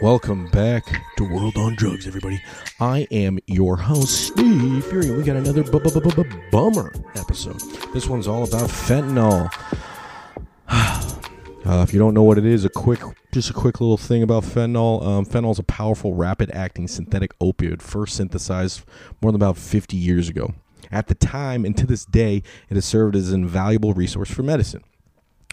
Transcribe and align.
Welcome 0.00 0.48
back 0.48 0.84
to 1.16 1.24
World 1.24 1.56
on 1.56 1.74
Drugs, 1.74 2.06
everybody. 2.06 2.42
I 2.80 3.06
am 3.10 3.38
your 3.46 3.76
host, 3.76 4.26
Steve 4.26 4.84
Fury. 4.84 5.10
We 5.10 5.22
got 5.22 5.36
another 5.36 5.62
bu- 5.62 5.80
bu- 5.80 5.90
bu- 5.90 6.00
bu- 6.00 6.24
bu- 6.24 6.40
bummer 6.50 6.92
episode. 7.14 7.60
This 7.94 8.06
one's 8.06 8.28
all 8.28 8.44
about 8.44 8.68
fentanyl. 8.68 9.50
Uh, 11.66 11.82
if 11.82 11.92
you 11.92 11.98
don't 11.98 12.14
know 12.14 12.22
what 12.22 12.38
it 12.38 12.46
is, 12.46 12.64
a 12.64 12.68
quick, 12.68 13.00
just 13.32 13.50
a 13.50 13.52
quick 13.52 13.80
little 13.80 13.96
thing 13.96 14.22
about 14.22 14.44
fentanyl. 14.44 15.04
Um, 15.04 15.26
fentanyl 15.26 15.50
is 15.50 15.58
a 15.58 15.64
powerful, 15.64 16.14
rapid-acting 16.14 16.86
synthetic 16.86 17.36
opioid, 17.40 17.82
first 17.82 18.14
synthesized 18.14 18.84
more 19.20 19.32
than 19.32 19.40
about 19.40 19.58
50 19.58 19.96
years 19.96 20.28
ago. 20.28 20.54
At 20.92 21.08
the 21.08 21.16
time, 21.16 21.64
and 21.64 21.76
to 21.76 21.84
this 21.84 22.04
day, 22.04 22.44
it 22.70 22.74
has 22.74 22.84
served 22.84 23.16
as 23.16 23.32
an 23.32 23.42
invaluable 23.42 23.94
resource 23.94 24.30
for 24.30 24.44
medicine. 24.44 24.84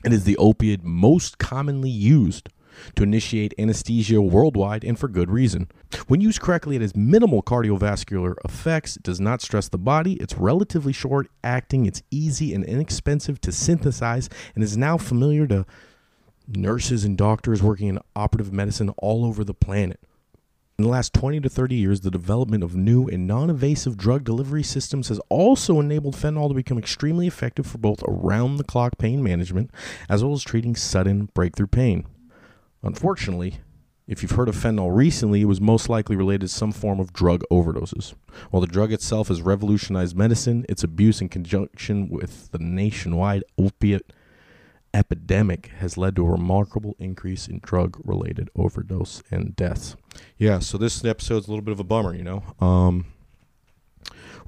It 0.06 0.14
is 0.14 0.24
the 0.24 0.38
opiate 0.38 0.84
most 0.84 1.40
commonly 1.40 1.90
used 1.90 2.50
to 2.96 3.04
initiate 3.04 3.54
anesthesia 3.58 4.22
worldwide 4.22 4.84
and 4.84 4.98
for 4.98 5.08
good 5.08 5.30
reason. 5.30 5.68
When 6.08 6.22
used 6.22 6.42
correctly, 6.42 6.76
it 6.76 6.82
has 6.82 6.96
minimal 6.96 7.44
cardiovascular 7.44 8.36
effects, 8.44 8.96
it 8.98 9.04
does 9.04 9.20
not 9.20 9.42
stress 9.42 9.70
the 9.70 9.78
body, 9.78 10.14
it's 10.14 10.36
relatively 10.36 10.94
short 10.94 11.28
acting, 11.44 11.86
it's 11.86 12.04
easy 12.12 12.54
and 12.54 12.64
inexpensive 12.64 13.40
to 13.42 13.52
synthesize, 13.52 14.30
and 14.56 14.64
is 14.64 14.78
now 14.78 14.98
familiar 14.98 15.48
to 15.48 15.66
nurses 16.48 17.06
and 17.06 17.18
doctors 17.18 17.64
working 17.64 17.88
in 17.88 18.00
operative 18.16 18.52
medicine 18.52 18.90
all 18.98 19.26
over 19.26 19.44
the 19.44 19.54
planet. 19.54 20.00
In 20.80 20.86
the 20.86 20.90
last 20.90 21.14
20 21.14 21.40
to 21.42 21.50
30 21.50 21.76
years, 21.76 22.02
the 22.02 22.10
development 22.10 22.64
of 22.64 22.76
new 22.76 23.08
and 23.08 23.28
non 23.28 23.52
invasive 23.52 23.96
drug 23.96 24.24
delivery 24.24 24.64
systems 24.64 25.10
has 25.10 25.20
also 25.30 25.80
enabled 25.80 26.16
fentanyl 26.16 26.48
to 26.48 26.56
become 26.56 26.80
extremely 26.80 27.28
effective 27.28 27.68
for 27.68 27.78
both 27.78 28.04
around 28.08 28.58
the 28.58 28.64
clock 28.64 28.98
pain 28.98 29.22
management 29.22 29.70
as 30.10 30.24
well 30.24 30.34
as 30.34 30.42
treating 30.42 30.76
sudden 30.76 31.30
breakthrough 31.36 31.68
pain. 31.68 32.08
Unfortunately, 32.84 33.60
if 34.06 34.22
you've 34.22 34.32
heard 34.32 34.50
of 34.50 34.56
fentanyl 34.56 34.94
recently, 34.94 35.42
it 35.42 35.46
was 35.46 35.62
most 35.62 35.88
likely 35.88 36.16
related 36.16 36.42
to 36.42 36.48
some 36.50 36.74
form 36.74 37.00
of 37.00 37.14
drug 37.14 37.44
overdoses. 37.50 38.14
While 38.52 38.62
the 38.62 38.68
drug 38.68 38.92
itself 38.92 39.30
has 39.30 39.42
revolutionized 39.42 40.16
medicine, 40.16 40.66
its 40.68 40.84
abuse 40.84 41.22
in 41.22 41.30
conjunction 41.30 42.10
with 42.10 42.52
the 42.52 42.60
nationwide 42.60 43.44
opiate 43.58 44.12
epidemic 44.94 45.68
has 45.78 45.98
led 45.98 46.16
to 46.18 46.26
a 46.26 46.30
remarkable 46.30 46.96
increase 47.00 47.48
in 47.48 47.60
drug 47.64 48.00
related 48.04 48.50
overdose 48.56 49.24
and 49.32 49.56
deaths. 49.56 49.96
Yeah, 50.38 50.60
so 50.60 50.78
this 50.78 51.04
episode's 51.04 51.48
a 51.48 51.50
little 51.50 51.64
bit 51.64 51.72
of 51.72 51.80
a 51.80 51.86
bummer, 51.86 52.14
you 52.14 52.24
know. 52.24 52.44
Um, 52.60 53.06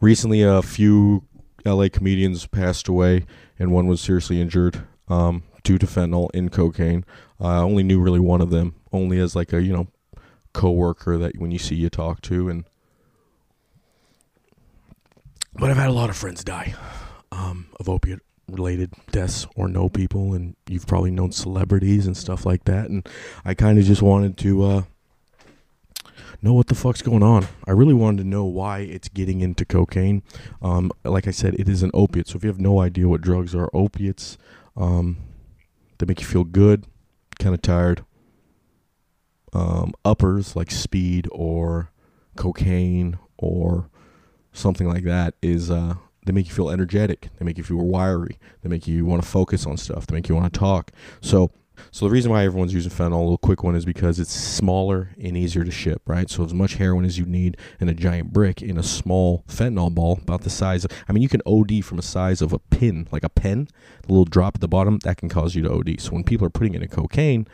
recently, 0.02 0.44
a 0.44 0.62
few 0.62 1.24
LA 1.66 1.88
comedians 1.92 2.46
passed 2.46 2.88
away, 2.88 3.26
and 3.58 3.72
one 3.72 3.88
was 3.88 4.02
seriously 4.02 4.40
injured 4.40 4.86
um, 5.08 5.44
fentanyl 5.74 6.30
in 6.34 6.50
cocaine. 6.50 7.06
I 7.40 7.58
only 7.58 7.84
knew 7.84 8.00
really 8.00 8.20
one 8.20 8.42
of 8.42 8.50
them, 8.50 8.76
only 8.92 9.20
as 9.20 9.36
like 9.36 9.54
a, 9.54 9.62
you 9.62 9.74
know, 9.74 9.88
coworker 10.54 11.18
that 11.18 11.38
when 11.38 11.52
you 11.52 11.60
see 11.60 11.76
you 11.76 11.90
talk 11.90 12.22
to 12.22 12.48
and 12.48 12.64
but 15.54 15.70
I've 15.70 15.78
had 15.78 15.90
a 15.90 15.94
lot 15.94 16.10
of 16.10 16.16
friends 16.16 16.44
die 16.46 16.74
um, 17.32 17.68
of 17.78 17.90
opiate 17.90 18.22
related 18.50 18.94
deaths 19.12 19.46
or 19.58 19.68
know 19.68 19.90
people 19.90 20.34
and 20.34 20.56
you've 20.70 20.88
probably 20.88 21.12
known 21.12 21.34
celebrities 21.34 22.08
and 22.08 22.16
stuff 22.16 22.46
like 22.46 22.64
that 22.66 22.90
and 22.90 23.08
I 23.44 23.54
kind 23.54 23.78
of 23.78 23.84
just 23.84 24.02
wanted 24.02 24.38
to 24.38 24.64
uh, 24.64 24.82
know 26.42 26.54
what 26.54 26.68
the 26.68 26.76
fuck's 26.76 27.02
going 27.02 27.24
on. 27.24 27.48
I 27.68 27.72
really 27.72 27.94
wanted 27.94 28.24
to 28.24 28.30
know 28.30 28.46
why 28.46 28.80
it's 28.80 29.10
getting 29.10 29.42
into 29.42 29.66
cocaine. 29.66 30.24
Um, 30.62 30.92
like 31.04 31.28
I 31.28 31.32
said, 31.32 31.56
it 31.56 31.68
is 31.68 31.84
an 31.84 31.92
opiate. 31.94 32.30
So 32.30 32.38
if 32.38 32.44
you 32.44 32.50
have 32.50 32.60
no 32.60 32.80
idea 32.80 33.08
what 33.08 33.22
drugs 33.22 33.56
are, 33.56 33.70
opiates, 33.74 34.38
um, 34.78 35.18
they 35.98 36.06
make 36.06 36.22
you 36.22 36.28
feel 36.28 36.44
good, 36.44 36.86
kind 37.40 37.54
of 37.54 37.62
tired. 37.62 38.06
Um, 39.54 39.94
uppers 40.04 40.56
like 40.56 40.70
speed 40.70 41.28
or 41.32 41.92
cocaine 42.36 43.18
or 43.38 43.90
something 44.52 44.88
like 44.88 45.04
that 45.04 45.36
is 45.42 45.72
uh, 45.72 45.96
they 46.26 46.34
make 46.34 46.48
you 46.48 46.54
feel 46.54 46.70
energetic. 46.70 47.30
They 47.38 47.46
make 47.46 47.58
you 47.58 47.64
feel 47.64 47.78
wiry. 47.78 48.38
They 48.62 48.70
make 48.70 48.88
you 48.88 49.06
want 49.06 49.22
to 49.22 49.28
focus 49.28 49.66
on 49.66 49.78
stuff. 49.78 50.08
They 50.08 50.16
make 50.16 50.28
you 50.28 50.36
want 50.36 50.52
to 50.54 50.60
talk. 50.60 50.92
So, 51.22 51.52
so 51.92 52.06
the 52.06 52.12
reason 52.12 52.32
why 52.32 52.44
everyone's 52.44 52.74
using 52.74 52.92
fentanyl, 52.92 53.14
a 53.14 53.22
little 53.22 53.38
quick 53.38 53.64
one, 53.64 53.76
is 53.76 53.86
because 53.86 54.20
it's 54.20 54.32
smaller 54.32 55.10
and 55.22 55.38
easier 55.38 55.64
to 55.64 55.72
ship, 55.72 56.02
right? 56.06 56.30
So 56.30 56.44
as 56.44 56.54
much 56.54 56.76
heroin 56.76 57.06
as 57.06 57.18
you 57.18 57.26
need 57.26 57.58
in 57.80 57.90
a 57.90 57.94
giant 57.94 58.34
brick 58.34 58.62
in 58.62 58.78
a 58.78 58.84
small 58.84 59.44
fentanyl 59.48 59.94
ball, 59.94 60.20
about 60.22 60.42
the 60.42 60.50
size 60.50 60.86
of. 60.86 60.92
I 61.08 61.14
mean, 61.14 61.24
you 61.24 61.30
can 61.30 61.42
OD 61.46 61.84
from 61.84 62.00
a 62.00 62.04
size 62.04 62.42
of 62.42 62.54
a 62.54 62.60
pin, 62.60 63.08
like 63.12 63.24
a 63.24 63.30
pen, 63.30 63.68
the 64.04 64.10
little 64.10 64.26
drop 64.26 64.56
at 64.56 64.62
the 64.62 64.68
bottom 64.68 65.00
that 65.00 65.18
can 65.18 65.30
cause 65.30 65.56
you 65.56 65.64
to 65.64 65.72
OD. 65.72 66.00
So 66.00 66.12
when 66.12 66.24
people 66.24 66.46
are 66.46 66.52
putting 66.52 66.74
it 66.74 66.82
in 66.82 66.90
cocaine, 66.90 67.48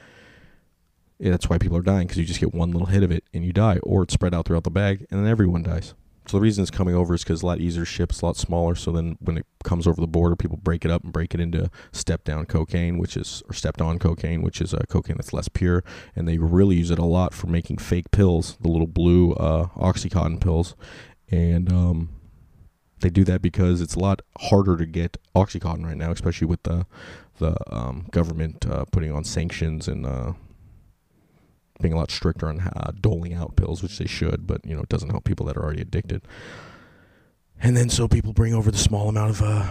yeah, 1.19 1.31
that's 1.31 1.49
why 1.49 1.57
people 1.57 1.77
are 1.77 1.83
dying 1.83 2.07
because 2.07 2.17
you 2.17 2.25
just 2.25 2.39
get 2.39 2.53
one 2.53 2.71
little 2.71 2.87
hit 2.87 3.03
of 3.03 3.11
it 3.11 3.23
and 3.33 3.45
you 3.45 3.53
die, 3.53 3.77
or 3.83 4.03
it's 4.03 4.13
spread 4.13 4.33
out 4.33 4.45
throughout 4.45 4.63
the 4.63 4.71
bag 4.71 5.05
and 5.11 5.19
then 5.19 5.27
everyone 5.27 5.63
dies. 5.63 5.93
So 6.27 6.37
the 6.37 6.41
reason 6.41 6.61
it's 6.61 6.71
coming 6.71 6.95
over 6.95 7.13
is 7.13 7.23
because 7.23 7.41
a 7.41 7.45
lot 7.45 7.59
easier 7.59 7.81
to 7.81 7.85
ship, 7.85 8.11
a 8.11 8.25
lot 8.25 8.37
smaller. 8.37 8.75
So 8.75 8.91
then 8.91 9.17
when 9.19 9.37
it 9.37 9.45
comes 9.63 9.87
over 9.87 9.99
the 9.99 10.07
border, 10.07 10.35
people 10.35 10.57
break 10.57 10.85
it 10.85 10.91
up 10.91 11.03
and 11.03 11.11
break 11.11 11.33
it 11.33 11.39
into 11.39 11.69
step 11.91 12.23
down 12.23 12.45
cocaine, 12.45 12.97
which 12.99 13.17
is 13.17 13.41
or 13.49 13.53
stepped 13.53 13.81
on 13.81 13.99
cocaine, 13.99 14.41
which 14.41 14.61
is 14.61 14.73
a 14.73 14.81
uh, 14.81 14.83
cocaine 14.87 15.17
that's 15.17 15.33
less 15.33 15.49
pure, 15.49 15.83
and 16.15 16.27
they 16.27 16.37
really 16.37 16.75
use 16.75 16.91
it 16.91 16.99
a 16.99 17.05
lot 17.05 17.33
for 17.33 17.47
making 17.47 17.77
fake 17.77 18.11
pills, 18.11 18.57
the 18.61 18.69
little 18.69 18.87
blue 18.87 19.33
uh, 19.33 19.67
oxycontin 19.75 20.39
pills, 20.39 20.75
and 21.31 21.71
um, 21.71 22.09
they 23.01 23.09
do 23.09 23.23
that 23.23 23.41
because 23.41 23.81
it's 23.81 23.95
a 23.95 23.99
lot 23.99 24.21
harder 24.39 24.77
to 24.77 24.85
get 24.85 25.17
oxycontin 25.35 25.85
right 25.85 25.97
now, 25.97 26.11
especially 26.11 26.47
with 26.47 26.63
the 26.63 26.85
the 27.39 27.55
um, 27.75 28.05
government 28.11 28.65
uh, 28.69 28.85
putting 28.91 29.11
on 29.11 29.23
sanctions 29.23 29.87
and 29.87 30.05
uh, 30.05 30.33
being 31.81 31.93
a 31.93 31.97
lot 31.97 32.11
stricter 32.11 32.47
on 32.47 32.59
uh, 32.59 32.91
doling 32.99 33.33
out 33.33 33.55
pills, 33.55 33.81
which 33.81 33.97
they 33.97 34.07
should, 34.07 34.47
but 34.47 34.65
you 34.65 34.75
know 34.75 34.81
it 34.81 34.89
doesn't 34.89 35.09
help 35.09 35.23
people 35.23 35.45
that 35.47 35.57
are 35.57 35.63
already 35.63 35.81
addicted. 35.81 36.21
And 37.61 37.77
then 37.77 37.89
so 37.89 38.07
people 38.07 38.33
bring 38.33 38.53
over 38.53 38.71
the 38.71 38.77
small 38.77 39.09
amount 39.09 39.31
of 39.31 39.41
uh, 39.43 39.65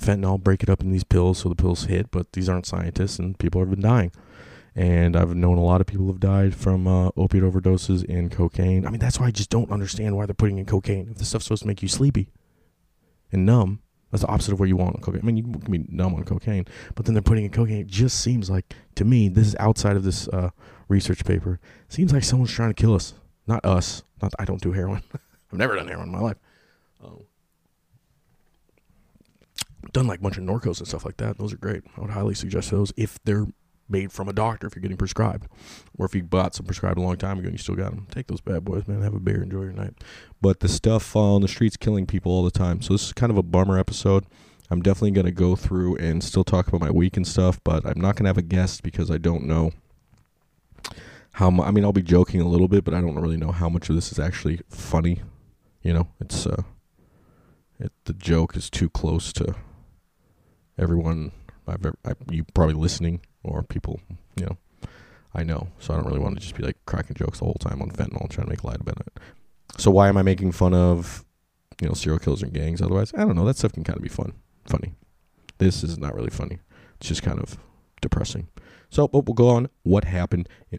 fentanyl, 0.00 0.42
break 0.42 0.62
it 0.62 0.68
up 0.68 0.80
in 0.80 0.90
these 0.90 1.04
pills 1.04 1.38
so 1.38 1.48
the 1.48 1.54
pills 1.54 1.84
hit, 1.84 2.10
but 2.10 2.32
these 2.32 2.48
aren't 2.48 2.66
scientists, 2.66 3.18
and 3.18 3.38
people 3.38 3.60
have 3.60 3.70
been 3.70 3.80
dying. 3.80 4.12
And 4.74 5.16
I've 5.16 5.34
known 5.34 5.56
a 5.56 5.64
lot 5.64 5.80
of 5.80 5.86
people 5.86 6.06
have 6.08 6.20
died 6.20 6.54
from 6.54 6.86
uh, 6.86 7.08
opiate 7.16 7.44
overdoses 7.44 8.04
and 8.10 8.30
cocaine. 8.30 8.86
I 8.86 8.90
mean, 8.90 8.98
that's 8.98 9.18
why 9.18 9.26
I 9.26 9.30
just 9.30 9.48
don't 9.48 9.70
understand 9.70 10.16
why 10.16 10.26
they're 10.26 10.34
putting 10.34 10.58
in 10.58 10.66
cocaine. 10.66 11.08
If 11.10 11.16
this 11.16 11.28
stuff's 11.28 11.46
supposed 11.46 11.62
to 11.62 11.68
make 11.68 11.80
you 11.80 11.88
sleepy 11.88 12.28
and 13.32 13.46
numb, 13.46 13.80
that's 14.10 14.22
the 14.22 14.28
opposite 14.28 14.52
of 14.52 14.60
what 14.60 14.68
you 14.68 14.76
want 14.76 14.96
on 14.96 15.02
cocaine. 15.02 15.22
I 15.22 15.24
mean, 15.24 15.38
you 15.38 15.44
can 15.44 15.72
be 15.72 15.86
numb 15.88 16.14
on 16.14 16.24
cocaine, 16.24 16.66
but 16.94 17.06
then 17.06 17.14
they're 17.14 17.22
putting 17.22 17.44
in 17.44 17.50
cocaine. 17.50 17.78
It 17.78 17.86
just 17.86 18.20
seems 18.20 18.50
like, 18.50 18.74
to 18.96 19.04
me, 19.06 19.28
this 19.28 19.46
is 19.48 19.56
outside 19.58 19.96
of 19.96 20.04
this 20.04 20.28
uh, 20.28 20.50
research 20.88 21.24
paper. 21.24 21.60
Seems 21.88 22.12
like 22.12 22.24
someone's 22.24 22.52
trying 22.52 22.70
to 22.70 22.80
kill 22.80 22.94
us. 22.94 23.14
Not 23.46 23.64
us. 23.64 24.02
Not 24.20 24.32
I 24.38 24.44
don't 24.44 24.60
do 24.60 24.72
heroin. 24.72 25.02
I've 25.52 25.58
never 25.58 25.76
done 25.76 25.88
heroin 25.88 26.08
in 26.08 26.12
my 26.12 26.20
life. 26.20 26.36
Um, 27.04 27.24
done 29.92 30.06
like 30.06 30.18
a 30.18 30.22
bunch 30.22 30.38
of 30.38 30.44
Norcos 30.44 30.78
and 30.78 30.88
stuff 30.88 31.04
like 31.04 31.16
that. 31.18 31.38
Those 31.38 31.52
are 31.52 31.58
great. 31.58 31.82
I 31.96 32.00
would 32.00 32.10
highly 32.10 32.34
suggest 32.34 32.70
those 32.70 32.92
if 32.96 33.22
they're 33.24 33.46
made 33.88 34.10
from 34.10 34.28
a 34.28 34.32
doctor. 34.32 34.66
If 34.66 34.74
you're 34.74 34.82
getting 34.82 34.96
prescribed, 34.96 35.46
or 35.96 36.06
if 36.06 36.14
you 36.14 36.24
bought 36.24 36.54
some 36.54 36.66
prescribed 36.66 36.98
a 36.98 37.02
long 37.02 37.16
time 37.16 37.38
ago 37.38 37.46
and 37.46 37.54
you 37.54 37.58
still 37.58 37.76
got 37.76 37.90
them, 37.90 38.06
take 38.10 38.26
those 38.26 38.40
bad 38.40 38.64
boys, 38.64 38.88
man. 38.88 39.02
Have 39.02 39.14
a 39.14 39.20
beer, 39.20 39.42
enjoy 39.42 39.62
your 39.62 39.72
night. 39.72 39.94
But 40.40 40.60
the 40.60 40.68
stuff 40.68 41.14
on 41.14 41.42
the 41.42 41.48
streets 41.48 41.76
killing 41.76 42.06
people 42.06 42.32
all 42.32 42.42
the 42.42 42.50
time. 42.50 42.82
So 42.82 42.94
this 42.94 43.04
is 43.04 43.12
kind 43.12 43.30
of 43.30 43.38
a 43.38 43.42
bummer 43.42 43.78
episode. 43.78 44.24
I'm 44.68 44.82
definitely 44.82 45.12
going 45.12 45.26
to 45.26 45.32
go 45.32 45.54
through 45.54 45.96
and 45.96 46.24
still 46.24 46.42
talk 46.42 46.66
about 46.66 46.80
my 46.80 46.90
week 46.90 47.16
and 47.16 47.26
stuff, 47.26 47.60
but 47.62 47.86
I'm 47.86 48.00
not 48.00 48.16
going 48.16 48.24
to 48.24 48.30
have 48.30 48.38
a 48.38 48.42
guest 48.42 48.82
because 48.82 49.12
I 49.12 49.18
don't 49.18 49.44
know 49.44 49.70
how 51.36 51.50
I 51.50 51.70
mean, 51.70 51.84
I'll 51.84 51.92
be 51.92 52.00
joking 52.00 52.40
a 52.40 52.48
little 52.48 52.66
bit, 52.66 52.82
but 52.82 52.94
I 52.94 53.02
don't 53.02 53.20
really 53.20 53.36
know 53.36 53.52
how 53.52 53.68
much 53.68 53.90
of 53.90 53.94
this 53.94 54.10
is 54.10 54.18
actually 54.18 54.60
funny. 54.70 55.20
You 55.82 55.92
know, 55.92 56.08
it's 56.18 56.46
uh, 56.46 56.62
it, 57.78 57.92
the 58.04 58.14
joke 58.14 58.56
is 58.56 58.70
too 58.70 58.88
close 58.88 59.34
to 59.34 59.54
everyone. 60.78 61.32
I've 61.68 61.84
ever, 61.84 61.94
I, 62.06 62.12
you 62.30 62.44
probably 62.54 62.74
listening 62.74 63.20
or 63.42 63.62
people, 63.62 64.00
you 64.36 64.46
know, 64.46 64.56
I 65.34 65.42
know. 65.42 65.68
So 65.78 65.92
I 65.92 65.98
don't 65.98 66.06
really 66.06 66.20
want 66.20 66.36
to 66.36 66.40
just 66.40 66.56
be 66.56 66.62
like 66.62 66.78
cracking 66.86 67.16
jokes 67.16 67.40
the 67.40 67.44
whole 67.44 67.58
time 67.60 67.82
on 67.82 67.90
fentanyl 67.90 68.22
and 68.22 68.30
trying 68.30 68.46
to 68.46 68.50
make 68.50 68.64
light 68.64 68.80
about 68.80 69.00
it. 69.00 69.12
So 69.76 69.90
why 69.90 70.08
am 70.08 70.16
I 70.16 70.22
making 70.22 70.52
fun 70.52 70.72
of, 70.72 71.22
you 71.82 71.88
know, 71.88 71.92
serial 71.92 72.18
killers 72.18 72.42
and 72.42 72.54
gangs? 72.54 72.80
Otherwise, 72.80 73.12
I 73.14 73.26
don't 73.26 73.36
know. 73.36 73.44
That 73.44 73.58
stuff 73.58 73.72
can 73.74 73.84
kind 73.84 73.98
of 73.98 74.02
be 74.02 74.08
fun, 74.08 74.32
funny. 74.66 74.94
This 75.58 75.84
is 75.84 75.98
not 75.98 76.14
really 76.14 76.30
funny. 76.30 76.60
It's 76.98 77.08
just 77.08 77.22
kind 77.22 77.38
of 77.40 77.58
depressing. 78.00 78.48
So, 78.88 79.06
but 79.06 79.26
we'll 79.26 79.34
go 79.34 79.48
on. 79.48 79.68
What 79.82 80.04
happened 80.04 80.48
in, 80.70 80.78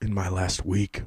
in 0.00 0.14
my 0.14 0.28
last 0.28 0.64
week? 0.64 1.02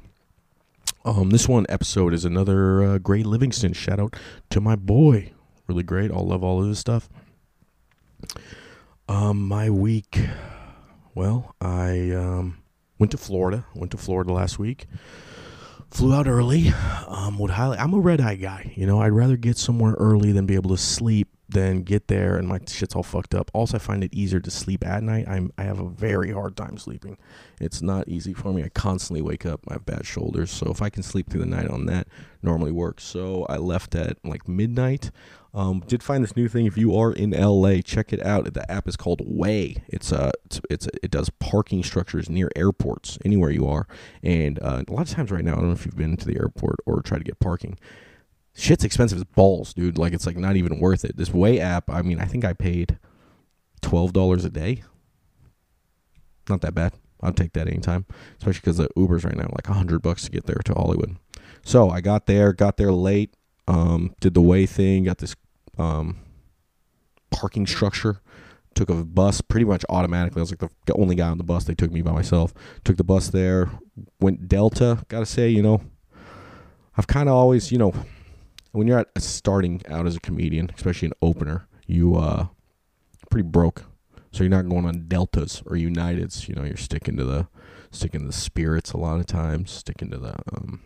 Um, 1.04 1.30
this 1.30 1.48
one 1.48 1.66
episode 1.68 2.14
is 2.14 2.24
another 2.24 2.82
uh, 2.82 2.98
Gray 2.98 3.22
Livingston 3.22 3.72
shout 3.72 4.00
out 4.00 4.16
to 4.50 4.60
my 4.60 4.76
boy. 4.76 5.32
Really 5.66 5.82
great. 5.82 6.10
I'll 6.10 6.26
love 6.26 6.42
all 6.42 6.62
of 6.62 6.68
this 6.68 6.78
stuff. 6.78 7.08
Um, 9.08 9.46
my 9.46 9.68
week. 9.68 10.18
Well, 11.14 11.54
I 11.60 12.10
um, 12.10 12.58
went 12.98 13.10
to 13.12 13.18
Florida. 13.18 13.66
Went 13.74 13.90
to 13.92 13.98
Florida 13.98 14.32
last 14.32 14.58
week. 14.58 14.86
Flew 15.90 16.14
out 16.14 16.26
early. 16.26 16.72
Um, 17.06 17.38
would 17.38 17.50
highly. 17.50 17.78
I'm 17.78 17.92
a 17.92 18.00
red 18.00 18.20
eye 18.20 18.36
guy. 18.36 18.72
You 18.74 18.86
know, 18.86 19.00
I'd 19.00 19.08
rather 19.12 19.36
get 19.36 19.58
somewhere 19.58 19.92
early 19.98 20.32
than 20.32 20.46
be 20.46 20.54
able 20.54 20.70
to 20.70 20.78
sleep 20.78 21.28
then 21.54 21.82
get 21.82 22.08
there 22.08 22.36
and 22.36 22.46
my 22.46 22.60
shit's 22.66 22.94
all 22.94 23.02
fucked 23.02 23.34
up. 23.34 23.50
Also, 23.54 23.76
I 23.76 23.80
find 23.80 24.04
it 24.04 24.12
easier 24.12 24.40
to 24.40 24.50
sleep 24.50 24.86
at 24.86 25.02
night. 25.02 25.26
I'm 25.26 25.52
I 25.56 25.62
have 25.62 25.80
a 25.80 25.88
very 25.88 26.32
hard 26.32 26.56
time 26.56 26.76
sleeping. 26.76 27.16
It's 27.60 27.80
not 27.80 28.08
easy 28.08 28.34
for 28.34 28.52
me. 28.52 28.62
I 28.62 28.68
constantly 28.68 29.22
wake 29.22 29.46
up. 29.46 29.60
I 29.68 29.74
have 29.74 29.86
bad 29.86 30.04
shoulders, 30.06 30.50
so 30.50 30.70
if 30.70 30.82
I 30.82 30.90
can 30.90 31.02
sleep 31.02 31.30
through 31.30 31.40
the 31.40 31.46
night 31.46 31.68
on 31.68 31.86
that, 31.86 32.08
normally 32.42 32.72
works. 32.72 33.04
So 33.04 33.46
I 33.48 33.56
left 33.56 33.94
at 33.94 34.18
like 34.24 34.46
midnight. 34.46 35.10
Um, 35.54 35.84
did 35.86 36.02
find 36.02 36.24
this 36.24 36.34
new 36.34 36.48
thing. 36.48 36.66
If 36.66 36.76
you 36.76 36.96
are 36.96 37.12
in 37.12 37.30
LA, 37.30 37.80
check 37.84 38.12
it 38.12 38.20
out. 38.26 38.52
The 38.52 38.70
app 38.70 38.88
is 38.88 38.96
called 38.96 39.22
Way. 39.24 39.84
It's 39.86 40.12
uh, 40.12 40.32
it's, 40.44 40.60
it's 40.68 40.88
it 41.02 41.10
does 41.12 41.30
parking 41.30 41.84
structures 41.84 42.28
near 42.28 42.50
airports, 42.56 43.18
anywhere 43.24 43.50
you 43.50 43.66
are. 43.68 43.86
And 44.22 44.60
uh, 44.60 44.82
a 44.86 44.92
lot 44.92 45.08
of 45.08 45.14
times 45.14 45.30
right 45.30 45.44
now, 45.44 45.52
I 45.52 45.56
don't 45.56 45.68
know 45.68 45.72
if 45.72 45.86
you've 45.86 45.96
been 45.96 46.16
to 46.16 46.26
the 46.26 46.36
airport 46.36 46.80
or 46.84 47.00
tried 47.02 47.18
to 47.18 47.24
get 47.24 47.38
parking 47.38 47.78
shit's 48.54 48.84
expensive 48.84 49.18
as 49.18 49.24
balls, 49.24 49.74
dude. 49.74 49.98
Like 49.98 50.12
it's 50.12 50.26
like 50.26 50.36
not 50.36 50.56
even 50.56 50.78
worth 50.78 51.04
it. 51.04 51.16
This 51.16 51.32
Way 51.32 51.60
app, 51.60 51.90
I 51.90 52.02
mean, 52.02 52.20
I 52.20 52.24
think 52.24 52.44
I 52.44 52.52
paid 52.52 52.98
twelve 53.82 54.12
dollars 54.12 54.44
a 54.44 54.50
day. 54.50 54.84
Not 56.48 56.60
that 56.62 56.74
bad. 56.74 56.92
I'll 57.20 57.32
take 57.32 57.54
that 57.54 57.68
anytime, 57.68 58.04
especially 58.38 58.60
because 58.60 58.76
the 58.76 58.88
Ubers 58.96 59.24
right 59.24 59.36
now 59.36 59.48
like 59.52 59.66
hundred 59.66 60.02
bucks 60.02 60.24
to 60.24 60.30
get 60.30 60.46
there 60.46 60.60
to 60.64 60.74
Hollywood. 60.74 61.16
So 61.64 61.88
I 61.88 62.00
got 62.00 62.26
there, 62.26 62.52
got 62.52 62.76
there 62.76 62.92
late, 62.92 63.34
um, 63.66 64.14
did 64.20 64.34
the 64.34 64.42
Way 64.42 64.66
thing, 64.66 65.04
got 65.04 65.18
this 65.18 65.34
um, 65.78 66.18
parking 67.30 67.66
structure. 67.66 68.20
Took 68.74 68.90
a 68.90 69.04
bus 69.04 69.40
pretty 69.40 69.64
much 69.64 69.84
automatically. 69.88 70.40
I 70.40 70.42
was 70.42 70.50
like 70.50 70.70
the 70.86 70.94
only 70.94 71.14
guy 71.14 71.28
on 71.28 71.38
the 71.38 71.44
bus. 71.44 71.62
They 71.62 71.76
took 71.76 71.92
me 71.92 72.02
by 72.02 72.10
myself. 72.10 72.52
Took 72.82 72.96
the 72.96 73.04
bus 73.04 73.28
there. 73.28 73.70
Went 74.20 74.48
Delta. 74.48 75.04
Gotta 75.06 75.26
say, 75.26 75.48
you 75.48 75.62
know, 75.62 75.80
I've 76.96 77.06
kind 77.06 77.28
of 77.28 77.36
always, 77.36 77.70
you 77.70 77.78
know, 77.78 77.94
when 78.74 78.86
you're 78.86 78.98
at 78.98 79.22
starting 79.22 79.82
out 79.88 80.06
as 80.06 80.16
a 80.16 80.20
comedian, 80.20 80.70
especially 80.76 81.06
an 81.06 81.14
opener, 81.22 81.66
you 81.86 82.16
uh 82.16 82.46
pretty 83.30 83.48
broke. 83.48 83.84
So 84.32 84.42
you're 84.42 84.50
not 84.50 84.68
going 84.68 84.84
on 84.84 85.06
deltas 85.06 85.62
or 85.66 85.76
uniteds. 85.76 86.48
You 86.48 86.54
know, 86.54 86.64
you're 86.64 86.76
sticking 86.76 87.16
to 87.16 87.24
the 87.24 87.46
sticking 87.90 88.20
to 88.20 88.26
the 88.26 88.32
spirits 88.32 88.92
a 88.92 88.96
lot 88.96 89.20
of 89.20 89.26
times, 89.26 89.70
sticking 89.70 90.10
to 90.10 90.18
the 90.18 90.34
um, 90.52 90.82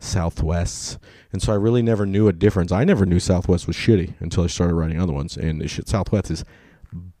Southwests. 0.00 0.98
And 1.32 1.42
so 1.42 1.52
I 1.52 1.56
really 1.56 1.82
never 1.82 2.06
knew 2.06 2.28
a 2.28 2.32
difference. 2.32 2.72
I 2.72 2.84
never 2.84 3.04
knew 3.04 3.20
Southwest 3.20 3.66
was 3.66 3.76
shitty 3.76 4.14
until 4.20 4.44
I 4.44 4.46
started 4.46 4.74
writing 4.74 5.00
other 5.00 5.12
ones. 5.12 5.36
And 5.36 5.68
shit, 5.70 5.88
Southwest 5.88 6.30
is 6.30 6.44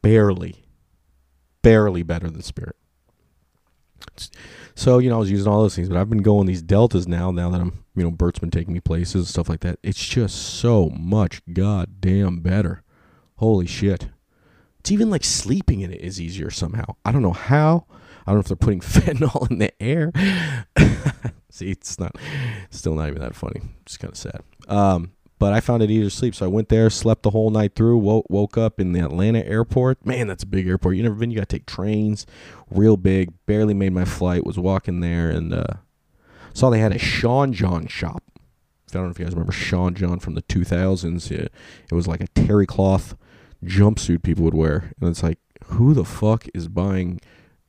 barely, 0.02 0.64
barely 1.62 2.02
better 2.02 2.30
than 2.30 2.42
Spirit. 2.42 2.76
So, 4.74 4.98
you 4.98 5.10
know, 5.10 5.16
I 5.16 5.18
was 5.18 5.30
using 5.30 5.46
all 5.46 5.62
those 5.62 5.76
things, 5.76 5.88
but 5.88 5.98
I've 5.98 6.08
been 6.08 6.22
going 6.22 6.46
these 6.46 6.62
deltas 6.62 7.06
now, 7.06 7.30
now 7.30 7.50
that 7.50 7.60
I'm, 7.60 7.79
you 7.96 8.02
know, 8.02 8.10
Bert's 8.10 8.38
been 8.38 8.50
taking 8.50 8.72
me 8.72 8.80
places, 8.80 9.14
and 9.14 9.26
stuff 9.26 9.48
like 9.48 9.60
that. 9.60 9.78
It's 9.82 10.04
just 10.04 10.36
so 10.36 10.88
much 10.90 11.42
goddamn 11.52 12.40
better. 12.40 12.82
Holy 13.36 13.66
shit. 13.66 14.08
It's 14.78 14.90
even 14.90 15.10
like 15.10 15.24
sleeping 15.24 15.80
in 15.80 15.92
it 15.92 16.00
is 16.00 16.20
easier 16.20 16.50
somehow. 16.50 16.96
I 17.04 17.12
don't 17.12 17.22
know 17.22 17.32
how. 17.32 17.86
I 18.26 18.32
don't 18.32 18.36
know 18.36 18.40
if 18.40 18.46
they're 18.48 18.56
putting 18.56 18.80
fentanyl 18.80 19.50
in 19.50 19.58
the 19.58 19.82
air. 19.82 20.12
See, 21.50 21.70
it's 21.70 21.98
not, 21.98 22.16
still 22.70 22.94
not 22.94 23.08
even 23.08 23.20
that 23.20 23.34
funny. 23.34 23.60
It's 23.82 23.96
kind 23.96 24.12
of 24.12 24.16
sad. 24.16 24.42
Um, 24.68 25.12
but 25.40 25.52
I 25.52 25.60
found 25.60 25.82
it 25.82 25.90
easier 25.90 26.04
to 26.04 26.14
sleep. 26.14 26.34
So 26.34 26.44
I 26.44 26.48
went 26.48 26.68
there, 26.68 26.90
slept 26.90 27.22
the 27.22 27.30
whole 27.30 27.50
night 27.50 27.74
through, 27.74 27.98
woke, 27.98 28.26
woke 28.28 28.56
up 28.56 28.78
in 28.78 28.92
the 28.92 29.00
Atlanta 29.00 29.44
airport. 29.44 30.04
Man, 30.06 30.28
that's 30.28 30.42
a 30.42 30.46
big 30.46 30.68
airport. 30.68 30.96
You 30.96 31.02
never 31.02 31.14
been? 31.14 31.30
You 31.30 31.38
got 31.38 31.48
to 31.48 31.56
take 31.56 31.66
trains, 31.66 32.26
real 32.70 32.96
big. 32.96 33.32
Barely 33.46 33.74
made 33.74 33.92
my 33.92 34.04
flight. 34.04 34.44
Was 34.44 34.58
walking 34.58 35.00
there 35.00 35.30
and 35.30 35.52
uh, 35.54 35.74
saw 36.52 36.70
they 36.70 36.80
had 36.80 36.94
a 36.94 36.98
Sean 36.98 37.52
John 37.52 37.86
shop. 37.86 38.22
I 38.90 38.94
don't 38.94 39.04
know 39.04 39.10
if 39.10 39.18
you 39.18 39.24
guys 39.24 39.34
remember 39.34 39.52
Sean 39.52 39.94
John 39.94 40.18
from 40.18 40.34
the 40.34 40.42
2000s. 40.42 41.30
It, 41.30 41.52
it 41.90 41.94
was 41.94 42.08
like 42.08 42.20
a 42.20 42.26
terry 42.28 42.66
cloth 42.66 43.16
jumpsuit 43.64 44.22
people 44.22 44.44
would 44.44 44.54
wear. 44.54 44.92
And 45.00 45.08
it's 45.08 45.22
like, 45.22 45.38
who 45.66 45.94
the 45.94 46.04
fuck 46.04 46.46
is 46.54 46.66
buying 46.66 47.20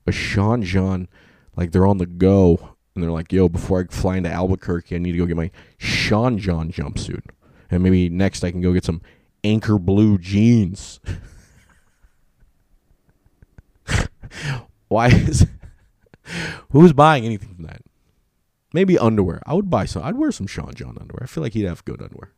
a 0.08 0.12
Sean 0.12 0.64
John? 0.64 1.08
Like 1.56 1.72
they're 1.72 1.86
on 1.86 2.00
the 2.00 2.08
go. 2.08 2.76
And 2.96 3.04
they're 3.04 3.12
like, 3.12 3.32
yo, 3.32 3.50
before 3.50 3.82
I 3.82 3.94
fly 3.94 4.18
into 4.18 4.32
Albuquerque, 4.32 4.96
I 4.96 4.98
need 4.98 5.14
to 5.14 5.18
go 5.20 5.26
get 5.26 5.38
my 5.38 5.52
Sean 5.78 6.38
John 6.40 6.72
jumpsuit 6.72 7.24
and 7.72 7.82
maybe 7.82 8.10
next 8.10 8.44
I 8.44 8.52
can 8.52 8.62
go 8.62 8.74
get 8.74 8.84
some 8.84 9.02
anchor 9.44 9.80
blue 9.80 10.18
jeans. 10.18 11.00
Why 14.90 15.08
is 15.08 15.48
who's 16.72 16.94
buying 16.94 17.26
anything 17.26 17.56
from 17.56 17.66
that? 17.66 17.81
Maybe 18.74 18.98
underwear. 18.98 19.42
I 19.46 19.54
would 19.54 19.70
buy 19.70 19.86
some. 19.86 20.04
I'd 20.04 20.16
wear 20.16 20.32
some 20.32 20.48
Sean 20.48 20.74
John 20.74 20.98
underwear. 21.00 21.24
I 21.24 21.26
feel 21.26 21.44
like 21.44 21.54
he'd 21.54 21.66
have 21.66 21.84
good 21.86 22.02
underwear. 22.02 22.32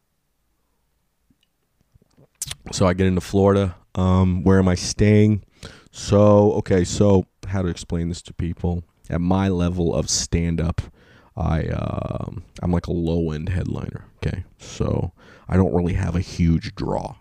So 2.71 2.87
I 2.87 2.93
get 2.93 3.07
into 3.07 3.21
Florida. 3.21 3.75
Um, 3.95 4.43
where 4.43 4.59
am 4.59 4.67
I 4.67 4.75
staying? 4.75 5.43
So 5.91 6.53
okay, 6.53 6.83
so 6.83 7.27
how 7.47 7.61
to 7.61 7.67
explain 7.67 8.09
this 8.09 8.21
to 8.23 8.33
people 8.33 8.83
at 9.09 9.21
my 9.21 9.47
level 9.47 9.93
of 9.93 10.09
stand 10.09 10.59
up? 10.59 10.81
I 11.35 11.67
um, 11.67 12.43
I'm 12.61 12.71
like 12.71 12.87
a 12.87 12.93
low 12.93 13.31
end 13.31 13.49
headliner. 13.49 14.05
Okay, 14.17 14.43
so 14.57 15.11
I 15.47 15.55
don't 15.55 15.73
really 15.73 15.93
have 15.93 16.15
a 16.15 16.21
huge 16.21 16.73
draw. 16.75 17.15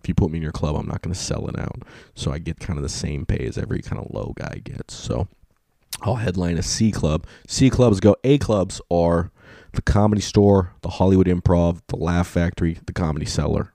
If 0.00 0.08
you 0.08 0.14
put 0.14 0.32
me 0.32 0.38
in 0.38 0.42
your 0.42 0.52
club, 0.52 0.74
I'm 0.74 0.88
not 0.88 1.02
going 1.02 1.14
to 1.14 1.20
sell 1.20 1.46
it 1.48 1.56
out. 1.56 1.82
So 2.16 2.32
I 2.32 2.38
get 2.38 2.58
kind 2.58 2.76
of 2.76 2.82
the 2.82 2.88
same 2.88 3.24
pay 3.24 3.46
as 3.46 3.56
every 3.56 3.82
kind 3.82 4.02
of 4.02 4.12
low 4.12 4.32
guy 4.36 4.60
gets. 4.64 4.94
So 4.94 5.28
I'll 6.02 6.16
headline 6.16 6.58
a 6.58 6.62
C 6.62 6.92
club. 6.92 7.26
C 7.46 7.70
clubs 7.70 8.00
go. 8.00 8.16
A 8.24 8.38
clubs 8.38 8.80
are 8.90 9.30
the 9.72 9.82
Comedy 9.82 10.20
Store, 10.20 10.74
the 10.82 10.90
Hollywood 10.90 11.26
Improv, 11.26 11.80
the 11.88 11.96
Laugh 11.96 12.28
Factory, 12.28 12.78
the 12.86 12.92
Comedy 12.92 13.26
Cellar. 13.26 13.72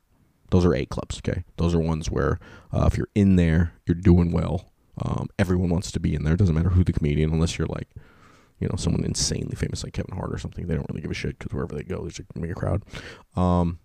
Those 0.50 0.66
are 0.66 0.76
A 0.76 0.86
clubs. 0.86 1.18
Okay, 1.18 1.44
those 1.58 1.74
are 1.74 1.80
ones 1.80 2.10
where 2.12 2.40
uh, 2.74 2.86
if 2.92 2.98
you're 2.98 3.10
in 3.16 3.36
there, 3.36 3.74
you're 3.86 3.96
doing 3.96 4.32
well. 4.32 4.72
Um, 5.02 5.28
everyone 5.38 5.70
wants 5.70 5.92
to 5.92 6.00
be 6.00 6.16
in 6.16 6.24
there. 6.24 6.34
It 6.34 6.38
doesn't 6.38 6.56
matter 6.56 6.70
who 6.70 6.84
the 6.84 6.94
comedian, 6.94 7.32
unless 7.32 7.58
you're 7.58 7.68
like 7.68 7.90
you 8.60 8.68
know, 8.68 8.76
someone 8.76 9.04
insanely 9.04 9.56
famous 9.56 9.84
like 9.84 9.94
Kevin 9.94 10.16
Hart 10.16 10.34
or 10.34 10.38
something. 10.38 10.66
They 10.66 10.76
don't 10.76 10.88
really 10.90 11.02
give 11.02 11.12
a 11.12 11.16
shit 11.16 11.38
because 11.38 11.54
wherever 11.54 11.76
they 11.76 11.84
go, 11.84 12.02
there's 12.02 12.20
a 12.20 12.54
crowd. 12.56 12.84
Um, 13.36 13.80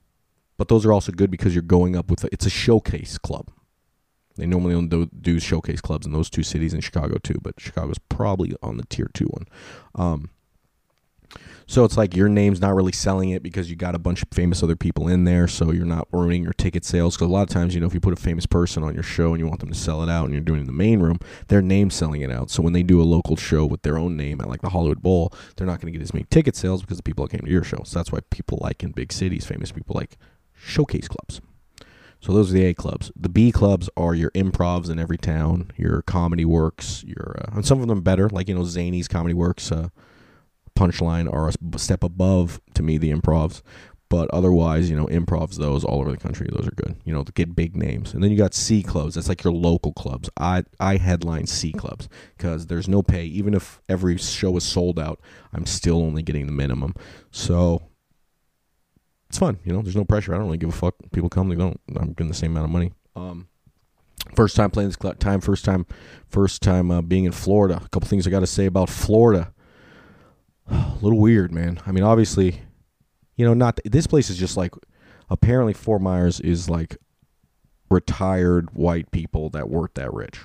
but 0.57 0.69
those 0.69 0.87
are 0.87 0.93
also 0.93 1.13
good 1.13 1.31
because 1.31 1.55
you're 1.55 1.63
going 1.63 1.97
up 1.97 2.11
with 2.11 2.25
a, 2.25 2.29
it's 2.33 2.47
a 2.47 2.51
showcase 2.51 3.19
club. 3.19 3.51
They 4.37 4.47
normally 4.47 4.75
don't 4.75 5.23
do, 5.23 5.39
showcase 5.39 5.81
clubs 5.81 6.07
in 6.07 6.13
those 6.13 6.31
two 6.31 6.43
cities 6.43 6.73
in 6.75 6.81
Chicago 6.81 7.19
too, 7.23 7.39
but 7.43 7.61
Chicago's 7.61 7.99
probably 8.09 8.55
on 8.63 8.77
the 8.77 8.85
tier 8.85 9.11
two 9.13 9.27
one. 9.27 9.47
Um, 9.95 10.31
so 11.67 11.85
it's 11.85 11.97
like 11.97 12.15
your 12.15 12.29
name's 12.29 12.61
not 12.61 12.75
really 12.75 12.93
selling 12.93 13.31
it 13.31 13.43
because 13.43 13.71
you 13.71 13.77
got 13.77 13.95
a 13.95 13.99
bunch 13.99 14.23
of 14.23 14.29
famous 14.31 14.63
other 14.63 14.77
people 14.77 15.09
in 15.09 15.25
there, 15.25 15.49
so 15.49 15.71
you're 15.71 15.87
not 15.87 16.07
ruining 16.13 16.43
your 16.43 16.53
ticket 16.53 16.85
sales. 16.85 17.17
Because 17.17 17.29
a 17.29 17.33
lot 17.33 17.43
of 17.43 17.49
times, 17.49 17.75
you 17.75 17.81
know, 17.81 17.87
if 17.87 17.95
you 17.95 18.01
put 18.01 18.13
a 18.13 18.21
famous 18.21 18.45
person 18.45 18.83
on 18.83 18.93
your 18.93 19.03
show 19.03 19.33
and 19.33 19.41
you 19.41 19.47
want 19.47 19.61
them 19.61 19.71
to 19.71 19.79
sell 19.79 20.03
it 20.03 20.11
out 20.11 20.25
and 20.25 20.35
you're 20.35 20.43
doing 20.43 20.59
it 20.59 20.63
in 20.63 20.67
the 20.67 20.73
main 20.73 21.01
room, 21.01 21.19
their 21.49 21.63
name's 21.63 21.95
selling 21.95 22.21
it 22.21 22.31
out. 22.31 22.51
So 22.51 22.63
when 22.63 22.75
they 22.75 22.83
do 22.83 23.01
a 23.01 23.05
local 23.05 23.37
show 23.37 23.65
with 23.65 23.83
their 23.83 23.97
own 23.97 24.17
name 24.17 24.41
at 24.41 24.49
like 24.49 24.61
the 24.61 24.71
Hollywood 24.71 25.03
Bowl, 25.03 25.33
they're 25.57 25.67
not 25.67 25.81
going 25.81 25.93
to 25.93 25.99
get 25.99 26.03
as 26.03 26.13
many 26.13 26.27
ticket 26.29 26.57
sales 26.57 26.83
because 26.83 26.99
the 26.99 27.03
people 27.03 27.25
that 27.25 27.31
came 27.31 27.47
to 27.47 27.51
your 27.51 27.65
show. 27.65 27.83
So 27.85 27.99
that's 27.99 28.13
why 28.13 28.19
people 28.31 28.59
like 28.61 28.83
in 28.83 28.93
big 28.93 29.13
cities, 29.13 29.47
famous 29.47 29.73
people 29.73 29.95
like 29.97 30.19
showcase 30.55 31.09
clubs. 31.09 31.41
So 32.23 32.33
those 32.33 32.51
are 32.51 32.55
the 32.55 32.67
A 32.67 32.75
clubs. 32.75 33.11
The 33.17 33.29
B 33.29 33.51
clubs 33.51 33.91
are 33.97 34.15
your 34.15 34.31
improvs 34.31 34.89
in 34.89 35.01
every 35.01 35.19
town, 35.19 35.73
your 35.77 36.03
comedy 36.03 36.45
works, 36.45 37.03
your 37.05 37.37
uh, 37.41 37.57
and 37.57 37.67
some 37.67 37.83
of 37.83 37.89
them 37.89 38.01
better, 38.01 38.29
like 38.29 38.49
you 38.49 38.55
know 38.55 38.63
Zanies 38.63 39.09
comedy 39.09 39.35
works. 39.35 39.73
Uh, 39.73 39.89
punchline 40.79 41.31
are 41.31 41.51
a 41.51 41.79
step 41.79 42.03
above 42.05 42.61
to 42.75 42.83
me 42.83 42.97
the 42.97 43.13
improvs. 43.13 43.61
But 44.09 44.29
otherwise, 44.31 44.91
you 44.91 44.97
know, 44.97 45.07
improvs 45.07 45.57
those 45.57 45.85
all 45.85 46.01
over 46.01 46.11
the 46.11 46.19
country. 46.19 46.47
Those 46.53 46.69
are 46.69 46.73
good. 46.73 46.97
You 47.03 47.15
know, 47.15 47.25
get 47.25 47.57
big 47.57 47.75
names. 47.75 48.13
And 48.13 48.23
then 48.23 48.31
you 48.31 48.37
got 48.37 48.53
C 48.53 48.83
clubs. 48.83 49.15
That's 49.15 49.29
like 49.29 49.43
your 49.43 49.55
local 49.55 49.95
clubs. 49.95 50.29
I 50.37 50.65
I 50.79 50.99
headline 50.99 51.47
C 51.47 51.73
clubs 51.73 52.11
because 52.37 52.67
there's 52.67 52.89
no 52.89 53.03
pay. 53.03 53.25
Even 53.25 53.55
if 53.55 53.81
every 53.89 54.19
show 54.19 54.57
is 54.59 54.65
sold 54.65 54.99
out, 54.99 55.19
I'm 55.53 55.65
still 55.65 56.03
only 56.03 56.23
getting 56.23 56.45
the 56.45 56.53
minimum. 56.53 56.95
So 57.31 57.83
it's 59.33 59.39
fun. 59.39 59.59
You 59.65 59.73
know, 59.73 59.81
there's 59.81 59.97
no 59.97 60.05
pressure. 60.05 60.35
I 60.35 60.37
don't 60.37 60.45
really 60.45 60.59
give 60.59 60.69
a 60.69 60.73
fuck. 60.73 60.95
People 61.11 61.31
come, 61.31 61.49
they 61.49 61.55
don't. 61.55 61.81
I'm 61.97 62.13
getting 62.13 62.29
the 62.29 62.35
same 62.35 62.51
amount 62.51 62.67
of 62.67 62.71
money. 62.71 62.93
Um, 63.17 63.49
first 64.37 64.55
time 64.57 64.71
playing 64.71 64.91
this 64.91 65.15
time. 65.19 65.41
First 65.41 65.65
time, 65.65 65.87
first 66.29 66.61
time 66.61 66.91
uh, 66.91 67.01
being 67.01 67.25
in 67.25 67.33
Florida. 67.33 67.81
A 67.83 67.89
couple 67.89 68.09
things 68.09 68.27
I 68.27 68.31
got 68.31 68.41
to 68.41 68.47
say 68.47 68.67
about 68.67 68.91
Florida 68.91 69.55
a 70.71 70.95
little 71.01 71.19
weird, 71.19 71.51
man. 71.51 71.81
I 71.87 71.93
mean, 71.93 72.05
obviously, 72.05 72.61
you 73.37 73.47
know, 73.47 73.55
not 73.55 73.81
this 73.87 74.07
place 74.07 74.29
is 74.29 74.37
just 74.37 74.59
like 74.59 74.75
apparently 75.31 75.73
Fort 75.73 76.03
Myers 76.03 76.39
is 76.39 76.69
like 76.69 76.99
retired 77.91 78.75
white 78.75 79.11
people 79.13 79.49
that 79.51 79.71
weren't 79.71 79.95
that 79.95 80.13
rich. 80.13 80.41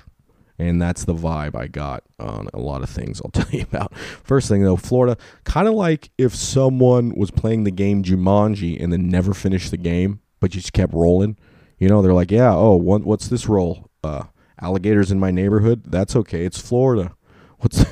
And 0.58 0.82
that's 0.82 1.04
the 1.04 1.14
vibe 1.14 1.54
I 1.54 1.68
got 1.68 2.02
on 2.18 2.48
a 2.52 2.58
lot 2.58 2.82
of 2.82 2.90
things 2.90 3.20
I'll 3.24 3.30
tell 3.30 3.50
you 3.50 3.62
about. 3.62 3.94
First 3.96 4.48
thing 4.48 4.62
though, 4.62 4.76
Florida, 4.76 5.16
kind 5.44 5.68
of 5.68 5.74
like 5.74 6.10
if 6.18 6.34
someone 6.34 7.14
was 7.14 7.30
playing 7.30 7.64
the 7.64 7.70
game 7.70 8.02
Jumanji 8.02 8.82
and 8.82 8.92
then 8.92 9.08
never 9.08 9.34
finished 9.34 9.70
the 9.70 9.76
game, 9.76 10.20
but 10.40 10.50
just 10.50 10.72
kept 10.72 10.92
rolling. 10.92 11.36
You 11.78 11.88
know, 11.88 12.02
they're 12.02 12.12
like, 12.12 12.32
yeah, 12.32 12.52
oh, 12.52 12.74
what, 12.74 13.04
what's 13.04 13.28
this 13.28 13.46
roll? 13.46 13.88
Uh, 14.02 14.24
alligators 14.60 15.12
in 15.12 15.20
my 15.20 15.30
neighborhood? 15.30 15.84
That's 15.86 16.16
okay. 16.16 16.44
It's 16.44 16.60
Florida. 16.60 17.14
What's 17.58 17.84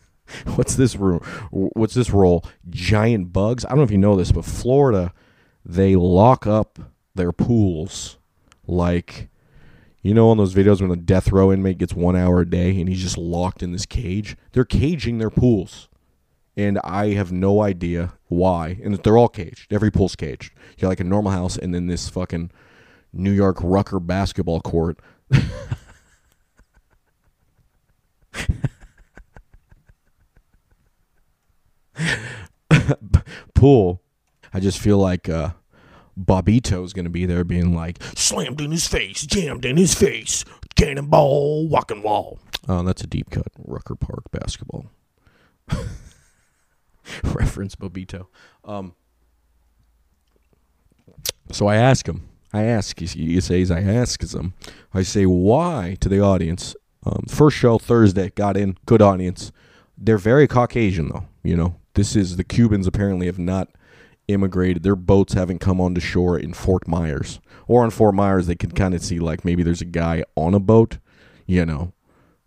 what's 0.54 0.76
this 0.76 0.96
room? 0.96 1.20
What's 1.50 1.94
this 1.94 2.10
role? 2.10 2.44
Giant 2.68 3.32
bugs. 3.32 3.64
I 3.64 3.70
don't 3.70 3.78
know 3.78 3.84
if 3.84 3.90
you 3.90 3.98
know 3.98 4.16
this, 4.16 4.32
but 4.32 4.44
Florida, 4.44 5.12
they 5.64 5.96
lock 5.96 6.46
up 6.46 6.78
their 7.14 7.32
pools 7.32 8.18
like 8.66 9.28
you 10.02 10.14
know 10.14 10.30
on 10.30 10.38
those 10.38 10.54
videos 10.54 10.80
when 10.80 10.90
a 10.90 10.96
death 10.96 11.30
row 11.30 11.52
inmate 11.52 11.78
gets 11.78 11.94
one 11.94 12.16
hour 12.16 12.40
a 12.40 12.48
day 12.48 12.78
and 12.80 12.88
he's 12.88 13.02
just 13.02 13.18
locked 13.18 13.62
in 13.62 13.72
this 13.72 13.86
cage? 13.86 14.36
They're 14.52 14.64
caging 14.64 15.18
their 15.18 15.30
pools. 15.30 15.88
And 16.56 16.78
i 16.82 17.10
have 17.14 17.30
no 17.32 17.62
idea 17.62 18.14
why. 18.26 18.80
And 18.82 18.94
they're 18.96 19.16
all 19.16 19.28
caged. 19.28 19.72
Every 19.72 19.90
pool's 19.90 20.16
caged. 20.16 20.52
You 20.76 20.82
got 20.82 20.88
like 20.88 21.00
a 21.00 21.04
normal 21.04 21.32
house 21.32 21.56
and 21.56 21.74
then 21.74 21.86
this 21.86 22.08
fucking 22.08 22.50
new 23.12 23.32
york 23.32 23.56
rucker 23.60 24.00
basketball 24.00 24.60
court. 24.60 24.98
Pool. 33.54 34.00
I 34.52 34.60
just 34.60 34.78
feel 34.78 34.98
like 34.98 35.28
uh 35.28 35.50
Bobbito's 36.18 36.92
gonna 36.92 37.10
be 37.10 37.26
there 37.26 37.44
being 37.44 37.74
like, 37.74 38.02
slammed 38.14 38.60
in 38.60 38.70
his 38.70 38.86
face, 38.86 39.26
jammed 39.26 39.64
in 39.64 39.76
his 39.76 39.94
face, 39.94 40.44
cannonball, 40.76 41.68
walking 41.68 42.02
wall. 42.02 42.38
Oh, 42.68 42.82
that's 42.82 43.02
a 43.02 43.06
deep 43.06 43.30
cut. 43.30 43.48
Rucker 43.58 43.94
Park 43.94 44.30
basketball. 44.30 44.86
Reference 47.24 47.74
Bobbito. 47.74 48.26
Um, 48.64 48.94
so 51.50 51.66
I 51.66 51.76
ask 51.76 52.08
him. 52.08 52.28
I 52.52 52.64
ask. 52.64 52.98
He 52.98 53.40
says 53.40 53.70
I 53.70 53.80
ask 53.80 54.22
him. 54.22 54.54
I 54.92 55.02
say 55.02 55.26
why 55.26 55.96
to 56.00 56.08
the 56.08 56.20
audience. 56.20 56.74
Um, 57.04 57.24
first 57.28 57.56
show 57.56 57.78
Thursday 57.78 58.30
got 58.30 58.56
in 58.56 58.76
good 58.86 59.00
audience. 59.00 59.52
They're 59.96 60.18
very 60.18 60.46
Caucasian 60.46 61.08
though. 61.08 61.26
You 61.42 61.56
know 61.56 61.76
this 61.94 62.14
is 62.16 62.36
the 62.36 62.44
Cubans 62.44 62.86
apparently 62.86 63.26
have 63.26 63.38
not 63.38 63.68
immigrated. 64.32 64.82
Their 64.82 64.96
boats 64.96 65.34
haven't 65.34 65.58
come 65.58 65.80
onto 65.80 66.00
shore 66.00 66.38
in 66.38 66.54
Fort 66.54 66.86
Myers. 66.88 67.40
Or 67.66 67.82
on 67.82 67.90
Fort 67.90 68.14
Myers, 68.14 68.46
they 68.46 68.54
can 68.54 68.72
kind 68.72 68.94
of 68.94 69.02
see 69.02 69.18
like 69.18 69.44
maybe 69.44 69.62
there's 69.62 69.80
a 69.80 69.86
guy 69.86 70.24
on 70.36 70.54
a 70.54 70.60
boat, 70.60 70.98
you 71.46 71.64
know, 71.64 71.92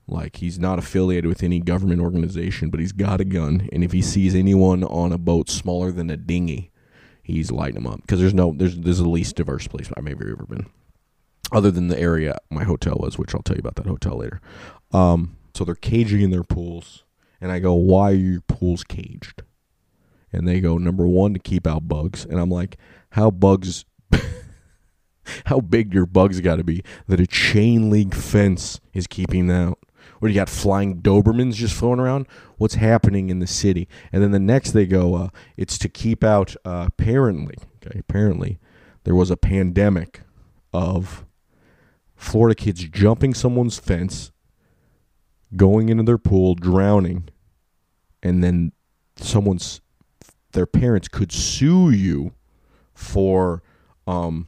like 0.08 0.38
he's 0.38 0.60
not 0.60 0.80
affiliated 0.80 1.28
with 1.28 1.44
any 1.44 1.60
government 1.60 2.02
organization, 2.02 2.70
but 2.70 2.80
he's 2.80 2.92
got 2.92 3.22
a 3.22 3.26
gun, 3.26 3.70
and 3.72 3.84
if 3.84 3.94
he 3.94 4.02
sees 4.02 4.36
anyone 4.36 4.84
on 4.84 5.14
a 5.14 5.18
boat 5.18 5.50
smaller 5.50 5.92
than 5.92 6.10
a 6.10 6.18
dinghy, 6.18 6.72
he's 7.22 7.52
lighting 7.52 7.76
them 7.76 7.88
up 7.88 8.02
because 8.02 8.20
there's 8.20 8.34
no 8.34 8.54
there's 8.56 8.78
there's 8.78 8.98
the 8.98 9.08
least 9.08 9.38
diverse 9.38 9.68
place 9.68 9.90
I've 9.96 10.08
ever 10.08 10.30
ever 10.30 10.46
been, 10.46 10.66
other 11.54 11.72
than 11.72 11.88
the 11.88 12.00
area 12.00 12.38
my 12.50 12.66
hotel 12.66 12.98
was, 13.00 13.18
which 13.18 13.34
I'll 13.34 13.44
tell 13.44 13.56
you 13.56 13.62
about 13.62 13.76
that 13.76 13.86
hotel 13.86 14.18
later. 14.18 14.42
Um, 14.92 15.38
so 15.54 15.64
they're 15.64 15.76
caging 15.76 16.22
in 16.22 16.32
their 16.32 16.44
pools, 16.44 17.06
and 17.40 17.52
I 17.52 17.60
go, 17.60 17.74
why 17.74 18.12
are 18.12 18.16
your 18.16 18.42
pools 18.42 18.84
caged? 18.84 19.44
And 20.34 20.48
they 20.48 20.60
go 20.60 20.78
number 20.78 21.08
one 21.08 21.34
to 21.34 21.40
keep 21.40 21.68
out 21.68 21.88
bugs. 21.88 22.26
And 22.26 22.40
i'm 22.40 22.50
like 22.50 22.78
how 23.12 23.32
bugs 23.32 23.86
how 25.46 25.60
big 25.60 25.94
your 25.94 26.06
bugs 26.06 26.42
got 26.42 26.58
to 26.58 26.64
be 26.64 26.84
that 27.08 27.20
a 27.20 27.28
chain 27.28 27.90
link 27.90 28.14
fence 28.14 28.80
is 28.94 29.08
keeping 29.08 29.48
them 29.48 29.70
out? 29.70 29.80
Or 30.22 30.30
you 30.30 30.36
got 30.36 30.50
flying 30.50 31.02
dobermans 31.02 31.54
just 31.54 31.76
floating 31.76 32.00
around? 32.00 32.28
What's 32.58 32.76
happening 32.76 33.30
in 33.30 33.40
the 33.40 33.48
city? 33.48 33.88
And 34.12 34.24
then 34.24 34.32
the 34.32 34.40
next 34.40 34.72
they 34.72 34.86
go 34.86 35.16
uh, 35.16 35.30
it's 35.58 35.78
to 35.78 35.90
keep 35.90 36.24
out 36.24 36.56
uh, 36.66 36.86
apparently 36.88 37.56
okay 37.86 38.00
apparently 38.00 38.60
there 39.04 39.16
was 39.16 39.30
a 39.30 39.38
pandemic 39.38 40.22
of 40.74 41.26
florida 42.16 42.56
kids 42.56 42.84
jumping 42.86 43.34
someone's 43.34 43.78
fence 43.78 44.32
going 45.56 45.90
into 45.90 46.04
their 46.04 46.18
pool 46.18 46.56
drowning 46.56 47.30
and 48.22 48.44
then 48.44 48.72
someone's 49.18 49.82
their 50.54 50.66
parents 50.66 51.08
could 51.08 51.32
sue 51.32 51.90
you 51.90 52.34
for 52.94 53.62
um, 54.08 54.48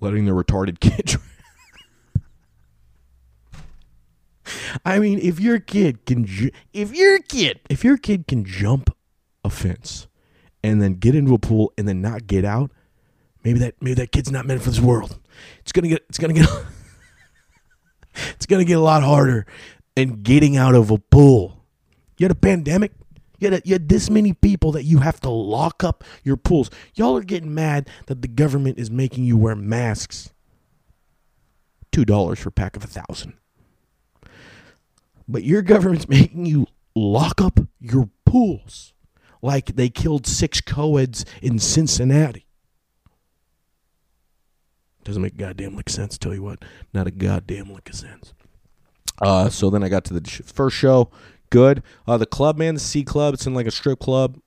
letting 0.00 0.24
their 0.24 0.34
retarded 0.34 0.80
kid. 0.80 1.16
I 4.84 4.98
mean, 4.98 5.18
if 5.18 5.38
your 5.40 5.60
kid 5.60 6.04
can, 6.04 6.24
ju- 6.24 6.50
if 6.72 6.94
your 6.94 7.20
kid, 7.20 7.60
if 7.70 7.84
your 7.84 7.96
kid 7.96 8.26
can 8.26 8.44
jump 8.44 8.94
a 9.44 9.50
fence 9.50 10.08
and 10.62 10.82
then 10.82 10.94
get 10.94 11.14
into 11.14 11.34
a 11.34 11.38
pool 11.38 11.72
and 11.78 11.86
then 11.86 12.00
not 12.00 12.26
get 12.26 12.44
out, 12.44 12.70
maybe 13.44 13.58
that 13.60 13.74
maybe 13.80 13.94
that 13.94 14.12
kid's 14.12 14.30
not 14.30 14.46
meant 14.46 14.62
for 14.62 14.70
this 14.70 14.80
world. 14.80 15.18
It's 15.60 15.72
gonna 15.72 15.88
get, 15.88 16.04
it's 16.08 16.18
gonna 16.18 16.32
get, 16.34 16.48
it's 18.30 18.46
gonna 18.46 18.64
get 18.64 18.78
a 18.78 18.80
lot 18.80 19.02
harder. 19.02 19.46
And 19.94 20.22
getting 20.22 20.56
out 20.56 20.74
of 20.74 20.90
a 20.90 20.96
pool. 20.96 21.62
You 22.16 22.24
had 22.24 22.30
a 22.30 22.34
pandemic. 22.34 22.92
You 23.42 23.50
had, 23.50 23.62
you 23.64 23.72
had 23.72 23.88
this 23.88 24.08
many 24.08 24.34
people 24.34 24.70
that 24.72 24.84
you 24.84 24.98
have 24.98 25.18
to 25.20 25.28
lock 25.28 25.82
up 25.82 26.04
your 26.22 26.36
pools. 26.36 26.70
Y'all 26.94 27.16
are 27.16 27.24
getting 27.24 27.52
mad 27.52 27.88
that 28.06 28.22
the 28.22 28.28
government 28.28 28.78
is 28.78 28.88
making 28.88 29.24
you 29.24 29.36
wear 29.36 29.56
masks. 29.56 30.32
Two 31.90 32.04
dollars 32.04 32.38
for 32.38 32.50
a 32.50 32.52
pack 32.52 32.76
of 32.76 32.84
a 32.84 32.86
thousand. 32.86 33.34
But 35.26 35.42
your 35.42 35.60
government's 35.60 36.08
making 36.08 36.46
you 36.46 36.68
lock 36.94 37.40
up 37.40 37.58
your 37.80 38.10
pools 38.24 38.94
like 39.42 39.74
they 39.74 39.88
killed 39.88 40.24
six 40.24 40.60
co-eds 40.60 41.24
in 41.42 41.58
Cincinnati. 41.58 42.46
Doesn't 45.02 45.20
make 45.20 45.36
goddamn 45.36 45.74
lick 45.74 45.90
sense. 45.90 46.16
Tell 46.16 46.32
you 46.32 46.44
what, 46.44 46.64
not 46.94 47.08
a 47.08 47.10
goddamn 47.10 47.74
lick 47.74 47.88
of 47.88 47.96
sense. 47.96 48.34
Uh, 49.20 49.48
so 49.48 49.68
then 49.68 49.82
I 49.82 49.88
got 49.88 50.04
to 50.04 50.14
the 50.14 50.42
first 50.44 50.76
show 50.76 51.10
good. 51.52 51.82
Uh, 52.06 52.16
the 52.16 52.26
club, 52.26 52.56
man, 52.56 52.74
the 52.74 52.80
C 52.80 53.04
Club, 53.04 53.34
it's 53.34 53.46
in 53.46 53.54
like 53.54 53.66
a 53.66 53.70
strip 53.70 54.00
club, 54.00 54.40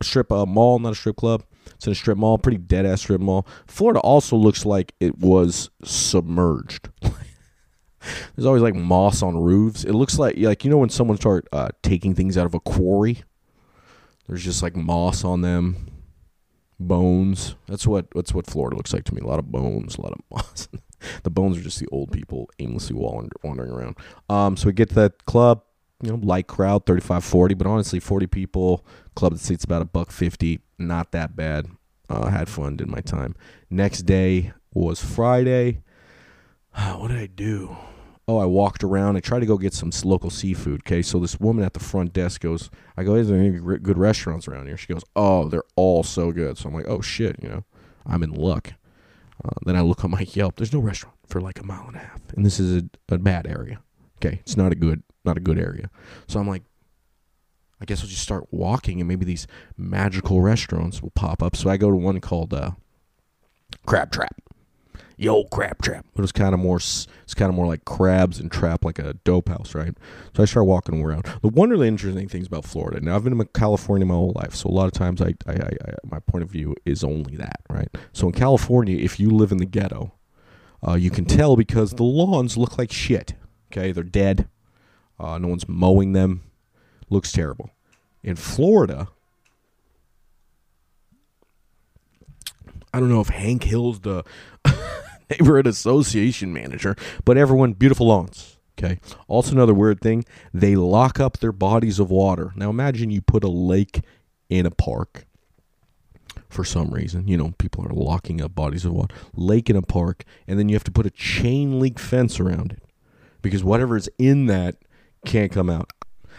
strip 0.00 0.32
uh, 0.32 0.46
mall, 0.46 0.78
not 0.78 0.92
a 0.92 0.94
strip 0.94 1.16
club. 1.16 1.42
It's 1.74 1.86
in 1.86 1.92
a 1.92 1.96
strip 1.96 2.16
mall, 2.16 2.38
pretty 2.38 2.58
dead 2.58 2.86
ass 2.86 3.00
strip 3.00 3.20
mall. 3.20 3.46
Florida 3.66 4.00
also 4.00 4.36
looks 4.36 4.64
like 4.64 4.94
it 5.00 5.18
was 5.18 5.70
submerged. 5.84 6.88
There's 8.34 8.46
always 8.46 8.62
like 8.62 8.74
moss 8.74 9.22
on 9.22 9.36
roofs. 9.36 9.84
It 9.84 9.92
looks 9.92 10.18
like 10.18 10.36
like 10.38 10.64
you 10.64 10.70
know 10.70 10.78
when 10.78 10.88
someone 10.88 11.16
start 11.18 11.46
uh, 11.52 11.68
taking 11.82 12.14
things 12.14 12.38
out 12.38 12.46
of 12.46 12.54
a 12.54 12.60
quarry. 12.60 13.22
There's 14.28 14.44
just 14.44 14.62
like 14.62 14.76
moss 14.76 15.24
on 15.24 15.42
them, 15.42 15.88
bones. 16.80 17.56
That's 17.66 17.86
what 17.86 18.06
that's 18.14 18.32
what 18.32 18.46
Florida 18.46 18.76
looks 18.76 18.92
like 18.92 19.04
to 19.04 19.14
me. 19.14 19.20
A 19.20 19.26
lot 19.26 19.38
of 19.38 19.50
bones, 19.50 19.96
a 19.96 20.00
lot 20.00 20.12
of 20.12 20.20
moss. 20.30 20.68
the 21.24 21.30
bones 21.30 21.58
are 21.58 21.62
just 21.62 21.80
the 21.80 21.88
old 21.92 22.12
people 22.12 22.48
aimlessly 22.58 22.96
wandering 22.96 23.70
around. 23.70 23.96
Um, 24.28 24.56
so 24.56 24.66
we 24.66 24.72
get 24.72 24.88
to 24.90 24.94
that 24.96 25.24
club 25.26 25.62
you 26.02 26.10
know, 26.10 26.18
light 26.22 26.48
crowd, 26.48 26.84
35, 26.84 27.24
40, 27.24 27.54
but 27.54 27.66
honestly, 27.66 28.00
40 28.00 28.26
people, 28.26 28.84
club 29.14 29.32
that 29.32 29.38
seats 29.38 29.64
about 29.64 29.82
a 29.82 29.86
buck 29.86 30.10
50, 30.10 30.60
not 30.78 31.12
that 31.12 31.36
bad. 31.36 31.68
Uh, 32.08 32.28
had 32.28 32.48
fun, 32.48 32.76
did 32.76 32.88
my 32.88 33.00
time. 33.00 33.34
Next 33.70 34.02
day 34.02 34.52
was 34.74 35.02
Friday. 35.02 35.80
what 36.96 37.08
did 37.08 37.18
I 37.18 37.26
do? 37.26 37.76
Oh, 38.28 38.38
I 38.38 38.44
walked 38.44 38.84
around. 38.84 39.16
I 39.16 39.20
tried 39.20 39.40
to 39.40 39.46
go 39.46 39.56
get 39.56 39.74
some 39.74 39.90
local 40.04 40.30
seafood. 40.30 40.82
Okay, 40.82 41.02
so 41.02 41.18
this 41.18 41.40
woman 41.40 41.64
at 41.64 41.72
the 41.72 41.80
front 41.80 42.12
desk 42.12 42.42
goes, 42.42 42.70
I 42.96 43.04
go, 43.04 43.14
is 43.14 43.28
there 43.28 43.38
any 43.38 43.50
good 43.50 43.98
restaurants 43.98 44.46
around 44.46 44.66
here? 44.66 44.76
She 44.76 44.92
goes, 44.92 45.04
oh, 45.16 45.48
they're 45.48 45.64
all 45.76 46.02
so 46.02 46.32
good. 46.32 46.58
So 46.58 46.68
I'm 46.68 46.74
like, 46.74 46.88
oh 46.88 47.00
shit, 47.00 47.36
you 47.42 47.48
know, 47.48 47.64
I'm 48.06 48.22
in 48.22 48.32
luck. 48.32 48.74
Uh, 49.44 49.50
then 49.64 49.76
I 49.76 49.80
look 49.80 50.04
on 50.04 50.10
my 50.10 50.20
Yelp. 50.20 50.56
There's 50.56 50.72
no 50.72 50.80
restaurant 50.80 51.16
for 51.26 51.40
like 51.40 51.58
a 51.58 51.64
mile 51.64 51.86
and 51.86 51.96
a 51.96 52.00
half, 52.00 52.20
and 52.36 52.44
this 52.46 52.60
is 52.60 52.82
a, 52.82 53.14
a 53.14 53.18
bad 53.18 53.46
area. 53.46 53.80
Okay, 54.18 54.38
it's 54.40 54.56
not 54.56 54.70
a 54.70 54.76
good 54.76 55.02
not 55.24 55.36
a 55.36 55.40
good 55.40 55.58
area. 55.58 55.90
So 56.26 56.40
I'm 56.40 56.48
like, 56.48 56.62
I 57.80 57.84
guess 57.84 58.00
I'll 58.02 58.08
just 58.08 58.22
start 58.22 58.46
walking 58.50 59.00
and 59.00 59.08
maybe 59.08 59.24
these 59.24 59.46
magical 59.76 60.40
restaurants 60.40 61.02
will 61.02 61.10
pop 61.10 61.42
up. 61.42 61.56
So 61.56 61.68
I 61.68 61.76
go 61.76 61.90
to 61.90 61.96
one 61.96 62.20
called 62.20 62.54
uh, 62.54 62.72
Crab 63.86 64.12
Trap. 64.12 64.36
Yo, 65.16 65.44
Crab 65.44 65.82
Trap. 65.82 66.06
It 66.16 66.20
was 66.20 66.32
kind 66.32 66.54
of 66.54 66.60
more, 66.60 66.76
it's 66.76 67.34
kind 67.34 67.48
of 67.48 67.54
more 67.54 67.66
like 67.66 67.84
crabs 67.84 68.38
and 68.38 68.50
trap, 68.50 68.84
like 68.84 68.98
a 68.98 69.14
dope 69.24 69.48
house, 69.48 69.74
right? 69.74 69.96
So 70.34 70.42
I 70.42 70.46
start 70.46 70.66
walking 70.66 71.02
around. 71.02 71.26
The 71.42 71.48
one 71.48 71.70
really 71.70 71.88
interesting 71.88 72.28
things 72.28 72.46
about 72.46 72.64
Florida. 72.64 73.00
Now 73.00 73.16
I've 73.16 73.24
been 73.24 73.38
in 73.38 73.48
California 73.52 74.06
my 74.06 74.14
whole 74.14 74.32
life, 74.36 74.54
so 74.54 74.68
a 74.68 74.70
lot 74.70 74.86
of 74.86 74.92
times 74.92 75.20
I, 75.20 75.34
I, 75.46 75.52
I, 75.52 75.70
I 75.86 75.94
my 76.04 76.18
point 76.20 76.42
of 76.42 76.50
view 76.50 76.74
is 76.84 77.04
only 77.04 77.36
that, 77.36 77.60
right? 77.68 77.88
So 78.12 78.26
in 78.28 78.32
California, 78.32 78.96
if 78.96 79.20
you 79.20 79.30
live 79.30 79.52
in 79.52 79.58
the 79.58 79.66
ghetto, 79.66 80.12
uh, 80.86 80.94
you 80.94 81.10
can 81.10 81.24
tell 81.24 81.56
because 81.56 81.92
the 81.92 82.02
lawns 82.04 82.56
look 82.56 82.78
like 82.78 82.90
shit. 82.90 83.34
Okay, 83.70 83.92
they're 83.92 84.04
dead. 84.04 84.48
Uh, 85.22 85.38
no 85.38 85.48
one's 85.48 85.68
mowing 85.68 86.12
them. 86.12 86.42
Looks 87.08 87.30
terrible. 87.30 87.70
In 88.24 88.34
Florida, 88.34 89.08
I 92.92 92.98
don't 92.98 93.08
know 93.08 93.20
if 93.20 93.28
Hank 93.28 93.64
Hill's 93.64 94.00
the 94.00 94.24
neighborhood 95.30 95.66
association 95.66 96.52
manager, 96.52 96.96
but 97.24 97.38
everyone, 97.38 97.72
beautiful 97.74 98.08
lawns. 98.08 98.58
Okay. 98.78 98.98
Also, 99.28 99.52
another 99.52 99.74
weird 99.74 100.00
thing, 100.00 100.24
they 100.52 100.74
lock 100.74 101.20
up 101.20 101.38
their 101.38 101.52
bodies 101.52 102.00
of 102.00 102.10
water. 102.10 102.52
Now, 102.56 102.70
imagine 102.70 103.10
you 103.10 103.20
put 103.20 103.44
a 103.44 103.48
lake 103.48 104.00
in 104.48 104.66
a 104.66 104.70
park 104.70 105.26
for 106.48 106.64
some 106.64 106.90
reason. 106.90 107.28
You 107.28 107.36
know, 107.36 107.54
people 107.58 107.86
are 107.86 107.92
locking 107.92 108.40
up 108.40 108.54
bodies 108.54 108.84
of 108.84 108.92
water. 108.92 109.14
Lake 109.34 109.70
in 109.70 109.76
a 109.76 109.82
park, 109.82 110.24
and 110.48 110.58
then 110.58 110.68
you 110.68 110.74
have 110.74 110.84
to 110.84 110.90
put 110.90 111.06
a 111.06 111.10
chain 111.10 111.78
link 111.78 111.98
fence 111.98 112.40
around 112.40 112.72
it 112.72 112.82
because 113.40 113.62
whatever 113.62 113.96
is 113.96 114.10
in 114.18 114.46
that 114.46 114.76
can't 115.24 115.52
come 115.52 115.70
out. 115.70 115.90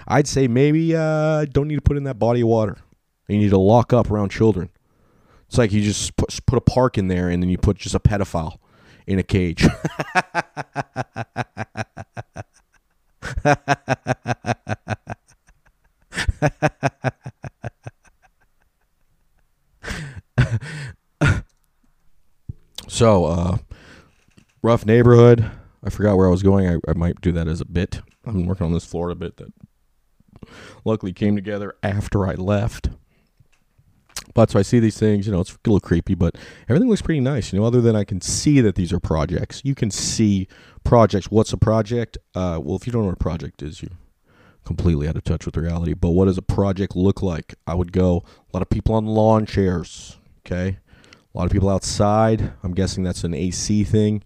I'd 0.07 0.27
say 0.27 0.47
maybe 0.47 0.95
uh, 0.95 1.45
don't 1.45 1.67
need 1.67 1.75
to 1.75 1.81
put 1.81 1.97
in 1.97 2.03
that 2.03 2.19
body 2.19 2.41
of 2.41 2.47
water. 2.47 2.77
You 3.27 3.37
need 3.37 3.49
to 3.51 3.57
lock 3.57 3.93
up 3.93 4.11
around 4.11 4.29
children. 4.29 4.69
It's 5.47 5.57
like 5.57 5.71
you 5.71 5.81
just 5.81 6.15
put, 6.17 6.37
put 6.45 6.57
a 6.57 6.61
park 6.61 6.97
in 6.97 7.07
there 7.07 7.29
and 7.29 7.41
then 7.41 7.49
you 7.49 7.57
put 7.57 7.77
just 7.77 7.95
a 7.95 7.99
pedophile 7.99 8.57
in 9.07 9.19
a 9.19 9.23
cage. 9.23 9.65
so, 22.87 23.25
uh, 23.25 23.57
rough 24.61 24.85
neighborhood. 24.85 25.49
I 25.83 25.89
forgot 25.89 26.17
where 26.17 26.27
I 26.27 26.31
was 26.31 26.43
going. 26.43 26.67
I, 26.67 26.77
I 26.87 26.93
might 26.93 27.21
do 27.21 27.31
that 27.33 27.47
as 27.47 27.61
a 27.61 27.65
bit. 27.65 28.01
I've 28.25 28.33
been 28.33 28.47
working 28.47 28.65
on 28.65 28.73
this 28.73 28.85
Florida 28.85 29.15
bit 29.15 29.37
that 29.37 29.53
luckily 30.85 31.13
came 31.13 31.35
together 31.35 31.75
after 31.83 32.25
I 32.27 32.33
left. 32.33 32.89
But 34.33 34.51
so 34.51 34.59
I 34.59 34.61
see 34.61 34.79
these 34.79 34.97
things, 34.97 35.27
you 35.27 35.33
know, 35.33 35.41
it's 35.41 35.51
a 35.51 35.57
little 35.65 35.79
creepy, 35.79 36.15
but 36.15 36.35
everything 36.69 36.89
looks 36.89 37.01
pretty 37.01 37.19
nice. 37.19 37.51
You 37.51 37.59
know, 37.59 37.65
other 37.65 37.81
than 37.81 37.95
I 37.95 38.03
can 38.03 38.21
see 38.21 38.61
that 38.61 38.75
these 38.75 38.93
are 38.93 38.99
projects. 38.99 39.61
You 39.63 39.75
can 39.75 39.91
see 39.91 40.47
projects. 40.83 41.29
What's 41.29 41.53
a 41.53 41.57
project? 41.57 42.17
Uh, 42.33 42.59
well, 42.63 42.75
if 42.75 42.87
you 42.87 42.93
don't 42.93 43.03
know 43.03 43.07
what 43.09 43.15
a 43.15 43.17
project 43.17 43.61
is, 43.61 43.83
you 43.83 43.89
completely 44.63 45.07
out 45.07 45.17
of 45.17 45.23
touch 45.23 45.45
with 45.45 45.57
reality. 45.57 45.93
But 45.93 46.11
what 46.11 46.25
does 46.25 46.37
a 46.37 46.43
project 46.43 46.95
look 46.95 47.21
like? 47.21 47.55
I 47.67 47.73
would 47.75 47.91
go 47.91 48.23
a 48.51 48.57
lot 48.57 48.61
of 48.61 48.69
people 48.69 48.95
on 48.95 49.05
lawn 49.05 49.45
chairs. 49.45 50.17
Okay, 50.45 50.77
a 51.33 51.37
lot 51.37 51.45
of 51.45 51.51
people 51.51 51.69
outside. 51.69 52.53
I'm 52.63 52.73
guessing 52.73 53.03
that's 53.03 53.23
an 53.23 53.33
AC 53.33 53.83
thing. 53.83 54.23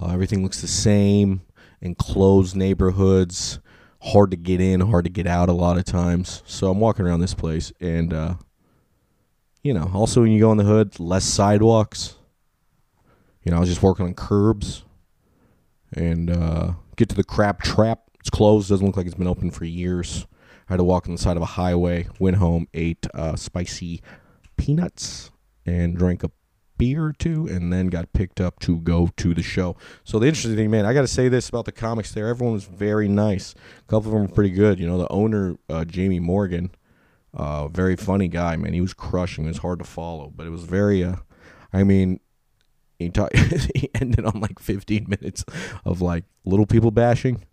Uh, 0.00 0.12
everything 0.12 0.42
looks 0.42 0.60
the 0.60 0.68
same. 0.68 1.42
Enclosed 1.80 2.54
neighborhoods, 2.54 3.58
hard 4.00 4.30
to 4.30 4.36
get 4.36 4.60
in, 4.60 4.80
hard 4.80 5.04
to 5.04 5.10
get 5.10 5.26
out 5.26 5.48
a 5.48 5.52
lot 5.52 5.78
of 5.78 5.84
times. 5.84 6.42
So 6.46 6.70
I'm 6.70 6.78
walking 6.78 7.04
around 7.04 7.20
this 7.20 7.34
place, 7.34 7.72
and 7.80 8.12
uh, 8.12 8.34
you 9.62 9.74
know, 9.74 9.90
also 9.92 10.22
when 10.22 10.30
you 10.30 10.40
go 10.40 10.52
in 10.52 10.58
the 10.58 10.64
hood, 10.64 11.00
less 11.00 11.24
sidewalks. 11.24 12.16
You 13.42 13.50
know, 13.50 13.56
I 13.56 13.60
was 13.60 13.68
just 13.68 13.82
working 13.82 14.06
on 14.06 14.14
curbs, 14.14 14.84
and 15.92 16.30
uh, 16.30 16.72
get 16.96 17.08
to 17.08 17.16
the 17.16 17.24
crab 17.24 17.60
trap. 17.62 18.02
It's 18.20 18.30
closed. 18.30 18.68
Doesn't 18.68 18.86
look 18.86 18.96
like 18.96 19.06
it's 19.06 19.16
been 19.16 19.26
open 19.26 19.50
for 19.50 19.64
years. 19.64 20.26
I 20.68 20.74
had 20.74 20.76
to 20.76 20.84
walk 20.84 21.08
on 21.08 21.14
the 21.14 21.20
side 21.20 21.36
of 21.36 21.42
a 21.42 21.46
highway. 21.46 22.06
Went 22.20 22.36
home, 22.36 22.68
ate 22.72 23.06
uh, 23.14 23.34
spicy 23.34 24.00
peanuts, 24.56 25.32
and 25.66 25.96
drank 25.96 26.22
a 26.22 26.30
beer 26.82 27.04
or 27.04 27.12
two, 27.12 27.46
and 27.46 27.72
then 27.72 27.86
got 27.86 28.12
picked 28.12 28.40
up 28.40 28.58
to 28.58 28.78
go 28.78 29.08
to 29.16 29.32
the 29.34 29.42
show. 29.42 29.76
So 30.02 30.18
the 30.18 30.26
interesting 30.26 30.56
thing, 30.56 30.68
man, 30.68 30.84
I 30.84 30.92
got 30.92 31.02
to 31.02 31.06
say 31.06 31.28
this 31.28 31.48
about 31.48 31.64
the 31.64 31.70
comics 31.70 32.10
there. 32.10 32.26
Everyone 32.26 32.54
was 32.54 32.64
very 32.64 33.06
nice. 33.06 33.54
A 33.78 33.82
couple 33.82 34.08
of 34.08 34.14
them 34.14 34.22
were 34.22 34.34
pretty 34.34 34.50
good. 34.50 34.80
You 34.80 34.88
know, 34.88 34.98
the 34.98 35.06
owner, 35.12 35.56
uh, 35.68 35.84
Jamie 35.84 36.18
Morgan, 36.18 36.72
uh, 37.34 37.68
very 37.68 37.94
funny 37.94 38.26
guy, 38.26 38.56
man. 38.56 38.72
He 38.72 38.80
was 38.80 38.94
crushing. 38.94 39.44
It 39.44 39.48
was 39.48 39.58
hard 39.58 39.78
to 39.78 39.84
follow, 39.84 40.32
but 40.34 40.44
it 40.44 40.50
was 40.50 40.64
very. 40.64 41.04
Uh, 41.04 41.18
I 41.72 41.84
mean, 41.84 42.18
he 42.98 43.10
talk, 43.10 43.32
he 43.76 43.88
ended 43.94 44.24
on 44.24 44.40
like 44.40 44.58
15 44.58 45.06
minutes 45.08 45.44
of 45.84 46.00
like 46.00 46.24
little 46.44 46.66
people 46.66 46.90
bashing. 46.90 47.44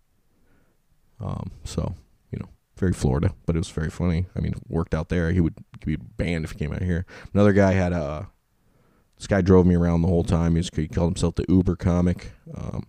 Um, 1.20 1.52
so 1.62 1.94
you 2.32 2.40
know, 2.40 2.48
very 2.76 2.92
Florida, 2.92 3.32
but 3.46 3.54
it 3.54 3.60
was 3.60 3.70
very 3.70 3.90
funny. 3.90 4.26
I 4.34 4.40
mean, 4.40 4.54
worked 4.66 4.92
out 4.92 5.08
there. 5.08 5.30
He 5.30 5.38
would 5.38 5.54
be 5.86 5.94
banned 5.94 6.44
if 6.44 6.50
he 6.50 6.58
came 6.58 6.72
out 6.72 6.82
here. 6.82 7.06
Another 7.32 7.52
guy 7.52 7.74
had 7.74 7.92
a. 7.92 8.28
This 9.20 9.26
guy 9.26 9.42
drove 9.42 9.66
me 9.66 9.74
around 9.74 10.00
the 10.00 10.08
whole 10.08 10.24
time. 10.24 10.52
He, 10.52 10.60
was, 10.60 10.70
he 10.74 10.88
called 10.88 11.10
himself 11.10 11.34
the 11.34 11.44
Uber 11.46 11.76
comic. 11.76 12.32
Um, 12.54 12.86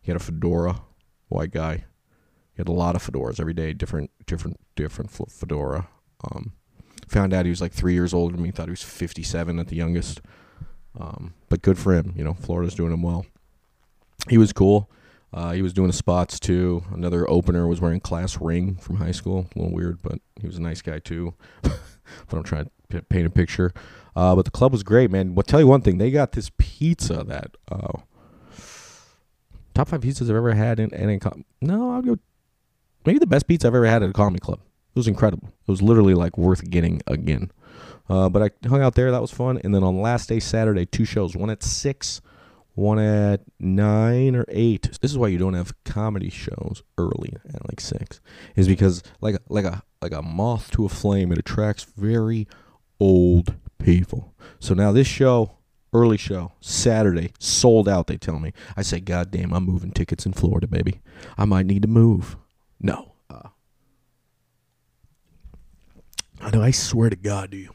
he 0.00 0.10
had 0.10 0.16
a 0.18 0.24
fedora, 0.24 0.80
white 1.28 1.50
guy. 1.50 1.74
He 1.76 2.56
had 2.56 2.68
a 2.68 2.72
lot 2.72 2.96
of 2.96 3.06
fedoras 3.06 3.38
every 3.38 3.52
day, 3.52 3.74
different, 3.74 4.10
different, 4.24 4.58
different 4.76 5.10
fedora. 5.10 5.88
Um, 6.24 6.54
found 7.06 7.34
out 7.34 7.44
he 7.44 7.50
was 7.50 7.60
like 7.60 7.74
three 7.74 7.92
years 7.92 8.14
older 8.14 8.34
than 8.34 8.42
me. 8.42 8.50
Thought 8.50 8.68
he 8.68 8.70
was 8.70 8.82
57 8.82 9.58
at 9.58 9.68
the 9.68 9.76
youngest. 9.76 10.22
Um, 10.98 11.34
but 11.50 11.60
good 11.60 11.76
for 11.76 11.92
him. 11.92 12.14
You 12.16 12.24
know, 12.24 12.32
Florida's 12.32 12.74
doing 12.74 12.94
him 12.94 13.02
well. 13.02 13.26
He 14.30 14.38
was 14.38 14.54
cool. 14.54 14.90
Uh, 15.34 15.52
he 15.52 15.60
was 15.60 15.74
doing 15.74 15.88
the 15.88 15.92
spots 15.92 16.40
too. 16.40 16.82
Another 16.94 17.28
opener 17.28 17.66
was 17.66 17.82
wearing 17.82 18.00
class 18.00 18.40
ring 18.40 18.76
from 18.76 18.96
high 18.96 19.12
school. 19.12 19.50
A 19.54 19.58
little 19.58 19.74
weird, 19.74 20.00
but 20.00 20.18
he 20.40 20.46
was 20.46 20.56
a 20.56 20.62
nice 20.62 20.80
guy 20.80 20.98
too. 20.98 21.34
but 21.62 21.76
I'm 22.32 22.42
trying 22.42 22.70
to 22.90 23.02
paint 23.02 23.26
a 23.26 23.30
picture. 23.30 23.70
Uh, 24.16 24.34
but 24.34 24.44
the 24.44 24.50
club 24.50 24.72
was 24.72 24.82
great, 24.82 25.10
man. 25.10 25.34
I'll 25.36 25.42
tell 25.42 25.60
you 25.60 25.66
one 25.66 25.80
thing. 25.80 25.98
They 25.98 26.10
got 26.10 26.32
this 26.32 26.50
pizza 26.56 27.24
that 27.24 27.56
uh, 27.70 27.98
top 29.74 29.88
five 29.88 30.00
pizzas 30.00 30.30
I've 30.30 30.36
ever 30.36 30.52
had 30.52 30.78
in, 30.78 30.90
in 30.94 31.20
no, 31.60 31.90
I'll 31.90 32.02
go 32.02 32.18
maybe 33.04 33.18
the 33.18 33.26
best 33.26 33.46
pizza 33.46 33.66
I've 33.68 33.74
ever 33.74 33.86
had 33.86 34.02
at 34.02 34.10
a 34.10 34.12
comedy 34.12 34.40
club. 34.40 34.60
It 34.94 34.98
was 34.98 35.08
incredible. 35.08 35.48
It 35.48 35.70
was 35.70 35.82
literally 35.82 36.14
like 36.14 36.38
worth 36.38 36.70
getting 36.70 37.02
again. 37.06 37.50
Uh, 38.08 38.28
but 38.28 38.42
I 38.42 38.68
hung 38.68 38.82
out 38.82 38.94
there. 38.94 39.10
That 39.10 39.20
was 39.20 39.32
fun. 39.32 39.60
And 39.64 39.74
then 39.74 39.82
on 39.82 40.00
last 40.00 40.28
day, 40.28 40.38
Saturday, 40.38 40.86
two 40.86 41.04
shows. 41.04 41.34
One 41.34 41.50
at 41.50 41.62
six, 41.62 42.20
one 42.74 42.98
at 42.98 43.40
nine 43.58 44.36
or 44.36 44.44
eight. 44.48 44.98
This 45.00 45.10
is 45.10 45.18
why 45.18 45.28
you 45.28 45.38
don't 45.38 45.54
have 45.54 45.72
comedy 45.84 46.30
shows 46.30 46.82
early 46.98 47.34
at 47.52 47.68
like 47.68 47.80
six. 47.80 48.20
Is 48.54 48.68
because 48.68 49.02
like 49.20 49.36
like 49.48 49.64
a 49.64 49.82
like 50.00 50.12
a 50.12 50.22
moth 50.22 50.70
to 50.72 50.84
a 50.84 50.88
flame, 50.88 51.32
it 51.32 51.38
attracts 51.38 51.84
very 51.96 52.46
old 53.00 53.56
people. 53.78 54.34
So 54.58 54.74
now 54.74 54.92
this 54.92 55.06
show, 55.06 55.58
early 55.92 56.16
show, 56.16 56.52
Saturday, 56.60 57.32
sold 57.38 57.88
out. 57.88 58.06
They 58.06 58.16
tell 58.16 58.38
me. 58.38 58.52
I 58.76 58.82
say, 58.82 59.00
God 59.00 59.30
damn, 59.30 59.52
I'm 59.52 59.64
moving 59.64 59.92
tickets 59.92 60.26
in 60.26 60.32
Florida, 60.32 60.66
baby. 60.66 61.00
I 61.38 61.44
might 61.44 61.66
need 61.66 61.82
to 61.82 61.88
move. 61.88 62.36
No, 62.80 63.12
uh, 63.30 63.48
I 66.40 66.50
know. 66.50 66.62
I 66.62 66.70
swear 66.70 67.10
to 67.10 67.16
God, 67.16 67.50
do 67.50 67.56
you, 67.56 67.74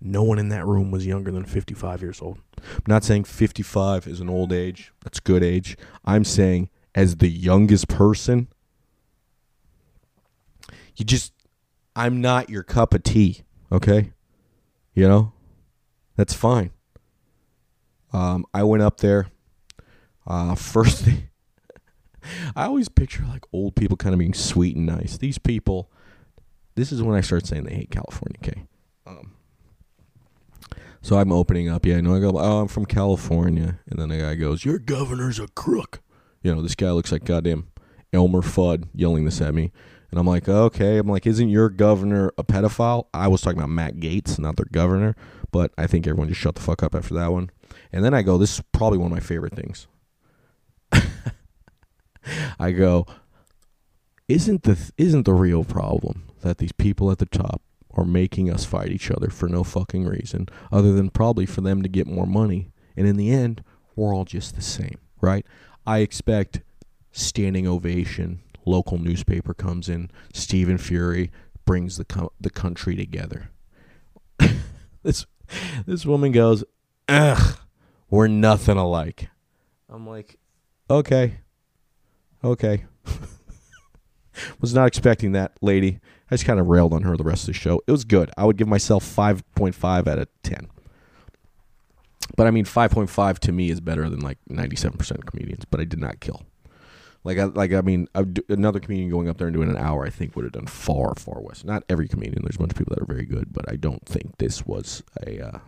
no 0.00 0.22
one 0.22 0.38
in 0.38 0.50
that 0.50 0.66
room 0.66 0.90
was 0.90 1.06
younger 1.06 1.32
than 1.32 1.44
55 1.44 2.02
years 2.02 2.20
old. 2.20 2.38
I'm 2.58 2.82
not 2.86 3.04
saying 3.04 3.24
55 3.24 4.06
is 4.06 4.20
an 4.20 4.28
old 4.28 4.52
age. 4.52 4.92
That's 5.02 5.18
good 5.18 5.42
age. 5.42 5.76
I'm 6.04 6.24
saying 6.24 6.68
as 6.94 7.16
the 7.16 7.28
youngest 7.28 7.88
person, 7.88 8.48
you 10.96 11.04
just, 11.04 11.32
I'm 11.96 12.20
not 12.20 12.50
your 12.50 12.62
cup 12.62 12.94
of 12.94 13.02
tea. 13.02 13.42
Okay, 13.72 14.12
you 14.94 15.08
know, 15.08 15.32
that's 16.16 16.34
fine. 16.34 16.70
Um, 18.12 18.46
I 18.54 18.62
went 18.62 18.82
up 18.82 18.98
there. 18.98 19.28
Uh, 20.26 20.54
first 20.54 21.04
thing, 21.04 21.28
I 22.56 22.64
always 22.64 22.88
picture 22.88 23.24
like 23.28 23.44
old 23.52 23.76
people 23.76 23.96
kind 23.96 24.14
of 24.14 24.18
being 24.18 24.34
sweet 24.34 24.76
and 24.76 24.86
nice. 24.86 25.18
These 25.18 25.38
people 25.38 25.90
this 26.74 26.90
is 26.90 27.02
when 27.02 27.16
I 27.16 27.20
start 27.20 27.46
saying 27.46 27.64
they 27.64 27.74
hate 27.74 27.90
California. 27.90 28.38
Okay. 28.42 28.66
Um, 29.06 29.34
so 31.02 31.18
I'm 31.18 31.32
opening 31.32 31.68
up. 31.68 31.86
Yeah, 31.86 31.96
I 31.96 32.00
know. 32.00 32.14
I 32.14 32.20
go. 32.20 32.32
Oh, 32.36 32.60
I'm 32.60 32.68
from 32.68 32.86
California, 32.86 33.78
and 33.88 33.98
then 33.98 34.08
the 34.08 34.18
guy 34.18 34.34
goes, 34.34 34.64
"Your 34.64 34.78
governor's 34.78 35.38
a 35.38 35.48
crook." 35.48 36.00
You 36.42 36.54
know, 36.54 36.62
this 36.62 36.74
guy 36.74 36.90
looks 36.90 37.12
like 37.12 37.24
goddamn 37.24 37.68
Elmer 38.12 38.42
Fudd 38.42 38.88
yelling 38.94 39.24
this 39.24 39.40
at 39.40 39.54
me, 39.54 39.72
and 40.10 40.18
I'm 40.18 40.26
like, 40.26 40.48
okay. 40.48 40.98
I'm 40.98 41.08
like, 41.08 41.26
isn't 41.26 41.48
your 41.48 41.68
governor 41.68 42.32
a 42.36 42.44
pedophile? 42.44 43.06
I 43.14 43.28
was 43.28 43.40
talking 43.40 43.58
about 43.58 43.70
Matt 43.70 43.96
Gaetz, 43.96 44.38
not 44.38 44.56
their 44.56 44.66
governor, 44.70 45.16
but 45.54 45.70
I 45.78 45.86
think 45.86 46.04
everyone 46.04 46.26
just 46.26 46.40
shut 46.40 46.56
the 46.56 46.60
fuck 46.60 46.82
up 46.82 46.96
after 46.96 47.14
that 47.14 47.30
one. 47.30 47.48
And 47.92 48.04
then 48.04 48.12
I 48.12 48.22
go, 48.22 48.36
this 48.36 48.58
is 48.58 48.64
probably 48.72 48.98
one 48.98 49.12
of 49.12 49.16
my 49.16 49.20
favorite 49.20 49.54
things. 49.54 49.86
I 52.58 52.72
go, 52.72 53.06
isn't 54.26 54.64
the 54.64 54.90
isn't 54.98 55.26
the 55.26 55.32
real 55.32 55.62
problem 55.62 56.24
that 56.40 56.58
these 56.58 56.72
people 56.72 57.08
at 57.12 57.18
the 57.18 57.26
top 57.26 57.62
are 57.92 58.04
making 58.04 58.50
us 58.50 58.64
fight 58.64 58.90
each 58.90 59.12
other 59.12 59.30
for 59.30 59.48
no 59.48 59.62
fucking 59.62 60.04
reason 60.04 60.48
other 60.72 60.92
than 60.92 61.08
probably 61.08 61.46
for 61.46 61.60
them 61.60 61.84
to 61.84 61.88
get 61.88 62.08
more 62.08 62.26
money. 62.26 62.72
And 62.96 63.06
in 63.06 63.16
the 63.16 63.30
end, 63.30 63.62
we're 63.94 64.12
all 64.12 64.24
just 64.24 64.56
the 64.56 64.62
same, 64.62 64.98
right? 65.20 65.46
I 65.86 65.98
expect 65.98 66.62
standing 67.12 67.68
ovation, 67.68 68.40
local 68.66 68.98
newspaper 68.98 69.54
comes 69.54 69.88
in, 69.88 70.10
Stephen 70.32 70.78
Fury 70.78 71.30
brings 71.64 71.96
the 71.96 72.04
co- 72.04 72.32
the 72.40 72.50
country 72.50 72.96
together. 72.96 73.50
this 75.04 75.26
this 75.86 76.04
woman 76.06 76.32
goes, 76.32 76.64
"Ugh, 77.08 77.58
we're 78.10 78.28
nothing 78.28 78.76
alike." 78.76 79.28
I'm 79.88 80.06
like, 80.06 80.38
"Okay. 80.90 81.38
Okay." 82.42 82.84
Was 84.60 84.74
not 84.74 84.86
expecting 84.88 85.32
that, 85.32 85.52
lady. 85.60 86.00
I 86.30 86.34
just 86.34 86.44
kind 86.44 86.58
of 86.58 86.66
railed 86.66 86.92
on 86.92 87.02
her 87.02 87.16
the 87.16 87.24
rest 87.24 87.42
of 87.42 87.46
the 87.48 87.52
show. 87.52 87.80
It 87.86 87.92
was 87.92 88.04
good. 88.04 88.30
I 88.36 88.44
would 88.44 88.56
give 88.56 88.66
myself 88.66 89.04
5.5 89.04 90.08
out 90.08 90.18
of 90.18 90.28
10. 90.42 90.68
But 92.36 92.46
I 92.48 92.50
mean, 92.50 92.64
5.5 92.64 93.38
to 93.40 93.52
me 93.52 93.70
is 93.70 93.80
better 93.80 94.08
than 94.08 94.20
like 94.20 94.38
97% 94.50 95.10
of 95.12 95.26
comedians, 95.26 95.64
but 95.66 95.80
I 95.80 95.84
did 95.84 96.00
not 96.00 96.18
kill. 96.20 96.42
Like, 97.24 97.38
I, 97.38 97.44
like 97.44 97.72
I 97.72 97.80
mean, 97.80 98.06
another 98.48 98.80
comedian 98.80 99.10
going 99.10 99.28
up 99.28 99.38
there 99.38 99.46
and 99.46 99.56
doing 99.56 99.70
an 99.70 99.78
hour, 99.78 100.04
I 100.04 100.10
think 100.10 100.36
would 100.36 100.44
have 100.44 100.52
done 100.52 100.66
far, 100.66 101.14
far 101.14 101.40
worse. 101.40 101.64
Not 101.64 101.82
every 101.88 102.06
comedian. 102.06 102.42
There's 102.42 102.56
a 102.56 102.58
bunch 102.58 102.72
of 102.72 102.78
people 102.78 102.94
that 102.94 103.02
are 103.02 103.12
very 103.12 103.24
good, 103.24 103.52
but 103.52 103.70
I 103.70 103.76
don't 103.76 104.04
think 104.04 104.36
this 104.36 104.66
was 104.66 105.02
a, 105.26 105.40
uh, 105.40 105.58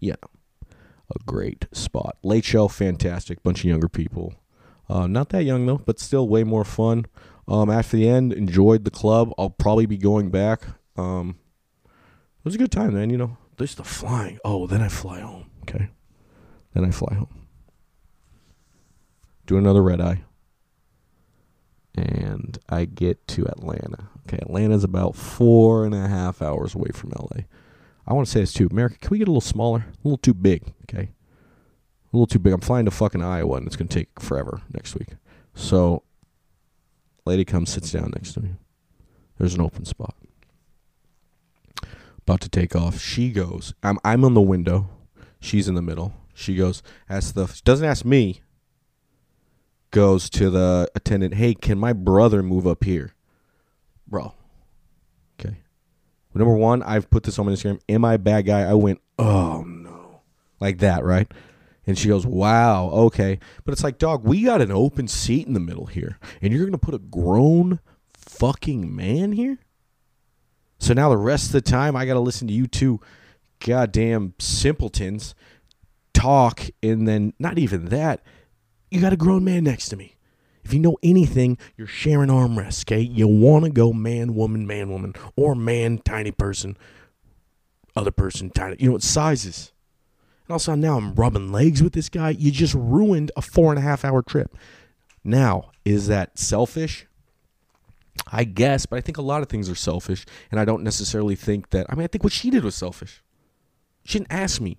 yeah, 0.00 0.16
a 0.62 1.18
great 1.26 1.66
spot. 1.72 2.16
Late 2.22 2.44
show, 2.44 2.66
fantastic. 2.68 3.42
Bunch 3.42 3.60
of 3.60 3.66
younger 3.66 3.88
people. 3.88 4.34
Uh, 4.88 5.06
not 5.06 5.28
that 5.28 5.44
young 5.44 5.66
though, 5.66 5.78
but 5.78 6.00
still 6.00 6.28
way 6.28 6.42
more 6.42 6.64
fun. 6.64 7.06
Um, 7.46 7.70
after 7.70 7.96
the 7.96 8.08
end, 8.08 8.32
enjoyed 8.32 8.84
the 8.84 8.90
club. 8.90 9.32
I'll 9.38 9.50
probably 9.50 9.86
be 9.86 9.96
going 9.96 10.30
back. 10.30 10.62
Um, 10.96 11.36
it 11.84 12.44
was 12.44 12.54
a 12.54 12.58
good 12.58 12.72
time, 12.72 12.94
man. 12.94 13.10
You 13.10 13.18
know, 13.18 13.36
this 13.56 13.74
the 13.74 13.84
flying. 13.84 14.38
Oh, 14.44 14.66
then 14.66 14.80
I 14.82 14.88
fly 14.88 15.20
home. 15.20 15.50
Okay. 15.62 15.90
Then 16.74 16.84
I 16.84 16.90
fly 16.90 17.14
home. 17.14 17.46
Do 19.46 19.56
another 19.56 19.82
red 19.82 20.00
eye. 20.00 20.24
And 21.94 22.58
I 22.68 22.84
get 22.84 23.26
to 23.28 23.46
Atlanta. 23.46 24.08
Okay, 24.26 24.38
Atlanta's 24.42 24.84
about 24.84 25.16
four 25.16 25.84
and 25.84 25.94
a 25.94 26.06
half 26.08 26.40
hours 26.40 26.74
away 26.74 26.90
from 26.94 27.10
LA. 27.10 27.42
I 28.06 28.12
want 28.12 28.26
to 28.26 28.32
say 28.32 28.40
this 28.40 28.52
too. 28.52 28.68
America, 28.70 28.96
can 28.98 29.10
we 29.10 29.18
get 29.18 29.28
a 29.28 29.30
little 29.30 29.40
smaller? 29.40 29.86
A 29.88 30.08
little 30.08 30.18
too 30.18 30.34
big, 30.34 30.72
okay? 30.82 31.10
A 32.12 32.16
little 32.16 32.26
too 32.26 32.38
big. 32.38 32.52
I'm 32.52 32.60
flying 32.60 32.84
to 32.84 32.90
fucking 32.90 33.22
Iowa 33.22 33.56
and 33.56 33.66
it's 33.66 33.76
gonna 33.76 33.88
take 33.88 34.20
forever 34.20 34.62
next 34.72 34.94
week. 34.94 35.08
So 35.54 36.02
lady 37.24 37.44
comes, 37.44 37.70
sits 37.70 37.92
down 37.92 38.12
next 38.14 38.32
to 38.34 38.40
me. 38.40 38.50
There's 39.38 39.54
an 39.54 39.60
open 39.60 39.84
spot. 39.84 40.14
About 42.18 42.40
to 42.42 42.48
take 42.48 42.76
off. 42.76 43.00
She 43.00 43.30
goes, 43.30 43.74
I'm 43.82 43.98
I'm 44.04 44.24
on 44.24 44.34
the 44.34 44.40
window. 44.40 44.88
She's 45.40 45.68
in 45.68 45.74
the 45.74 45.82
middle. 45.82 46.12
She 46.34 46.56
goes, 46.56 46.82
asks 47.08 47.32
the 47.32 47.46
she 47.46 47.62
doesn't 47.64 47.86
ask 47.86 48.04
me. 48.04 48.42
Goes 49.90 50.30
to 50.30 50.50
the 50.50 50.90
attendant, 50.94 51.34
hey, 51.34 51.54
can 51.54 51.78
my 51.78 51.92
brother 51.92 52.42
move 52.42 52.66
up 52.66 52.84
here? 52.84 53.14
Bro. 54.06 54.34
Okay. 55.38 55.56
Number 56.32 56.54
one, 56.54 56.82
I've 56.82 57.10
put 57.10 57.24
this 57.24 57.38
on 57.38 57.46
my 57.46 57.52
Instagram. 57.52 57.80
Am 57.88 58.04
I 58.04 58.14
a 58.14 58.18
bad 58.18 58.46
guy? 58.46 58.62
I 58.62 58.74
went, 58.74 59.00
oh 59.18 59.62
no. 59.62 60.20
Like 60.60 60.78
that, 60.78 61.04
right? 61.04 61.30
And 61.86 61.98
she 61.98 62.08
goes, 62.08 62.24
wow, 62.24 62.88
okay. 62.90 63.40
But 63.64 63.72
it's 63.72 63.82
like, 63.82 63.98
dog, 63.98 64.24
we 64.24 64.44
got 64.44 64.60
an 64.60 64.70
open 64.70 65.08
seat 65.08 65.46
in 65.48 65.54
the 65.54 65.60
middle 65.60 65.86
here. 65.86 66.18
And 66.40 66.52
you're 66.52 66.70
to 66.70 66.78
put 66.78 66.94
a 66.94 66.98
grown 66.98 67.80
fucking 68.14 68.94
man 68.94 69.32
here? 69.32 69.58
So 70.78 70.94
now 70.94 71.08
the 71.08 71.16
rest 71.16 71.46
of 71.46 71.52
the 71.52 71.60
time, 71.60 71.96
I 71.96 72.06
got 72.06 72.14
to 72.14 72.20
listen 72.20 72.46
to 72.48 72.54
you 72.54 72.66
two 72.66 73.00
goddamn 73.58 74.34
simpletons 74.38 75.34
talk. 76.14 76.62
And 76.82 77.08
then, 77.08 77.32
not 77.38 77.58
even 77.58 77.86
that, 77.86 78.22
you 78.90 79.00
got 79.00 79.12
a 79.12 79.16
grown 79.16 79.44
man 79.44 79.64
next 79.64 79.88
to 79.90 79.96
me. 79.96 80.16
If 80.64 80.74
you 80.74 80.80
know 80.80 80.98
anything, 81.02 81.56
you're 81.76 81.86
sharing 81.86 82.28
armrests, 82.28 82.84
okay? 82.84 83.00
You 83.00 83.26
want 83.26 83.64
to 83.64 83.70
go 83.70 83.92
man, 83.92 84.34
woman, 84.34 84.66
man, 84.66 84.90
woman, 84.90 85.14
or 85.36 85.54
man, 85.54 85.98
tiny 85.98 86.32
person, 86.32 86.76
other 87.96 88.10
person, 88.10 88.50
tiny. 88.50 88.76
You 88.78 88.86
know 88.86 88.92
what 88.92 89.02
sizes? 89.02 89.72
And 90.46 90.52
also 90.52 90.74
now 90.74 90.96
I'm 90.96 91.14
rubbing 91.14 91.50
legs 91.50 91.82
with 91.82 91.92
this 91.92 92.08
guy. 92.08 92.30
You 92.30 92.50
just 92.50 92.74
ruined 92.74 93.32
a 93.36 93.42
four 93.42 93.70
and 93.72 93.78
a 93.78 93.82
half 93.82 94.04
hour 94.04 94.22
trip. 94.22 94.54
Now, 95.24 95.70
is 95.84 96.08
that 96.08 96.38
selfish? 96.38 97.06
I 98.30 98.44
guess, 98.44 98.86
but 98.86 98.96
I 98.96 99.00
think 99.00 99.16
a 99.16 99.22
lot 99.22 99.42
of 99.42 99.48
things 99.48 99.70
are 99.70 99.74
selfish, 99.74 100.26
and 100.50 100.60
I 100.60 100.64
don't 100.64 100.82
necessarily 100.82 101.36
think 101.36 101.70
that. 101.70 101.86
I 101.88 101.94
mean, 101.94 102.04
I 102.04 102.06
think 102.06 102.22
what 102.22 102.32
she 102.32 102.50
did 102.50 102.64
was 102.64 102.74
selfish. 102.74 103.22
She 104.04 104.18
didn't 104.18 104.32
ask 104.32 104.60
me, 104.60 104.78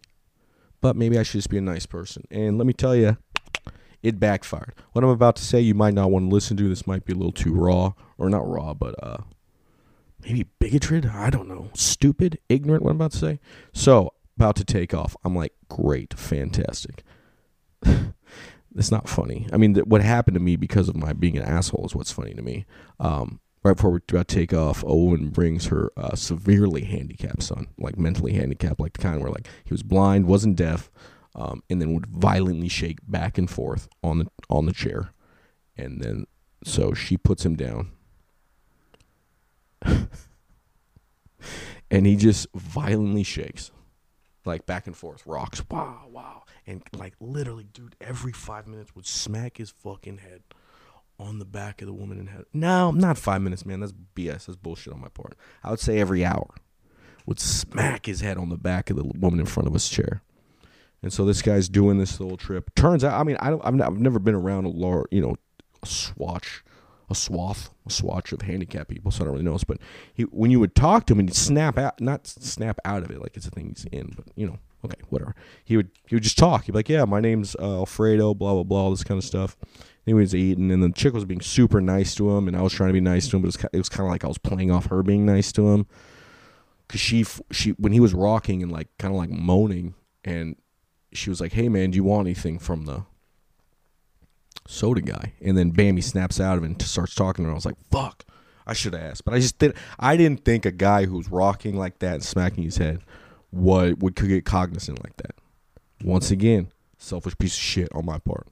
but 0.79 0.95
maybe 0.95 1.17
I 1.17 1.23
should 1.23 1.39
just 1.39 1.49
be 1.49 1.57
a 1.57 1.61
nice 1.61 1.85
person. 1.85 2.27
And 2.29 2.57
let 2.57 2.67
me 2.67 2.73
tell 2.73 2.95
you, 2.95 3.17
it 4.03 4.19
backfired. 4.19 4.73
What 4.93 5.03
I'm 5.03 5.09
about 5.09 5.35
to 5.37 5.43
say, 5.43 5.61
you 5.61 5.73
might 5.73 5.93
not 5.93 6.11
want 6.11 6.29
to 6.29 6.33
listen 6.33 6.57
to. 6.57 6.69
This 6.69 6.87
might 6.87 7.05
be 7.05 7.13
a 7.13 7.15
little 7.15 7.31
too 7.31 7.53
raw, 7.53 7.93
or 8.17 8.29
not 8.29 8.47
raw, 8.47 8.73
but 8.73 8.95
uh, 9.01 9.17
maybe 10.23 10.47
bigoted. 10.59 11.05
I 11.05 11.29
don't 11.29 11.47
know. 11.47 11.69
Stupid, 11.73 12.39
ignorant. 12.49 12.83
What 12.83 12.91
I'm 12.91 12.97
about 12.97 13.11
to 13.11 13.17
say. 13.17 13.39
So 13.73 14.13
about 14.37 14.55
to 14.57 14.65
take 14.65 14.93
off. 14.93 15.15
I'm 15.23 15.35
like, 15.35 15.53
great, 15.69 16.13
fantastic. 16.13 17.03
it's 18.75 18.91
not 18.91 19.07
funny. 19.07 19.47
I 19.53 19.57
mean, 19.57 19.75
th- 19.75 19.85
what 19.85 20.01
happened 20.01 20.35
to 20.35 20.41
me 20.41 20.55
because 20.55 20.89
of 20.89 20.95
my 20.95 21.13
being 21.13 21.37
an 21.37 21.43
asshole 21.43 21.85
is 21.85 21.95
what's 21.95 22.11
funny 22.11 22.33
to 22.33 22.41
me. 22.41 22.65
Um, 22.99 23.39
right 23.63 23.75
before 23.75 23.91
we're 23.91 24.01
about 24.09 24.27
to 24.27 24.35
take 24.35 24.53
off, 24.53 24.83
Owen 24.85 25.29
brings 25.29 25.67
her 25.67 25.91
uh, 25.95 26.15
severely 26.15 26.83
handicapped 26.83 27.43
son, 27.43 27.67
like 27.77 27.97
mentally 27.97 28.33
handicapped, 28.33 28.79
like 28.79 28.93
the 28.93 29.01
kind 29.01 29.21
where 29.21 29.31
like 29.31 29.47
he 29.63 29.73
was 29.73 29.83
blind, 29.83 30.25
wasn't 30.25 30.55
deaf, 30.55 30.89
um, 31.35 31.63
and 31.69 31.81
then 31.81 31.93
would 31.93 32.07
violently 32.07 32.67
shake 32.67 32.99
back 33.07 33.37
and 33.37 33.49
forth 33.49 33.87
on 34.03 34.19
the 34.19 34.27
on 34.49 34.65
the 34.65 34.73
chair, 34.73 35.11
and 35.77 36.01
then 36.01 36.25
so 36.63 36.93
she 36.93 37.17
puts 37.17 37.45
him 37.45 37.55
down. 37.55 37.91
and 41.89 42.05
he 42.05 42.15
just 42.15 42.47
violently 42.53 43.23
shakes, 43.23 43.71
like 44.45 44.65
back 44.65 44.85
and 44.87 44.95
forth, 44.95 45.25
rocks, 45.25 45.63
wow, 45.69 46.05
wow, 46.09 46.43
and 46.67 46.83
like 46.93 47.13
literally, 47.19 47.67
dude, 47.71 47.95
every 47.99 48.31
five 48.31 48.67
minutes 48.67 48.95
would 48.95 49.07
smack 49.07 49.57
his 49.57 49.71
fucking 49.71 50.19
head 50.19 50.43
on 51.19 51.39
the 51.39 51.45
back 51.45 51.81
of 51.81 51.87
the 51.87 51.93
woman 51.93 52.19
in 52.19 52.27
head. 52.27 52.45
No, 52.53 52.91
not 52.91 53.17
five 53.17 53.41
minutes, 53.41 53.65
man. 53.65 53.79
That's 53.79 53.93
BS. 54.15 54.45
That's 54.45 54.55
bullshit 54.55 54.93
on 54.93 54.99
my 54.99 55.09
part. 55.09 55.35
I 55.63 55.69
would 55.69 55.79
say 55.79 55.99
every 55.99 56.25
hour 56.25 56.53
would 57.25 57.39
smack 57.39 58.07
his 58.07 58.21
head 58.21 58.37
on 58.37 58.49
the 58.49 58.57
back 58.57 58.89
of 58.89 58.97
the 58.97 59.03
woman 59.03 59.39
in 59.39 59.45
front 59.45 59.67
of 59.67 59.73
his 59.73 59.87
chair. 59.87 60.21
And 61.03 61.11
so 61.11 61.25
this 61.25 61.41
guy's 61.41 61.67
doing 61.67 61.97
this 61.97 62.19
little 62.19 62.37
trip. 62.37 62.73
Turns 62.75 63.03
out, 63.03 63.19
I 63.19 63.23
mean, 63.23 63.37
I 63.39 63.49
don't, 63.49 63.61
I've, 63.65 63.81
I've 63.81 63.99
never 63.99 64.19
been 64.19 64.35
around 64.35 64.65
a 64.65 64.69
large, 64.69 65.07
you 65.11 65.21
know, 65.21 65.35
a 65.81 65.85
swatch, 65.87 66.63
a 67.09 67.15
swath, 67.15 67.71
a 67.87 67.91
swatch 67.91 68.31
of 68.31 68.43
handicapped 68.43 68.89
people, 68.89 69.11
so 69.11 69.23
I 69.23 69.25
don't 69.25 69.33
really 69.33 69.45
know 69.45 69.53
this. 69.53 69.63
But 69.63 69.79
he, 70.13 70.23
when 70.23 70.51
you 70.51 70.59
would 70.59 70.75
talk 70.75 71.07
to 71.07 71.13
him, 71.13 71.19
and 71.19 71.29
he'd 71.29 71.35
snap 71.35 71.77
out, 71.77 71.99
not 71.99 72.27
snap 72.27 72.79
out 72.85 73.03
of 73.03 73.09
it 73.09 73.19
like 73.19 73.35
it's 73.35 73.47
a 73.47 73.51
thing 73.51 73.69
he's 73.69 73.85
in, 73.91 74.13
but 74.15 74.25
you 74.35 74.45
know, 74.45 74.59
okay, 74.85 74.99
whatever. 75.09 75.35
He 75.65 75.75
would, 75.75 75.89
he 76.05 76.15
would 76.15 76.23
just 76.23 76.37
talk. 76.37 76.65
He'd 76.65 76.73
be 76.73 76.77
like, 76.77 76.89
"Yeah, 76.89 77.05
my 77.05 77.19
name's 77.19 77.55
uh, 77.55 77.79
Alfredo," 77.79 78.35
blah 78.35 78.53
blah 78.53 78.63
blah, 78.63 78.81
all 78.83 78.91
this 78.91 79.03
kind 79.03 79.17
of 79.17 79.23
stuff. 79.23 79.57
And 79.61 80.05
he 80.05 80.13
was 80.13 80.35
eating, 80.35 80.71
and 80.71 80.83
the 80.83 80.91
chick 80.91 81.13
was 81.13 81.25
being 81.25 81.41
super 81.41 81.81
nice 81.81 82.13
to 82.15 82.29
him, 82.37 82.47
and 82.47 82.55
I 82.55 82.61
was 82.61 82.73
trying 82.73 82.89
to 82.89 82.93
be 82.93 83.01
nice 83.01 83.27
to 83.29 83.37
him, 83.37 83.41
but 83.41 83.47
it 83.47 83.57
was, 83.57 83.65
it 83.73 83.77
was 83.77 83.89
kind 83.89 84.07
of 84.07 84.11
like 84.11 84.23
I 84.23 84.27
was 84.27 84.37
playing 84.37 84.69
off 84.69 84.85
her 84.85 85.01
being 85.01 85.25
nice 85.25 85.51
to 85.53 85.69
him, 85.69 85.87
because 86.87 87.01
she, 87.01 87.25
she, 87.51 87.71
when 87.71 87.91
he 87.91 87.99
was 87.99 88.13
rocking 88.13 88.61
and 88.61 88.71
like 88.71 88.87
kind 88.99 89.13
of 89.13 89.17
like 89.17 89.31
moaning, 89.31 89.95
and 90.23 90.55
she 91.13 91.29
was 91.29 91.41
like, 91.41 91.53
"Hey 91.53 91.69
man, 91.69 91.91
do 91.91 91.95
you 91.95 92.03
want 92.03 92.27
anything 92.27 92.59
from 92.59 92.85
the 92.85 93.05
soda 94.67 95.01
guy?" 95.01 95.33
And 95.41 95.57
then 95.57 95.71
bam, 95.71 95.95
he 95.95 96.01
snaps 96.01 96.39
out 96.39 96.57
of 96.57 96.63
it 96.63 96.67
and 96.67 96.81
starts 96.81 97.15
talking 97.15 97.45
her. 97.45 97.51
I 97.51 97.55
was 97.55 97.65
like, 97.65 97.77
"Fuck." 97.89 98.25
I 98.67 98.73
should 98.73 98.93
have 98.93 99.01
asked, 99.01 99.25
but 99.25 99.33
I 99.33 99.39
just 99.39 99.57
did. 99.57 99.75
I 99.99 100.15
didn't 100.15 100.45
think 100.45 100.65
a 100.65 100.71
guy 100.71 101.05
who's 101.05 101.29
rocking 101.29 101.75
like 101.75 101.99
that 101.99 102.13
and 102.13 102.23
smacking 102.23 102.63
his 102.63 102.77
head 102.77 103.01
would 103.51 104.01
would 104.01 104.15
could 104.15 104.29
get 104.29 104.45
cognizant 104.45 105.03
like 105.03 105.17
that. 105.17 105.35
Once 106.03 106.31
again, 106.31 106.71
selfish 106.97 107.37
piece 107.37 107.55
of 107.55 107.61
shit 107.61 107.89
on 107.93 108.05
my 108.05 108.19
part. 108.19 108.47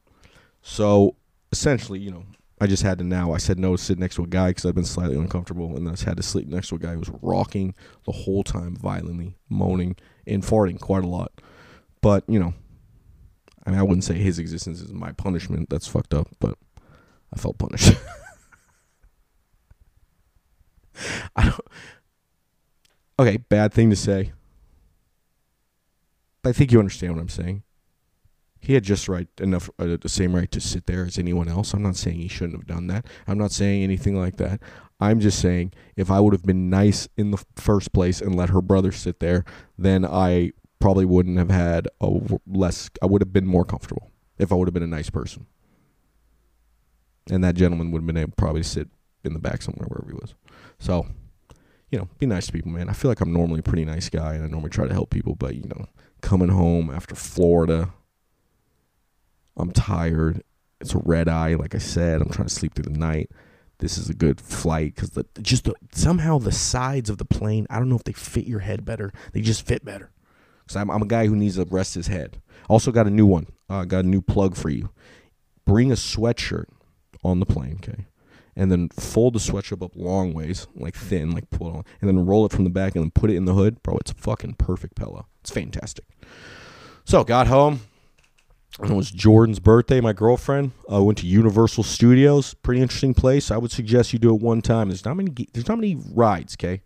So 0.62 1.16
essentially, 1.52 2.00
you 2.00 2.12
know, 2.12 2.26
I 2.60 2.68
just 2.68 2.84
had 2.84 2.98
to 2.98 3.04
now. 3.04 3.32
I 3.32 3.38
said 3.38 3.58
no 3.60 3.76
to 3.76 3.82
sit 3.82 3.98
next 3.98 4.16
to 4.16 4.24
a 4.24 4.28
guy 4.28 4.50
because 4.50 4.66
I've 4.66 4.76
been 4.76 4.84
slightly 4.84 5.16
uncomfortable, 5.16 5.76
and 5.76 5.88
I 5.88 5.92
just 5.92 6.04
had 6.04 6.18
to 6.18 6.24
sleep 6.24 6.48
next 6.48 6.70
to 6.70 6.76
a 6.76 6.80
guy 6.80 6.94
who 6.94 7.00
was 7.00 7.12
rocking 7.22 7.74
the 8.06 8.12
whole 8.12 8.44
time, 8.44 8.76
violently 8.76 9.38
moaning 9.48 9.96
and 10.28 10.44
farting 10.44 10.80
quite 10.80 11.04
a 11.04 11.08
lot. 11.08 11.32
But 12.02 12.24
you 12.28 12.40
know, 12.40 12.54
I 13.66 13.72
mean, 13.72 13.80
I 13.80 13.84
wouldn't 13.84 14.04
say 14.04 14.16
his 14.16 14.40
existence 14.40 14.82
is 14.82 14.94
my 14.94 15.12
punishment. 15.12 15.70
That's 15.70 15.88
fucked 15.88 16.14
up, 16.14 16.28
but 16.40 16.58
I 17.34 17.38
felt 17.38 17.58
punished. 17.58 17.94
I 21.36 21.44
don't. 21.44 21.62
Okay, 23.20 23.38
bad 23.38 23.74
thing 23.74 23.90
to 23.90 23.96
say. 23.96 24.32
But 26.42 26.52
I 26.52 26.54
think 26.54 26.72
you 26.72 26.80
understand 26.80 27.14
what 27.14 27.22
I'm 27.22 27.30
saying. 27.30 27.64
He 28.62 28.74
had 28.74 28.84
just 28.84 29.08
right 29.08 29.28
enough 29.40 29.70
uh, 29.80 29.98
the 30.00 30.10
same 30.10 30.36
right 30.36 30.52
to 30.52 30.60
sit 30.60 30.86
there 30.86 31.06
as 31.06 31.18
anyone 31.18 31.48
else. 31.48 31.74
I'm 31.74 31.84
not 31.84 31.96
saying 31.96 32.18
he 32.18 32.28
shouldn't 32.28 32.58
have 32.58 32.68
done 32.68 32.88
that. 32.88 33.06
I'm 33.28 33.38
not 33.38 33.52
saying 33.52 33.84
anything 33.84 34.18
like 34.18 34.38
that. 34.38 34.62
I'm 35.00 35.20
just 35.20 35.40
saying 35.40 35.74
if 35.96 36.12
I 36.12 36.20
would 36.20 36.34
have 36.34 36.44
been 36.44 36.70
nice 36.70 37.08
in 37.16 37.32
the 37.32 37.44
first 37.56 37.94
place 37.94 38.20
and 38.20 38.36
let 38.36 38.50
her 38.50 38.62
brother 38.62 38.92
sit 38.92 39.20
there, 39.20 39.46
then 39.78 40.06
I 40.06 40.52
probably 40.80 41.06
wouldn't 41.06 41.38
have 41.38 41.52
had 41.52 41.88
a 42.02 42.20
less. 42.48 42.90
I 43.02 43.06
would 43.06 43.22
have 43.22 43.34
been 43.34 43.48
more 43.48 43.66
comfortable 43.66 44.12
if 44.38 44.52
I 44.52 44.56
would 44.56 44.68
have 44.68 44.74
been 44.74 44.84
a 44.84 44.88
nice 44.88 45.10
person. 45.10 45.46
And 47.30 47.44
that 47.44 47.56
gentleman 47.56 47.92
would 47.92 48.00
have 48.00 48.08
been 48.08 48.18
able 48.18 48.32
to 48.32 48.36
probably 48.36 48.64
sit 48.64 48.88
in 49.24 49.34
the 49.34 49.40
back 49.40 49.62
somewhere 49.62 49.88
wherever 49.88 50.10
he 50.10 50.16
was. 50.16 50.34
So, 50.80 51.06
you 51.92 52.00
know, 52.00 52.08
be 52.18 52.26
nice 52.26 52.48
to 52.48 52.54
people, 52.54 52.72
man. 52.72 52.90
I 52.90 52.94
feel 52.94 53.12
like 53.12 53.22
I'm 53.22 53.34
normally 53.34 53.60
a 53.60 53.64
pretty 53.64 53.86
nice 53.86 54.10
guy 54.10 54.34
and 54.36 54.44
I 54.44 54.48
normally 54.48 54.70
try 54.70 54.88
to 54.88 54.94
help 54.94 55.10
people, 55.10 55.36
but 55.36 55.56
you 55.56 55.68
know, 55.68 55.86
coming 56.22 56.50
home 56.50 56.90
after 56.90 57.16
Florida, 57.16 57.94
I'm 59.58 59.72
tired. 59.72 60.44
It's 60.80 60.96
a 60.96 61.00
red 61.00 61.28
eye, 61.28 61.56
like 61.56 61.76
I 61.76 61.80
said. 61.80 62.22
I'm 62.22 62.30
trying 62.30 62.48
to 62.48 62.54
sleep 62.54 62.74
through 62.74 62.92
the 62.92 62.98
night. 62.98 63.30
This 63.80 63.98
is 63.98 64.10
a 64.10 64.14
good 64.14 64.40
flight 64.42 64.96
because 64.96 65.12
the 65.12 65.26
just 65.42 65.66
the, 65.66 65.74
somehow 65.92 66.38
the 66.38 66.52
sides 66.52 67.10
of 67.10 67.18
the 67.18 67.26
plane. 67.26 67.68
I 67.70 67.80
don't 67.80 67.90
know 67.90 67.96
if 67.96 68.04
they 68.04 68.14
fit 68.14 68.46
your 68.46 68.60
head 68.60 68.86
better. 68.86 69.12
They 69.34 69.42
just 69.42 69.66
fit 69.66 69.84
better. 69.86 70.12
Because 70.70 70.82
I'm, 70.84 70.92
I'm 70.92 71.02
a 71.02 71.08
guy 71.08 71.26
who 71.26 71.36
needs 71.36 71.56
to 71.56 71.66
rest 71.66 71.96
his 71.96 72.06
head. 72.06 72.40
Also 72.70 72.92
got 72.92 73.08
a 73.08 73.10
new 73.10 73.26
one. 73.26 73.48
Uh, 73.68 73.86
got 73.86 74.06
a 74.06 74.08
new 74.08 74.22
plug 74.22 74.56
for 74.56 74.70
you. 74.70 74.92
Bring 75.66 75.92
a 75.92 75.96
sweatshirt 75.96 76.68
on 77.24 77.40
the 77.40 77.46
plane, 77.48 77.80
okay? 77.84 78.06
And 78.56 78.72
then 78.72 78.90
fold 78.90 79.34
the 79.34 79.40
sweatshirt 79.40 79.84
up 79.84 79.96
long 79.96 80.32
ways, 80.32 80.68
like 80.76 80.94
thin, 80.94 81.32
like 81.32 81.50
pull 81.50 81.70
it 81.70 81.78
on, 81.78 81.86
and 82.02 82.08
then 82.08 82.24
roll 82.24 82.46
it 82.46 82.52
from 82.52 82.66
the 82.66 82.70
back 82.70 82.94
and 82.94 83.04
then 83.04 83.10
put 83.10 83.32
it 83.32 83.36
in 83.36 83.46
the 83.46 83.56
hood. 83.56 83.82
Bro, 83.82 83.98
it's 83.98 84.12
a 84.12 84.16
fucking 84.16 84.56
perfect 84.60 84.96
pillow. 84.96 85.26
It's 85.42 85.50
fantastic. 85.50 86.06
So 87.04 87.24
got 87.24 87.48
home. 87.48 87.82
It 88.84 88.92
was 88.92 89.10
Jordan's 89.10 89.60
birthday. 89.60 90.02
My 90.02 90.14
girlfriend 90.14 90.74
uh, 90.92 91.02
went 91.02 91.18
to 91.18 91.26
Universal 91.26 91.84
Studios. 91.84 92.54
Pretty 92.54 92.82
interesting 92.82 93.16
place. 93.16 93.50
I 93.50 93.58
would 93.58 93.72
suggest 93.72 94.14
you 94.14 94.20
do 94.20 94.36
it 94.36 94.42
one 94.42 94.62
time. 94.62 94.90
There's 94.90 95.04
not 95.04 95.18
many. 95.18 95.32
There's 95.52 95.68
not 95.68 95.80
many 95.80 95.98
rides. 96.14 96.56
Okay. 96.56 96.84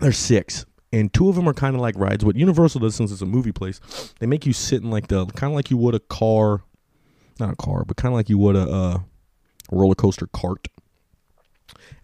There's 0.00 0.18
six, 0.18 0.64
and 0.92 1.12
two 1.12 1.28
of 1.28 1.36
them 1.36 1.48
are 1.48 1.54
kind 1.54 1.74
of 1.74 1.80
like 1.80 1.96
rides. 1.98 2.24
What 2.24 2.36
Universal 2.36 2.80
does, 2.80 2.94
since 2.94 3.10
it's 3.12 3.22
a 3.22 3.26
movie 3.26 3.52
place, 3.52 3.80
they 4.20 4.26
make 4.26 4.46
you 4.46 4.52
sit 4.52 4.82
in 4.82 4.90
like 4.90 5.08
the 5.08 5.26
kind 5.26 5.52
of 5.52 5.56
like 5.56 5.70
you 5.70 5.76
would 5.76 5.94
a 5.94 6.00
car, 6.00 6.62
not 7.40 7.52
a 7.52 7.56
car, 7.56 7.84
but 7.84 7.96
kind 7.96 8.12
of 8.12 8.16
like 8.16 8.28
you 8.28 8.38
would 8.38 8.56
a 8.56 9.04
roller 9.70 9.94
coaster 9.94 10.26
cart. 10.28 10.68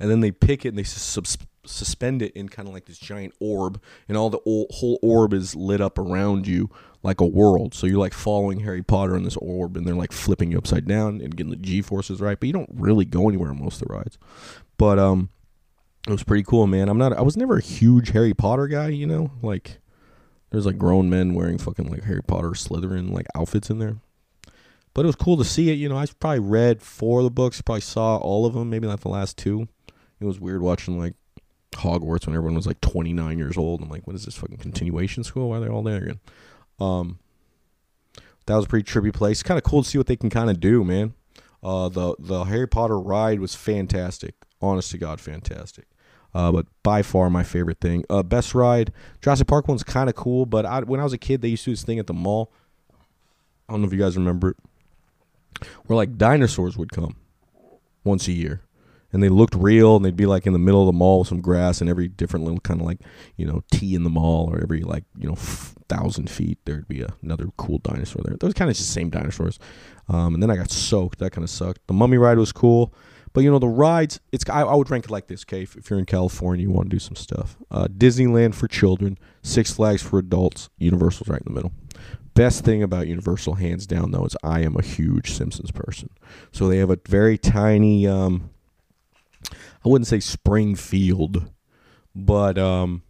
And 0.00 0.10
then 0.10 0.20
they 0.20 0.32
pick 0.32 0.64
it 0.64 0.70
and 0.70 0.78
they 0.78 0.82
sus- 0.82 1.38
suspend 1.64 2.20
it 2.20 2.32
in 2.34 2.48
kind 2.48 2.68
of 2.68 2.74
like 2.74 2.86
this 2.86 2.98
giant 2.98 3.34
orb, 3.40 3.80
and 4.08 4.16
all 4.16 4.30
the 4.30 4.40
o- 4.46 4.66
whole 4.70 4.98
orb 5.02 5.32
is 5.32 5.54
lit 5.54 5.80
up 5.80 5.98
around 5.98 6.46
you 6.46 6.70
like 7.02 7.20
a 7.20 7.26
world. 7.26 7.74
So 7.74 7.86
you're 7.86 7.98
like 7.98 8.14
following 8.14 8.60
Harry 8.60 8.82
Potter 8.82 9.16
in 9.16 9.22
this 9.22 9.36
orb, 9.36 9.76
and 9.76 9.86
they're 9.86 9.94
like 9.94 10.12
flipping 10.12 10.50
you 10.50 10.58
upside 10.58 10.86
down 10.86 11.20
and 11.20 11.36
getting 11.36 11.50
the 11.50 11.56
G 11.56 11.80
forces 11.80 12.20
right. 12.20 12.38
But 12.38 12.46
you 12.46 12.52
don't 12.52 12.70
really 12.74 13.04
go 13.04 13.28
anywhere 13.28 13.50
on 13.50 13.62
most 13.62 13.80
of 13.80 13.88
the 13.88 13.94
rides. 13.94 14.18
But 14.76 14.98
um, 14.98 15.30
it 16.06 16.10
was 16.10 16.24
pretty 16.24 16.42
cool, 16.42 16.66
man. 16.66 16.88
I'm 16.88 16.98
not. 16.98 17.12
I 17.12 17.22
was 17.22 17.36
never 17.36 17.56
a 17.56 17.62
huge 17.62 18.10
Harry 18.10 18.34
Potter 18.34 18.66
guy, 18.66 18.88
you 18.88 19.06
know. 19.06 19.30
Like, 19.42 19.78
there's 20.50 20.66
like 20.66 20.78
grown 20.78 21.08
men 21.08 21.34
wearing 21.34 21.58
fucking 21.58 21.90
like 21.90 22.04
Harry 22.04 22.22
Potter, 22.22 22.50
Slytherin 22.50 23.10
like 23.10 23.26
outfits 23.34 23.70
in 23.70 23.78
there. 23.78 23.96
But 24.92 25.04
it 25.04 25.06
was 25.06 25.16
cool 25.16 25.36
to 25.38 25.44
see 25.44 25.70
it. 25.70 25.74
You 25.74 25.88
know, 25.88 25.96
I 25.96 26.06
probably 26.20 26.40
read 26.40 26.82
four 26.82 27.20
of 27.20 27.24
the 27.24 27.30
books. 27.30 27.60
Probably 27.60 27.80
saw 27.80 28.16
all 28.18 28.46
of 28.46 28.54
them. 28.54 28.70
Maybe 28.70 28.86
not 28.86 29.00
the 29.00 29.08
last 29.08 29.36
two. 29.36 29.68
It 30.20 30.24
was 30.24 30.38
weird 30.38 30.62
watching 30.62 30.98
like 30.98 31.14
Hogwarts 31.72 32.26
when 32.26 32.36
everyone 32.36 32.54
was 32.54 32.66
like 32.66 32.80
29 32.80 33.38
years 33.38 33.56
old. 33.56 33.82
I'm 33.82 33.88
like, 33.88 34.06
what 34.06 34.14
is 34.14 34.24
this 34.24 34.36
fucking 34.36 34.58
continuation 34.58 35.24
school? 35.24 35.50
Why 35.50 35.56
are 35.56 35.60
they 35.60 35.68
all 35.68 35.82
there 35.82 36.02
again? 36.02 36.20
Um, 36.78 37.18
that 38.46 38.56
was 38.56 38.66
a 38.66 38.68
pretty 38.68 38.90
trippy 38.90 39.12
place. 39.12 39.42
Kind 39.42 39.58
of 39.58 39.64
cool 39.64 39.82
to 39.82 39.88
see 39.88 39.98
what 39.98 40.06
they 40.06 40.16
can 40.16 40.30
kind 40.30 40.50
of 40.50 40.60
do, 40.60 40.84
man. 40.84 41.14
Uh, 41.62 41.88
the 41.88 42.14
the 42.18 42.44
Harry 42.44 42.68
Potter 42.68 42.98
ride 42.98 43.40
was 43.40 43.54
fantastic. 43.54 44.34
Honest 44.60 44.90
to 44.92 44.98
God, 44.98 45.20
fantastic. 45.20 45.86
Uh, 46.34 46.50
but 46.50 46.66
by 46.82 47.02
far 47.02 47.30
my 47.30 47.44
favorite 47.44 47.78
thing. 47.80 48.04
Uh, 48.10 48.22
best 48.22 48.54
ride, 48.54 48.92
Jurassic 49.22 49.46
Park 49.46 49.68
one's 49.68 49.84
kind 49.84 50.08
of 50.08 50.16
cool. 50.16 50.46
But 50.46 50.66
I, 50.66 50.80
when 50.80 51.00
I 51.00 51.04
was 51.04 51.12
a 51.12 51.18
kid, 51.18 51.42
they 51.42 51.48
used 51.48 51.64
to 51.64 51.70
do 51.70 51.72
this 51.74 51.84
thing 51.84 51.98
at 51.98 52.06
the 52.06 52.14
mall. 52.14 52.52
I 53.68 53.72
don't 53.72 53.82
know 53.82 53.86
if 53.86 53.92
you 53.92 53.98
guys 53.98 54.16
remember 54.16 54.50
it, 54.50 54.56
where 55.86 55.96
like 55.96 56.18
dinosaurs 56.18 56.76
would 56.76 56.92
come 56.92 57.16
once 58.02 58.28
a 58.28 58.32
year, 58.32 58.62
and 59.12 59.22
they 59.22 59.28
looked 59.28 59.54
real, 59.54 59.96
and 59.96 60.04
they'd 60.04 60.16
be 60.16 60.26
like 60.26 60.46
in 60.46 60.52
the 60.52 60.58
middle 60.58 60.82
of 60.82 60.86
the 60.86 60.92
mall 60.92 61.20
with 61.20 61.28
some 61.28 61.40
grass, 61.40 61.80
and 61.80 61.88
every 61.88 62.08
different 62.08 62.44
little 62.44 62.60
kind 62.60 62.80
of 62.80 62.86
like 62.86 62.98
you 63.36 63.46
know 63.46 63.62
T 63.70 63.94
in 63.94 64.02
the 64.02 64.10
mall, 64.10 64.52
or 64.52 64.60
every 64.60 64.82
like 64.82 65.04
you 65.16 65.28
know 65.28 65.34
f- 65.34 65.74
thousand 65.88 66.28
feet 66.28 66.58
there'd 66.64 66.88
be 66.88 67.00
a, 67.00 67.14
another 67.22 67.46
cool 67.56 67.78
dinosaur 67.78 68.22
there. 68.24 68.36
Those 68.36 68.54
kind 68.54 68.70
of 68.70 68.76
just 68.76 68.88
the 68.88 68.92
same 68.92 69.08
dinosaurs. 69.08 69.58
Um, 70.08 70.34
and 70.34 70.42
then 70.42 70.50
I 70.50 70.56
got 70.56 70.70
soaked. 70.70 71.20
That 71.20 71.30
kind 71.30 71.44
of 71.44 71.50
sucked. 71.50 71.86
The 71.86 71.94
Mummy 71.94 72.18
ride 72.18 72.38
was 72.38 72.52
cool. 72.52 72.92
But 73.34 73.42
you 73.42 73.50
know 73.50 73.58
the 73.58 73.66
rides, 73.66 74.20
it's 74.32 74.48
I, 74.48 74.62
I 74.62 74.74
would 74.74 74.88
rank 74.90 75.06
it 75.06 75.10
like 75.10 75.26
this, 75.26 75.42
okay? 75.42 75.62
If, 75.62 75.76
if 75.76 75.90
you're 75.90 75.98
in 75.98 76.06
California, 76.06 76.62
you 76.62 76.70
want 76.70 76.88
to 76.88 76.94
do 76.94 77.00
some 77.00 77.16
stuff. 77.16 77.58
Uh, 77.68 77.88
Disneyland 77.88 78.54
for 78.54 78.68
children, 78.68 79.18
Six 79.42 79.72
Flags 79.72 80.02
for 80.02 80.20
adults, 80.20 80.70
Universal's 80.78 81.28
right 81.28 81.42
in 81.44 81.52
the 81.52 81.54
middle. 81.54 81.72
Best 82.34 82.64
thing 82.64 82.82
about 82.82 83.08
Universal, 83.08 83.54
hands 83.54 83.86
down, 83.86 84.12
though, 84.12 84.24
is 84.24 84.36
I 84.44 84.60
am 84.60 84.76
a 84.76 84.82
huge 84.82 85.32
Simpsons 85.32 85.72
person. 85.72 86.10
So 86.52 86.68
they 86.68 86.78
have 86.78 86.90
a 86.90 86.98
very 87.08 87.36
tiny, 87.36 88.06
um, 88.06 88.50
I 89.52 89.88
wouldn't 89.88 90.06
say 90.06 90.20
Springfield, 90.20 91.50
but 92.14 92.56
um, 92.56 93.02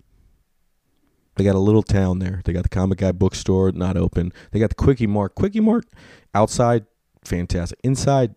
they 1.37 1.45
got 1.45 1.55
a 1.55 1.59
little 1.59 1.83
town 1.83 2.19
there. 2.19 2.41
They 2.45 2.55
got 2.55 2.63
the 2.63 2.71
Comic 2.71 2.99
Guy 2.99 3.13
bookstore, 3.13 3.73
not 3.73 3.99
open. 3.99 4.33
They 4.53 4.59
got 4.59 4.71
the 4.71 4.75
Quickie 4.75 5.07
Mart. 5.07 5.35
Quickie 5.35 5.61
Mart 5.61 5.85
outside, 6.35 6.87
fantastic. 7.25 7.79
Inside, 7.85 8.35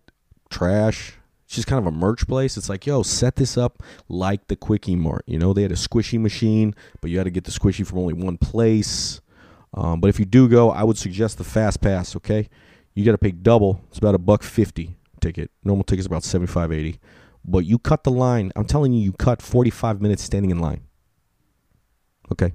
trash. 0.50 1.17
It's 1.48 1.54
just 1.54 1.66
kind 1.66 1.78
of 1.78 1.86
a 1.86 1.96
merch 1.96 2.26
place. 2.28 2.58
It's 2.58 2.68
like, 2.68 2.84
yo, 2.86 3.02
set 3.02 3.36
this 3.36 3.56
up 3.56 3.82
like 4.06 4.48
the 4.48 4.54
Quickie 4.54 4.96
Mart. 4.96 5.24
You 5.26 5.38
know, 5.38 5.54
they 5.54 5.62
had 5.62 5.72
a 5.72 5.76
squishy 5.76 6.20
machine, 6.20 6.74
but 7.00 7.10
you 7.10 7.16
had 7.16 7.24
to 7.24 7.30
get 7.30 7.44
the 7.44 7.50
squishy 7.50 7.86
from 7.86 8.00
only 8.00 8.12
one 8.12 8.36
place. 8.36 9.22
Um, 9.72 9.98
but 9.98 10.08
if 10.08 10.18
you 10.18 10.26
do 10.26 10.46
go, 10.46 10.70
I 10.70 10.84
would 10.84 10.98
suggest 10.98 11.38
the 11.38 11.44
Fast 11.44 11.80
Pass. 11.80 12.14
Okay, 12.16 12.50
you 12.92 13.02
got 13.02 13.12
to 13.12 13.18
pay 13.18 13.30
double. 13.30 13.80
It's 13.88 13.96
about 13.96 14.14
a 14.14 14.18
buck 14.18 14.42
fifty 14.42 14.98
ticket. 15.22 15.50
Normal 15.64 15.84
ticket's 15.84 16.06
about 16.06 16.22
seventy 16.22 16.52
five 16.52 16.70
eighty. 16.70 17.00
But 17.46 17.64
you 17.64 17.78
cut 17.78 18.04
the 18.04 18.10
line. 18.10 18.52
I'm 18.54 18.66
telling 18.66 18.92
you, 18.92 19.00
you 19.00 19.14
cut 19.14 19.40
forty 19.40 19.70
five 19.70 20.02
minutes 20.02 20.22
standing 20.22 20.50
in 20.50 20.58
line. 20.58 20.82
Okay. 22.30 22.52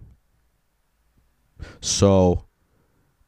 So, 1.81 2.45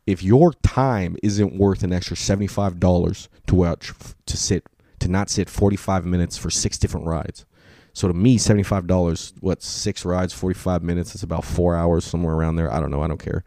if 0.06 0.22
your 0.22 0.54
time 0.62 1.18
isn't 1.24 1.58
worth 1.58 1.82
an 1.82 1.92
extra 1.92 2.16
seventy 2.16 2.46
five 2.46 2.80
dollars 2.80 3.30
to 3.48 3.56
watch 3.56 3.94
to 4.28 4.38
sit 4.38 4.68
to 5.06 5.12
not 5.12 5.30
sit 5.30 5.50
45 5.50 6.04
minutes 6.06 6.36
for 6.36 6.50
six 6.50 6.78
different 6.80 7.06
rides. 7.06 7.46
So 7.94 8.08
to 8.08 8.14
me, 8.14 8.38
$75, 8.38 9.34
what, 9.40 9.62
six 9.62 10.04
rides, 10.04 10.34
45 10.34 10.84
minutes, 10.84 11.14
it's 11.14 11.24
about 11.24 11.46
four 11.46 11.76
hours, 11.76 12.04
somewhere 12.04 12.34
around 12.34 12.56
there. 12.56 12.74
I 12.74 12.80
don't 12.80 12.92
know. 12.92 13.02
I 13.02 13.08
don't 13.08 13.20
care. 13.20 13.44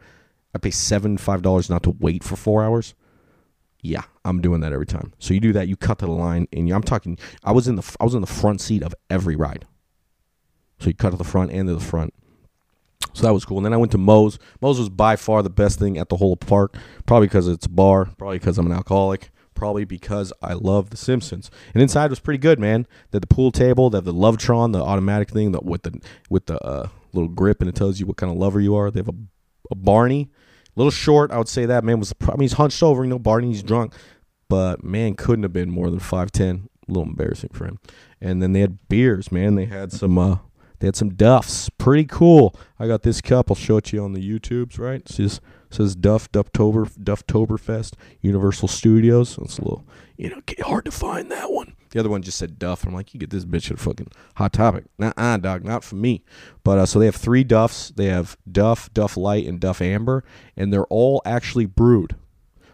I 0.55 0.57
pay 0.57 0.69
$75 0.69 1.69
not 1.69 1.83
to 1.83 1.91
wait 1.99 2.23
for 2.23 2.35
four 2.35 2.63
hours. 2.63 2.95
Yeah, 3.81 4.03
I'm 4.25 4.41
doing 4.41 4.61
that 4.61 4.73
every 4.73 4.85
time. 4.85 5.13
So 5.19 5.33
you 5.33 5.39
do 5.39 5.53
that, 5.53 5.67
you 5.67 5.75
cut 5.75 5.99
to 5.99 6.05
the 6.05 6.11
line, 6.11 6.47
and 6.51 6.69
I'm 6.71 6.83
talking. 6.83 7.17
I 7.43 7.51
was 7.51 7.67
in 7.67 7.75
the 7.75 7.95
I 7.99 8.03
was 8.03 8.13
in 8.13 8.19
the 8.19 8.27
front 8.27 8.59
seat 8.59 8.83
of 8.83 8.93
every 9.09 9.37
ride. 9.37 9.65
So 10.79 10.87
you 10.87 10.93
cut 10.93 11.11
to 11.11 11.17
the 11.17 11.23
front 11.23 11.51
and 11.51 11.69
to 11.69 11.75
the 11.75 11.79
front. 11.79 12.13
So 13.13 13.25
that 13.25 13.33
was 13.33 13.45
cool. 13.45 13.57
And 13.57 13.65
then 13.65 13.73
I 13.73 13.77
went 13.77 13.93
to 13.93 13.97
Moe's. 13.97 14.37
Moe's 14.59 14.79
was 14.79 14.89
by 14.89 15.15
far 15.15 15.43
the 15.43 15.49
best 15.49 15.79
thing 15.79 15.97
at 15.97 16.09
the 16.09 16.17
whole 16.17 16.35
park. 16.35 16.75
Probably 17.05 17.27
because 17.27 17.47
it's 17.47 17.67
a 17.67 17.69
bar. 17.69 18.05
Probably 18.17 18.39
because 18.39 18.57
I'm 18.57 18.65
an 18.65 18.73
alcoholic 18.73 19.31
probably 19.59 19.83
because 19.83 20.31
I 20.41 20.53
love 20.53 20.89
The 20.89 20.95
Simpsons. 20.95 21.51
And 21.73 21.83
inside 21.83 22.09
was 22.09 22.21
pretty 22.21 22.37
good, 22.37 22.59
man. 22.59 22.87
They 23.11 23.17
had 23.17 23.23
the 23.23 23.27
pool 23.27 23.51
table, 23.51 23.89
they 23.89 23.97
have 23.97 24.05
the 24.05 24.13
Lovetron, 24.13 24.71
the 24.71 24.81
automatic 24.81 25.29
thing 25.29 25.51
that 25.51 25.65
with 25.65 25.83
the 25.83 25.99
with 26.29 26.45
the 26.45 26.57
uh, 26.63 26.87
little 27.11 27.27
grip, 27.27 27.59
and 27.59 27.67
it 27.67 27.75
tells 27.75 27.99
you 27.99 28.05
what 28.05 28.15
kind 28.15 28.31
of 28.31 28.37
lover 28.37 28.61
you 28.61 28.73
are. 28.75 28.89
They 28.89 29.01
have 29.01 29.09
a, 29.09 29.15
a 29.69 29.75
Barney, 29.75 30.29
a 30.65 30.79
little 30.79 30.91
short. 30.91 31.31
I 31.31 31.37
would 31.37 31.49
say 31.49 31.65
that 31.65 31.83
man 31.83 31.99
was. 31.99 32.13
I 32.21 32.31
mean, 32.31 32.41
he's 32.41 32.53
hunched 32.53 32.81
over. 32.81 33.03
You 33.03 33.09
know, 33.09 33.19
Barney's 33.19 33.61
drunk, 33.61 33.93
but 34.47 34.81
man 34.81 35.15
couldn't 35.15 35.43
have 35.43 35.51
been 35.51 35.69
more 35.69 35.89
than 35.89 35.99
five 35.99 36.31
ten. 36.31 36.69
A 36.87 36.93
little 36.93 37.09
embarrassing 37.09 37.51
for 37.53 37.65
him. 37.65 37.79
And 38.21 38.41
then 38.41 38.53
they 38.53 38.61
had 38.61 38.87
beers, 38.87 39.29
man. 39.29 39.55
They 39.55 39.65
had 39.65 39.91
some. 39.91 40.17
Uh, 40.17 40.37
they 40.79 40.87
had 40.87 40.95
some 40.95 41.09
Duffs. 41.09 41.69
Pretty 41.77 42.05
cool. 42.05 42.55
I 42.79 42.87
got 42.87 43.03
this 43.03 43.19
cup. 43.19 43.51
I'll 43.51 43.55
show 43.55 43.77
it 43.77 43.83
to 43.85 43.97
you 43.97 44.03
on 44.05 44.13
the 44.13 44.21
YouTubes, 44.21 44.79
right? 44.79 45.01
It's 45.01 45.17
just 45.17 45.41
says 45.69 45.95
Duff 45.95 46.31
Dufftober 46.31 46.89
Dufftoberfest 46.97 47.93
Universal 48.21 48.67
Studios. 48.67 49.37
It's 49.39 49.57
a 49.57 49.61
little 49.61 49.85
you 50.17 50.29
know 50.29 50.41
hard 50.61 50.85
to 50.85 50.91
find 50.91 51.31
that 51.31 51.51
one. 51.51 51.75
The 51.91 51.99
other 51.99 52.09
one 52.09 52.21
just 52.21 52.37
said 52.37 52.59
Duff. 52.59 52.85
I'm 52.85 52.93
like, 52.93 53.13
you 53.13 53.19
get 53.19 53.31
this 53.31 53.45
bitch 53.45 53.71
at 53.71 53.79
fucking 53.79 54.11
Hot 54.35 54.53
Topic. 54.53 54.85
Nah, 54.97 55.13
uh, 55.17 55.37
dog, 55.37 55.63
not 55.63 55.83
for 55.83 55.95
me. 55.95 56.23
But 56.63 56.77
uh, 56.77 56.85
so 56.85 56.99
they 56.99 57.05
have 57.05 57.15
three 57.15 57.43
Duffs. 57.43 57.89
They 57.95 58.05
have 58.05 58.37
Duff, 58.49 58.93
Duff 58.93 59.17
Light, 59.17 59.47
and 59.47 59.59
Duff 59.59 59.81
Amber, 59.81 60.23
and 60.55 60.71
they're 60.71 60.85
all 60.85 61.21
actually 61.25 61.65
brewed. 61.65 62.15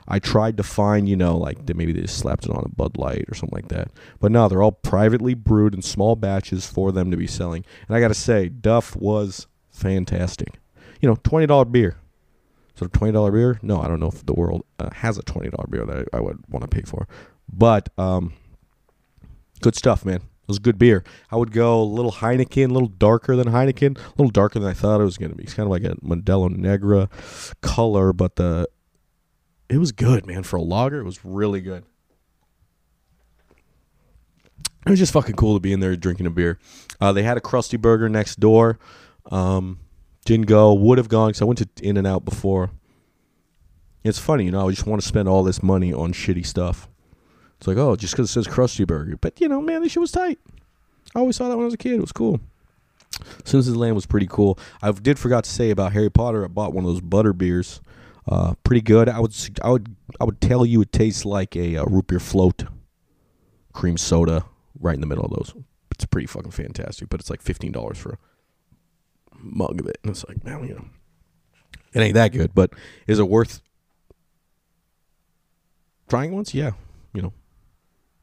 I 0.08 0.20
tried 0.20 0.58
to 0.58 0.64
find, 0.64 1.10
you 1.10 1.16
know, 1.16 1.36
like 1.36 1.68
maybe 1.74 1.92
they 1.92 2.02
just 2.02 2.18
slapped 2.18 2.46
it 2.46 2.52
on 2.52 2.64
a 2.64 2.70
Bud 2.70 2.98
Light 2.98 3.26
or 3.28 3.34
something 3.34 3.56
like 3.56 3.70
that. 3.70 3.90
But 4.20 4.32
no, 4.32 4.48
they're 4.48 4.62
all 4.62 4.72
privately 4.72 5.34
brewed 5.34 5.74
in 5.74 5.82
small 5.82 6.16
batches 6.16 6.68
for 6.68 6.92
them 6.92 7.10
to 7.10 7.18
be 7.18 7.26
selling. 7.26 7.66
And 7.88 7.98
I 7.98 8.00
got 8.00 8.10
to 8.10 8.14
say, 8.14 8.50
Duff 8.50 8.96
was 8.96 9.48
fantastic. 9.72 10.60
You 11.02 11.10
know, 11.10 11.18
twenty 11.24 11.48
dollar 11.48 11.66
beer. 12.76 12.88
So 12.88 12.90
twenty 12.98 13.14
dollar 13.14 13.32
beer? 13.32 13.60
No, 13.62 13.82
I 13.82 13.88
don't 13.88 14.00
know 14.00 14.08
if 14.08 14.26
the 14.26 14.34
world 14.34 14.66
uh, 14.80 14.90
has 14.92 15.18
a 15.18 15.24
twenty 15.24 15.50
dollar 15.50 15.68
beer 15.70 15.86
that 15.86 16.08
I, 16.14 16.18
I 16.18 16.20
would 16.20 16.44
want 16.50 16.64
to 16.64 16.68
pay 16.68 16.84
for. 16.84 17.08
But 17.52 17.90
um, 17.98 18.34
good 19.62 19.76
stuff, 19.76 20.06
man. 20.06 20.18
It 20.18 20.50
was 20.50 20.60
good 20.60 20.78
beer. 20.78 21.04
I 21.32 21.38
would 21.38 21.52
go 21.52 21.82
a 21.82 21.84
little 21.84 22.12
Heineken, 22.12 22.70
a 22.70 22.74
little 22.74 22.88
darker 22.88 23.36
than 23.36 23.48
Heineken, 23.48 23.98
a 23.98 24.10
little 24.18 24.30
darker 24.30 24.60
than 24.60 24.70
I 24.70 24.74
thought 24.74 25.02
it 25.02 25.04
was 25.04 25.18
going 25.18 25.32
to 25.32 25.38
be. 25.38 25.44
It's 25.44 25.56
kind 25.56 25.66
of 25.66 25.72
like 25.72 25.84
a 25.84 25.96
Modelo 26.06 26.56
Negra 26.56 27.10
color, 27.62 28.14
but 28.14 28.36
the 28.36 28.68
it 29.70 29.80
was 29.80 29.92
good, 29.92 30.28
man. 30.28 30.44
For 30.44 30.58
a 30.58 30.62
lager, 30.62 31.00
it 31.00 31.04
was 31.04 31.26
really 31.26 31.62
good. 31.62 31.84
It 34.86 34.92
was 34.92 35.00
just 35.00 35.14
fucking 35.14 35.36
cool 35.36 35.56
to 35.56 35.60
be 35.60 35.74
in 35.74 35.80
there 35.80 35.96
drinking 35.96 36.28
a 36.28 36.30
beer. 36.30 36.60
Uh, 37.02 37.12
they 37.12 37.24
had 37.24 37.38
a 37.38 37.42
Krusty 37.42 37.82
Burger 37.82 38.08
next 38.08 38.40
door. 38.40 38.78
Um, 39.32 39.80
didn't 40.26 40.48
go. 40.48 40.74
Would 40.74 40.98
have 40.98 41.10
gone 41.10 41.30
because 41.30 41.42
I 41.42 41.46
went 41.46 41.60
to 41.60 41.70
In 41.82 41.98
and 41.98 42.06
Out 42.06 42.26
before. 42.26 42.72
It's 44.04 44.20
funny, 44.20 44.46
you 44.46 44.52
know. 44.52 44.68
I 44.68 44.72
just 44.72 44.86
want 44.86 45.02
to 45.02 45.08
spend 45.08 45.28
all 45.30 45.44
this 45.44 45.64
money 45.64 45.94
on 45.94 46.14
shitty 46.14 46.46
stuff. 46.46 46.88
It's 47.58 47.68
like, 47.68 47.78
oh, 47.78 47.96
just 47.96 48.14
because 48.14 48.30
it 48.30 48.34
says 48.34 48.48
Krusty 48.48 48.86
Burger, 48.86 49.18
but 49.18 49.40
you 49.40 49.48
know, 49.48 49.62
man, 49.62 49.82
this 49.82 49.94
shit 49.94 50.02
was 50.02 50.12
tight. 50.12 50.38
I 51.16 51.20
always 51.20 51.38
saw 51.38 51.48
that 51.48 51.56
when 51.56 51.64
I 51.64 51.66
was 51.66 51.74
a 51.74 51.78
kid. 51.78 51.94
It 51.94 52.02
was 52.02 52.12
cool. 52.12 52.40
Simpsons 53.46 53.78
Land 53.78 53.96
was 53.96 54.06
pretty 54.06 54.28
cool. 54.28 54.60
I 54.82 54.92
did 54.92 55.18
forgot 55.18 55.46
to 55.46 55.50
say 55.50 55.70
about 55.70 55.94
Harry 55.94 56.12
Potter. 56.12 56.44
I 56.44 56.48
bought 56.48 56.74
one 56.74 56.84
of 56.84 56.92
those 56.92 57.02
butter 57.02 57.32
beers. 57.32 57.80
Uh, 58.28 58.56
pretty 58.64 58.82
good. 58.82 59.08
I 59.08 59.20
would 59.20 59.34
I 59.64 59.70
would 59.70 59.96
I 60.20 60.26
would 60.26 60.42
tell 60.42 60.66
you 60.66 60.82
it 60.82 60.92
tastes 60.92 61.26
like 61.26 61.56
a, 61.56 61.76
a 61.76 61.86
root 61.86 62.08
beer 62.08 62.20
float, 62.20 62.66
cream 63.72 63.98
soda, 63.98 64.46
right 64.80 64.96
in 64.96 65.02
the 65.02 65.08
middle 65.08 65.26
of 65.26 65.32
those. 65.32 65.54
It's 65.92 66.06
pretty 66.06 66.28
fucking 66.28 66.52
fantastic. 66.52 67.08
But 67.08 67.20
it's 67.20 67.30
like 67.30 67.42
fifteen 67.42 67.72
dollars 67.72 67.98
for 67.98 68.14
a 68.14 68.18
mug 69.40 69.80
of 69.80 69.88
it, 69.88 69.98
and 70.04 70.12
it's 70.12 70.26
like, 70.28 70.44
man, 70.44 70.68
you 70.68 70.76
know, 70.76 70.86
it 71.94 72.00
ain't 72.02 72.16
that 72.16 72.32
good. 72.34 72.54
But 72.54 72.72
is 73.08 73.20
it 73.20 73.30
worth 73.30 73.62
trying 76.10 76.32
once? 76.34 76.54
Yeah, 76.54 76.72
you 77.14 77.22
know, 77.22 77.34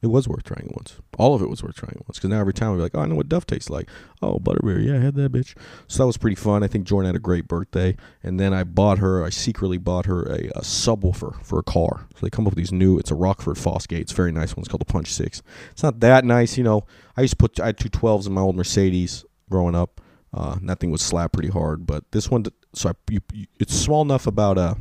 It 0.01 0.07
was 0.07 0.27
worth 0.27 0.43
trying 0.43 0.71
once. 0.75 0.97
All 1.17 1.33
of 1.33 1.41
it 1.41 1.49
was 1.49 1.63
worth 1.63 1.75
trying 1.75 1.95
once. 2.07 2.17
Because 2.17 2.29
now 2.29 2.39
every 2.39 2.53
time 2.53 2.71
we're 2.71 2.81
like, 2.83 2.93
oh, 2.95 2.99
I 3.01 3.05
know 3.05 3.15
what 3.15 3.29
Duff 3.29 3.45
tastes 3.45 3.69
like. 3.69 3.89
Oh, 4.21 4.37
butterbeer. 4.39 4.85
Yeah, 4.85 4.95
I 4.97 4.99
had 4.99 5.15
that 5.15 5.31
bitch. 5.31 5.55
So 5.87 6.03
that 6.03 6.07
was 6.07 6.17
pretty 6.17 6.35
fun. 6.35 6.63
I 6.63 6.67
think 6.67 6.85
Jordan 6.85 7.07
had 7.07 7.15
a 7.15 7.19
great 7.19 7.47
birthday. 7.47 7.95
And 8.21 8.39
then 8.39 8.53
I 8.53 8.63
bought 8.63 8.97
her, 8.99 9.23
I 9.23 9.29
secretly 9.29 9.77
bought 9.77 10.05
her 10.05 10.23
a, 10.23 10.49
a 10.55 10.61
subwoofer 10.61 11.41
for 11.43 11.57
a 11.59 11.63
car. 11.63 12.07
So 12.15 12.19
they 12.25 12.29
come 12.29 12.45
up 12.45 12.51
with 12.51 12.57
these 12.57 12.71
new, 12.73 12.97
it's 12.99 13.11
a 13.11 13.15
Rockford 13.15 13.55
Fosgate. 13.57 14.01
It's 14.01 14.11
a 14.11 14.15
very 14.15 14.31
nice 14.31 14.55
one. 14.55 14.61
It's 14.61 14.67
called 14.69 14.81
the 14.81 14.85
Punch 14.91 15.07
6. 15.13 15.41
It's 15.71 15.83
not 15.83 15.99
that 16.01 16.25
nice. 16.25 16.57
You 16.57 16.63
know, 16.65 16.85
I 17.15 17.21
used 17.21 17.33
to 17.33 17.37
put, 17.37 17.59
I 17.59 17.67
had 17.67 17.77
two 17.77 17.89
12s 17.89 18.27
in 18.27 18.33
my 18.33 18.41
old 18.41 18.55
Mercedes 18.57 19.23
growing 19.49 19.75
up. 19.75 20.01
Uh, 20.33 20.57
that 20.63 20.79
thing 20.79 20.89
would 20.91 20.99
slap 20.99 21.33
pretty 21.33 21.49
hard. 21.49 21.85
But 21.85 22.11
this 22.11 22.29
one, 22.29 22.45
so 22.73 22.89
I, 22.89 22.93
you, 23.09 23.19
you, 23.33 23.45
it's 23.59 23.75
small 23.75 24.01
enough 24.01 24.25
about 24.25 24.57
a, 24.57 24.77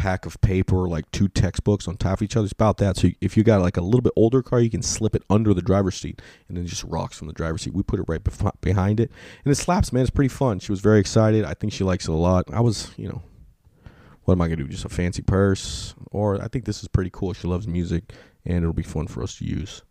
pack 0.00 0.24
of 0.24 0.40
paper, 0.40 0.88
like 0.88 1.08
two 1.10 1.28
textbooks 1.28 1.86
on 1.86 1.94
top 1.94 2.18
of 2.18 2.22
each 2.22 2.34
other. 2.34 2.46
It's 2.46 2.52
about 2.52 2.78
that. 2.78 2.96
So 2.96 3.10
if 3.20 3.36
you 3.36 3.44
got 3.44 3.60
like 3.60 3.76
a 3.76 3.82
little 3.82 4.00
bit 4.00 4.14
older 4.16 4.42
car, 4.42 4.58
you 4.58 4.70
can 4.70 4.80
slip 4.80 5.14
it 5.14 5.22
under 5.28 5.52
the 5.52 5.60
driver's 5.60 5.96
seat 5.96 6.22
and 6.48 6.56
then 6.56 6.66
just 6.66 6.82
rocks 6.84 7.18
from 7.18 7.26
the 7.26 7.34
driver's 7.34 7.62
seat. 7.62 7.74
We 7.74 7.82
put 7.82 8.00
it 8.00 8.06
right 8.08 8.24
bef- 8.24 8.60
behind 8.62 8.98
it, 8.98 9.10
and 9.44 9.52
it 9.52 9.56
slaps, 9.56 9.92
man. 9.92 10.02
It's 10.02 10.10
pretty 10.10 10.30
fun. 10.30 10.58
She 10.58 10.72
was 10.72 10.80
very 10.80 11.00
excited. 11.00 11.44
I 11.44 11.52
think 11.52 11.74
she 11.74 11.84
likes 11.84 12.08
it 12.08 12.12
a 12.12 12.14
lot. 12.14 12.46
I 12.50 12.60
was, 12.60 12.90
you 12.96 13.08
know, 13.08 13.22
what 14.24 14.32
am 14.32 14.40
I 14.40 14.46
gonna 14.46 14.56
do? 14.56 14.68
Just 14.68 14.86
a 14.86 14.88
fancy 14.88 15.22
purse? 15.22 15.94
Or 16.10 16.42
I 16.42 16.48
think 16.48 16.64
this 16.64 16.82
is 16.82 16.88
pretty 16.88 17.10
cool. 17.12 17.34
She 17.34 17.46
loves 17.46 17.68
music, 17.68 18.12
and 18.46 18.56
it'll 18.56 18.72
be 18.72 18.82
fun 18.82 19.06
for 19.06 19.22
us 19.22 19.36
to 19.36 19.44
use. 19.44 19.82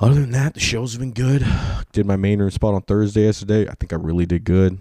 Other 0.00 0.22
than 0.22 0.30
that, 0.30 0.54
the 0.54 0.60
shows 0.60 0.96
been 0.96 1.12
good. 1.12 1.46
Did 1.92 2.06
my 2.06 2.16
main 2.16 2.38
room 2.38 2.50
spot 2.50 2.74
on 2.74 2.82
Thursday 2.82 3.24
yesterday. 3.24 3.68
I 3.68 3.74
think 3.74 3.92
I 3.92 3.96
really 3.96 4.24
did 4.24 4.44
good. 4.44 4.80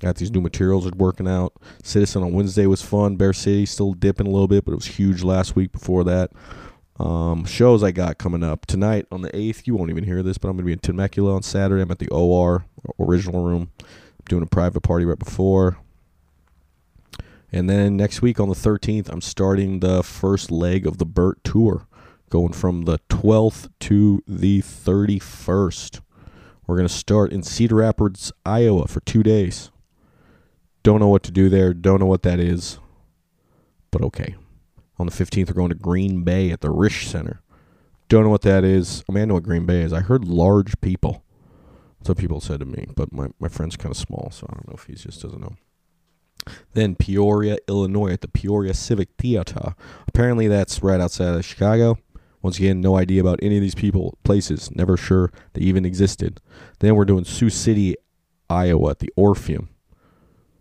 Got 0.00 0.16
these 0.16 0.32
new 0.32 0.40
materials 0.40 0.90
working 0.92 1.28
out. 1.28 1.52
Citizen 1.82 2.22
on 2.22 2.32
Wednesday 2.32 2.66
was 2.66 2.82
fun. 2.82 3.16
Bear 3.16 3.32
City 3.32 3.66
still 3.66 3.92
dipping 3.92 4.26
a 4.26 4.30
little 4.30 4.48
bit, 4.48 4.64
but 4.64 4.72
it 4.72 4.76
was 4.76 4.86
huge 4.86 5.22
last 5.22 5.56
week 5.56 5.72
before 5.72 6.04
that. 6.04 6.30
Um, 7.00 7.44
shows 7.44 7.82
I 7.84 7.90
got 7.92 8.18
coming 8.18 8.42
up 8.42 8.66
tonight 8.66 9.06
on 9.12 9.22
the 9.22 9.30
8th. 9.30 9.66
You 9.66 9.74
won't 9.74 9.90
even 9.90 10.04
hear 10.04 10.22
this, 10.22 10.38
but 10.38 10.48
I'm 10.48 10.56
going 10.56 10.64
to 10.64 10.66
be 10.66 10.72
in 10.72 10.78
Temecula 10.78 11.34
on 11.34 11.42
Saturday. 11.42 11.82
I'm 11.82 11.90
at 11.90 11.98
the 11.98 12.08
OR, 12.08 12.64
original 12.98 13.44
room. 13.44 13.70
I'm 13.80 14.24
doing 14.28 14.42
a 14.42 14.46
private 14.46 14.82
party 14.82 15.04
right 15.04 15.18
before. 15.18 15.78
And 17.50 17.68
then 17.68 17.96
next 17.96 18.22
week 18.22 18.38
on 18.38 18.48
the 18.48 18.54
13th, 18.54 19.08
I'm 19.08 19.20
starting 19.20 19.80
the 19.80 20.02
first 20.02 20.50
leg 20.50 20.86
of 20.86 20.98
the 20.98 21.06
Bert 21.06 21.42
tour, 21.42 21.86
going 22.28 22.52
from 22.52 22.82
the 22.82 22.98
12th 23.08 23.70
to 23.80 24.22
the 24.26 24.60
31st. 24.62 26.00
We're 26.66 26.76
going 26.76 26.88
to 26.88 26.94
start 26.94 27.32
in 27.32 27.42
Cedar 27.42 27.76
Rapids, 27.76 28.32
Iowa 28.44 28.86
for 28.86 29.00
two 29.00 29.22
days. 29.22 29.70
Don't 30.82 31.00
know 31.00 31.08
what 31.08 31.22
to 31.24 31.30
do 31.30 31.48
there. 31.48 31.72
Don't 31.72 32.00
know 32.00 32.06
what 32.06 32.22
that 32.22 32.38
is. 32.40 32.78
But 33.90 34.02
okay. 34.02 34.36
On 34.98 35.06
the 35.06 35.12
15th, 35.12 35.48
we're 35.48 35.54
going 35.54 35.70
to 35.70 35.74
Green 35.74 36.24
Bay 36.24 36.50
at 36.50 36.60
the 36.60 36.68
Resch 36.68 37.04
Center. 37.04 37.40
Don't 38.08 38.24
know 38.24 38.30
what 38.30 38.42
that 38.42 38.64
is. 38.64 39.04
I 39.08 39.12
mean, 39.12 39.22
I 39.22 39.24
know 39.26 39.34
what 39.34 39.42
Green 39.42 39.66
Bay 39.66 39.82
is. 39.82 39.92
I 39.92 40.00
heard 40.00 40.24
large 40.24 40.80
people. 40.80 41.24
That's 41.98 42.08
what 42.08 42.18
people 42.18 42.40
said 42.40 42.60
to 42.60 42.66
me. 42.66 42.86
But 42.94 43.12
my, 43.12 43.28
my 43.38 43.48
friend's 43.48 43.76
kind 43.76 43.90
of 43.90 43.96
small, 43.96 44.30
so 44.32 44.46
I 44.48 44.54
don't 44.54 44.68
know 44.68 44.74
if 44.74 44.84
he 44.84 44.94
just 44.94 45.22
doesn't 45.22 45.40
know. 45.40 45.56
Then 46.72 46.94
Peoria, 46.94 47.58
Illinois 47.68 48.12
at 48.12 48.20
the 48.20 48.28
Peoria 48.28 48.74
Civic 48.74 49.10
Theater. 49.18 49.74
Apparently, 50.06 50.48
that's 50.48 50.82
right 50.82 51.00
outside 51.00 51.34
of 51.34 51.44
Chicago. 51.44 51.98
Once 52.42 52.58
again, 52.58 52.80
no 52.80 52.96
idea 52.96 53.20
about 53.20 53.38
any 53.42 53.56
of 53.56 53.62
these 53.62 53.74
people, 53.74 54.16
places. 54.24 54.70
Never 54.72 54.96
sure 54.96 55.32
they 55.54 55.62
even 55.62 55.84
existed. 55.84 56.40
Then 56.78 56.94
we're 56.94 57.04
doing 57.04 57.24
Sioux 57.24 57.50
City, 57.50 57.96
Iowa 58.48 58.94
the 58.98 59.12
Orpheum. 59.16 59.68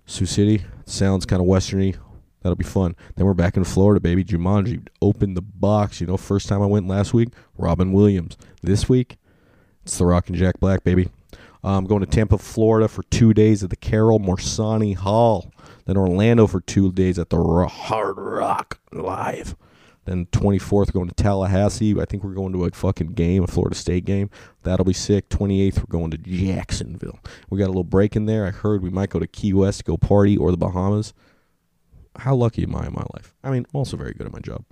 Sioux 0.06 0.26
City 0.26 0.64
sounds 0.86 1.26
kind 1.26 1.42
of 1.42 1.48
westerny. 1.48 1.96
That'll 2.42 2.56
be 2.56 2.64
fun. 2.64 2.96
Then 3.16 3.26
we're 3.26 3.34
back 3.34 3.58
in 3.58 3.64
Florida, 3.64 4.00
baby. 4.00 4.24
Jumanji 4.24 4.88
opened 5.02 5.36
the 5.36 5.42
box. 5.42 6.00
You 6.00 6.08
know, 6.08 6.18
first 6.18 6.48
time 6.48 6.62
I 6.62 6.66
went 6.66 6.88
last 6.88 7.14
week, 7.14 7.30
Robin 7.58 7.92
Williams. 7.92 8.38
This 8.62 8.88
week, 8.88 9.18
it's 9.84 9.98
The 9.98 10.06
Rock 10.06 10.30
and 10.30 10.38
Jack 10.38 10.60
Black, 10.60 10.84
baby. 10.84 11.10
I'm 11.64 11.86
going 11.86 12.02
to 12.02 12.06
Tampa, 12.06 12.38
Florida 12.38 12.88
for 12.88 13.04
two 13.04 13.34
days 13.34 13.64
at 13.64 13.70
the 13.70 13.76
Carol 13.76 14.20
Morsani 14.20 14.96
Hall. 14.96 15.52
Then 15.86 15.98
Orlando 15.98 16.48
for 16.48 16.62
two 16.62 16.92
days 16.92 17.20
at 17.20 17.30
the 17.30 17.68
Hard 17.68 18.18
Rock 18.18 18.80
Live. 18.92 19.56
Then 20.08 20.26
24th, 20.28 20.94
going 20.94 21.10
to 21.10 21.14
Tallahassee. 21.16 22.00
I 22.00 22.06
think 22.06 22.24
we're 22.24 22.34
going 22.34 22.54
to 22.54 22.64
a 22.64 22.72
fucking 22.72 23.08
game, 23.08 23.44
a 23.44 23.48
Florida 23.48 23.76
State 23.76 24.06
game. 24.06 24.30
That'll 24.64 24.86
be 24.86 24.94
sick. 24.94 25.28
28th, 25.28 25.80
we're 25.80 25.84
going 25.90 26.12
to 26.12 26.18
Jacksonville. 26.18 27.20
We 27.50 27.60
got 27.60 27.66
a 27.66 27.68
little 27.68 27.84
break 27.84 28.16
in 28.16 28.26
there. 28.26 28.46
I 28.46 28.52
heard 28.52 28.82
we 28.82 28.90
might 28.90 29.10
go 29.10 29.20
to 29.20 29.28
Key 29.28 29.52
West 29.52 29.80
to 29.80 29.84
go 29.84 29.98
party 29.98 30.38
or 30.38 30.50
the 30.50 30.58
Bahamas. 30.58 31.14
How 32.20 32.36
lucky 32.36 32.64
am 32.64 32.74
I 32.74 32.88
in 32.88 32.94
my 32.94 33.06
life? 33.14 33.36
I 33.44 33.50
mean, 33.50 33.66
I'm 33.68 33.78
also 33.78 33.98
very 33.98 34.14
good 34.14 34.26
at 34.26 34.32
my 34.32 34.40
job. 34.40 34.64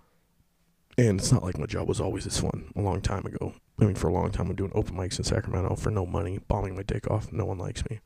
And 0.97 1.19
it's 1.19 1.33
not 1.33 1.43
like 1.43 1.57
my 1.57 1.65
job 1.65 1.89
was 1.89 1.99
always 1.99 2.23
this 2.23 2.39
fun 2.39 2.71
a 2.73 2.81
long 2.81 3.01
time 3.01 3.25
ago. 3.25 3.53
I 3.77 3.83
mean, 3.83 3.95
for 3.95 4.07
a 4.07 4.13
long 4.13 4.31
time, 4.31 4.49
I'm 4.49 4.55
doing 4.55 4.71
open 4.73 4.95
mics 4.95 5.17
in 5.17 5.25
Sacramento 5.25 5.75
for 5.75 5.91
no 5.91 6.05
money, 6.05 6.39
bombing 6.47 6.77
my 6.77 6.83
dick 6.83 7.11
off. 7.11 7.33
No 7.33 7.43
one 7.43 7.57
likes 7.57 7.83
me. 7.89 7.99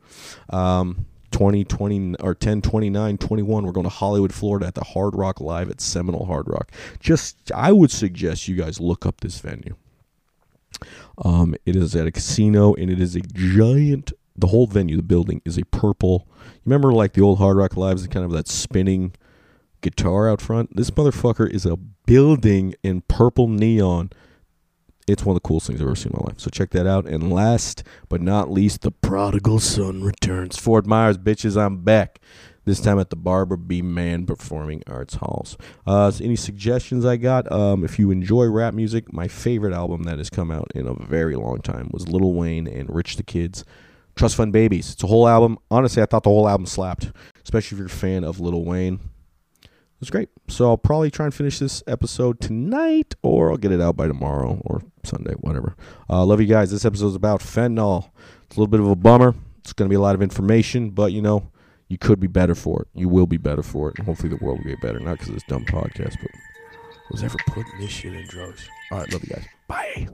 Um, 0.50 1.06
20, 1.32 1.66
20, 1.66 2.16
or 2.20 2.36
10, 2.36 2.62
29, 2.62 3.18
21. 3.18 3.66
We're 3.66 3.72
going 3.72 3.84
to 3.86 3.90
Hollywood, 3.90 4.34
Florida 4.34 4.68
at 4.68 4.76
the 4.76 4.84
Hard 4.84 5.16
Rock 5.16 5.40
Live 5.40 5.70
at 5.70 5.82
Seminole 5.82 6.26
Hard 6.26 6.48
Rock. 6.48 6.72
Just, 7.00 7.52
I 7.54 7.72
would 7.72 7.92
suggest 7.92 8.48
you 8.48 8.56
guys 8.56 8.80
look 8.80 9.06
up 9.06 9.22
this 9.22 9.40
venue. 9.40 9.76
Um, 11.24 11.56
it 11.66 11.76
is 11.76 11.96
at 11.96 12.08
a 12.08 12.12
casino 12.12 12.74
and 12.74 12.90
it 12.90 13.00
is 13.00 13.16
a 13.16 13.22
giant, 13.22 14.14
the 14.36 14.48
whole 14.48 14.68
venue, 14.68 14.98
the 14.98 15.04
building 15.04 15.42
is 15.46 15.58
a 15.58 15.66
purple. 15.66 16.28
You 16.28 16.62
remember 16.66 16.94
like 16.94 17.14
the 17.14 17.22
old 17.22 17.40
Hard 17.40 17.58
Rock 17.58 17.76
Lives, 17.76 18.04
and 18.04 18.12
kind 18.12 18.26
of 18.26 18.32
that 18.32 18.48
spinning 18.48 19.14
guitar 19.82 20.30
out 20.30 20.42
front? 20.42 20.76
This 20.76 20.92
motherfucker 20.92 21.50
is 21.50 21.66
a 21.66 21.76
building 21.76 22.76
in 22.84 23.02
purple 23.02 23.48
neon 23.48 24.12
it's 25.10 25.26
one 25.26 25.36
of 25.36 25.42
the 25.42 25.48
coolest 25.48 25.68
things 25.68 25.82
I've 25.82 25.88
ever 25.88 25.96
seen 25.96 26.12
in 26.14 26.20
my 26.20 26.28
life. 26.28 26.40
So 26.40 26.50
check 26.50 26.70
that 26.72 26.86
out. 26.86 27.08
And 27.08 27.34
last 27.34 27.84
but 28.08 28.22
not 28.22 28.52
least, 28.52 28.82
the 28.82 28.92
prodigal 28.92 29.60
son 29.60 30.04
returns. 30.04 30.58
Fort 30.58 30.86
Myers, 30.86 31.18
bitches, 31.18 31.60
I'm 31.60 31.78
back. 31.78 32.20
This 32.66 32.80
time 32.80 33.00
at 33.00 33.10
the 33.10 33.16
Barbara 33.16 33.58
B. 33.58 33.82
Mann 33.82 34.28
Performing 34.28 34.84
Arts 34.86 35.16
Halls. 35.16 35.58
Uh, 35.88 36.12
so 36.12 36.24
any 36.24 36.36
suggestions 36.36 37.04
I 37.04 37.18
got? 37.18 37.52
Um, 37.52 37.84
if 37.84 37.98
you 37.98 38.12
enjoy 38.12 38.46
rap 38.46 38.76
music, 38.76 39.12
my 39.12 39.28
favorite 39.28 39.74
album 39.74 40.04
that 40.04 40.20
has 40.20 40.30
come 40.30 40.52
out 40.52 40.72
in 40.76 40.86
a 40.86 40.94
very 40.94 41.36
long 41.36 41.62
time 41.62 41.90
was 41.92 42.08
Lil 42.08 42.34
Wayne 42.34 42.68
and 42.68 42.94
Rich 42.94 43.16
the 43.16 43.24
Kids. 43.24 43.66
Trust 44.16 44.36
Fund 44.36 44.54
Babies. 44.54 44.92
It's 44.92 45.04
a 45.04 45.08
whole 45.08 45.28
album. 45.28 45.58
Honestly, 45.72 46.04
I 46.04 46.06
thought 46.06 46.24
the 46.24 46.30
whole 46.30 46.48
album 46.48 46.68
slapped, 46.68 47.12
especially 47.44 47.76
if 47.76 47.80
you're 47.80 47.88
a 47.88 47.90
fan 47.90 48.24
of 48.24 48.40
Lil 48.40 48.64
Wayne 48.64 49.00
was 50.00 50.10
great. 50.10 50.30
So 50.48 50.70
I'll 50.70 50.78
probably 50.78 51.12
try 51.12 51.26
and 51.26 51.34
finish 51.34 51.60
this 51.60 51.84
episode 51.88 52.40
tonight, 52.40 53.16
or 53.22 53.52
I'll 53.52 53.58
get 53.58 53.72
it 53.72 53.82
out 53.82 53.98
by 53.98 54.08
tomorrow 54.08 54.62
or 54.66 54.82
Sunday, 55.04 55.34
whatever. 55.34 55.76
Uh, 56.10 56.26
love 56.26 56.40
you 56.40 56.48
guys. 56.48 56.72
This 56.72 56.86
episode 56.86 57.08
is 57.08 57.16
about 57.16 57.42
fentanyl. 57.42 58.10
It's 58.46 58.56
a 58.56 58.60
little 58.60 58.68
bit 58.68 58.80
of 58.80 58.88
a 58.88 58.96
bummer. 58.96 59.36
It's 59.60 59.74
going 59.74 59.88
to 59.88 59.90
be 59.90 59.98
a 59.98 60.02
lot 60.02 60.16
of 60.16 60.22
information, 60.22 60.92
but 60.92 61.12
you 61.12 61.22
know, 61.22 61.52
you 61.90 61.98
could 61.98 62.20
be 62.20 62.28
better 62.28 62.56
for 62.56 62.84
it. 62.84 62.88
You 62.94 63.10
will 63.10 63.28
be 63.28 63.38
better 63.38 63.64
for 63.64 63.90
it, 63.90 63.98
and 63.98 64.06
hopefully 64.06 64.30
the 64.30 64.44
world 64.44 64.60
will 64.60 64.70
get 64.70 64.82
better. 64.82 65.00
Not 65.00 65.14
because 65.14 65.30
of 65.30 65.34
this 65.36 65.44
dumb 65.44 65.66
podcast, 65.66 66.16
but 66.22 66.32
was 67.12 67.24
ever 67.24 67.38
putting 67.48 67.80
this 67.80 67.90
shit 67.90 68.14
in 68.14 68.26
drugs. 68.28 68.68
All 68.92 69.00
right, 69.00 69.12
love 69.12 69.24
you 69.24 69.36
guys. 69.36 69.46
Bye. 69.68 70.08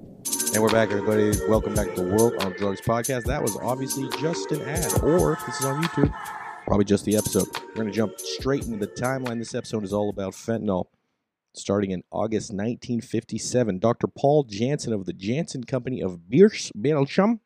And 0.53 0.63
we're 0.63 0.69
back, 0.69 0.89
everybody. 0.91 1.37
Welcome 1.49 1.75
back 1.75 1.93
to 1.93 2.01
the 2.01 2.15
World 2.15 2.33
on 2.39 2.53
Drugs 2.53 2.79
podcast. 2.81 3.25
That 3.25 3.41
was 3.41 3.57
obviously 3.57 4.09
just 4.19 4.51
an 4.51 4.61
ad, 4.61 5.03
or 5.03 5.33
if 5.33 5.45
this 5.45 5.59
is 5.59 5.65
on 5.65 5.83
YouTube 5.83 6.44
probably 6.65 6.85
just 6.85 7.05
the 7.05 7.15
episode. 7.15 7.47
We're 7.67 7.75
going 7.75 7.87
to 7.87 7.93
jump 7.93 8.19
straight 8.19 8.65
into 8.65 8.79
the 8.79 8.87
timeline. 8.87 9.37
This 9.37 9.53
episode 9.53 9.83
is 9.83 9.93
all 9.93 10.09
about 10.09 10.33
fentanyl. 10.33 10.85
Starting 11.53 11.91
in 11.91 12.03
August 12.11 12.49
1957, 12.49 13.79
Dr. 13.79 14.07
Paul 14.07 14.43
Janssen 14.43 14.91
of 14.91 15.05
the 15.05 15.13
Janssen 15.13 15.63
Company 15.63 16.01
of 16.01 16.21
Beerse, 16.29 16.71
Belgium 16.75 17.39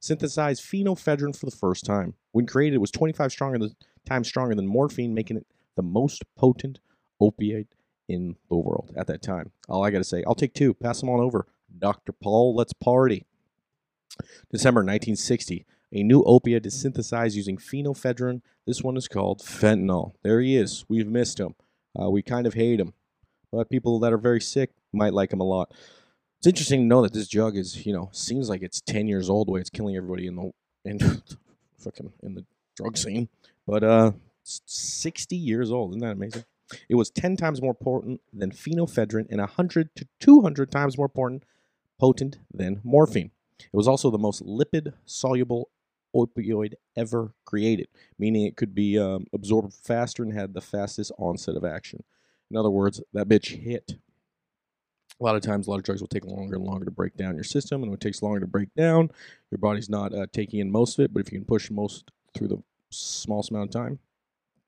synthesized 0.00 0.62
phenoperidine 0.62 1.34
for 1.34 1.46
the 1.46 1.56
first 1.56 1.84
time. 1.84 2.14
When 2.32 2.46
created, 2.46 2.76
it 2.76 2.80
was 2.80 2.90
25 2.90 3.32
stronger 3.32 3.68
times 4.06 4.28
stronger 4.28 4.54
than 4.54 4.66
morphine, 4.66 5.14
making 5.14 5.38
it 5.38 5.46
the 5.74 5.82
most 5.82 6.22
potent 6.36 6.78
opiate 7.20 7.68
in 8.06 8.36
the 8.48 8.56
world 8.56 8.92
at 8.96 9.06
that 9.06 9.22
time. 9.22 9.50
All 9.68 9.84
I 9.84 9.90
got 9.90 9.98
to 9.98 10.04
say, 10.04 10.22
I'll 10.26 10.34
take 10.34 10.54
two. 10.54 10.74
Pass 10.74 11.00
them 11.00 11.08
on 11.08 11.20
over. 11.20 11.46
Dr. 11.78 12.12
Paul, 12.12 12.54
let's 12.54 12.74
party. 12.74 13.24
December 14.52 14.80
1960, 14.80 15.66
a 15.92 16.02
new 16.02 16.22
opiate 16.24 16.66
is 16.66 16.78
synthesized 16.78 17.36
using 17.36 17.56
phenoperidine. 17.56 18.42
This 18.66 18.82
one 18.82 18.96
is 18.96 19.08
called 19.08 19.40
fentanyl. 19.40 20.12
There 20.22 20.40
he 20.40 20.56
is. 20.56 20.84
We've 20.88 21.06
missed 21.06 21.40
him. 21.40 21.54
Uh, 21.98 22.10
we 22.10 22.22
kind 22.22 22.46
of 22.46 22.54
hate 22.54 22.80
him. 22.80 22.92
But 23.50 23.70
people 23.70 23.98
that 24.00 24.12
are 24.12 24.18
very 24.18 24.40
sick 24.40 24.70
might 24.92 25.14
like 25.14 25.32
him 25.32 25.40
a 25.40 25.44
lot. 25.44 25.72
It's 26.38 26.46
interesting 26.46 26.80
to 26.80 26.86
know 26.86 27.02
that 27.02 27.14
this 27.14 27.28
drug 27.28 27.56
is, 27.56 27.86
you 27.86 27.92
know, 27.92 28.10
seems 28.12 28.48
like 28.48 28.62
it's 28.62 28.80
10 28.82 29.08
years 29.08 29.30
old 29.30 29.48
the 29.48 29.52
way 29.52 29.60
it's 29.60 29.70
killing 29.70 29.96
everybody 29.96 30.26
in 30.26 30.36
the 30.36 30.52
in 30.84 30.98
fucking 31.78 32.12
in 32.22 32.34
the 32.34 32.44
drug 32.76 32.96
scene. 32.96 33.28
But 33.66 33.82
uh 33.82 34.12
60 34.44 35.36
years 35.36 35.70
old. 35.70 35.92
Isn't 35.92 36.00
that 36.00 36.12
amazing? 36.12 36.44
It 36.88 36.94
was 36.94 37.10
10 37.10 37.36
times 37.36 37.62
more 37.62 37.74
potent 37.74 38.20
than 38.32 38.50
phenoperidine 38.50 39.26
and 39.30 39.40
100 39.40 39.94
to 39.96 40.06
200 40.20 40.70
times 40.70 40.98
more 40.98 41.08
potent 41.08 41.44
potent 41.98 42.38
than 42.52 42.80
morphine. 42.84 43.30
It 43.58 43.76
was 43.76 43.88
also 43.88 44.10
the 44.10 44.18
most 44.18 44.44
lipid 44.44 44.92
soluble 45.04 45.70
opioid 46.14 46.74
ever 46.96 47.32
created, 47.44 47.88
meaning 48.18 48.46
it 48.46 48.56
could 48.56 48.74
be 48.74 48.98
um, 48.98 49.26
absorbed 49.32 49.72
faster 49.74 50.22
and 50.22 50.32
had 50.32 50.54
the 50.54 50.60
fastest 50.60 51.12
onset 51.18 51.56
of 51.56 51.64
action. 51.64 52.02
In 52.50 52.56
other 52.56 52.70
words, 52.70 53.00
that 53.12 53.28
bitch 53.28 53.60
hit. 53.62 53.98
A 55.20 55.24
lot 55.24 55.34
of 55.36 55.42
times, 55.42 55.66
a 55.66 55.70
lot 55.70 55.78
of 55.78 55.84
drugs 55.84 56.00
will 56.00 56.08
take 56.08 56.24
longer 56.24 56.56
and 56.56 56.64
longer 56.64 56.84
to 56.84 56.90
break 56.90 57.16
down 57.16 57.34
your 57.34 57.44
system, 57.44 57.82
and 57.82 57.92
it 57.92 58.00
takes 58.00 58.22
longer 58.22 58.40
to 58.40 58.46
break 58.46 58.72
down, 58.76 59.10
your 59.50 59.58
body's 59.58 59.88
not 59.90 60.14
uh, 60.14 60.26
taking 60.32 60.60
in 60.60 60.70
most 60.70 60.98
of 60.98 61.04
it. 61.04 61.12
But 61.12 61.20
if 61.20 61.32
you 61.32 61.38
can 61.38 61.44
push 61.44 61.70
most 61.70 62.10
through 62.34 62.48
the 62.48 62.62
smallest 62.90 63.50
amount 63.50 63.74
of 63.74 63.82
time, 63.82 63.98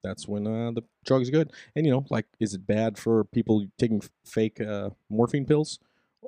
that's 0.02 0.26
when 0.26 0.46
uh, 0.46 0.72
the 0.72 0.82
drug's 1.04 1.30
good. 1.30 1.52
And 1.76 1.86
you 1.86 1.92
know, 1.92 2.04
like, 2.10 2.26
is 2.40 2.54
it 2.54 2.66
bad 2.66 2.98
for 2.98 3.24
people 3.24 3.66
taking 3.78 4.02
fake 4.24 4.60
uh, 4.60 4.90
morphine 5.08 5.46
pills 5.46 5.78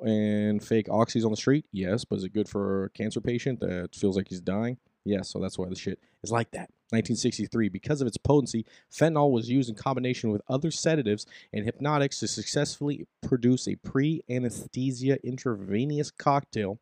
and 0.05 0.63
fake 0.63 0.87
oxys 0.87 1.25
on 1.25 1.31
the 1.31 1.37
street? 1.37 1.65
Yes, 1.71 2.05
but 2.05 2.17
is 2.17 2.23
it 2.23 2.33
good 2.33 2.47
for 2.47 2.85
a 2.85 2.89
cancer 2.91 3.21
patient 3.21 3.59
that 3.59 3.95
feels 3.95 4.15
like 4.15 4.29
he's 4.29 4.41
dying? 4.41 4.77
Yes, 5.05 5.29
so 5.29 5.39
that's 5.39 5.57
why 5.57 5.67
the 5.67 5.75
shit 5.75 5.99
is 6.23 6.31
like 6.31 6.51
that. 6.51 6.69
1963, 6.91 7.69
because 7.69 8.01
of 8.01 8.07
its 8.07 8.17
potency, 8.17 8.65
fentanyl 8.91 9.31
was 9.31 9.49
used 9.49 9.69
in 9.69 9.75
combination 9.75 10.31
with 10.31 10.41
other 10.47 10.71
sedatives 10.71 11.25
and 11.51 11.65
hypnotics 11.65 12.19
to 12.19 12.27
successfully 12.27 13.07
produce 13.21 13.67
a 13.67 13.75
pre 13.75 14.21
anesthesia 14.29 15.17
intravenous 15.25 16.11
cocktail 16.11 16.79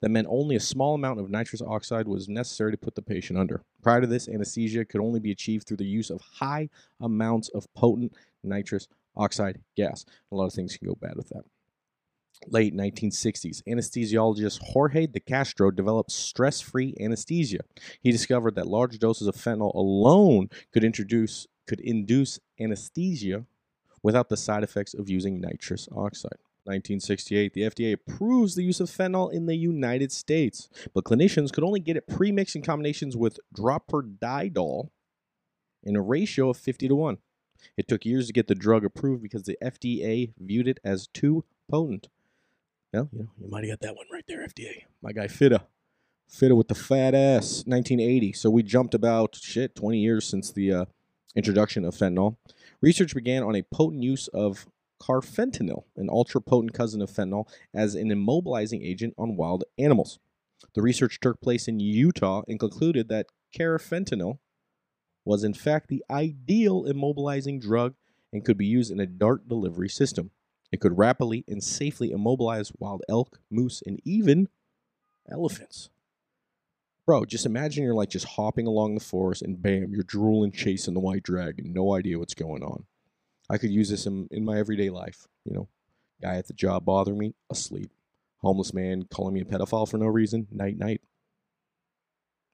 that 0.00 0.10
meant 0.10 0.26
only 0.30 0.56
a 0.56 0.60
small 0.60 0.94
amount 0.94 1.20
of 1.20 1.30
nitrous 1.30 1.62
oxide 1.62 2.08
was 2.08 2.28
necessary 2.28 2.72
to 2.72 2.78
put 2.78 2.94
the 2.94 3.02
patient 3.02 3.38
under. 3.38 3.62
Prior 3.82 4.00
to 4.00 4.06
this, 4.06 4.28
anesthesia 4.28 4.84
could 4.84 5.00
only 5.00 5.20
be 5.20 5.30
achieved 5.30 5.66
through 5.66 5.78
the 5.78 5.86
use 5.86 6.10
of 6.10 6.20
high 6.20 6.68
amounts 7.00 7.48
of 7.50 7.72
potent 7.74 8.12
nitrous 8.42 8.88
oxide 9.16 9.60
gas. 9.76 10.04
A 10.32 10.34
lot 10.34 10.46
of 10.46 10.52
things 10.52 10.76
can 10.76 10.88
go 10.88 10.94
bad 10.94 11.16
with 11.16 11.28
that. 11.28 11.44
Late 12.48 12.74
1960s, 12.74 13.62
anesthesiologist 13.68 14.60
Jorge 14.62 15.06
de 15.06 15.20
Castro 15.20 15.70
developed 15.70 16.10
stress 16.10 16.60
free 16.60 16.94
anesthesia. 16.98 17.60
He 18.00 18.10
discovered 18.10 18.54
that 18.54 18.66
large 18.66 18.98
doses 18.98 19.28
of 19.28 19.36
fentanyl 19.36 19.74
alone 19.74 20.48
could, 20.72 20.82
introduce, 20.82 21.46
could 21.66 21.80
induce 21.80 22.40
anesthesia 22.58 23.44
without 24.02 24.30
the 24.30 24.36
side 24.36 24.64
effects 24.64 24.94
of 24.94 25.10
using 25.10 25.40
nitrous 25.40 25.88
oxide. 25.94 26.38
1968, 26.64 27.52
the 27.52 27.62
FDA 27.62 27.92
approves 27.92 28.54
the 28.54 28.64
use 28.64 28.80
of 28.80 28.88
fentanyl 28.88 29.32
in 29.32 29.46
the 29.46 29.56
United 29.56 30.10
States, 30.10 30.68
but 30.94 31.04
clinicians 31.04 31.52
could 31.52 31.64
only 31.64 31.80
get 31.80 31.96
it 31.96 32.06
pre-mixed 32.06 32.56
in 32.56 32.62
combinations 32.62 33.16
with 33.16 33.38
droperidol 33.54 34.88
in 35.82 35.96
a 35.96 36.02
ratio 36.02 36.50
of 36.50 36.56
50 36.56 36.88
to 36.88 36.94
1. 36.94 37.18
It 37.76 37.88
took 37.88 38.04
years 38.04 38.26
to 38.26 38.32
get 38.32 38.46
the 38.46 38.54
drug 38.54 38.84
approved 38.84 39.22
because 39.22 39.42
the 39.42 39.58
FDA 39.62 40.32
viewed 40.38 40.68
it 40.68 40.80
as 40.84 41.06
too 41.06 41.44
potent. 41.70 42.08
Well, 42.92 43.08
you 43.12 43.20
know, 43.20 43.28
you 43.40 43.48
might 43.48 43.64
have 43.64 43.78
got 43.78 43.86
that 43.86 43.96
one 43.96 44.06
right 44.12 44.24
there, 44.26 44.46
FDA. 44.46 44.84
My 45.02 45.12
guy 45.12 45.28
Fitta. 45.28 45.62
Fitta 46.28 46.56
with 46.56 46.68
the 46.68 46.74
fat 46.74 47.14
ass, 47.14 47.64
1980. 47.66 48.32
So 48.32 48.50
we 48.50 48.62
jumped 48.62 48.94
about, 48.94 49.36
shit, 49.36 49.74
20 49.74 49.98
years 49.98 50.26
since 50.26 50.52
the 50.52 50.72
uh, 50.72 50.84
introduction 51.34 51.84
of 51.84 51.94
fentanyl. 51.94 52.36
Research 52.80 53.14
began 53.14 53.42
on 53.42 53.54
a 53.54 53.62
potent 53.62 54.02
use 54.02 54.28
of 54.28 54.66
carfentanil, 55.00 55.84
an 55.96 56.08
ultra 56.10 56.40
potent 56.40 56.74
cousin 56.74 57.00
of 57.00 57.10
fentanyl, 57.10 57.48
as 57.74 57.94
an 57.94 58.10
immobilizing 58.10 58.84
agent 58.84 59.14
on 59.16 59.36
wild 59.36 59.64
animals. 59.78 60.18
The 60.74 60.82
research 60.82 61.20
took 61.20 61.40
place 61.40 61.68
in 61.68 61.80
Utah 61.80 62.42
and 62.46 62.60
concluded 62.60 63.08
that 63.08 63.26
carfentanil 63.56 64.38
was 65.24 65.44
in 65.44 65.54
fact 65.54 65.88
the 65.88 66.04
ideal 66.10 66.84
immobilizing 66.84 67.60
drug 67.60 67.94
and 68.32 68.44
could 68.44 68.56
be 68.56 68.66
used 68.66 68.90
in 68.90 69.00
a 69.00 69.06
dart 69.06 69.48
delivery 69.48 69.88
system. 69.88 70.30
It 70.72 70.80
could 70.80 70.98
rapidly 70.98 71.44
and 71.48 71.62
safely 71.62 72.12
immobilize 72.12 72.72
wild 72.78 73.02
elk, 73.08 73.40
moose, 73.50 73.82
and 73.84 74.00
even 74.04 74.48
elephants. 75.30 75.90
Bro, 77.06 77.24
just 77.24 77.46
imagine 77.46 77.82
you're 77.82 77.94
like 77.94 78.10
just 78.10 78.26
hopping 78.26 78.66
along 78.66 78.94
the 78.94 79.00
forest 79.00 79.42
and 79.42 79.60
bam, 79.60 79.92
you're 79.92 80.04
drooling 80.04 80.52
chasing 80.52 80.94
the 80.94 81.00
white 81.00 81.24
dragon. 81.24 81.72
No 81.72 81.94
idea 81.94 82.18
what's 82.18 82.34
going 82.34 82.62
on. 82.62 82.84
I 83.48 83.58
could 83.58 83.70
use 83.70 83.88
this 83.88 84.06
in, 84.06 84.28
in 84.30 84.44
my 84.44 84.58
everyday 84.58 84.90
life. 84.90 85.26
You 85.44 85.54
know, 85.54 85.68
guy 86.22 86.36
at 86.36 86.46
the 86.46 86.52
job 86.52 86.84
bothering 86.84 87.18
me, 87.18 87.34
asleep. 87.50 87.90
Homeless 88.42 88.72
man 88.72 89.04
calling 89.10 89.34
me 89.34 89.40
a 89.40 89.44
pedophile 89.44 89.88
for 89.90 89.98
no 89.98 90.06
reason, 90.06 90.46
night 90.52 90.78
night. 90.78 91.00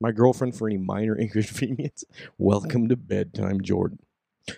My 0.00 0.10
girlfriend 0.10 0.56
for 0.56 0.68
any 0.68 0.78
minor 0.78 1.16
inconvenience, 1.18 2.04
welcome 2.38 2.88
to 2.88 2.96
bedtime, 2.96 3.60
Jordan. 3.60 3.98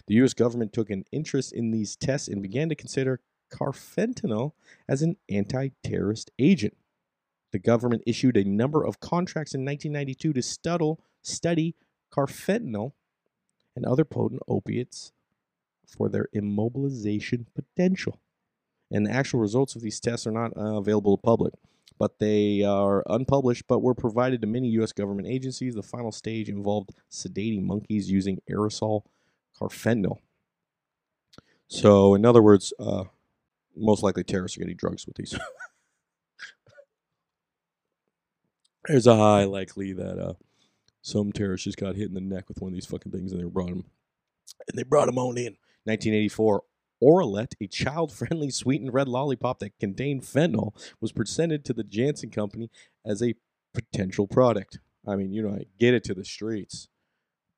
The 0.06 0.14
U.S. 0.16 0.34
government 0.34 0.72
took 0.72 0.90
an 0.90 1.04
interest 1.10 1.52
in 1.52 1.70
these 1.70 1.96
tests 1.96 2.28
and 2.28 2.42
began 2.42 2.68
to 2.68 2.74
consider 2.74 3.20
carfentanil 3.50 4.52
as 4.88 5.02
an 5.02 5.16
anti 5.28 5.68
terrorist 5.82 6.30
agent. 6.38 6.76
The 7.52 7.58
government 7.58 8.02
issued 8.06 8.36
a 8.36 8.44
number 8.44 8.84
of 8.84 9.00
contracts 9.00 9.54
in 9.54 9.64
1992 9.64 10.32
to 10.34 10.96
study, 11.22 11.74
carfentanil 12.12 12.92
and 13.74 13.86
other 13.86 14.04
potent 14.04 14.42
opiates 14.48 15.12
for 15.86 16.08
their 16.08 16.28
immobilization 16.34 17.46
potential. 17.54 18.20
And 18.90 19.06
the 19.06 19.10
actual 19.10 19.40
results 19.40 19.76
of 19.76 19.82
these 19.82 20.00
tests 20.00 20.26
are 20.26 20.32
not 20.32 20.56
uh, 20.56 20.76
available 20.76 21.16
to 21.16 21.22
public, 21.22 21.54
but 21.98 22.18
they 22.18 22.62
are 22.62 23.02
unpublished, 23.06 23.64
but 23.68 23.80
were 23.80 23.94
provided 23.94 24.40
to 24.40 24.46
many 24.46 24.68
U.S. 24.70 24.92
government 24.92 25.28
agencies. 25.28 25.74
The 25.74 25.82
final 25.82 26.12
stage 26.12 26.48
involved 26.48 26.90
sedating 27.10 27.62
monkeys 27.62 28.10
using 28.10 28.40
aerosol 28.50 29.02
carfentanil. 29.58 30.18
So, 31.68 32.14
in 32.14 32.24
other 32.24 32.42
words, 32.42 32.72
uh, 32.78 33.04
most 33.78 34.02
likely 34.02 34.24
terrorists 34.24 34.56
are 34.56 34.60
getting 34.60 34.76
drugs 34.76 35.06
with 35.06 35.16
these. 35.16 35.38
There's 38.86 39.06
a 39.06 39.16
high 39.16 39.44
likely 39.44 39.92
that 39.92 40.18
uh, 40.18 40.34
some 41.02 41.32
terrorist 41.32 41.64
just 41.64 41.78
got 41.78 41.96
hit 41.96 42.08
in 42.08 42.14
the 42.14 42.20
neck 42.20 42.48
with 42.48 42.60
one 42.60 42.70
of 42.70 42.74
these 42.74 42.86
fucking 42.86 43.12
things, 43.12 43.32
and 43.32 43.40
they 43.40 43.44
brought 43.44 43.70
him, 43.70 43.84
and 44.68 44.78
they 44.78 44.82
brought 44.82 45.08
him 45.08 45.18
on 45.18 45.36
in. 45.36 45.56
1984, 45.84 46.62
Oralet, 47.02 47.52
a 47.60 47.66
child-friendly 47.66 48.50
sweetened 48.50 48.92
red 48.92 49.08
lollipop 49.08 49.58
that 49.60 49.78
contained 49.78 50.22
fentanyl, 50.22 50.72
was 51.00 51.12
presented 51.12 51.64
to 51.64 51.72
the 51.72 51.84
Janssen 51.84 52.30
Company 52.30 52.70
as 53.04 53.22
a 53.22 53.34
potential 53.74 54.26
product. 54.26 54.80
I 55.06 55.16
mean, 55.16 55.32
you 55.32 55.42
know, 55.42 55.54
I 55.54 55.64
get 55.78 55.94
it 55.94 56.04
to 56.04 56.14
the 56.14 56.24
streets. 56.24 56.88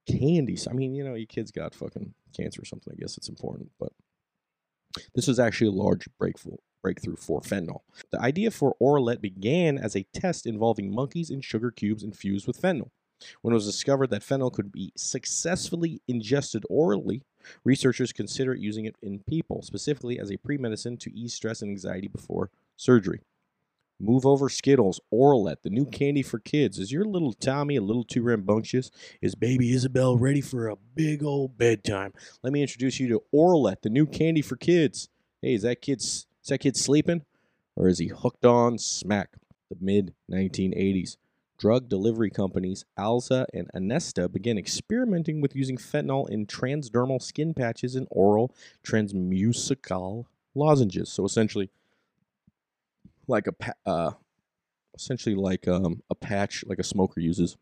Candies. 0.08 0.66
I 0.68 0.72
mean, 0.72 0.94
you 0.94 1.04
know, 1.04 1.14
your 1.14 1.26
kids 1.26 1.50
got 1.50 1.74
fucking 1.74 2.14
cancer 2.36 2.62
or 2.62 2.64
something. 2.64 2.92
I 2.92 3.00
guess 3.00 3.16
it's 3.16 3.28
important, 3.28 3.70
but 3.78 3.92
this 5.14 5.26
was 5.26 5.38
actually 5.38 5.68
a 5.68 5.82
large 5.82 6.08
breakthrough 6.18 6.56
for 7.16 7.40
fentanyl. 7.40 7.80
The 8.10 8.20
idea 8.20 8.50
for 8.50 8.76
Oralet 8.80 9.20
began 9.20 9.78
as 9.78 9.94
a 9.94 10.06
test 10.14 10.46
involving 10.46 10.94
monkeys 10.94 11.30
and 11.30 11.44
sugar 11.44 11.70
cubes 11.70 12.02
infused 12.02 12.46
with 12.46 12.60
fentanyl. 12.60 12.90
When 13.42 13.52
it 13.52 13.54
was 13.54 13.66
discovered 13.66 14.08
that 14.10 14.22
fentanyl 14.22 14.52
could 14.52 14.72
be 14.72 14.92
successfully 14.96 16.00
ingested 16.08 16.64
orally, 16.70 17.22
researchers 17.64 18.12
considered 18.12 18.60
using 18.60 18.86
it 18.86 18.96
in 19.02 19.18
people, 19.18 19.60
specifically 19.62 20.18
as 20.18 20.30
a 20.30 20.38
pre-medicine 20.38 20.96
to 20.98 21.12
ease 21.14 21.34
stress 21.34 21.60
and 21.60 21.70
anxiety 21.70 22.08
before 22.08 22.50
surgery. 22.76 23.20
Move 24.00 24.24
over 24.24 24.48
Skittles, 24.48 24.98
Oralet, 25.12 25.56
the 25.62 25.68
new 25.68 25.84
mm. 25.84 25.92
candy 25.92 26.22
for 26.22 26.38
kids. 26.38 26.78
Is 26.78 26.90
your 26.90 27.04
little 27.04 27.34
Tommy 27.34 27.76
a 27.76 27.82
little 27.82 28.02
too 28.02 28.22
rambunctious? 28.22 28.90
Is 29.20 29.34
baby 29.34 29.72
Isabel 29.72 30.16
ready 30.16 30.40
for 30.40 30.68
a 30.68 30.76
big 30.76 31.22
old 31.22 31.58
bedtime? 31.58 32.14
Let 32.42 32.54
me 32.54 32.62
introduce 32.62 32.98
you 32.98 33.08
to 33.08 33.22
Oralet, 33.34 33.82
the 33.82 33.90
new 33.90 34.06
candy 34.06 34.40
for 34.40 34.56
kids. 34.56 35.10
Hey, 35.42 35.54
is 35.54 35.62
that 35.62 35.82
kid 35.82 36.00
is 36.00 36.26
that 36.48 36.58
kid 36.58 36.76
sleeping, 36.76 37.22
or 37.76 37.88
is 37.88 37.98
he 37.98 38.08
hooked 38.08 38.46
on 38.46 38.78
smack? 38.78 39.36
The 39.68 39.76
mid 39.80 40.14
1980s, 40.32 41.18
drug 41.58 41.88
delivery 41.88 42.30
companies 42.30 42.86
Alza 42.98 43.44
and 43.52 43.70
Anesta 43.74 44.32
began 44.32 44.56
experimenting 44.56 45.42
with 45.42 45.54
using 45.54 45.76
fentanyl 45.76 46.28
in 46.28 46.46
transdermal 46.46 47.22
skin 47.22 47.52
patches 47.52 47.94
and 47.94 48.08
oral 48.10 48.54
transmucosal 48.82 50.24
lozenges. 50.54 51.12
So 51.12 51.24
essentially 51.24 51.70
like 53.26 53.46
a 53.46 53.54
uh, 53.88 54.12
essentially 54.94 55.34
like 55.34 55.66
um, 55.68 56.02
a 56.10 56.14
patch 56.14 56.64
like 56.66 56.78
a 56.78 56.84
smoker 56.84 57.20
uses. 57.20 57.56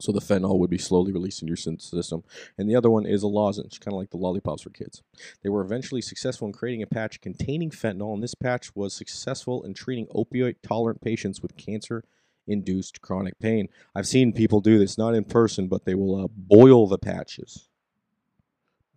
So 0.00 0.12
the 0.12 0.20
fentanyl 0.20 0.58
would 0.58 0.70
be 0.70 0.78
slowly 0.78 1.10
released 1.10 1.42
in 1.42 1.48
your 1.48 1.56
system. 1.56 2.22
And 2.56 2.70
the 2.70 2.76
other 2.76 2.88
one 2.88 3.04
is 3.04 3.24
a 3.24 3.26
lozenge, 3.26 3.80
kind 3.80 3.92
of 3.92 3.98
like 3.98 4.10
the 4.10 4.16
lollipops 4.16 4.62
for 4.62 4.70
kids. 4.70 5.02
They 5.42 5.48
were 5.48 5.60
eventually 5.60 6.02
successful 6.02 6.46
in 6.46 6.52
creating 6.52 6.84
a 6.84 6.86
patch 6.86 7.20
containing 7.20 7.70
fentanyl, 7.70 8.14
and 8.14 8.22
this 8.22 8.36
patch 8.36 8.76
was 8.76 8.94
successful 8.94 9.64
in 9.64 9.74
treating 9.74 10.06
opioid 10.08 10.56
tolerant 10.62 11.00
patients 11.00 11.42
with 11.42 11.56
cancer 11.56 12.04
induced 12.48 13.00
chronic 13.02 13.38
pain. 13.38 13.68
I've 13.94 14.06
seen 14.06 14.32
people 14.32 14.60
do 14.60 14.78
this, 14.78 14.98
not 14.98 15.14
in 15.14 15.24
person, 15.24 15.68
but 15.68 15.84
they 15.84 15.94
will 15.94 16.24
uh, 16.24 16.28
boil 16.30 16.86
the 16.86 16.98
patches. 16.98 17.68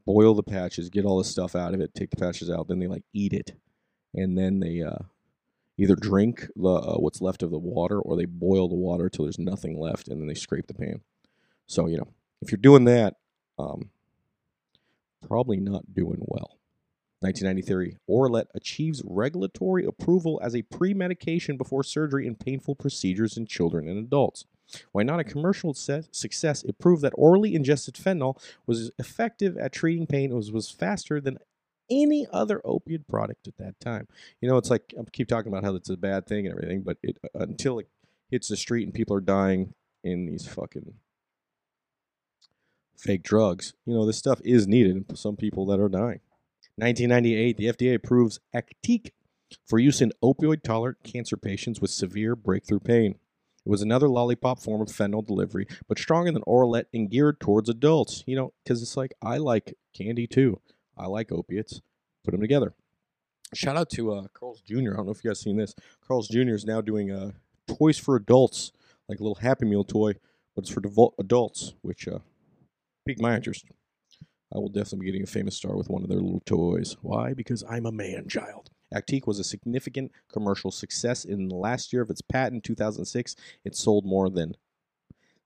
Boil 0.06 0.34
the 0.34 0.44
patches, 0.44 0.90
get 0.90 1.06
all 1.06 1.18
the 1.18 1.24
stuff 1.24 1.56
out 1.56 1.74
of 1.74 1.82
it, 1.82 1.94
take 1.94 2.10
the 2.10 2.18
patches 2.18 2.50
out, 2.50 2.68
then 2.68 2.80
they 2.80 2.88
like 2.88 3.04
eat 3.14 3.34
it. 3.34 3.54
And 4.14 4.38
then 4.38 4.60
they 4.60 4.82
uh, 4.82 5.04
either 5.82 5.96
drink 5.96 6.44
uh, 6.44 6.96
what's 6.98 7.22
left 7.22 7.42
of 7.42 7.50
the 7.50 7.58
water 7.58 8.00
or 8.00 8.16
they 8.16 8.26
boil 8.26 8.70
the 8.70 8.76
water 8.76 9.10
till 9.10 9.26
there's 9.26 9.40
nothing 9.40 9.80
left 9.80 10.08
and 10.08 10.22
then 10.22 10.28
they 10.28 10.36
scrape 10.36 10.68
the 10.68 10.76
pan. 10.76 11.02
So, 11.66 11.88
you 11.88 11.98
know, 11.98 12.08
if 12.42 12.52
you're 12.52 12.60
doing 12.60 12.86
that, 12.86 13.16
um, 13.58 13.90
probably 15.28 15.58
not 15.58 15.92
doing 15.92 16.20
well. 16.20 16.58
1993, 17.22 17.98
Oralet 18.08 18.46
achieves 18.54 19.02
regulatory 19.06 19.84
approval 19.86 20.40
as 20.44 20.56
a 20.56 20.62
pre-medication 20.62 21.58
before 21.58 21.84
surgery 21.84 22.28
in 22.28 22.36
painful 22.36 22.76
procedures 22.76 23.36
in 23.36 23.48
children 23.48 23.88
and 23.88 23.98
adults. 23.98 24.46
While 24.92 25.06
not 25.06 25.20
a 25.20 25.24
commercial 25.24 25.74
success, 25.74 26.64
it 26.64 26.80
proved 26.80 27.02
that 27.02 27.14
orally 27.16 27.56
ingested 27.56 27.96
fentanyl 27.96 28.40
was 28.68 28.92
effective 29.00 29.58
at 29.58 29.74
treating 29.74 30.08
pain. 30.08 30.34
Was, 30.34 30.52
was 30.52 30.70
faster 30.70 31.20
than 31.20 31.40
any 31.92 32.26
other 32.32 32.62
opiate 32.64 33.08
product 33.08 33.48
at 33.48 33.58
that 33.58 33.80
time. 33.80 34.08
You 34.39 34.50
know, 34.50 34.58
it's 34.58 34.70
like 34.70 34.94
I 34.98 35.04
keep 35.12 35.28
talking 35.28 35.52
about 35.52 35.64
how 35.64 35.76
it's 35.76 35.89
a 35.89 35.98
bad 35.98 36.26
thing 36.26 36.48
and 36.48 36.56
everything, 36.56 36.82
but 36.82 36.98
it 37.04 37.18
uh, 37.24 37.39
until 37.39 37.80
it 37.80 37.88
hits 38.30 38.48
the 38.48 38.58
street 38.58 38.86
and 38.86 38.94
people 38.94 39.16
are 39.16 39.22
dying 39.22 39.74
in 40.04 40.26
these 40.26 40.48
fucking 40.48 40.94
fake 42.98 43.24
drugs, 43.24 43.74
you 43.86 43.94
know, 43.94 44.06
this 44.06 44.18
stuff 44.18 44.39
is 44.44 44.68
needed 44.68 45.06
for 45.10 45.16
some 45.16 45.36
people 45.36 45.66
that 45.68 45.80
are 45.80 45.89
dying. 45.89 46.22
1998, 46.78 47.58
the 47.58 47.66
FDA 47.66 47.96
approves 47.96 48.39
Actiq 48.56 49.12
for 49.68 49.80
use 49.80 50.02
in 50.02 50.14
opioid 50.24 50.64
tolerant 50.64 50.98
cancer 51.04 51.36
patients 51.36 51.82
with 51.82 51.92
severe 51.92 52.36
breakthrough 52.36 52.80
pain. 52.80 53.16
It 53.66 53.70
was 53.70 53.82
another 53.82 54.08
lollipop 54.08 54.60
form 54.60 54.82
of 54.82 54.88
fentanyl 54.88 55.26
delivery, 55.26 55.68
but 55.88 56.00
stronger 56.00 56.32
than 56.32 56.42
Oralet 56.44 56.86
and 56.94 57.10
geared 57.10 57.39
towards 57.39 57.70
adults. 57.70 58.24
You 58.26 58.36
know, 58.36 58.54
because 58.64 58.82
it's 58.82 58.98
like 58.98 59.14
I 59.22 59.38
like 59.38 59.76
candy 59.94 60.26
too. 60.26 60.60
I 61.02 61.08
like 61.08 61.32
opiates. 61.32 61.82
Put 62.24 62.32
them 62.32 62.41
together. 62.41 62.74
Shout 63.54 63.76
out 63.76 63.89
to 63.91 64.14
uh, 64.14 64.28
Carl's 64.34 64.62
Jr. 64.62 64.93
I 64.93 64.97
don't 64.97 65.06
know 65.08 65.12
if 65.12 65.24
you 65.24 65.30
guys 65.30 65.41
seen 65.41 65.58
this. 65.58 65.76
Carl's 66.08 66.30
Jr. 66.30 66.52
is 66.52 66.66
now 66.66 66.80
doing 66.80 67.12
uh, 67.12 67.32
toys 67.68 67.97
for 67.97 68.16
adults, 68.16 68.72
like 69.10 69.20
a 69.20 69.24
little 69.24 69.36
Happy 69.36 69.66
Meal 69.66 69.84
toy, 69.84 70.14
but 70.56 70.64
it's 70.64 70.70
for 70.70 70.80
devo- 70.80 71.14
adults, 71.20 71.74
which 71.82 72.08
uh, 72.08 72.20
piqued 73.06 73.22
my 73.22 73.36
interest. 73.36 73.66
I 74.54 74.60
will 74.60 74.70
definitely 74.70 74.99
be 74.99 75.06
getting 75.08 75.24
a 75.24 75.28
famous 75.28 75.56
star 75.56 75.76
with 75.76 75.89
one 75.89 76.04
of 76.04 76.10
their 76.10 76.20
little 76.20 76.43
toys. 76.45 76.97
Why? 77.02 77.34
Because 77.34 77.64
I'm 77.70 77.86
a 77.86 77.91
man 77.91 78.28
child. 78.28 78.70
Actiq 78.93 79.26
was 79.26 79.39
a 79.39 79.43
significant 79.43 80.12
commercial 80.32 80.72
success 80.72 81.24
in 81.24 81.47
the 81.47 81.56
last 81.56 81.93
year 81.93 82.02
of 82.02 82.10
its 82.10 82.22
patent, 82.22 82.64
2006. 82.66 83.36
It 83.64 83.76
sold 83.76 84.06
more 84.06 84.30
than 84.30 84.56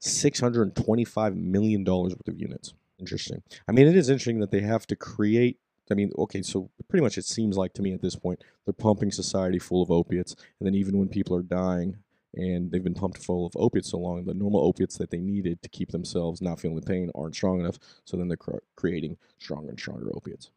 $625 0.01 1.35
million 1.35 1.83
worth 1.83 2.27
of 2.27 2.39
units. 2.39 2.73
Interesting. 3.05 3.43
I 3.67 3.71
mean, 3.71 3.87
it 3.87 3.95
is 3.95 4.09
interesting 4.09 4.39
that 4.39 4.49
they 4.49 4.61
have 4.61 4.87
to 4.87 4.95
create. 4.95 5.59
I 5.91 5.93
mean, 5.93 6.11
okay, 6.17 6.41
so 6.41 6.71
pretty 6.89 7.03
much 7.03 7.19
it 7.19 7.25
seems 7.25 7.55
like 7.55 7.73
to 7.73 7.83
me 7.83 7.93
at 7.93 8.01
this 8.01 8.15
point, 8.15 8.43
they're 8.65 8.73
pumping 8.73 9.11
society 9.11 9.59
full 9.59 9.83
of 9.83 9.91
opiates. 9.91 10.35
And 10.59 10.65
then 10.65 10.73
even 10.73 10.97
when 10.97 11.07
people 11.07 11.35
are 11.35 11.43
dying 11.43 11.97
and 12.33 12.71
they've 12.71 12.83
been 12.83 12.95
pumped 12.95 13.23
full 13.23 13.45
of 13.45 13.53
opiates 13.57 13.91
so 13.91 13.99
long, 13.99 14.25
the 14.25 14.33
normal 14.33 14.65
opiates 14.65 14.97
that 14.97 15.11
they 15.11 15.19
needed 15.19 15.61
to 15.61 15.69
keep 15.69 15.91
themselves 15.91 16.41
not 16.41 16.59
feeling 16.59 16.79
the 16.79 16.81
pain 16.81 17.11
aren't 17.13 17.35
strong 17.35 17.59
enough. 17.59 17.77
So 18.05 18.17
then 18.17 18.27
they're 18.27 18.37
cr- 18.37 18.57
creating 18.75 19.17
stronger 19.37 19.69
and 19.69 19.79
stronger 19.79 20.09
opiates. 20.15 20.49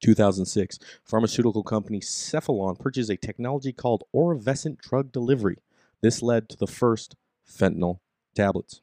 2006, 0.00 0.78
pharmaceutical 1.04 1.64
company 1.64 1.98
Cephalon 1.98 2.78
purchased 2.78 3.10
a 3.10 3.16
technology 3.16 3.72
called 3.72 4.04
OraVescent 4.14 4.78
drug 4.78 5.10
delivery. 5.10 5.58
This 6.02 6.22
led 6.22 6.48
to 6.50 6.56
the 6.56 6.68
first 6.68 7.16
fentanyl 7.48 7.98
tablets. 8.36 8.80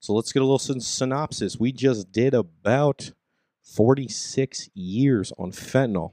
So 0.00 0.14
let's 0.14 0.32
get 0.32 0.40
a 0.40 0.46
little 0.46 0.58
synopsis. 0.58 1.60
We 1.60 1.72
just 1.72 2.10
did 2.10 2.32
about 2.32 3.12
46 3.62 4.70
years 4.74 5.30
on 5.38 5.52
fentanyl. 5.52 6.12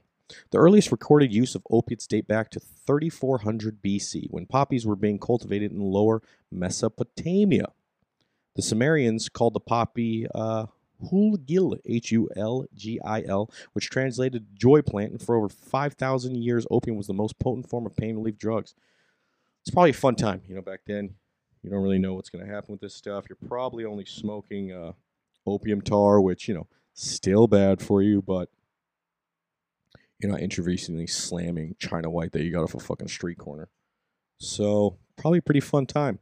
The 0.50 0.58
earliest 0.58 0.92
recorded 0.92 1.32
use 1.32 1.54
of 1.54 1.66
opiates 1.70 2.06
date 2.06 2.28
back 2.28 2.50
to 2.50 2.60
3400 2.60 3.82
BC 3.82 4.26
when 4.30 4.44
poppies 4.44 4.86
were 4.86 4.94
being 4.94 5.18
cultivated 5.18 5.72
in 5.72 5.80
lower 5.80 6.22
Mesopotamia. 6.52 7.72
The 8.56 8.62
Sumerians 8.62 9.30
called 9.30 9.54
the 9.54 9.60
poppy 9.60 10.26
uh, 10.34 10.66
Hulgil, 11.10 11.78
H 11.86 12.12
U 12.12 12.28
L 12.36 12.66
G 12.74 13.00
I 13.02 13.22
L, 13.22 13.50
which 13.72 13.88
translated 13.88 14.48
joy 14.54 14.82
plant, 14.82 15.12
and 15.12 15.22
for 15.22 15.34
over 15.34 15.48
5,000 15.48 16.36
years, 16.36 16.66
opium 16.70 16.98
was 16.98 17.06
the 17.06 17.14
most 17.14 17.38
potent 17.38 17.70
form 17.70 17.86
of 17.86 17.96
pain 17.96 18.16
relief 18.16 18.36
drugs. 18.36 18.74
It's 19.62 19.70
probably 19.70 19.90
a 19.90 19.94
fun 19.94 20.16
time, 20.16 20.42
you 20.46 20.54
know, 20.54 20.62
back 20.62 20.80
then. 20.86 21.14
You 21.68 21.74
don't 21.74 21.82
really 21.82 21.98
know 21.98 22.14
what's 22.14 22.30
going 22.30 22.46
to 22.46 22.50
happen 22.50 22.72
with 22.72 22.80
this 22.80 22.94
stuff. 22.94 23.26
You're 23.28 23.36
probably 23.46 23.84
only 23.84 24.06
smoking 24.06 24.72
uh, 24.72 24.92
opium 25.46 25.82
tar, 25.82 26.18
which, 26.18 26.48
you 26.48 26.54
know, 26.54 26.66
still 26.94 27.46
bad 27.46 27.82
for 27.82 28.00
you, 28.00 28.22
but 28.22 28.48
you're 30.18 30.32
not 30.32 30.40
intravenously 30.40 31.10
slamming 31.10 31.76
China 31.78 32.08
White 32.08 32.32
that 32.32 32.42
you 32.42 32.52
got 32.52 32.62
off 32.62 32.74
a 32.74 32.80
fucking 32.80 33.08
street 33.08 33.36
corner. 33.36 33.68
So, 34.38 34.96
probably 35.18 35.40
a 35.40 35.42
pretty 35.42 35.60
fun 35.60 35.84
time. 35.84 36.20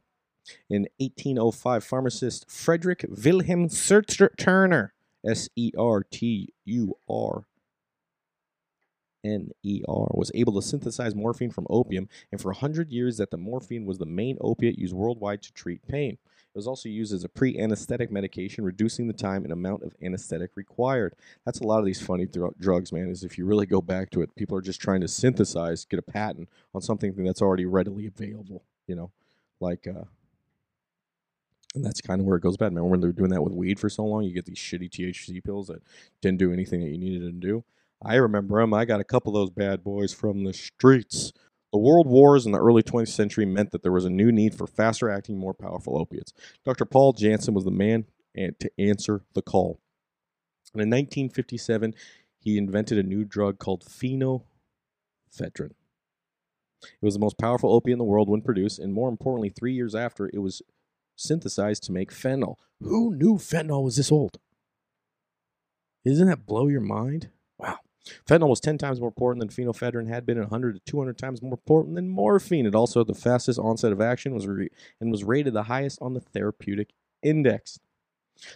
In 0.69 0.89
1805, 0.97 1.81
pharmacist 1.81 2.51
Frederick 2.51 3.05
Wilhelm 3.07 3.69
Turner, 4.37 4.93
S 5.25 5.47
E 5.55 5.71
R 5.77 6.03
T 6.03 6.53
U 6.65 6.97
R 7.09 7.45
N 9.27 9.51
E 9.63 9.83
R, 9.87 10.07
was 10.13 10.31
able 10.33 10.53
to 10.53 10.61
synthesize 10.61 11.15
morphine 11.15 11.51
from 11.51 11.67
opium, 11.69 12.07
and 12.31 12.41
for 12.41 12.49
100 12.49 12.91
years 12.91 13.17
that 13.17 13.31
the 13.31 13.37
morphine 13.37 13.85
was 13.85 13.97
the 13.97 14.05
main 14.05 14.37
opiate 14.41 14.77
used 14.77 14.93
worldwide 14.93 15.41
to 15.43 15.53
treat 15.53 15.85
pain. 15.87 16.13
It 16.13 16.57
was 16.57 16.67
also 16.67 16.89
used 16.89 17.13
as 17.13 17.23
a 17.23 17.29
pre 17.29 17.57
anesthetic 17.59 18.11
medication, 18.11 18.63
reducing 18.63 19.07
the 19.07 19.13
time 19.13 19.43
and 19.43 19.53
amount 19.53 19.83
of 19.83 19.95
anesthetic 20.01 20.51
required. 20.55 21.13
That's 21.45 21.59
a 21.59 21.63
lot 21.63 21.79
of 21.79 21.85
these 21.85 22.01
funny 22.01 22.27
drugs, 22.59 22.91
man, 22.91 23.09
is 23.09 23.23
if 23.23 23.37
you 23.37 23.45
really 23.45 23.65
go 23.65 23.81
back 23.81 24.09
to 24.11 24.21
it, 24.21 24.35
people 24.35 24.57
are 24.57 24.61
just 24.61 24.81
trying 24.81 25.01
to 25.01 25.07
synthesize, 25.07 25.85
get 25.85 25.99
a 25.99 26.03
patent 26.03 26.49
on 26.73 26.81
something 26.81 27.13
that's 27.23 27.41
already 27.41 27.65
readily 27.65 28.07
available, 28.07 28.63
you 28.87 28.95
know, 28.95 29.11
like 29.59 29.87
uh, 29.87 30.05
and 31.77 31.85
that's 31.85 32.01
kind 32.01 32.19
of 32.19 32.25
where 32.25 32.37
it 32.37 32.43
goes 32.43 32.57
bad. 32.57 32.67
Remember 32.67 32.89
when 32.89 33.01
they 33.01 33.07
were 33.07 33.13
doing 33.13 33.29
that 33.29 33.43
with 33.43 33.53
weed 33.53 33.79
for 33.79 33.89
so 33.89 34.03
long? 34.03 34.23
You 34.23 34.33
get 34.33 34.45
these 34.45 34.57
shitty 34.57 34.89
THC 34.89 35.43
pills 35.43 35.67
that 35.67 35.81
didn't 36.21 36.39
do 36.39 36.51
anything 36.51 36.81
that 36.81 36.89
you 36.89 36.97
needed 36.97 37.21
to 37.21 37.31
do. 37.31 37.63
I 38.03 38.15
remember 38.15 38.61
them. 38.61 38.73
I 38.73 38.85
got 38.85 38.99
a 38.99 39.05
couple 39.05 39.35
of 39.35 39.41
those 39.41 39.49
bad 39.49 39.83
boys 39.83 40.13
from 40.13 40.43
the 40.43 40.53
streets. 40.53 41.33
The 41.73 41.79
world 41.79 42.07
wars 42.07 42.45
in 42.45 42.51
the 42.51 42.59
early 42.59 42.83
20th 42.83 43.09
century 43.09 43.45
meant 43.45 43.71
that 43.71 43.83
there 43.83 43.91
was 43.91 44.05
a 44.05 44.09
new 44.09 44.31
need 44.31 44.55
for 44.55 44.67
faster 44.67 45.09
acting, 45.09 45.37
more 45.37 45.53
powerful 45.53 45.97
opiates. 45.97 46.31
Dr. 46.63 46.85
Paul 46.85 47.13
Janssen 47.13 47.53
was 47.53 47.65
the 47.65 47.71
man 47.71 48.05
to 48.35 48.71
answer 48.77 49.21
the 49.33 49.41
call. 49.41 49.79
And 50.73 50.81
in 50.81 50.89
1957, 50.89 51.93
he 52.39 52.57
invented 52.57 52.97
a 52.97 53.03
new 53.03 53.25
drug 53.25 53.59
called 53.59 53.83
phenoperidine. 53.83 54.43
It 55.41 57.01
was 57.01 57.15
the 57.15 57.19
most 57.19 57.39
powerful 57.39 57.73
opiate 57.73 57.93
in 57.93 57.99
the 57.99 58.05
world 58.05 58.29
when 58.29 58.41
produced, 58.41 58.77
and 58.77 58.93
more 58.93 59.09
importantly, 59.09 59.49
three 59.49 59.73
years 59.73 59.95
after, 59.95 60.29
it 60.31 60.39
was 60.39 60.61
synthesized 61.15 61.83
to 61.83 61.91
make 61.91 62.11
fentanyl. 62.11 62.55
Who 62.79 63.15
knew 63.15 63.35
fentanyl 63.35 63.83
was 63.83 63.95
this 63.95 64.11
old? 64.11 64.37
Isn't 66.05 66.27
that 66.27 66.45
blow 66.45 66.67
your 66.67 66.81
mind? 66.81 67.29
Wow. 67.57 67.79
Fentanyl 68.25 68.49
was 68.49 68.59
10 68.59 68.77
times 68.77 68.99
more 68.99 69.11
potent 69.11 69.39
than 69.39 69.49
phenoperidine 69.49 70.07
had 70.09 70.25
been 70.25 70.37
and 70.37 70.49
100 70.49 70.73
to 70.73 70.91
200 70.91 71.17
times 71.17 71.41
more 71.41 71.57
potent 71.57 71.95
than 71.95 72.09
morphine. 72.09 72.65
It 72.65 72.75
also 72.75 73.01
had 73.01 73.07
the 73.07 73.13
fastest 73.13 73.59
onset 73.59 73.91
of 73.91 74.01
action 74.01 74.33
was 74.33 74.47
re- 74.47 74.69
and 74.99 75.11
was 75.11 75.23
rated 75.23 75.53
the 75.53 75.63
highest 75.63 75.99
on 76.01 76.13
the 76.13 76.19
therapeutic 76.19 76.93
index. 77.21 77.79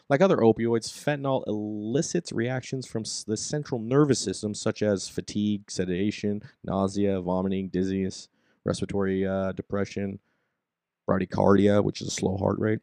Like 0.09 0.21
other 0.21 0.37
opioids, 0.37 0.91
fentanyl 0.91 1.43
elicits 1.47 2.31
reactions 2.31 2.85
from 2.85 3.03
the 3.27 3.37
central 3.37 3.79
nervous 3.79 4.19
system, 4.19 4.53
such 4.53 4.83
as 4.83 5.09
fatigue, 5.09 5.71
sedation, 5.71 6.43
nausea, 6.63 7.19
vomiting, 7.21 7.69
dizziness, 7.69 8.27
respiratory 8.63 9.25
uh, 9.25 9.53
depression, 9.53 10.19
bradycardia, 11.09 11.83
which 11.83 12.01
is 12.01 12.07
a 12.07 12.11
slow 12.11 12.37
heart 12.37 12.59
rate, 12.59 12.79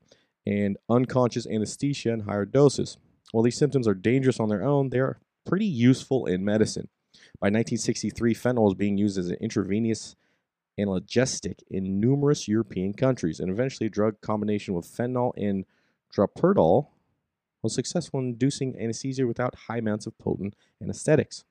and 0.47 0.77
unconscious 0.89 1.47
anesthesia 1.47 2.11
in 2.11 2.21
higher 2.21 2.45
doses. 2.45 2.97
While 3.33 3.45
these 3.45 3.57
symptoms 3.59 3.87
are 3.87 3.95
dangerous 3.95 4.41
on 4.41 4.49
their 4.49 4.65
own, 4.65 4.91
they 4.91 4.99
are 4.99 5.19
pretty 5.49 5.67
useful 5.67 6.27
in 6.27 6.45
medicine. 6.45 6.89
By 7.41 7.47
1963, 7.47 8.35
fentanyl 8.35 8.65
was 8.65 8.75
being 8.75 8.99
used 8.99 9.19
as 9.19 9.29
an 9.29 9.37
intravenous 9.41 10.15
analgesic 10.79 11.63
in 11.71 11.99
numerous 11.99 12.47
European 12.47 12.93
countries, 12.93 13.41
and 13.41 13.51
eventually 13.51 13.87
a 13.87 13.91
drug 13.91 14.21
combination 14.21 14.75
with 14.75 14.87
fentanyl 14.87 15.33
and 15.37 15.65
droperidol 16.15 16.89
was 17.63 17.75
successful 17.75 18.21
in 18.21 18.27
inducing 18.27 18.81
anesthesia 18.81 19.27
without 19.27 19.55
high 19.67 19.79
amounts 19.79 20.07
of 20.07 20.17
potent 20.19 20.55
anesthetics. 20.83 21.45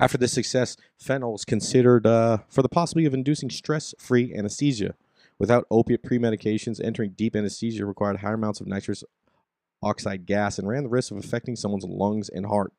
After 0.00 0.16
this 0.16 0.32
success, 0.32 0.76
fentanyl 1.02 1.32
was 1.32 1.44
considered 1.44 2.06
uh, 2.06 2.38
for 2.48 2.62
the 2.62 2.68
possibility 2.68 3.06
of 3.06 3.14
inducing 3.14 3.50
stress 3.50 3.94
free 3.98 4.34
anesthesia. 4.34 4.94
Without 5.38 5.66
opiate 5.70 6.02
pre-medications, 6.02 6.82
entering 6.82 7.10
deep 7.10 7.36
anesthesia 7.36 7.86
required 7.86 8.18
higher 8.18 8.34
amounts 8.34 8.60
of 8.60 8.66
nitrous 8.66 9.04
oxide 9.82 10.26
gas 10.26 10.58
and 10.58 10.68
ran 10.68 10.82
the 10.82 10.88
risk 10.88 11.10
of 11.10 11.18
affecting 11.18 11.56
someone's 11.56 11.84
lungs 11.84 12.28
and 12.28 12.46
heart. 12.46 12.72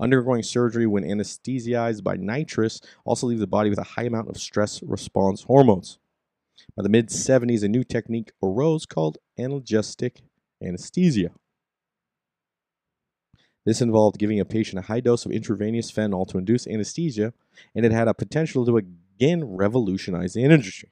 Undergoing 0.00 0.42
surgery 0.42 0.86
when 0.86 1.04
anesthetized 1.04 2.02
by 2.02 2.16
nitrous 2.16 2.80
also 3.04 3.26
leaves 3.26 3.40
the 3.40 3.46
body 3.46 3.70
with 3.70 3.78
a 3.78 3.84
high 3.84 4.04
amount 4.04 4.28
of 4.28 4.38
stress 4.38 4.82
response 4.82 5.42
hormones. 5.42 5.98
By 6.76 6.82
the 6.82 6.88
mid 6.88 7.08
70s, 7.08 7.62
a 7.62 7.68
new 7.68 7.84
technique 7.84 8.32
arose 8.42 8.86
called 8.86 9.18
analgesic 9.38 10.22
anesthesia. 10.62 11.30
This 13.64 13.82
involved 13.82 14.18
giving 14.18 14.38
a 14.38 14.44
patient 14.44 14.78
a 14.78 14.86
high 14.86 15.00
dose 15.00 15.26
of 15.26 15.32
intravenous 15.32 15.90
fentanyl 15.90 16.26
to 16.28 16.38
induce 16.38 16.66
anesthesia, 16.66 17.34
and 17.74 17.84
it 17.84 17.92
had 17.92 18.08
a 18.08 18.14
potential 18.14 18.64
to 18.64 18.76
again 18.76 19.44
revolutionize 19.44 20.34
the 20.34 20.44
industry. 20.44 20.90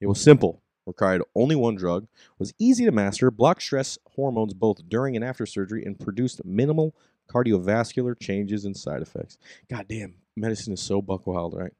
It 0.00 0.06
was 0.06 0.20
simple, 0.20 0.62
required 0.88 1.22
only 1.34 1.54
one 1.54 1.76
drug, 1.76 2.08
was 2.38 2.52
easy 2.58 2.84
to 2.84 2.90
master, 2.92 3.30
blocked 3.30 3.62
stress 3.62 3.98
hormones 4.16 4.54
both 4.54 4.88
during 4.88 5.14
and 5.14 5.24
after 5.24 5.46
surgery, 5.46 5.84
and 5.84 6.00
produced 6.00 6.44
minimal 6.44 6.94
cardiovascular 7.30 8.18
changes 8.18 8.64
and 8.64 8.76
side 8.76 9.02
effects. 9.02 9.38
God 9.70 9.86
damn, 9.88 10.14
medicine 10.36 10.72
is 10.72 10.80
so 10.80 11.00
buck 11.00 11.26
wild, 11.26 11.54
right? 11.54 11.72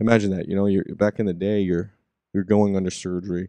Imagine 0.00 0.30
that. 0.36 0.48
You 0.48 0.56
know, 0.56 0.66
you're 0.66 0.84
back 0.96 1.20
in 1.20 1.26
the 1.26 1.32
day, 1.34 1.60
you're 1.60 1.92
you're 2.32 2.44
going 2.44 2.76
under 2.76 2.90
surgery, 2.90 3.48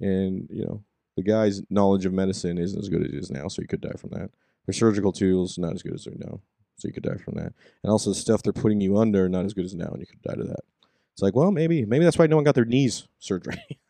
and 0.00 0.48
you 0.50 0.64
know 0.64 0.82
the 1.16 1.22
guy's 1.22 1.62
knowledge 1.70 2.06
of 2.06 2.12
medicine 2.12 2.58
isn't 2.58 2.78
as 2.78 2.88
good 2.88 3.02
as 3.02 3.12
it 3.12 3.14
is 3.14 3.30
now, 3.30 3.48
so 3.48 3.62
you 3.62 3.68
could 3.68 3.80
die 3.82 3.96
from 3.96 4.10
that. 4.10 4.30
Their 4.66 4.72
surgical 4.72 5.12
tools 5.12 5.58
not 5.58 5.74
as 5.74 5.82
good 5.82 5.94
as 5.94 6.04
they're 6.04 6.14
now. 6.16 6.40
so 6.76 6.88
you 6.88 6.94
could 6.94 7.02
die 7.02 7.18
from 7.18 7.34
that. 7.34 7.52
And 7.82 7.92
also 7.92 8.10
the 8.10 8.16
stuff 8.16 8.42
they're 8.42 8.52
putting 8.52 8.80
you 8.80 8.96
under 8.96 9.28
not 9.28 9.44
as 9.44 9.52
good 9.52 9.66
as 9.66 9.74
now, 9.74 9.88
and 9.88 10.00
you 10.00 10.06
could 10.06 10.22
die 10.22 10.34
to 10.34 10.44
that. 10.44 10.64
It's 11.12 11.22
like, 11.22 11.36
well, 11.36 11.52
maybe 11.52 11.84
maybe 11.84 12.04
that's 12.04 12.18
why 12.18 12.26
no 12.26 12.36
one 12.36 12.44
got 12.44 12.56
their 12.56 12.64
knees 12.64 13.06
surgery. 13.18 13.62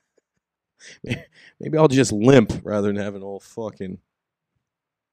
maybe 1.60 1.78
I'll 1.78 1.88
just 1.88 2.12
limp 2.12 2.60
rather 2.64 2.88
than 2.88 2.96
having 2.96 3.22
old 3.22 3.42
fucking 3.42 3.98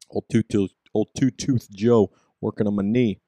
old 0.10 0.26
two 0.30 0.44
tooth 0.44 0.74
old 0.94 1.10
two 1.18 1.32
tooth 1.32 1.70
Joe 1.72 2.12
working 2.42 2.68
on 2.68 2.76
my 2.76 2.84
knee. 2.84 3.20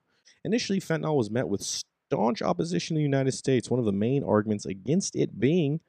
Initially, 0.44 0.80
fentanyl 0.80 1.16
was 1.16 1.32
met 1.32 1.48
with 1.48 1.62
staunch 1.62 2.42
opposition 2.42 2.96
in 2.96 3.02
the 3.02 3.04
United 3.04 3.34
States. 3.34 3.70
One 3.70 3.80
of 3.80 3.86
the 3.86 3.92
main 3.92 4.24
arguments 4.24 4.66
against 4.66 5.16
it 5.16 5.40
being 5.40 5.80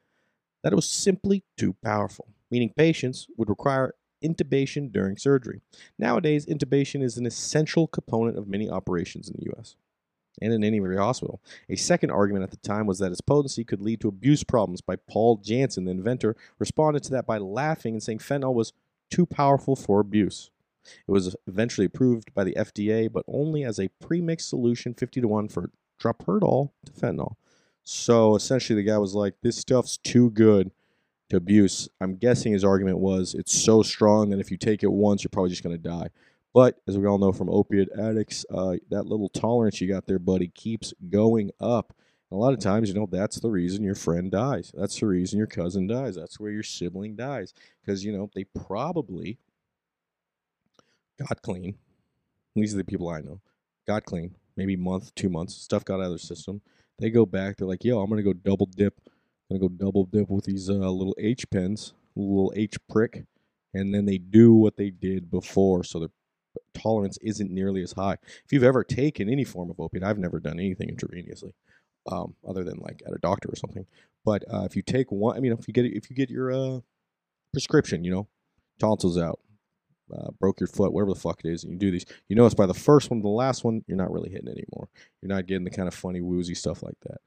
that 0.62 0.72
it 0.72 0.76
was 0.76 0.88
simply 0.88 1.42
too 1.56 1.74
powerful, 1.84 2.28
meaning 2.50 2.72
patients 2.76 3.26
would 3.36 3.48
require 3.48 3.94
intubation 4.24 4.90
during 4.90 5.16
surgery. 5.16 5.60
Nowadays, 5.98 6.46
intubation 6.46 7.02
is 7.02 7.18
an 7.18 7.26
essential 7.26 7.86
component 7.86 8.38
of 8.38 8.48
many 8.48 8.70
operations 8.70 9.28
in 9.28 9.36
the 9.38 9.46
U.S. 9.56 9.76
and 10.40 10.52
in 10.52 10.64
any 10.64 10.78
hospital. 10.96 11.40
A 11.68 11.76
second 11.76 12.10
argument 12.10 12.44
at 12.44 12.50
the 12.50 12.56
time 12.68 12.86
was 12.86 12.98
that 12.98 13.12
its 13.12 13.20
potency 13.20 13.64
could 13.64 13.80
lead 13.80 14.00
to 14.00 14.08
abuse 14.08 14.44
problems. 14.44 14.80
By 14.80 14.96
Paul 14.96 15.36
Janssen, 15.36 15.84
the 15.84 15.92
inventor, 15.92 16.36
responded 16.58 17.02
to 17.04 17.10
that 17.12 17.26
by 17.26 17.38
laughing 17.38 17.94
and 17.94 18.02
saying 18.02 18.18
fentanyl 18.18 18.54
was 18.54 18.72
too 19.10 19.26
powerful 19.26 19.76
for 19.76 20.00
abuse. 20.00 20.50
It 21.06 21.10
was 21.12 21.34
eventually 21.46 21.86
approved 21.86 22.34
by 22.34 22.44
the 22.44 22.54
FDA, 22.54 23.10
but 23.10 23.24
only 23.26 23.64
as 23.64 23.78
a 23.78 23.90
premixed 24.02 24.48
solution, 24.48 24.92
50 24.94 25.22
to 25.22 25.28
1 25.28 25.48
for 25.48 25.70
droperidol 26.00 26.70
to 26.86 26.92
fentanyl. 26.92 27.36
So 27.84 28.34
essentially, 28.34 28.76
the 28.76 28.88
guy 28.88 28.98
was 28.98 29.14
like, 29.14 29.34
"This 29.42 29.56
stuff's 29.56 29.98
too 29.98 30.30
good 30.30 30.70
to 31.28 31.36
abuse." 31.36 31.88
I'm 32.00 32.16
guessing 32.16 32.52
his 32.52 32.64
argument 32.64 32.98
was 32.98 33.34
it's 33.34 33.52
so 33.52 33.82
strong 33.82 34.30
that 34.30 34.40
if 34.40 34.50
you 34.50 34.56
take 34.56 34.82
it 34.82 34.92
once, 34.92 35.22
you're 35.22 35.30
probably 35.30 35.50
just 35.50 35.62
going 35.62 35.76
to 35.76 35.82
die. 35.82 36.08
But 36.54 36.80
as 36.86 36.96
we 36.96 37.06
all 37.06 37.18
know 37.18 37.32
from 37.32 37.50
opiate 37.50 37.88
addicts, 37.98 38.46
uh, 38.48 38.76
that 38.88 39.06
little 39.06 39.28
tolerance 39.28 39.80
you 39.80 39.88
got 39.88 40.06
there, 40.06 40.20
buddy, 40.20 40.48
keeps 40.48 40.94
going 41.10 41.50
up. 41.60 41.92
And 42.30 42.38
a 42.38 42.40
lot 42.40 42.52
of 42.52 42.60
times, 42.60 42.88
you 42.88 42.94
know, 42.94 43.08
that's 43.10 43.40
the 43.40 43.50
reason 43.50 43.82
your 43.82 43.96
friend 43.96 44.30
dies. 44.30 44.70
That's 44.72 45.00
the 45.00 45.06
reason 45.06 45.36
your 45.36 45.48
cousin 45.48 45.88
dies. 45.88 46.14
That's 46.14 46.38
where 46.38 46.52
your 46.52 46.62
sibling 46.62 47.16
dies. 47.16 47.52
Because, 47.80 48.04
you 48.04 48.16
know, 48.16 48.30
they 48.34 48.44
probably 48.44 49.38
got 51.18 51.42
clean. 51.42 51.74
These 52.54 52.72
are 52.72 52.78
the 52.78 52.84
people 52.84 53.08
I 53.08 53.20
know. 53.20 53.40
Got 53.84 54.04
clean. 54.04 54.36
Maybe 54.56 54.76
month, 54.76 55.12
two 55.16 55.28
months. 55.28 55.56
Stuff 55.56 55.84
got 55.84 55.94
out 55.94 56.04
of 56.04 56.10
their 56.10 56.18
system. 56.18 56.60
They 57.00 57.10
go 57.10 57.26
back. 57.26 57.56
They're 57.56 57.66
like, 57.66 57.84
yo, 57.84 58.00
I'm 58.00 58.08
going 58.08 58.22
to 58.22 58.22
go 58.22 58.32
double 58.32 58.66
dip. 58.66 58.94
I'm 59.50 59.58
going 59.58 59.60
to 59.60 59.68
go 59.68 59.84
double 59.86 60.04
dip 60.04 60.30
with 60.30 60.44
these 60.44 60.70
uh, 60.70 60.74
little 60.74 61.16
H 61.18 61.50
pens, 61.50 61.94
little 62.14 62.52
H 62.54 62.76
prick. 62.88 63.24
And 63.74 63.92
then 63.92 64.04
they 64.04 64.18
do 64.18 64.52
what 64.52 64.76
they 64.76 64.90
did 64.90 65.32
before. 65.32 65.82
So 65.82 65.98
their 65.98 66.10
tolerance 66.74 67.18
isn't 67.22 67.50
nearly 67.50 67.82
as 67.82 67.92
high. 67.92 68.16
If 68.44 68.52
you've 68.52 68.64
ever 68.64 68.84
taken 68.84 69.28
any 69.28 69.44
form 69.44 69.70
of 69.70 69.80
opiate, 69.80 70.04
I've 70.04 70.18
never 70.18 70.40
done 70.40 70.58
anything 70.58 70.88
intravenously. 70.88 71.52
Um, 72.06 72.34
other 72.46 72.64
than 72.64 72.76
like 72.80 73.02
at 73.06 73.14
a 73.14 73.18
doctor 73.18 73.48
or 73.48 73.56
something. 73.56 73.86
But 74.26 74.44
uh, 74.52 74.64
if 74.64 74.76
you 74.76 74.82
take 74.82 75.10
one, 75.10 75.38
I 75.38 75.40
mean, 75.40 75.52
if 75.52 75.66
you 75.66 75.72
get 75.72 75.86
if 75.86 76.10
you 76.10 76.16
get 76.16 76.28
your 76.28 76.52
uh, 76.52 76.80
prescription, 77.54 78.04
you 78.04 78.10
know, 78.10 78.28
tonsils 78.78 79.16
out, 79.16 79.40
uh, 80.12 80.30
broke 80.38 80.60
your 80.60 80.66
foot, 80.66 80.92
whatever 80.92 81.14
the 81.14 81.20
fuck 81.20 81.40
it 81.44 81.48
is, 81.48 81.64
and 81.64 81.72
you 81.72 81.78
do 81.78 81.90
these, 81.90 82.04
you 82.28 82.36
notice 82.36 82.52
by 82.52 82.66
the 82.66 82.74
first 82.74 83.10
one 83.10 83.20
to 83.20 83.22
the 83.22 83.28
last 83.28 83.64
one, 83.64 83.82
you're 83.86 83.96
not 83.96 84.12
really 84.12 84.28
hitting 84.30 84.48
anymore. 84.48 84.88
You're 85.22 85.34
not 85.34 85.46
getting 85.46 85.64
the 85.64 85.70
kind 85.70 85.88
of 85.88 85.94
funny, 85.94 86.20
woozy 86.20 86.54
stuff 86.54 86.82
like 86.82 86.98
that. 87.02 87.18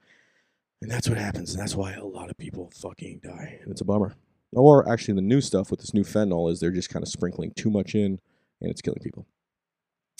And 0.82 0.92
that's 0.92 1.10
what 1.10 1.18
happens. 1.18 1.54
And 1.54 1.62
that's 1.62 1.76
why 1.76 1.94
a 1.94 2.06
lot 2.06 2.30
of 2.30 2.38
people 2.38 2.72
fucking 2.76 3.22
die. 3.24 3.60
And 3.64 3.72
it's 3.72 3.82
a 3.82 3.86
bummer. 3.86 4.16
Or 4.54 4.88
actually, 4.88 5.16
the 5.16 5.22
new 5.22 5.42
stuff 5.42 5.72
with 5.72 5.80
this 5.80 5.94
new 5.94 6.04
fentanyl 6.04 6.52
is 6.52 6.60
they're 6.60 6.72
just 6.72 6.90
kind 6.90 7.04
of 7.04 7.10
sprinkling 7.10 7.52
too 7.56 7.70
much 7.70 7.96
in 7.96 8.20
and 8.62 8.70
it's 8.72 8.82
killing 8.82 9.02
people. 9.02 9.26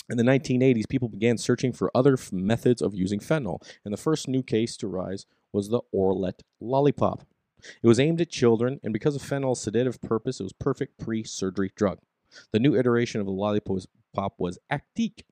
In 0.10 0.18
the 0.18 0.24
1980s, 0.24 0.88
people 0.88 1.10
began 1.10 1.38
searching 1.38 1.74
for 1.74 1.92
other 1.94 2.14
f- 2.14 2.32
methods 2.32 2.82
of 2.82 2.96
using 2.96 3.20
fentanyl. 3.20 3.62
And 3.84 3.94
the 3.94 3.98
first 3.98 4.28
new 4.28 4.42
case 4.42 4.78
to 4.78 4.88
rise 4.88 5.26
was 5.52 5.68
the 5.70 5.82
Oralet 5.94 6.42
lollipop. 6.62 7.26
It 7.82 7.88
was 7.88 8.00
aimed 8.00 8.22
at 8.22 8.30
children, 8.30 8.80
and 8.84 8.94
because 8.94 9.16
of 9.16 9.22
fentanyl's 9.22 9.62
sedative 9.62 10.00
purpose, 10.02 10.40
it 10.40 10.44
was 10.44 10.54
perfect 10.54 10.98
pre-surgery 10.98 11.72
drug. 11.76 12.00
The 12.54 12.60
new 12.60 12.76
iteration 12.76 13.20
of 13.20 13.26
the 13.26 13.34
lollipop 13.34 14.34
was 14.38 14.60
Actiq, 14.72 15.24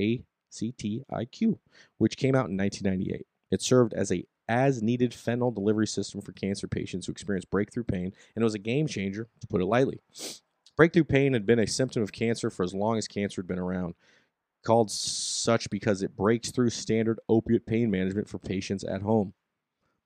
A 0.00 0.24
C 0.50 0.72
T 0.72 1.02
I 1.10 1.24
Q, 1.24 1.58
which 1.98 2.16
came 2.16 2.34
out 2.34 2.48
in 2.48 2.56
1998. 2.56 3.26
It 3.50 3.62
served 3.62 3.94
as 3.94 4.12
a 4.12 4.24
as 4.46 4.82
needed 4.82 5.12
fentanyl 5.12 5.54
delivery 5.54 5.86
system 5.86 6.20
for 6.20 6.32
cancer 6.32 6.68
patients 6.68 7.06
who 7.06 7.12
experience 7.12 7.46
breakthrough 7.46 7.84
pain, 7.84 8.12
and 8.34 8.42
it 8.42 8.44
was 8.44 8.54
a 8.54 8.58
game 8.58 8.86
changer, 8.86 9.28
to 9.40 9.46
put 9.46 9.62
it 9.62 9.66
lightly. 9.66 10.00
Breakthrough 10.76 11.04
pain 11.04 11.32
had 11.34 11.46
been 11.46 11.60
a 11.60 11.66
symptom 11.66 12.02
of 12.02 12.12
cancer 12.12 12.50
for 12.50 12.64
as 12.64 12.74
long 12.74 12.98
as 12.98 13.06
cancer 13.06 13.40
had 13.40 13.46
been 13.46 13.58
around, 13.58 13.94
called 14.64 14.90
such 14.90 15.70
because 15.70 16.02
it 16.02 16.16
breaks 16.16 16.50
through 16.50 16.70
standard 16.70 17.20
opiate 17.28 17.66
pain 17.66 17.90
management 17.90 18.28
for 18.28 18.38
patients 18.38 18.82
at 18.82 19.02
home. 19.02 19.34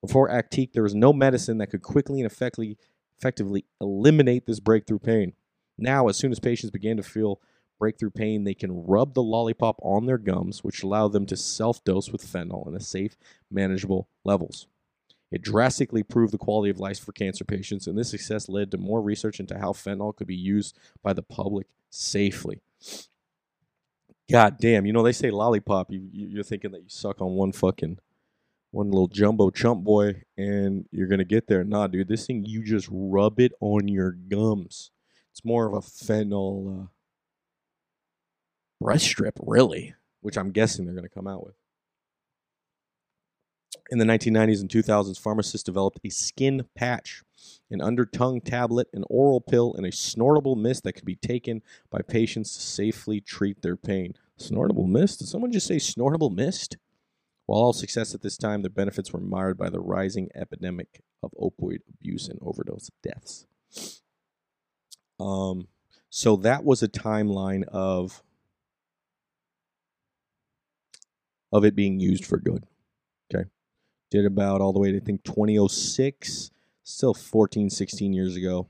Before 0.01 0.29
Actiq, 0.29 0.73
there 0.73 0.83
was 0.83 0.95
no 0.95 1.11
medicine 1.11 1.57
that 1.57 1.67
could 1.67 1.81
quickly 1.81 2.21
and 2.21 2.31
effectively, 2.31 2.77
effectively 3.17 3.65
eliminate 3.81 4.45
this 4.45 4.59
breakthrough 4.59 4.99
pain. 4.99 5.33
Now, 5.77 6.07
as 6.07 6.17
soon 6.17 6.31
as 6.31 6.39
patients 6.39 6.71
begin 6.71 6.97
to 6.97 7.03
feel 7.03 7.41
breakthrough 7.79 8.11
pain, 8.11 8.43
they 8.43 8.53
can 8.53 8.85
rub 8.85 9.13
the 9.13 9.23
lollipop 9.23 9.79
on 9.81 10.05
their 10.05 10.17
gums, 10.17 10.63
which 10.63 10.83
allow 10.83 11.07
them 11.07 11.25
to 11.27 11.37
self 11.37 11.83
dose 11.83 12.11
with 12.11 12.25
fentanyl 12.25 12.67
in 12.67 12.75
a 12.75 12.79
safe, 12.79 13.15
manageable 13.49 14.07
levels. 14.23 14.67
It 15.31 15.43
drastically 15.43 16.01
improved 16.01 16.33
the 16.33 16.39
quality 16.39 16.71
of 16.71 16.79
life 16.79 16.99
for 16.99 17.11
cancer 17.11 17.43
patients, 17.43 17.85
and 17.85 17.97
this 17.97 18.09
success 18.09 18.49
led 18.49 18.71
to 18.71 18.77
more 18.77 19.01
research 19.01 19.39
into 19.39 19.59
how 19.59 19.73
fentanyl 19.73 20.15
could 20.15 20.27
be 20.27 20.35
used 20.35 20.77
by 21.03 21.13
the 21.13 21.21
public 21.21 21.67
safely. 21.89 22.61
God 24.29 24.57
damn, 24.59 24.85
you 24.85 24.93
know 24.93 25.03
they 25.03 25.11
say 25.11 25.31
lollipop, 25.31 25.91
you, 25.91 26.07
you're 26.11 26.43
thinking 26.43 26.71
that 26.71 26.81
you 26.81 26.89
suck 26.89 27.21
on 27.21 27.33
one 27.33 27.51
fucking 27.51 27.99
one 28.71 28.91
little 28.91 29.07
jumbo 29.07 29.49
chump 29.49 29.83
boy, 29.83 30.23
and 30.37 30.85
you're 30.91 31.07
gonna 31.07 31.23
get 31.23 31.47
there. 31.47 31.63
Nah, 31.63 31.87
dude, 31.87 32.07
this 32.07 32.27
thing 32.27 32.45
you 32.45 32.63
just 32.63 32.87
rub 32.91 33.39
it 33.39 33.53
on 33.59 33.87
your 33.87 34.11
gums. 34.11 34.91
It's 35.31 35.45
more 35.45 35.67
of 35.67 35.73
a 35.73 35.79
fentanyl 35.79 36.83
uh, 36.83 36.87
breast 38.81 39.05
strip, 39.05 39.39
really, 39.41 39.95
which 40.21 40.37
I'm 40.37 40.51
guessing 40.51 40.85
they're 40.85 40.95
gonna 40.95 41.09
come 41.09 41.27
out 41.27 41.45
with. 41.45 41.58
In 43.91 43.97
the 43.97 44.05
1990s 44.05 44.61
and 44.61 44.69
2000s, 44.69 45.19
pharmacists 45.19 45.63
developed 45.63 45.99
a 46.03 46.09
skin 46.09 46.65
patch, 46.75 47.23
an 47.69 47.81
under 47.81 48.05
tongue 48.05 48.41
tablet, 48.41 48.87
an 48.93 49.03
oral 49.09 49.41
pill, 49.41 49.73
and 49.75 49.85
a 49.85 49.91
snortable 49.91 50.55
mist 50.55 50.83
that 50.83 50.93
could 50.93 51.05
be 51.05 51.15
taken 51.15 51.61
by 51.89 52.01
patients 52.01 52.55
to 52.55 52.61
safely 52.61 53.19
treat 53.19 53.61
their 53.61 53.75
pain. 53.75 54.15
Snortable 54.37 54.87
mist? 54.87 55.19
Did 55.19 55.27
someone 55.27 55.51
just 55.51 55.67
say 55.67 55.77
snortable 55.77 56.29
mist? 56.29 56.77
While 57.45 57.61
all 57.61 57.73
success 57.73 58.13
at 58.13 58.21
this 58.21 58.37
time, 58.37 58.61
the 58.61 58.69
benefits 58.69 59.11
were 59.11 59.19
marred 59.19 59.57
by 59.57 59.69
the 59.69 59.79
rising 59.79 60.29
epidemic 60.35 61.01
of 61.23 61.31
opioid 61.31 61.79
abuse 61.89 62.27
and 62.27 62.39
overdose 62.43 62.91
deaths. 63.01 63.47
Um, 65.19 65.67
so 66.09 66.35
that 66.37 66.63
was 66.63 66.81
a 66.83 66.87
timeline 66.87 67.63
of 67.67 68.23
of 71.51 71.65
it 71.65 71.75
being 71.75 71.99
used 71.99 72.25
for 72.25 72.37
good. 72.37 72.65
Okay. 73.33 73.49
Did 74.11 74.25
about 74.25 74.61
all 74.61 74.73
the 74.73 74.79
way 74.79 74.91
to 74.91 74.97
I 74.97 75.01
think 75.01 75.23
2006, 75.23 76.51
still 76.83 77.13
14, 77.13 77.69
16 77.69 78.13
years 78.13 78.35
ago. 78.35 78.67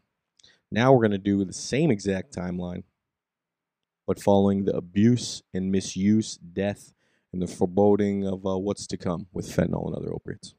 Now 0.72 0.92
we're 0.92 1.08
going 1.08 1.12
to 1.12 1.18
do 1.18 1.46
the 1.46 1.54
same 1.54 1.90
exact 1.92 2.36
timeline, 2.36 2.84
but 4.06 4.22
following 4.22 4.66
the 4.66 4.76
abuse 4.76 5.42
and 5.54 5.72
misuse, 5.72 6.38
death, 6.38 6.94
and 7.32 7.42
the 7.42 7.48
foreboding 7.48 8.28
of 8.28 8.46
uh, 8.46 8.58
what's 8.58 8.86
to 8.88 8.98
come 8.98 9.28
with 9.34 9.48
fentanyl 9.48 9.88
and 9.88 9.96
other 9.96 10.14
opiates. 10.14 10.54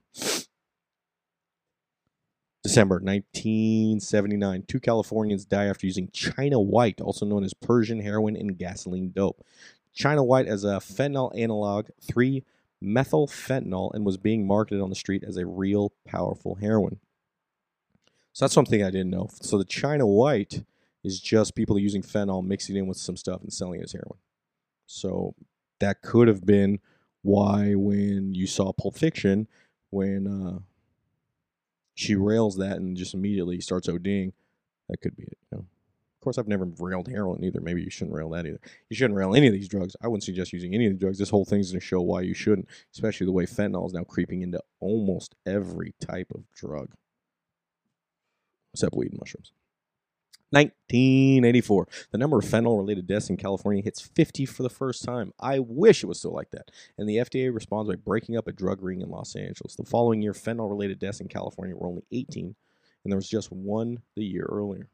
December 2.63 2.97
1979, 2.97 4.65
two 4.69 4.81
Californians 4.81 5.45
die 5.45 5.65
after 5.65 5.87
using 5.87 6.11
China 6.13 6.61
White, 6.61 7.01
also 7.01 7.25
known 7.25 7.43
as 7.43 7.55
Persian 7.55 8.01
heroin 8.01 8.37
and 8.37 8.59
gasoline 8.59 9.13
dope. 9.15 9.45
China 9.95 10.23
White 10.23 10.47
as 10.47 10.65
a 10.65 10.79
fentanyl 10.79 11.37
analog, 11.37 11.89
3 12.03 12.45
methyl 12.81 13.27
fentanyl, 13.27 13.93
and 13.95 14.05
was 14.05 14.17
being 14.17 14.47
marketed 14.47 14.81
on 14.81 14.89
the 14.89 14.97
street 14.97 15.25
as 15.27 15.37
a 15.37 15.47
real 15.47 15.93
powerful 16.07 16.57
heroin. 16.57 16.99
So 18.33 18.45
that's 18.45 18.55
something 18.55 18.83
I 18.83 18.91
didn't 18.91 19.11
know. 19.11 19.29
So 19.43 19.59
the 19.59 19.65
China 19.65 20.07
White 20.07 20.65
is 21.03 21.21
just 21.21 21.55
people 21.55 21.79
using 21.79 22.03
fentanyl, 22.03 22.45
mixing 22.45 22.77
it 22.77 22.81
in 22.81 22.87
with 22.87 22.99
some 22.99 23.17
stuff 23.17 23.43
and 23.43 23.53
selling 23.53 23.81
it 23.81 23.85
as 23.85 23.93
heroin. 23.93 24.19
So 24.87 25.35
that 25.81 26.03
could 26.03 26.29
have 26.29 26.45
been 26.45 26.79
why 27.23 27.75
when 27.75 28.35
you 28.35 28.47
saw 28.47 28.73
Pulp 28.73 28.97
Fiction, 28.97 29.49
when 29.91 30.27
uh, 30.27 30.61
she 31.95 32.15
rails 32.15 32.57
that 32.57 32.77
and 32.77 32.97
just 32.97 33.15
immediately 33.15 33.61
starts 33.61 33.89
ODing, 33.89 34.33
that 34.89 35.01
could 35.01 35.17
be 35.17 35.25
it. 35.25 35.39
You 35.51 35.59
know? 35.59 35.65
Of 36.21 36.25
course, 36.25 36.37
I've 36.37 36.49
never 36.49 36.67
railed 36.79 37.09
heroin 37.09 37.43
either. 37.43 37.63
Maybe 37.63 37.83
you 37.83 37.89
shouldn't 37.89 38.15
rail 38.15 38.29
that 38.31 38.45
either. 38.45 38.61
You 38.91 38.97
shouldn't 38.97 39.17
rail 39.17 39.35
any 39.35 39.47
of 39.47 39.55
these 39.55 39.69
drugs. 39.69 39.97
I 40.03 40.07
wouldn't 40.07 40.23
suggest 40.23 40.53
using 40.53 40.75
any 40.75 40.85
of 40.85 40.93
the 40.93 40.99
drugs. 40.99 41.17
This 41.17 41.31
whole 41.31 41.47
thing's 41.47 41.71
going 41.71 41.81
to 41.81 41.87
show 41.87 42.03
why 42.03 42.21
you 42.21 42.35
shouldn't, 42.35 42.69
especially 42.93 43.25
the 43.25 43.33
way 43.33 43.47
fentanyl 43.47 43.87
is 43.87 43.95
now 43.95 44.05
creeping 44.05 44.43
into 44.43 44.61
almost 44.81 45.35
every 45.47 45.95
type 45.99 46.31
of 46.35 46.43
drug, 46.53 46.91
except 48.75 48.95
weed 48.95 49.13
and 49.13 49.19
mushrooms. 49.19 49.53
1984. 50.51 51.89
The 52.11 52.19
number 52.19 52.39
of 52.39 52.45
fentanyl 52.45 52.77
related 52.77 53.07
deaths 53.07 53.31
in 53.31 53.39
California 53.39 53.83
hits 53.83 54.03
50 54.03 54.45
for 54.45 54.63
the 54.63 54.69
first 54.69 55.03
time. 55.03 55.33
I 55.41 55.59
wish 55.59 56.03
it 56.03 56.07
was 56.07 56.19
still 56.19 56.35
like 56.35 56.51
that. 56.51 56.71
And 56.99 57.09
the 57.09 57.17
FDA 57.17 57.55
responds 57.55 57.89
by 57.89 57.97
breaking 57.97 58.37
up 58.37 58.47
a 58.47 58.53
drug 58.53 58.83
ring 58.83 59.01
in 59.01 59.09
Los 59.09 59.35
Angeles. 59.37 59.75
The 59.75 59.85
following 59.85 60.21
year, 60.21 60.35
fentanyl 60.35 60.69
related 60.69 60.99
deaths 60.99 61.21
in 61.21 61.29
California 61.29 61.75
were 61.75 61.89
only 61.89 62.03
18, 62.13 62.55
and 63.05 63.11
there 63.11 63.17
was 63.17 63.29
just 63.31 63.51
one 63.51 64.03
the 64.17 64.25
year 64.25 64.47
earlier. 64.51 64.91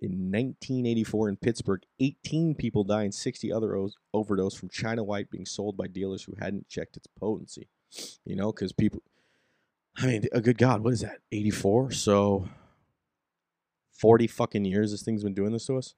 In 0.00 0.30
1984 0.30 1.28
in 1.28 1.36
Pittsburgh, 1.36 1.82
18 1.98 2.54
people 2.54 2.84
died 2.84 3.04
and 3.04 3.14
60 3.14 3.52
other 3.52 3.76
o- 3.76 3.90
overdose 4.14 4.54
from 4.54 4.68
China 4.68 5.02
White 5.02 5.30
being 5.30 5.46
sold 5.46 5.76
by 5.76 5.88
dealers 5.88 6.22
who 6.24 6.34
hadn't 6.38 6.68
checked 6.68 6.96
its 6.96 7.08
potency. 7.18 7.68
You 8.24 8.36
know, 8.36 8.52
because 8.52 8.72
people, 8.72 9.02
I 9.96 10.06
mean, 10.06 10.24
a 10.32 10.40
good 10.40 10.58
God, 10.58 10.84
what 10.84 10.92
is 10.92 11.00
that? 11.00 11.18
84? 11.32 11.90
So 11.92 12.48
40 13.92 14.26
fucking 14.28 14.64
years 14.64 14.92
this 14.92 15.02
thing's 15.02 15.24
been 15.24 15.34
doing 15.34 15.52
this 15.52 15.66
to 15.66 15.76
us. 15.76 15.94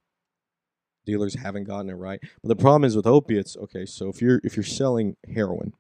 Dealers 1.05 1.35
haven't 1.35 1.65
gotten 1.65 1.91
it 1.91 1.95
right. 1.95 2.21
But 2.43 2.49
the 2.49 2.57
problem 2.57 2.85
is 2.85 2.97
with 2.97 3.07
opiates, 3.07 3.57
okay, 3.57 3.85
so 3.85 4.09
if 4.09 4.23
you're 4.23 4.41
if 4.45 4.57
you're 4.57 4.65
selling 4.65 5.17
heroin, 5.35 5.73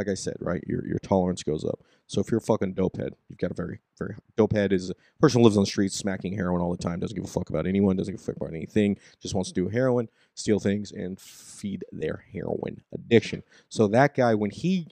like 0.00 0.08
I 0.08 0.14
said, 0.14 0.36
right, 0.40 0.64
your 0.66 0.86
your 0.86 0.98
tolerance 0.98 1.42
goes 1.42 1.62
up. 1.62 1.80
So 2.06 2.22
if 2.22 2.30
you're 2.30 2.38
a 2.38 2.40
fucking 2.40 2.72
dope 2.72 2.96
head, 2.96 3.14
you've 3.28 3.38
got 3.38 3.50
a 3.50 3.54
very, 3.54 3.80
very 3.98 4.16
dope 4.34 4.54
head 4.54 4.72
is 4.72 4.88
a 4.88 4.94
person 5.20 5.40
who 5.40 5.44
lives 5.44 5.58
on 5.58 5.64
the 5.64 5.66
streets 5.66 5.94
smacking 5.94 6.34
heroin 6.34 6.62
all 6.62 6.74
the 6.74 6.82
time, 6.82 7.00
doesn't 7.00 7.14
give 7.14 7.26
a 7.26 7.28
fuck 7.28 7.50
about 7.50 7.66
anyone, 7.66 7.96
doesn't 7.96 8.14
give 8.14 8.20
a 8.22 8.24
fuck 8.24 8.36
about 8.36 8.54
anything, 8.54 8.96
just 9.20 9.34
wants 9.34 9.50
to 9.50 9.54
do 9.54 9.68
heroin, 9.68 10.08
steal 10.34 10.58
things, 10.58 10.90
and 10.90 11.20
feed 11.20 11.84
their 11.92 12.24
heroin 12.32 12.80
addiction. 12.94 13.42
So 13.68 13.86
that 13.88 14.14
guy, 14.14 14.34
when 14.34 14.50
he 14.50 14.88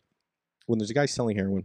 when 0.67 0.79
there's 0.79 0.91
a 0.91 0.95
guy 0.95 1.07
selling 1.07 1.37
heroin 1.37 1.65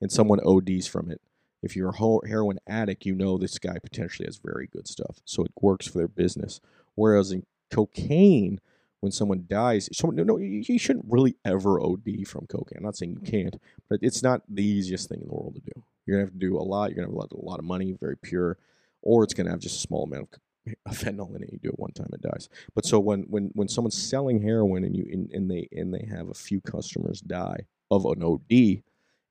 and 0.00 0.10
someone 0.10 0.40
ODs 0.40 0.88
from 0.88 1.08
it, 1.08 1.20
if 1.62 1.76
you're 1.76 1.90
a 1.90 2.28
heroin 2.28 2.58
addict, 2.66 3.06
you 3.06 3.14
know 3.14 3.38
this 3.38 3.60
guy 3.60 3.78
potentially 3.78 4.26
has 4.26 4.38
very 4.38 4.66
good 4.66 4.88
stuff. 4.88 5.20
So 5.24 5.44
it 5.44 5.52
works 5.60 5.86
for 5.86 5.98
their 5.98 6.08
business. 6.08 6.60
Whereas 6.96 7.30
in 7.30 7.46
cocaine, 7.70 8.60
when 9.02 9.10
someone 9.10 9.44
dies, 9.48 9.88
someone, 9.92 10.14
no, 10.14 10.22
no, 10.22 10.38
you, 10.38 10.78
shouldn't 10.78 11.06
really 11.08 11.34
ever 11.44 11.82
OD 11.82 12.24
from 12.24 12.46
cocaine. 12.46 12.78
I'm 12.78 12.84
not 12.84 12.96
saying 12.96 13.18
you 13.20 13.20
can't, 13.20 13.56
but 13.90 13.98
it's 14.00 14.22
not 14.22 14.42
the 14.48 14.64
easiest 14.64 15.08
thing 15.08 15.20
in 15.20 15.26
the 15.26 15.34
world 15.34 15.56
to 15.56 15.60
do. 15.60 15.82
You're 16.06 16.18
gonna 16.18 16.26
have 16.26 16.32
to 16.32 16.38
do 16.38 16.56
a 16.56 16.62
lot. 16.62 16.90
You're 16.90 17.04
gonna 17.04 17.08
have 17.08 17.32
a 17.32 17.44
lot, 17.44 17.58
of 17.58 17.64
money, 17.64 17.96
very 18.00 18.16
pure, 18.16 18.58
or 19.02 19.24
it's 19.24 19.34
gonna 19.34 19.50
have 19.50 19.58
just 19.58 19.74
a 19.74 19.80
small 19.80 20.04
amount 20.04 20.36
of 20.86 20.96
fentanyl 20.96 21.34
in 21.34 21.42
it. 21.42 21.52
You 21.52 21.58
do 21.58 21.70
it 21.70 21.80
one 21.80 21.90
time, 21.90 22.10
it 22.12 22.22
dies. 22.22 22.48
But 22.76 22.86
so 22.86 23.00
when 23.00 23.22
when 23.22 23.50
when 23.54 23.66
someone's 23.66 24.00
selling 24.00 24.40
heroin 24.40 24.84
and 24.84 24.96
you 24.96 25.04
and, 25.12 25.28
and 25.32 25.50
they 25.50 25.68
and 25.72 25.92
they 25.92 26.06
have 26.08 26.28
a 26.28 26.34
few 26.34 26.60
customers 26.60 27.20
die 27.20 27.66
of 27.90 28.04
an 28.04 28.22
OD, 28.22 28.84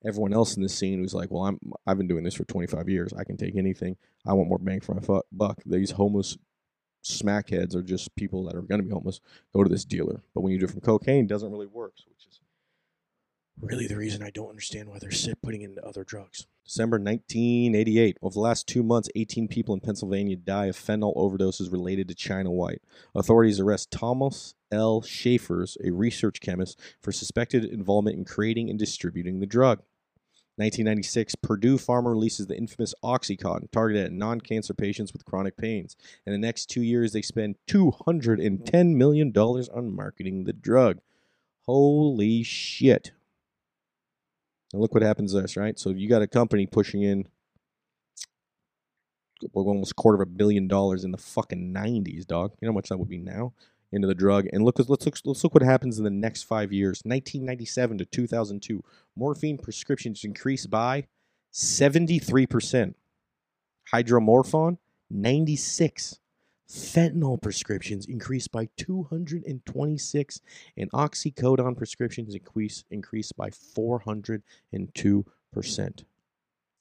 everyone 0.06 0.34
else 0.34 0.58
in 0.58 0.64
the 0.64 0.70
scene 0.70 1.00
who's 1.00 1.14
like, 1.14 1.32
well, 1.32 1.44
I'm 1.44 1.60
I've 1.88 1.98
been 1.98 2.10
doing 2.10 2.26
this 2.26 2.36
for 2.36 2.44
25 2.44 2.90
years. 2.90 3.14
I 3.18 3.24
can 3.24 3.38
take 3.38 3.56
anything. 3.56 3.96
I 4.28 4.34
want 4.34 4.50
more 4.50 4.60
bang 4.60 4.82
for 4.82 4.96
my 4.96 5.02
fu- 5.02 5.24
buck. 5.32 5.62
These 5.66 5.92
homeless 5.92 6.38
smackheads 7.04 7.76
are 7.76 7.82
just 7.82 8.16
people 8.16 8.46
that 8.46 8.56
are 8.56 8.62
going 8.62 8.82
to 8.82 8.88
be 8.88 8.94
homeless. 8.94 9.22
Go 9.54 9.64
to 9.64 9.70
this 9.70 9.86
dealer. 9.86 10.24
But 10.34 10.42
when 10.42 10.54
you 10.54 10.60
do 10.60 10.66
it 10.66 10.72
from 10.72 10.82
cocaine, 10.82 11.28
doesn't 11.28 11.52
really 11.52 11.68
work, 11.68 11.94
which 12.08 12.28
is 12.28 12.40
really 13.60 13.88
the 13.88 13.98
reason 13.98 14.24
I 14.24 14.30
don't 14.30 14.50
understand 14.50 14.90
why 14.90 15.00
they're 15.00 15.12
sit 15.12 15.42
putting 15.42 15.62
into 15.62 15.86
other 15.86 16.04
drugs. 16.04 16.48
December 16.66 16.98
1988. 16.98 18.18
Over 18.22 18.34
the 18.34 18.40
last 18.40 18.68
two 18.68 18.84
months, 18.84 19.10
18 19.16 19.48
people 19.48 19.74
in 19.74 19.82
Pennsylvania 19.82 20.36
die 20.36 20.68
of 20.68 20.78
fentanyl 20.78 21.16
overdoses 21.18 21.72
related 21.72 22.08
to 22.08 22.16
China 22.16 22.52
White. 22.52 22.82
Authorities 23.16 23.60
arrest 23.60 23.92
Thomas 23.92 24.56
L. 24.72 25.02
Schaefers, 25.02 25.78
a 25.84 25.92
research 25.92 26.40
chemist, 26.40 26.80
for 27.02 27.12
suspected 27.12 27.66
involvement 27.66 28.18
in 28.18 28.26
creating 28.26 28.70
and 28.70 28.80
distributing 28.80 29.40
the 29.40 29.46
drug. 29.46 29.82
1996, 30.58 31.36
Purdue 31.36 31.78
Pharma 31.78 32.08
releases 32.10 32.48
the 32.48 32.58
infamous 32.58 32.94
Oxycontin, 33.04 33.72
targeted 33.72 34.06
at 34.06 34.12
non 34.12 34.42
cancer 34.42 34.74
patients 34.74 35.14
with 35.14 35.26
chronic 35.26 35.58
pains. 35.58 35.96
In 36.26 36.34
the 36.34 36.38
next 36.38 36.68
two 36.68 36.82
years, 36.82 37.14
they 37.14 37.22
spend 37.22 37.56
$210 37.68 38.96
million 38.96 39.36
on 39.36 39.96
marketing 39.96 40.44
the 40.44 40.54
drug. 40.54 41.00
Holy 41.66 42.44
shit. 42.44 43.12
And 44.74 44.82
look 44.82 44.94
what 44.94 45.04
happens 45.04 45.34
to 45.34 45.42
this, 45.42 45.58
right? 45.58 45.80
So 45.80 45.90
you 45.90 46.10
got 46.10 46.22
a 46.22 46.28
company 46.28 46.66
pushing 46.66 47.02
in 47.02 47.28
almost 49.54 49.92
a 49.92 49.96
quarter 49.96 50.22
of 50.22 50.28
a 50.28 50.32
billion 50.32 50.68
dollars 50.68 51.04
in 51.04 51.12
the 51.12 51.18
fucking 51.18 51.74
90s, 51.74 52.28
dog. 52.28 52.52
You 52.60 52.68
know 52.68 52.74
how 52.74 52.76
much 52.76 52.90
that 52.90 52.98
would 52.98 53.10
be 53.10 53.18
now? 53.18 53.54
Into 53.92 54.08
the 54.08 54.16
drug. 54.16 54.48
And 54.52 54.64
look, 54.64 54.80
let's 54.80 54.90
look, 54.90 55.02
let's 55.26 55.44
look 55.44 55.54
what 55.54 55.64
happens 55.64 55.98
in 55.98 56.04
the 56.04 56.10
next 56.10 56.44
five 56.44 56.72
years. 56.72 57.02
1997 57.04 57.98
to 58.00 58.06
2002, 58.06 58.84
morphine 59.16 59.58
prescriptions 59.58 60.24
increased 60.24 60.70
by 60.70 61.06
73%. 61.54 62.94
Hydromorphone, 63.94 64.78
96. 65.10 66.20
Fentanyl 66.70 67.42
prescriptions 67.42 68.06
increased 68.06 68.50
by 68.54 68.70
226, 68.78 70.42
and 70.78 70.90
oxycodone 70.92 71.76
prescriptions 71.76 72.34
increase 72.34 72.86
increased 72.90 73.36
by 73.36 73.50
402%. 73.50 74.42
So 74.74 75.26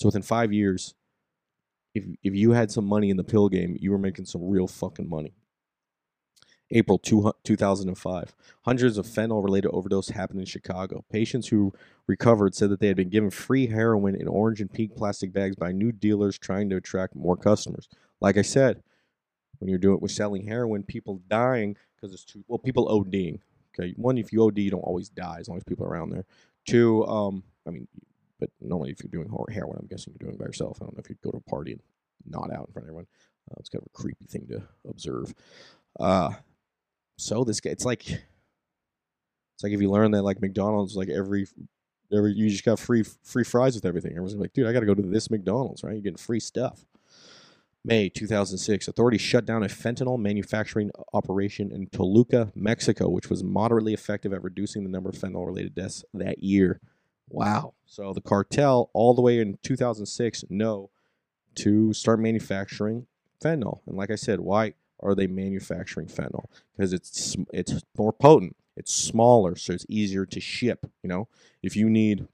within 0.04 0.22
five 0.22 0.52
years, 0.52 0.94
if 1.92 2.04
if 2.22 2.36
you 2.36 2.52
had 2.52 2.70
some 2.70 2.84
money 2.84 3.10
in 3.10 3.16
the 3.16 3.24
pill 3.24 3.48
game, 3.48 3.76
you 3.80 3.90
were 3.90 3.98
making 3.98 4.26
some 4.26 4.48
real 4.48 4.68
fucking 4.68 5.08
money. 5.08 5.34
April 6.72 6.98
2005. 6.98 8.34
Hundreds 8.62 8.98
of 8.98 9.06
fentanyl 9.06 9.42
related 9.42 9.70
overdose 9.72 10.10
happened 10.10 10.40
in 10.40 10.46
Chicago. 10.46 11.04
Patients 11.10 11.48
who 11.48 11.72
recovered 12.06 12.54
said 12.54 12.70
that 12.70 12.80
they 12.80 12.86
had 12.86 12.96
been 12.96 13.08
given 13.08 13.30
free 13.30 13.66
heroin 13.66 14.14
in 14.14 14.28
orange 14.28 14.60
and 14.60 14.72
pink 14.72 14.94
plastic 14.96 15.32
bags 15.32 15.56
by 15.56 15.72
new 15.72 15.92
dealers 15.92 16.38
trying 16.38 16.70
to 16.70 16.76
attract 16.76 17.16
more 17.16 17.36
customers. 17.36 17.88
Like 18.20 18.36
I 18.36 18.42
said, 18.42 18.82
when 19.58 19.68
you're 19.68 19.78
doing 19.78 20.00
with 20.00 20.12
selling 20.12 20.46
heroin, 20.46 20.82
people 20.82 21.20
dying 21.28 21.76
because 21.96 22.14
it's 22.14 22.24
too 22.24 22.44
well, 22.48 22.58
people 22.58 22.88
ODing. 22.88 23.40
Okay, 23.78 23.92
one, 23.96 24.18
if 24.18 24.32
you 24.32 24.44
OD, 24.44 24.58
you 24.58 24.70
don't 24.70 24.80
always 24.80 25.08
die 25.08 25.38
as 25.40 25.48
long 25.48 25.58
as 25.58 25.64
people 25.64 25.86
are 25.86 25.90
around 25.90 26.10
there. 26.10 26.24
Two, 26.66 27.06
um, 27.06 27.42
I 27.66 27.70
mean, 27.70 27.86
but 28.38 28.50
normally 28.60 28.90
if 28.90 28.98
you're 29.02 29.10
doing 29.10 29.30
heroin, 29.52 29.78
I'm 29.80 29.86
guessing 29.86 30.14
you're 30.18 30.28
doing 30.28 30.38
by 30.38 30.46
yourself. 30.46 30.78
I 30.80 30.84
don't 30.84 30.96
know 30.96 31.02
if 31.02 31.08
you'd 31.08 31.20
go 31.20 31.30
to 31.30 31.38
a 31.38 31.50
party 31.50 31.72
and 31.72 31.80
not 32.26 32.52
out 32.52 32.68
in 32.68 32.72
front 32.72 32.84
of 32.84 32.84
everyone. 32.84 33.06
Uh, 33.50 33.56
it's 33.58 33.68
kind 33.68 33.82
of 33.82 33.86
a 33.86 34.02
creepy 34.02 34.26
thing 34.26 34.46
to 34.48 34.62
observe. 34.88 35.34
Uh, 35.98 36.32
so 37.20 37.44
this 37.44 37.60
guy, 37.60 37.70
it's 37.70 37.84
like, 37.84 38.08
it's 38.10 39.62
like 39.62 39.72
if 39.72 39.80
you 39.80 39.90
learn 39.90 40.12
that 40.12 40.22
like 40.22 40.40
McDonald's, 40.40 40.96
like 40.96 41.08
every, 41.08 41.46
every 42.12 42.32
you 42.32 42.48
just 42.48 42.64
got 42.64 42.78
free 42.78 43.04
free 43.22 43.44
fries 43.44 43.74
with 43.74 43.84
everything. 43.84 44.12
Everyone's 44.12 44.34
like, 44.36 44.52
dude, 44.52 44.66
I 44.66 44.72
got 44.72 44.80
to 44.80 44.86
go 44.86 44.94
to 44.94 45.02
this 45.02 45.30
McDonald's, 45.30 45.84
right? 45.84 45.92
You're 45.92 46.02
getting 46.02 46.16
free 46.16 46.40
stuff. 46.40 46.84
May 47.82 48.10
2006, 48.10 48.88
authorities 48.88 49.22
shut 49.22 49.46
down 49.46 49.62
a 49.62 49.66
fentanyl 49.66 50.18
manufacturing 50.18 50.90
operation 51.14 51.72
in 51.72 51.86
Toluca, 51.86 52.52
Mexico, 52.54 53.08
which 53.08 53.30
was 53.30 53.42
moderately 53.42 53.94
effective 53.94 54.34
at 54.34 54.42
reducing 54.42 54.84
the 54.84 54.90
number 54.90 55.08
of 55.08 55.14
fentanyl 55.14 55.46
related 55.46 55.74
deaths 55.74 56.04
that 56.12 56.42
year. 56.42 56.80
Wow. 57.30 57.74
So 57.86 58.12
the 58.12 58.20
cartel, 58.20 58.90
all 58.92 59.14
the 59.14 59.22
way 59.22 59.40
in 59.40 59.58
2006, 59.62 60.44
know 60.50 60.90
to 61.56 61.94
start 61.94 62.20
manufacturing 62.20 63.06
fentanyl. 63.42 63.80
And 63.86 63.96
like 63.96 64.10
I 64.10 64.16
said, 64.16 64.40
why 64.40 64.74
are 65.02 65.14
they 65.14 65.26
manufacturing 65.26 66.06
fentanyl? 66.06 66.46
Because 66.76 66.92
it's 66.92 67.36
it's 67.52 67.82
more 67.96 68.12
potent, 68.12 68.56
it's 68.76 68.94
smaller, 68.94 69.56
so 69.56 69.72
it's 69.72 69.86
easier 69.88 70.26
to 70.26 70.40
ship. 70.40 70.86
You 71.02 71.08
know, 71.08 71.28
if 71.62 71.76
you 71.76 71.88
need, 71.88 72.26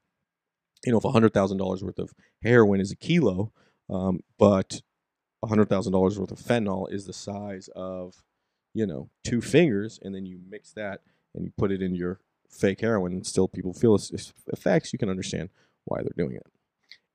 you 0.85 0.93
know, 0.93 0.99
if 0.99 1.05
hundred 1.05 1.35
thousand 1.35 1.59
dollars 1.59 1.83
worth 1.83 1.99
of 1.99 2.14
heroin 2.43 2.81
is 2.81 2.93
a 2.93 2.97
kilo, 2.97 3.53
um, 3.91 4.21
but 4.39 4.83
hundred 5.45 5.69
thousand 5.69 5.93
dollars 5.93 6.19
worth 6.19 6.33
of 6.33 6.39
fentanyl 6.39 6.91
is 6.91 7.07
the 7.07 7.12
size 7.12 7.69
of, 7.77 8.23
you 8.75 8.87
know, 8.87 9.09
two 9.25 9.41
fingers, 9.41 9.99
and 10.03 10.14
then 10.14 10.27
you 10.27 10.41
mix 10.49 10.73
that 10.73 11.01
and 11.35 11.45
you 11.45 11.53
put 11.57 11.71
it 11.71 11.83
in 11.83 11.95
your 11.95 12.21
fake 12.49 12.81
heroin, 12.81 13.12
and 13.12 13.27
still 13.27 13.49
people 13.49 13.73
feel 13.73 13.95
its 13.95 14.33
effects. 14.53 14.93
You 14.93 14.99
can 14.99 15.11
understand 15.11 15.51
why 15.85 15.99
they're 16.03 16.11
doing 16.17 16.37
it. 16.37 16.47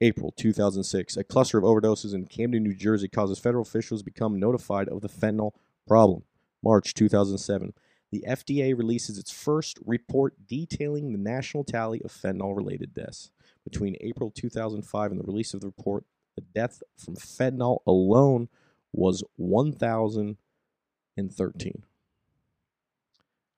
April 0.04 0.34
2006, 0.36 1.16
a 1.16 1.24
cluster 1.24 1.60
of 1.60 1.64
overdoses 1.64 2.16
in 2.16 2.26
Camden, 2.26 2.64
New 2.64 2.74
Jersey 2.74 3.08
causes 3.08 3.38
federal 3.38 3.62
officials 3.62 4.02
become 4.02 4.40
notified 4.40 4.90
of 4.90 5.02
the 5.02 5.10
fentanyl 5.10 5.52
problem. 5.88 6.24
March 6.64 6.96
2007, 6.96 7.74
the 8.12 8.26
FDA 8.28 8.76
releases 8.76 9.20
its 9.20 9.30
first 9.32 9.78
report 9.86 10.48
detailing 10.48 11.12
the 11.12 11.20
national 11.20 11.64
tally 11.64 12.02
of 12.04 12.12
fentanyl 12.12 12.58
related 12.58 12.96
deaths. 12.96 13.30
Between 13.64 13.96
April 14.02 14.32
2005 14.32 15.12
and 15.12 15.20
the 15.20 15.24
release 15.24 15.54
of 15.54 15.62
the 15.62 15.68
report, 15.68 16.04
the 16.36 16.42
death 16.42 16.82
from 16.98 17.16
fentanyl 17.16 17.82
alone 17.86 18.50
was 18.92 19.24
1,013. 19.36 21.84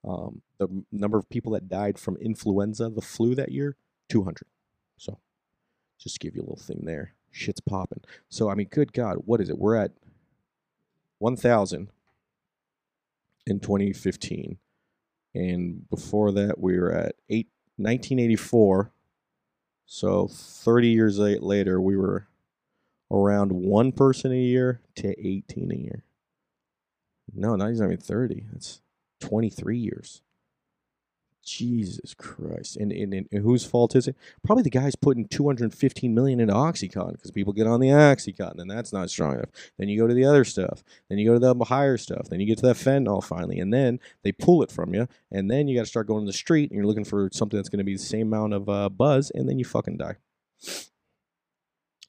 Um, 0.06 0.42
the 0.58 0.84
number 0.92 1.18
of 1.18 1.30
people 1.30 1.54
that 1.54 1.70
died 1.70 1.98
from 1.98 2.18
influenza, 2.18 2.90
the 2.90 3.02
flu 3.02 3.34
that 3.36 3.54
year, 3.54 3.78
200. 4.10 4.46
Just 6.04 6.20
give 6.20 6.36
you 6.36 6.42
a 6.42 6.44
little 6.44 6.58
thing 6.58 6.82
there. 6.84 7.14
Shit's 7.32 7.62
popping. 7.62 8.02
So, 8.28 8.50
I 8.50 8.56
mean, 8.56 8.68
good 8.70 8.92
God, 8.92 9.18
what 9.26 9.40
is 9.40 9.50
it? 9.50 9.58
We're 9.58 9.78
at 9.78 9.92
1,000 11.20 11.90
in 13.48 13.60
2015. 13.62 14.58
And 15.34 15.90
before 15.90 16.34
that, 16.34 16.60
we 16.60 16.78
were 16.78 16.92
at 16.92 17.16
eight, 17.30 17.48
1984. 17.78 18.92
So 19.86 20.28
30 20.28 20.90
years 20.90 21.18
later, 21.20 21.80
we 21.80 21.96
were 21.96 22.28
around 23.10 23.52
one 23.52 23.94
person 23.94 24.32
a 24.32 24.36
year 24.36 24.82
to 24.96 25.28
18 25.28 25.72
a 25.72 25.76
year. 25.76 26.04
No, 27.34 27.56
not 27.56 27.72
even 27.72 27.98
30. 27.98 28.46
It's 28.56 28.82
23 29.22 29.78
years. 29.78 30.22
Jesus 31.44 32.14
Christ. 32.14 32.78
And, 32.78 32.92
and, 32.92 33.14
and 33.14 33.28
whose 33.44 33.66
fault 33.66 33.96
is 33.96 34.08
it? 34.08 34.16
Probably 34.44 34.64
the 34.64 34.70
guy's 34.70 34.96
putting 34.96 35.28
215 35.28 36.14
million 36.14 36.40
into 36.40 36.54
Oxycontin 36.54 37.14
because 37.14 37.32
people 37.32 37.54
get 37.54 37.68
on 37.68 37.80
the 37.80 37.90
Oxycontin 37.90 38.60
and 38.60 38.72
that's 38.72 38.94
not 38.94 39.10
strong 39.10 39.36
enough. 39.36 39.50
Then 39.78 39.90
you 39.90 40.00
go 40.00 40.08
to 40.08 40.14
the 40.14 40.26
other 40.26 40.44
stuff. 40.44 40.84
Then 41.10 41.18
you 41.18 41.28
go 41.28 41.34
to 41.34 41.40
the 41.40 41.66
higher 41.66 41.98
stuff. 41.98 42.30
Then 42.30 42.40
you 42.40 42.46
get 42.46 42.58
to 42.60 42.68
that 42.68 42.78
fentanyl 42.78 43.24
finally. 43.24 43.60
And 43.60 43.74
then 43.74 44.00
they 44.24 44.32
pull 44.32 44.64
it 44.64 44.72
from 44.72 44.94
you. 44.94 45.08
And 45.32 45.50
then 45.50 45.68
you 45.68 45.76
got 45.76 45.84
to 45.84 45.90
start 45.90 46.08
going 46.08 46.24
to 46.24 46.30
the 46.30 46.34
street 46.34 46.72
and 46.72 46.78
you're 46.78 46.88
looking 46.88 47.06
for 47.06 47.30
something 47.34 47.58
that's 47.58 47.70
going 47.70 47.80
to 47.80 47.84
be 47.84 47.96
the 47.96 48.00
same 48.00 48.28
amount 48.28 48.54
of 48.54 48.70
uh, 48.70 48.90
buzz. 48.90 49.32
And 49.32 49.48
then 49.48 49.60
you 49.60 49.66
fucking 49.66 49.98
die. 49.98 50.16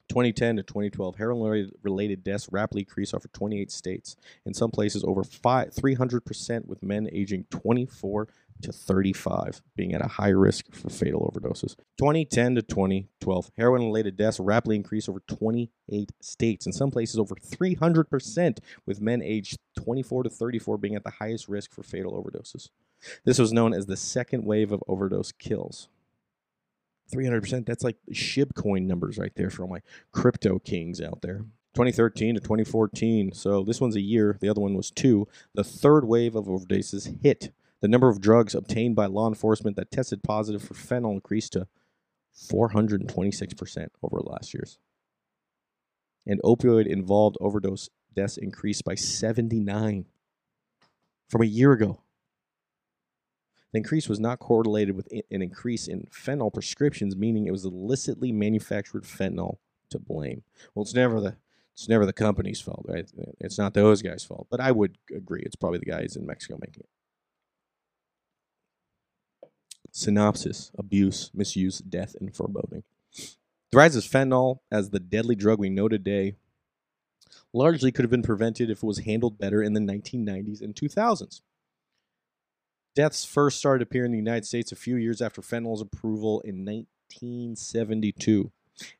2010 0.09 0.57
to 0.57 0.63
2012, 0.63 1.15
heroin 1.15 1.71
related 1.81 2.23
deaths 2.23 2.47
rapidly 2.51 2.83
increased 2.83 3.13
over 3.13 3.27
28 3.27 3.71
states. 3.71 4.15
In 4.45 4.53
some 4.53 4.71
places, 4.71 5.03
over 5.03 5.23
300% 5.23 6.65
with 6.65 6.83
men 6.83 7.09
aging 7.11 7.45
24 7.49 8.27
to 8.61 8.71
35 8.71 9.61
being 9.75 9.93
at 9.93 10.03
a 10.03 10.07
high 10.07 10.29
risk 10.29 10.73
for 10.73 10.89
fatal 10.89 11.31
overdoses. 11.31 11.75
2010 11.97 12.55
to 12.55 12.61
2012, 12.61 13.51
heroin 13.57 13.83
related 13.83 14.15
deaths 14.17 14.39
rapidly 14.39 14.75
increased 14.75 15.09
over 15.09 15.21
28 15.27 16.11
states. 16.21 16.65
In 16.65 16.73
some 16.73 16.91
places, 16.91 17.19
over 17.19 17.35
300%, 17.35 18.57
with 18.85 19.01
men 19.01 19.21
aged 19.21 19.57
24 19.77 20.23
to 20.23 20.29
34 20.29 20.77
being 20.77 20.95
at 20.95 21.03
the 21.03 21.11
highest 21.11 21.47
risk 21.47 21.73
for 21.73 21.83
fatal 21.83 22.13
overdoses. 22.13 22.69
This 23.23 23.39
was 23.39 23.53
known 23.53 23.73
as 23.73 23.85
the 23.85 23.97
second 23.97 24.45
wave 24.45 24.71
of 24.71 24.83
overdose 24.87 25.31
kills. 25.31 25.89
300%, 27.13 27.65
that's 27.65 27.83
like 27.83 27.97
shibcoin 28.11 28.87
numbers 28.87 29.17
right 29.17 29.33
there 29.35 29.49
for 29.49 29.63
all 29.63 29.69
my 29.69 29.81
crypto 30.11 30.57
kings 30.59 30.99
out 30.99 31.21
there. 31.21 31.45
2013 31.75 32.35
to 32.35 32.39
2014, 32.39 33.33
so 33.33 33.61
this 33.61 33.81
one's 33.81 33.97
a 33.97 34.01
year, 34.01 34.37
the 34.39 34.47
other 34.47 34.61
one 34.61 34.75
was 34.75 34.89
two. 34.89 35.27
The 35.53 35.63
third 35.63 36.05
wave 36.05 36.33
of 36.33 36.45
overdoses 36.45 37.21
hit 37.21 37.51
the 37.85 37.89
number 37.89 38.09
of 38.09 38.19
drugs 38.19 38.55
obtained 38.55 38.95
by 38.95 39.05
law 39.05 39.27
enforcement 39.27 39.75
that 39.75 39.91
tested 39.91 40.23
positive 40.23 40.63
for 40.63 40.73
fentanyl 40.73 41.13
increased 41.13 41.53
to 41.53 41.67
426% 42.35 43.87
over 44.01 44.21
last 44.21 44.55
year's. 44.55 44.79
And 46.25 46.41
opioid 46.41 46.87
involved 46.87 47.37
overdose 47.39 47.91
deaths 48.15 48.37
increased 48.37 48.83
by 48.85 48.95
79 48.95 50.05
from 51.29 51.41
a 51.43 51.45
year 51.45 51.73
ago. 51.73 52.01
The 53.71 53.77
increase 53.77 54.09
was 54.09 54.19
not 54.19 54.39
correlated 54.39 54.95
with 54.95 55.07
an 55.11 55.43
increase 55.43 55.87
in 55.87 56.07
fentanyl 56.11 56.51
prescriptions, 56.51 57.15
meaning 57.15 57.45
it 57.45 57.51
was 57.51 57.65
illicitly 57.65 58.31
manufactured 58.31 59.03
fentanyl 59.03 59.57
to 59.91 59.99
blame. 59.99 60.41
Well, 60.73 60.81
it's 60.81 60.95
never 60.95 61.21
the 61.21 61.35
it's 61.75 61.87
never 61.87 62.07
the 62.07 62.13
company's 62.13 62.61
fault, 62.61 62.83
right? 62.87 63.07
It's 63.39 63.59
not 63.59 63.75
those 63.75 64.01
guys' 64.01 64.23
fault. 64.23 64.47
But 64.49 64.59
I 64.59 64.71
would 64.71 64.97
agree 65.15 65.43
it's 65.45 65.55
probably 65.55 65.77
the 65.77 65.85
guys 65.85 66.15
in 66.15 66.25
Mexico 66.25 66.57
making 66.59 66.79
it. 66.79 66.89
Synopsis 69.95 70.71
Abuse, 70.77 71.31
Misuse, 71.33 71.79
Death, 71.79 72.17
and 72.19 72.35
Foreboding. 72.35 72.83
The 73.71 73.77
rise 73.77 73.95
of 73.95 74.03
fentanyl 74.03 74.59
as 74.69 74.89
the 74.89 74.99
deadly 74.99 75.35
drug 75.35 75.57
we 75.57 75.69
know 75.69 75.87
today 75.87 76.35
largely 77.53 77.93
could 77.93 78.03
have 78.03 78.11
been 78.11 78.21
prevented 78.21 78.69
if 78.69 78.79
it 78.79 78.85
was 78.85 78.99
handled 78.99 79.39
better 79.39 79.63
in 79.63 79.71
the 79.71 79.79
1990s 79.79 80.61
and 80.61 80.75
2000s. 80.75 81.39
Deaths 82.93 83.23
first 83.23 83.57
started 83.57 83.83
appearing 83.83 84.07
in 84.07 84.11
the 84.11 84.17
United 84.17 84.45
States 84.45 84.73
a 84.73 84.75
few 84.75 84.97
years 84.97 85.21
after 85.21 85.41
fentanyl's 85.41 85.81
approval 85.81 86.41
in 86.41 86.65
1972. 86.65 88.51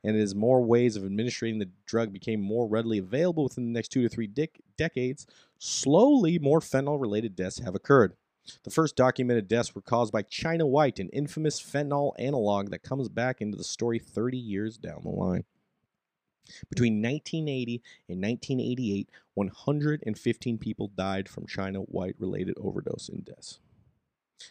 And 0.01 0.15
as 0.15 0.33
more 0.33 0.63
ways 0.63 0.95
of 0.95 1.03
administering 1.03 1.59
the 1.59 1.71
drug 1.85 2.13
became 2.13 2.39
more 2.39 2.69
readily 2.69 2.99
available 2.99 3.43
within 3.43 3.65
the 3.65 3.77
next 3.77 3.89
two 3.89 4.01
to 4.01 4.07
three 4.07 4.29
dec- 4.29 4.61
decades, 4.77 5.27
slowly 5.59 6.39
more 6.39 6.61
fentanyl 6.61 7.01
related 7.01 7.35
deaths 7.35 7.59
have 7.59 7.75
occurred. 7.75 8.15
The 8.63 8.69
first 8.69 8.95
documented 8.95 9.47
deaths 9.47 9.73
were 9.73 9.81
caused 9.81 10.13
by 10.13 10.21
China 10.21 10.65
White, 10.65 10.99
an 10.99 11.09
infamous 11.09 11.61
fentanyl 11.61 12.13
analog 12.19 12.69
that 12.69 12.83
comes 12.83 13.09
back 13.09 13.41
into 13.41 13.57
the 13.57 13.63
story 13.63 13.99
30 13.99 14.37
years 14.37 14.77
down 14.77 15.01
the 15.03 15.09
line. 15.09 15.45
Between 16.69 17.01
1980 17.01 17.81
and 18.07 18.21
1988, 18.21 19.09
115 19.33 20.57
people 20.59 20.91
died 20.95 21.27
from 21.27 21.47
China 21.47 21.79
White 21.79 22.15
related 22.19 22.55
overdose 22.59 23.09
and 23.09 23.25
deaths. 23.25 23.59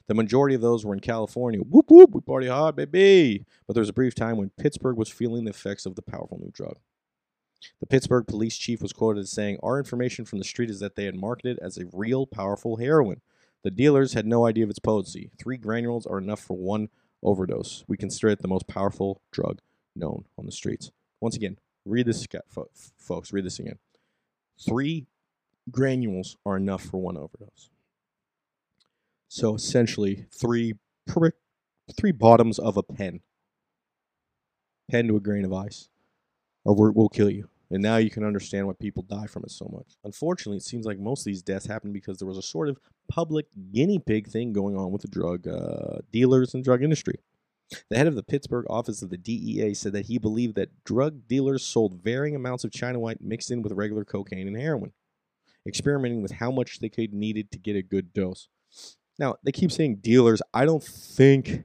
The 0.07 0.15
majority 0.15 0.55
of 0.55 0.61
those 0.61 0.85
were 0.85 0.95
in 0.95 1.01
California. 1.01 1.61
Whoop 1.61 1.91
whoop, 1.91 2.15
we 2.15 2.21
party 2.21 2.49
hard, 2.49 2.77
baby. 2.77 3.45
But 3.67 3.75
there 3.75 3.83
was 3.83 3.89
a 3.89 3.95
brief 3.95 4.15
time 4.15 4.37
when 4.39 4.51
Pittsburgh 4.51 4.97
was 4.97 5.09
feeling 5.09 5.45
the 5.45 5.51
effects 5.51 5.87
of 5.87 5.95
the 5.95 6.03
powerful 6.03 6.39
new 6.39 6.51
drug. 6.51 6.79
The 7.81 7.87
Pittsburgh 7.87 8.27
police 8.27 8.57
chief 8.57 8.83
was 8.83 8.93
quoted 8.93 9.21
as 9.21 9.31
saying, 9.31 9.59
Our 9.63 9.79
information 9.79 10.25
from 10.25 10.39
the 10.39 10.45
street 10.45 10.71
is 10.71 10.81
that 10.81 10.97
they 10.97 11.05
had 11.05 11.15
marketed 11.15 11.59
as 11.61 11.79
a 11.79 11.87
real 11.93 12.27
powerful 12.27 12.77
heroin. 12.77 13.21
The 13.65 13.71
dealers 13.71 14.13
had 14.13 14.27
no 14.27 14.47
idea 14.47 14.65
of 14.65 14.71
its 14.71 14.79
potency. 14.79 15.31
Three 15.39 15.57
granules 15.57 16.07
are 16.07 16.19
enough 16.19 16.41
for 16.41 16.57
one 16.57 16.91
overdose. 17.23 17.83
We 17.89 17.97
consider 17.97 18.29
it 18.29 18.43
the 18.43 18.49
most 18.49 18.69
powerful 18.69 19.23
drug 19.33 19.61
known 19.97 20.27
on 20.39 20.45
the 20.47 20.53
streets. 20.53 20.91
Once 21.21 21.35
again, 21.35 21.59
read 21.87 22.07
this, 22.07 22.27
folks. 22.99 23.33
Read 23.33 23.47
this 23.47 23.59
again. 23.59 23.79
Three 24.61 25.07
granules 25.71 26.37
are 26.45 26.59
enough 26.59 26.83
for 26.83 26.99
one 26.99 27.17
overdose. 27.17 27.71
So 29.29 29.55
essentially, 29.55 30.27
three 30.31 30.75
three 31.99 32.13
bottoms 32.13 32.59
of 32.59 32.77
a 32.77 32.83
pen, 32.83 33.21
pen 34.91 35.09
to 35.09 35.17
a 35.17 35.21
grain 35.21 35.45
of 35.45 35.53
ice, 35.53 35.89
or 36.65 36.93
we'll 36.93 37.09
kill 37.09 37.31
you. 37.31 37.49
And 37.71 37.83
now 37.83 37.97
you 37.97 38.11
can 38.11 38.25
understand 38.25 38.67
why 38.67 38.75
people 38.79 39.03
die 39.03 39.27
from 39.27 39.43
it 39.45 39.51
so 39.51 39.69
much. 39.73 39.97
Unfortunately, 40.05 40.59
it 40.59 40.63
seems 40.63 40.87
like 40.87 40.99
most 40.99 41.21
of 41.21 41.25
these 41.27 41.43
deaths 41.43 41.67
happen 41.67 41.93
because 41.93 42.19
there 42.19 42.29
was 42.29 42.39
a 42.39 42.43
sort 42.43 42.69
of 42.69 42.79
public 43.09 43.47
guinea 43.73 43.99
pig 43.99 44.29
thing 44.29 44.53
going 44.53 44.77
on 44.77 44.93
with 44.93 45.03
the 45.03 45.09
drug 45.09 45.49
uh, 45.49 45.99
dealers 46.13 46.55
and 46.55 46.63
drug 46.63 46.83
industry. 46.83 47.19
The 47.89 47.97
head 47.97 48.07
of 48.07 48.15
the 48.15 48.23
Pittsburgh 48.23 48.67
office 48.69 49.03
of 49.03 49.11
the 49.11 49.17
DEA 49.17 49.75
said 49.75 49.93
that 49.95 50.07
he 50.07 50.19
believed 50.19 50.55
that 50.57 50.85
drug 50.85 51.27
dealers 51.27 51.65
sold 51.65 51.95
varying 51.95 52.37
amounts 52.37 52.65
of 52.65 52.71
China 52.71 52.99
White 52.99 53.23
mixed 53.23 53.51
in 53.51 53.63
with 53.63 53.73
regular 53.73 54.05
cocaine 54.05 54.47
and 54.47 54.57
heroin, 54.57 54.93
experimenting 55.67 56.23
with 56.23 56.33
how 56.33 56.51
much 56.51 56.81
they 56.81 56.91
could 56.91 57.15
needed 57.15 57.51
to 57.51 57.59
get 57.59 57.77
a 57.77 57.83
good 57.83 58.13
dose. 58.13 58.49
Now, 59.19 59.37
they 59.43 59.53
keep 59.53 59.73
saying 59.73 59.97
dealers. 59.97 60.43
I 60.53 60.67
don't 60.67 60.83
think 60.83 61.65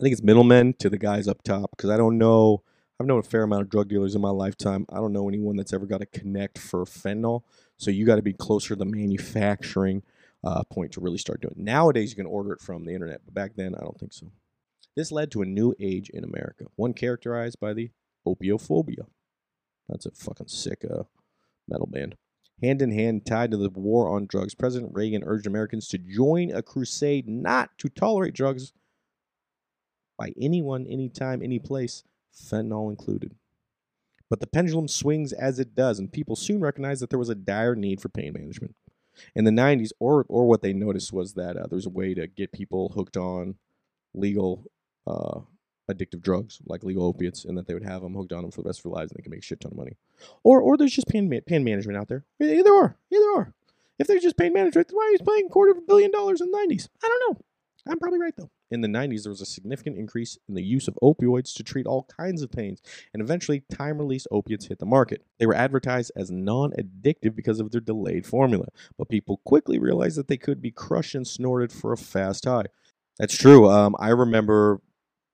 I 0.00 0.02
think 0.02 0.12
it's 0.14 0.22
middlemen 0.22 0.74
to 0.78 0.88
the 0.88 0.96
guys 0.96 1.28
up 1.28 1.42
top 1.42 1.72
because 1.72 1.90
I 1.90 1.98
don't 1.98 2.16
know 2.16 2.62
I've 3.00 3.06
known 3.06 3.20
a 3.20 3.22
fair 3.22 3.44
amount 3.44 3.62
of 3.62 3.70
drug 3.70 3.88
dealers 3.88 4.14
in 4.14 4.20
my 4.20 4.28
lifetime. 4.28 4.84
I 4.90 4.96
don't 4.96 5.14
know 5.14 5.26
anyone 5.26 5.56
that's 5.56 5.72
ever 5.72 5.86
got 5.86 6.02
a 6.02 6.06
connect 6.06 6.58
for 6.58 6.84
fentanyl. 6.84 7.44
So 7.78 7.90
you 7.90 8.04
got 8.04 8.16
to 8.16 8.22
be 8.22 8.34
closer 8.34 8.68
to 8.68 8.76
the 8.76 8.84
manufacturing 8.84 10.02
uh, 10.44 10.64
point 10.64 10.92
to 10.92 11.00
really 11.00 11.16
start 11.16 11.40
doing 11.40 11.54
it. 11.56 11.62
Nowadays, 11.62 12.10
you 12.10 12.16
can 12.16 12.26
order 12.26 12.52
it 12.52 12.60
from 12.60 12.84
the 12.84 12.92
internet, 12.92 13.22
but 13.24 13.32
back 13.32 13.52
then, 13.56 13.74
I 13.74 13.80
don't 13.80 13.98
think 13.98 14.12
so. 14.12 14.30
This 14.96 15.10
led 15.10 15.30
to 15.30 15.40
a 15.40 15.46
new 15.46 15.74
age 15.80 16.10
in 16.10 16.24
America, 16.24 16.66
one 16.76 16.92
characterized 16.92 17.58
by 17.58 17.72
the 17.72 17.90
opiophobia. 18.26 19.06
That's 19.88 20.04
a 20.04 20.10
fucking 20.10 20.48
sick 20.48 20.84
uh, 20.84 21.04
metal 21.66 21.86
band. 21.86 22.16
Hand 22.62 22.82
in 22.82 22.90
hand, 22.90 23.24
tied 23.24 23.50
to 23.52 23.56
the 23.56 23.70
war 23.70 24.14
on 24.14 24.26
drugs, 24.26 24.54
President 24.54 24.92
Reagan 24.94 25.24
urged 25.24 25.46
Americans 25.46 25.88
to 25.88 25.96
join 25.96 26.50
a 26.50 26.60
crusade 26.60 27.26
not 27.26 27.70
to 27.78 27.88
tolerate 27.88 28.34
drugs 28.34 28.74
by 30.18 30.34
anyone, 30.38 30.86
anytime, 30.86 31.42
any 31.42 31.58
place 31.58 32.04
fentanyl 32.34 32.90
included. 32.90 33.34
But 34.28 34.38
the 34.38 34.46
pendulum 34.46 34.86
swings 34.86 35.32
as 35.32 35.58
it 35.58 35.74
does, 35.74 35.98
and 35.98 36.12
people 36.12 36.36
soon 36.36 36.60
recognized 36.60 37.02
that 37.02 37.10
there 37.10 37.18
was 37.18 37.28
a 37.28 37.34
dire 37.34 37.74
need 37.74 38.00
for 38.00 38.08
pain 38.08 38.32
management. 38.32 38.76
In 39.34 39.44
the 39.44 39.50
90s, 39.50 39.90
or, 39.98 40.24
or 40.28 40.46
what 40.46 40.62
they 40.62 40.72
noticed 40.72 41.12
was 41.12 41.34
that 41.34 41.56
uh, 41.56 41.66
there's 41.68 41.86
a 41.86 41.90
way 41.90 42.14
to 42.14 42.28
get 42.28 42.52
people 42.52 42.92
hooked 42.94 43.16
on 43.16 43.56
legal 44.14 44.64
uh, 45.06 45.40
addictive 45.90 46.22
drugs, 46.22 46.60
like 46.64 46.84
legal 46.84 47.04
opiates, 47.04 47.44
and 47.44 47.58
that 47.58 47.66
they 47.66 47.74
would 47.74 47.84
have 47.84 48.02
them 48.02 48.14
hooked 48.14 48.32
on 48.32 48.42
them 48.42 48.52
for 48.52 48.62
the 48.62 48.68
rest 48.68 48.78
of 48.78 48.84
their 48.84 48.92
lives 48.92 49.10
and 49.10 49.18
they 49.18 49.22
can 49.22 49.30
make 49.30 49.40
a 49.40 49.44
shit 49.44 49.60
ton 49.60 49.72
of 49.72 49.76
money. 49.76 49.96
Or, 50.44 50.60
or 50.60 50.76
there's 50.76 50.94
just 50.94 51.08
pain, 51.08 51.28
pain 51.46 51.64
management 51.64 51.98
out 51.98 52.08
there. 52.08 52.24
Either 52.40 52.70
or. 52.70 52.96
Either 53.12 53.30
or. 53.34 53.52
If 53.98 54.06
there's 54.06 54.22
just 54.22 54.38
pain 54.38 54.52
management, 54.52 54.88
why 54.92 55.02
are 55.02 55.10
you 55.10 55.18
paying 55.18 55.48
quarter 55.48 55.72
of 55.72 55.78
a 55.78 55.82
billion 55.82 56.12
dollars 56.12 56.40
in 56.40 56.50
the 56.50 56.56
90s? 56.56 56.88
I 57.02 57.08
don't 57.08 57.32
know. 57.32 57.40
I'm 57.88 57.98
probably 57.98 58.20
right, 58.20 58.34
though 58.36 58.50
in 58.70 58.80
the 58.80 58.88
90s, 58.88 59.24
there 59.24 59.30
was 59.30 59.40
a 59.40 59.46
significant 59.46 59.96
increase 59.98 60.38
in 60.48 60.54
the 60.54 60.62
use 60.62 60.88
of 60.88 60.98
opioids 61.02 61.54
to 61.54 61.64
treat 61.64 61.86
all 61.86 62.08
kinds 62.16 62.42
of 62.42 62.50
pains, 62.50 62.80
and 63.12 63.22
eventually, 63.22 63.62
time 63.72 63.98
release 63.98 64.26
opiates 64.30 64.66
hit 64.66 64.78
the 64.78 64.86
market. 64.86 65.24
They 65.38 65.46
were 65.46 65.54
advertised 65.54 66.12
as 66.16 66.30
non 66.30 66.72
addictive 66.72 67.34
because 67.34 67.60
of 67.60 67.70
their 67.70 67.80
delayed 67.80 68.26
formula, 68.26 68.66
but 68.98 69.08
people 69.08 69.40
quickly 69.44 69.78
realized 69.78 70.16
that 70.18 70.28
they 70.28 70.36
could 70.36 70.62
be 70.62 70.70
crushed 70.70 71.14
and 71.14 71.26
snorted 71.26 71.72
for 71.72 71.92
a 71.92 71.96
fast 71.96 72.44
high. 72.44 72.66
That's 73.18 73.36
true. 73.36 73.68
Um, 73.68 73.94
I 73.98 74.08
remember 74.08 74.80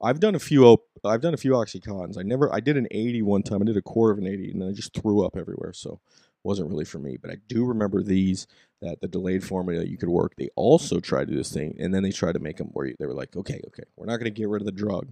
I've 0.02 0.20
done 0.20 0.34
a 0.34 0.40
few 0.40 0.64
op- 0.64 0.88
I've 1.04 1.20
done 1.20 1.34
a 1.34 1.38
few 1.38 1.52
oxycontins. 1.52 2.18
I 2.18 2.22
never 2.22 2.52
I 2.52 2.60
did 2.60 2.76
an 2.76 2.88
80 2.90 3.22
one 3.22 3.42
time. 3.42 3.62
I 3.62 3.64
did 3.64 3.76
a 3.76 3.82
quarter 3.82 4.12
of 4.12 4.18
an 4.18 4.26
80 4.26 4.50
and 4.50 4.62
then 4.62 4.68
I 4.68 4.72
just 4.72 4.94
threw 4.94 5.24
up 5.24 5.36
everywhere. 5.36 5.72
So 5.72 6.00
wasn't 6.46 6.70
really 6.70 6.84
for 6.84 6.98
me. 6.98 7.16
But 7.16 7.30
I 7.30 7.36
do 7.48 7.64
remember 7.64 8.02
these 8.02 8.46
that 8.80 9.00
the 9.00 9.08
delayed 9.08 9.44
formula 9.44 9.84
you 9.84 9.98
could 9.98 10.08
work. 10.08 10.34
They 10.36 10.48
also 10.54 11.00
tried 11.00 11.26
to 11.26 11.32
do 11.32 11.36
this 11.36 11.52
thing, 11.52 11.76
and 11.78 11.92
then 11.92 12.02
they 12.02 12.12
tried 12.12 12.34
to 12.34 12.38
make 12.38 12.58
them 12.58 12.68
where 12.72 12.92
they 12.98 13.06
were 13.06 13.14
like, 13.14 13.36
okay, 13.36 13.60
okay, 13.66 13.82
we're 13.96 14.06
not 14.06 14.18
going 14.18 14.32
to 14.32 14.40
get 14.40 14.48
rid 14.48 14.62
of 14.62 14.66
the 14.66 14.72
drug 14.72 15.08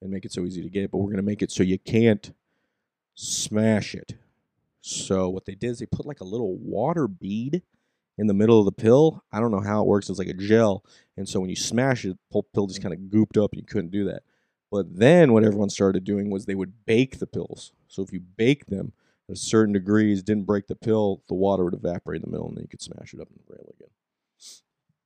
and 0.00 0.10
make 0.10 0.24
it 0.24 0.32
so 0.32 0.44
easy 0.44 0.62
to 0.62 0.70
get, 0.70 0.90
but 0.90 0.98
we're 0.98 1.06
going 1.06 1.16
to 1.16 1.22
make 1.22 1.42
it 1.42 1.50
so 1.50 1.62
you 1.62 1.78
can't 1.78 2.32
smash 3.14 3.94
it. 3.94 4.14
So 4.80 5.28
what 5.28 5.44
they 5.44 5.54
did 5.54 5.70
is 5.70 5.78
they 5.80 5.86
put 5.86 6.06
like 6.06 6.20
a 6.20 6.24
little 6.24 6.56
water 6.56 7.06
bead 7.06 7.62
in 8.16 8.26
the 8.26 8.34
middle 8.34 8.58
of 8.58 8.64
the 8.64 8.72
pill. 8.72 9.22
I 9.30 9.40
don't 9.40 9.50
know 9.50 9.60
how 9.60 9.82
it 9.82 9.86
works. 9.86 10.08
It's 10.08 10.18
like 10.18 10.28
a 10.28 10.34
gel, 10.34 10.84
and 11.16 11.28
so 11.28 11.40
when 11.40 11.50
you 11.50 11.56
smash 11.56 12.04
it, 12.04 12.16
the 12.32 12.42
pill 12.54 12.66
just 12.66 12.82
kind 12.82 12.94
of 12.94 13.00
gooped 13.00 13.42
up. 13.42 13.52
And 13.52 13.60
you 13.60 13.66
couldn't 13.66 13.90
do 13.90 14.04
that. 14.06 14.22
But 14.70 14.96
then 14.96 15.32
what 15.32 15.44
everyone 15.44 15.68
started 15.68 16.04
doing 16.04 16.30
was 16.30 16.46
they 16.46 16.54
would 16.54 16.86
bake 16.86 17.18
the 17.18 17.26
pills. 17.26 17.72
So 17.88 18.02
if 18.02 18.12
you 18.12 18.20
bake 18.20 18.66
them 18.66 18.92
certain 19.34 19.72
degrees, 19.72 20.22
didn't 20.22 20.44
break 20.44 20.66
the 20.66 20.76
pill, 20.76 21.22
the 21.28 21.34
water 21.34 21.64
would 21.64 21.74
evaporate 21.74 22.22
in 22.22 22.30
the 22.30 22.32
middle, 22.32 22.48
and 22.48 22.56
then 22.56 22.62
you 22.62 22.68
could 22.68 22.82
smash 22.82 23.14
it 23.14 23.20
up 23.20 23.28
and 23.28 23.40
rail 23.48 23.74
again. 23.78 23.90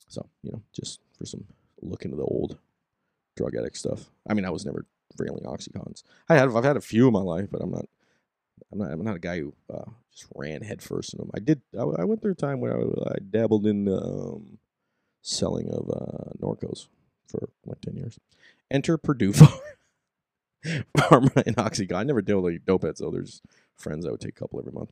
So 0.08 0.26
you 0.42 0.52
know, 0.52 0.62
just 0.72 1.00
for 1.18 1.26
some 1.26 1.44
look 1.82 2.04
into 2.04 2.16
the 2.16 2.22
old 2.22 2.58
drug 3.36 3.56
addict 3.56 3.76
stuff. 3.76 4.10
I 4.28 4.34
mean, 4.34 4.44
I 4.44 4.50
was 4.50 4.64
never 4.64 4.86
railing 5.18 5.44
oxycons. 5.44 6.02
I 6.28 6.36
have 6.36 6.56
I've 6.56 6.64
had 6.64 6.76
a 6.76 6.80
few 6.80 7.06
in 7.06 7.12
my 7.12 7.20
life, 7.20 7.48
but 7.50 7.60
I'm 7.62 7.70
not 7.70 7.86
I'm 8.72 8.78
not 8.78 8.90
I'm 8.92 9.04
not 9.04 9.16
a 9.16 9.20
guy 9.20 9.40
who 9.40 9.54
uh, 9.72 9.90
just 10.12 10.26
ran 10.34 10.62
headfirst 10.62 11.14
in 11.14 11.18
them. 11.18 11.30
I 11.34 11.40
did 11.40 11.62
I, 11.78 11.82
I, 11.82 12.04
went 12.04 12.22
through 12.22 12.32
a 12.32 12.36
time 12.36 12.60
where 12.60 12.78
I, 12.78 12.82
I 12.82 13.16
dabbled 13.30 13.66
in 13.66 13.84
the 13.84 14.00
um, 14.00 14.58
selling 15.22 15.68
of 15.70 15.88
uh, 15.90 16.30
Norcos 16.40 16.88
for 17.28 17.48
like 17.66 17.80
ten 17.80 17.96
years. 17.96 18.18
Enter 18.70 18.96
Purdue 18.96 19.32
Pharma 20.96 21.42
and 21.46 21.56
Oxycontin. 21.56 21.96
I 21.96 22.04
never 22.04 22.22
deal 22.22 22.40
with 22.40 22.54
like 22.54 22.64
dope 22.64 22.82
heads 22.82 23.00
though. 23.00 23.10
There's 23.10 23.42
friends 23.76 24.06
I 24.06 24.10
would 24.10 24.20
take 24.20 24.36
a 24.36 24.40
couple 24.40 24.58
every 24.58 24.72
month. 24.72 24.90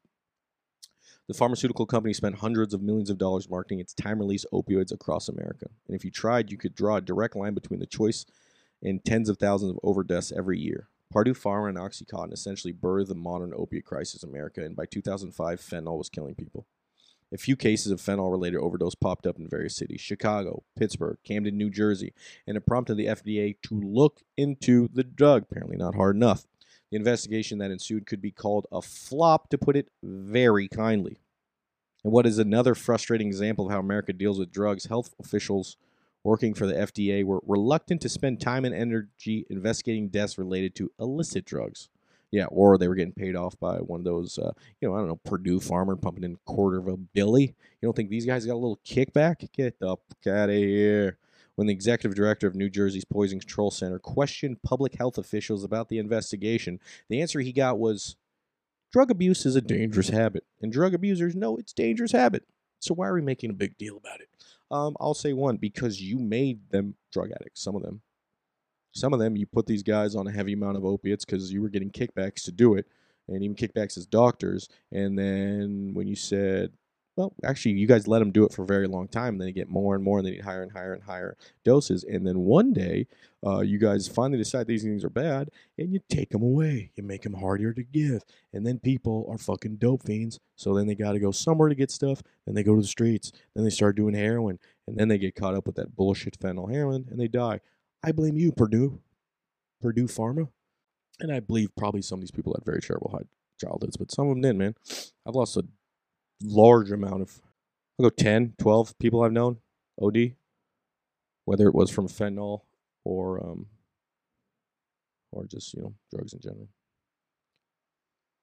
The 1.28 1.34
pharmaceutical 1.34 1.86
company 1.86 2.12
spent 2.12 2.38
hundreds 2.38 2.74
of 2.74 2.82
millions 2.82 3.10
of 3.10 3.18
dollars 3.18 3.48
marketing 3.48 3.80
its 3.80 3.94
time 3.94 4.18
release 4.18 4.44
opioids 4.52 4.92
across 4.92 5.28
America. 5.28 5.66
And 5.86 5.96
if 5.96 6.04
you 6.04 6.10
tried, 6.10 6.50
you 6.50 6.58
could 6.58 6.74
draw 6.74 6.96
a 6.96 7.00
direct 7.00 7.36
line 7.36 7.54
between 7.54 7.80
the 7.80 7.86
choice 7.86 8.26
and 8.82 9.04
tens 9.04 9.28
of 9.28 9.38
thousands 9.38 9.72
of 9.72 9.80
overdoses 9.82 10.36
every 10.36 10.58
year. 10.58 10.88
Purdue 11.12 11.34
Pharma 11.34 11.68
and 11.68 11.78
Oxycontin 11.78 12.32
essentially 12.32 12.72
birthed 12.72 13.08
the 13.08 13.14
modern 13.14 13.52
opiate 13.54 13.84
crisis 13.84 14.22
in 14.22 14.30
America, 14.30 14.64
and 14.64 14.74
by 14.74 14.86
2005, 14.86 15.60
fentanyl 15.60 15.98
was 15.98 16.08
killing 16.08 16.34
people. 16.34 16.66
A 17.32 17.38
few 17.38 17.56
cases 17.56 17.92
of 17.92 18.00
fentanyl 18.00 18.30
related 18.30 18.58
overdose 18.58 18.94
popped 18.94 19.26
up 19.26 19.38
in 19.38 19.48
various 19.48 19.76
cities 19.76 20.00
Chicago, 20.00 20.64
Pittsburgh, 20.76 21.18
Camden, 21.24 21.56
New 21.56 21.70
Jersey, 21.70 22.12
and 22.46 22.56
it 22.56 22.66
prompted 22.66 22.96
the 22.96 23.06
FDA 23.06 23.56
to 23.62 23.80
look 23.80 24.22
into 24.36 24.88
the 24.92 25.04
drug. 25.04 25.44
Apparently, 25.44 25.76
not 25.76 25.94
hard 25.94 26.16
enough. 26.16 26.46
The 26.93 26.99
investigation 26.99 27.57
that 27.59 27.70
ensued 27.70 28.05
could 28.05 28.20
be 28.20 28.30
called 28.30 28.66
a 28.70 28.82
flop, 28.82 29.49
to 29.49 29.57
put 29.57 29.76
it 29.76 29.88
very 30.03 30.68
kindly. 30.68 31.16
And 32.05 32.12
what 32.12 32.26
is 32.26 32.38
another 32.38 32.74
frustrating 32.74 33.28
example 33.28 33.64
of 33.64 33.72
how 33.72 33.80
America 33.80 34.12
deals 34.12 34.38
with 34.38 34.53
drugs, 34.53 34.84
health 34.84 35.14
officials 35.18 35.78
working 36.22 36.53
for 36.53 36.66
the 36.66 36.74
FDA 36.74 37.24
were 37.24 37.40
reluctant 37.47 38.03
to 38.03 38.11
spend 38.11 38.43
time 38.43 38.66
and 38.66 38.74
energy 38.74 39.47
investigating 39.49 40.09
deaths 40.09 40.36
related 40.36 40.74
to 40.74 40.93
illicit 41.01 41.47
drugs. 41.47 41.88
Yeah, 42.30 42.45
or 42.47 42.76
they 42.76 42.88
were 42.88 42.95
getting 42.95 43.14
paid 43.14 43.36
off 43.36 43.59
by 43.59 43.76
one 43.76 44.01
of 44.01 44.05
those, 44.05 44.38
uh, 44.38 44.53
you 44.80 44.88
know, 44.88 44.95
I 44.95 44.99
don't 44.99 45.09
know, 45.09 45.20
Purdue 45.24 45.61
Pharma 45.61 46.01
pumping 46.01 46.24
in 46.24 46.36
quarter 46.45 46.76
of 46.76 46.88
a 46.88 46.99
billy. 46.99 47.55
You 47.80 47.86
don't 47.86 47.97
think 47.97 48.11
these 48.11 48.26
guys 48.26 48.45
got 48.45 48.53
a 48.53 48.55
little 48.55 48.80
kickback? 48.86 49.51
Get 49.53 49.78
the 49.78 49.97
fuck 49.97 50.26
out 50.26 50.51
of 50.51 50.57
here 50.57 51.16
when 51.57 51.66
the 51.66 51.72
executive 51.72 52.14
director 52.16 52.46
of 52.46 52.55
New 52.55 52.70
Jersey's 52.70 53.05
Poison 53.05 53.38
Control 53.38 53.70
Center 53.70 53.98
questioned 53.98 54.62
public 54.62 54.94
health 54.94 55.18
officials 55.18 55.64
about 55.64 55.88
the 55.88 55.98
investigation, 55.98 56.80
the 57.09 57.20
answer 57.20 57.40
he 57.40 57.53
got 57.53 57.78
was 57.78 58.16
drug 58.92 59.11
abuse 59.11 59.46
is 59.46 59.57
a 59.57 59.61
dangerous 59.61 60.09
habit, 60.09 60.44
and 60.61 60.72
drug 60.72 60.94
abusers 60.94 61.34
know 61.34 61.57
it's 61.57 61.72
dangerous 61.72 62.12
habit. 62.12 62.44
So 62.80 62.94
why 62.94 63.09
are 63.09 63.14
we 63.14 63.22
making 63.22 63.50
a 63.50 63.55
big 63.55 63.78
deal 63.78 63.96
about 63.96 64.20
it? 64.20 64.28
Um, 64.70 64.96
I'll 64.98 65.14
say 65.14 65.32
one 65.32 65.57
because 65.57 66.00
you 66.00 66.18
made 66.18 66.70
them 66.70 66.96
drug 67.12 67.30
addicts. 67.30 67.62
Some 67.62 67.76
of 67.76 67.82
them, 67.82 68.00
some 68.92 69.12
of 69.12 69.20
them, 69.20 69.36
you 69.36 69.46
put 69.46 69.66
these 69.66 69.82
guys 69.82 70.14
on 70.14 70.26
a 70.26 70.32
heavy 70.32 70.55
amount 70.55 70.78
of 70.78 70.84
opiates 70.84 71.24
because 71.24 71.53
you 71.53 71.62
were 71.62 71.68
getting 71.68 71.90
kickbacks 71.90 72.42
to 72.44 72.53
do 72.53 72.74
it, 72.74 72.86
and 73.28 73.42
even 73.42 73.55
kickbacks 73.55 73.96
as 73.96 74.07
doctors. 74.07 74.68
And 74.90 75.18
then 75.18 75.90
when 75.92 76.07
you 76.07 76.16
said, 76.16 76.72
well, 77.16 77.34
actually, 77.44 77.72
you 77.72 77.86
guys 77.86 78.08
let 78.08 78.20
them 78.20 78.30
do 78.30 78.44
it 78.44 78.52
for 78.52 78.62
a 78.62 78.66
very 78.66 78.86
long 78.86 79.06
time. 79.06 79.34
And 79.34 79.40
then 79.40 79.46
they 79.46 79.52
get 79.52 79.68
more 79.68 79.94
and 79.94 80.02
more, 80.02 80.18
and 80.18 80.26
they 80.26 80.32
need 80.32 80.44
higher 80.44 80.62
and 80.62 80.72
higher 80.72 80.94
and 80.94 81.02
higher 81.02 81.36
doses. 81.64 82.04
And 82.04 82.26
then 82.26 82.40
one 82.40 82.72
day, 82.72 83.06
uh, 83.46 83.60
you 83.60 83.78
guys 83.78 84.08
finally 84.08 84.38
decide 84.38 84.66
these 84.66 84.82
things 84.82 85.04
are 85.04 85.10
bad, 85.10 85.50
and 85.76 85.92
you 85.92 86.00
take 86.08 86.30
them 86.30 86.42
away. 86.42 86.90
You 86.94 87.02
make 87.02 87.22
them 87.22 87.34
harder 87.34 87.74
to 87.74 87.82
give. 87.82 88.22
And 88.52 88.66
then 88.66 88.78
people 88.78 89.26
are 89.30 89.36
fucking 89.36 89.76
dope 89.76 90.04
fiends. 90.04 90.40
So 90.56 90.74
then 90.74 90.86
they 90.86 90.94
got 90.94 91.12
to 91.12 91.18
go 91.18 91.32
somewhere 91.32 91.68
to 91.68 91.74
get 91.74 91.90
stuff. 91.90 92.22
Then 92.46 92.54
they 92.54 92.62
go 92.62 92.74
to 92.74 92.80
the 92.80 92.86
streets. 92.86 93.30
Then 93.54 93.64
they 93.64 93.70
start 93.70 93.96
doing 93.96 94.14
heroin. 94.14 94.58
And 94.86 94.96
then 94.96 95.08
they 95.08 95.18
get 95.18 95.34
caught 95.34 95.54
up 95.54 95.66
with 95.66 95.76
that 95.76 95.94
bullshit 95.94 96.38
fentanyl 96.38 96.72
heroin, 96.72 97.06
and 97.10 97.20
they 97.20 97.28
die. 97.28 97.60
I 98.02 98.12
blame 98.12 98.38
you, 98.38 98.52
Purdue. 98.52 99.00
Purdue 99.82 100.06
Pharma. 100.06 100.48
And 101.20 101.30
I 101.30 101.40
believe 101.40 101.76
probably 101.76 102.00
some 102.00 102.18
of 102.18 102.20
these 102.22 102.30
people 102.30 102.54
had 102.54 102.64
very 102.64 102.80
terrible 102.80 103.20
childhoods, 103.60 103.96
but 103.96 104.10
some 104.10 104.28
of 104.28 104.34
them 104.34 104.40
didn't, 104.40 104.58
man. 104.58 104.74
I've 105.26 105.34
lost 105.34 105.56
a 105.56 105.64
large 106.45 106.90
amount 106.90 107.22
of, 107.22 107.40
I'll 107.99 108.05
go 108.05 108.11
10, 108.11 108.55
12 108.59 108.99
people 108.99 109.22
I've 109.22 109.32
known, 109.32 109.59
OD, 110.01 110.32
whether 111.45 111.66
it 111.66 111.74
was 111.74 111.90
from 111.90 112.09
fentanyl 112.09 112.62
or, 113.05 113.43
um, 113.43 113.66
or 115.32 115.45
just, 115.47 115.74
you 115.74 115.82
know, 115.82 115.95
drugs 116.11 116.32
in 116.32 116.40
general. 116.40 116.68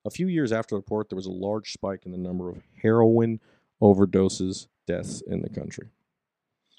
A 0.06 0.10
few 0.10 0.28
years 0.28 0.52
after 0.52 0.76
the 0.76 0.80
report, 0.80 1.10
there 1.10 1.18
was 1.18 1.26
a 1.26 1.32
large 1.32 1.74
spike 1.74 2.06
in 2.06 2.12
the 2.12 2.18
number 2.18 2.50
of 2.50 2.64
heroin 2.82 3.40
overdoses 3.82 4.68
deaths 4.88 5.22
in 5.22 5.42
the 5.42 5.50
country, 5.50 5.90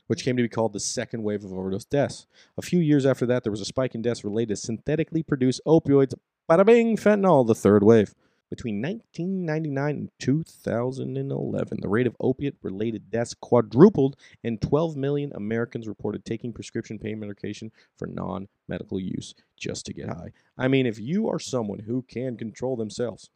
which 0.07 0.25
came 0.25 0.37
to 0.37 0.43
be 0.43 0.49
called 0.49 0.73
the 0.73 0.81
second 0.81 1.23
wave 1.23 1.45
of 1.45 1.53
overdose 1.53 1.85
deaths. 1.85 2.27
A 2.57 2.63
few 2.63 2.81
years 2.81 3.05
after 3.05 3.27
that, 3.27 3.43
there 3.43 3.53
was 3.53 3.61
a 3.61 3.67
spike 3.67 3.95
in 3.95 4.03
deaths 4.03 4.25
related 4.25 4.49
to 4.49 4.57
synthetically 4.57 5.23
produced 5.23 5.61
opioids, 5.67 6.15
bada 6.51 6.65
bing, 6.65 6.97
fentanyl, 6.97 7.47
the 7.47 7.55
third 7.55 7.85
wave. 7.85 8.15
Between 8.51 8.83
1999 8.83 9.91
and 9.95 10.11
2011, 10.19 11.79
the 11.81 11.89
rate 11.89 12.09
of 12.09 12.17
opiate 12.19 12.57
related 12.63 13.09
deaths 13.09 13.33
quadrupled, 13.33 14.17
and 14.43 14.61
12 14.61 14.97
million 14.97 15.33
Americans 15.37 15.87
reported 15.87 16.25
taking 16.25 16.53
prescription 16.53 16.99
pain 16.99 17.21
medication 17.21 17.71
for 17.97 18.09
non 18.09 18.49
medical 18.67 18.99
use 18.99 19.37
just 19.57 19.87
to 19.87 19.95
get 19.95 20.09
high. 20.09 20.33
I 20.59 20.67
mean, 20.67 20.85
if 20.85 20.99
you 20.99 21.29
are 21.29 21.39
someone 21.39 21.79
who 21.79 22.03
can 22.03 22.37
control 22.37 22.77
themselves 22.77 23.31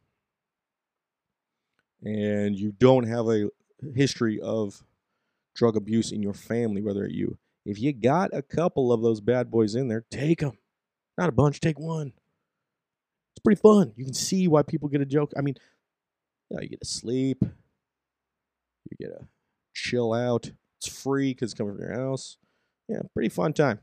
and 2.03 2.59
you 2.59 2.73
don't 2.73 3.07
have 3.07 3.29
a 3.29 3.51
history 3.95 4.41
of 4.41 4.83
drug 5.55 5.77
abuse 5.77 6.11
in 6.11 6.25
your 6.25 6.35
family, 6.35 6.83
whether 6.83 7.07
you, 7.07 7.39
if 7.65 7.79
you 7.79 7.93
got 7.93 8.31
a 8.35 8.43
couple 8.43 8.93
of 8.93 9.01
those 9.01 9.21
bad 9.21 9.49
boys 9.49 9.77
in 9.77 9.87
there, 9.87 10.05
take 10.11 10.41
them. 10.41 10.59
Not 11.17 11.29
a 11.29 11.33
bunch, 11.33 11.61
take 11.61 11.79
one 11.79 12.15
pretty 13.41 13.61
fun. 13.61 13.93
You 13.97 14.05
can 14.05 14.15
see 14.15 14.49
why 14.49 14.63
people 14.63 14.89
get 14.89 15.01
a 15.01 15.07
joke. 15.07 15.33
I 15.37 15.41
mean, 15.41 15.55
you, 16.51 16.57
know, 16.57 16.63
you 16.63 16.69
get 16.69 16.81
to 16.81 16.87
sleep, 16.87 17.43
you 17.43 18.97
get 18.99 19.19
to 19.19 19.27
chill 19.75 20.13
out. 20.13 20.51
It's 20.79 21.03
free 21.03 21.33
because 21.33 21.53
it's 21.53 21.59
coming 21.59 21.75
from 21.75 21.83
your 21.83 21.95
house. 21.95 22.37
Yeah, 22.89 23.01
pretty 23.13 23.31
fun 23.31 23.53
time. 23.53 23.81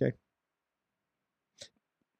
Okay, 0.00 0.16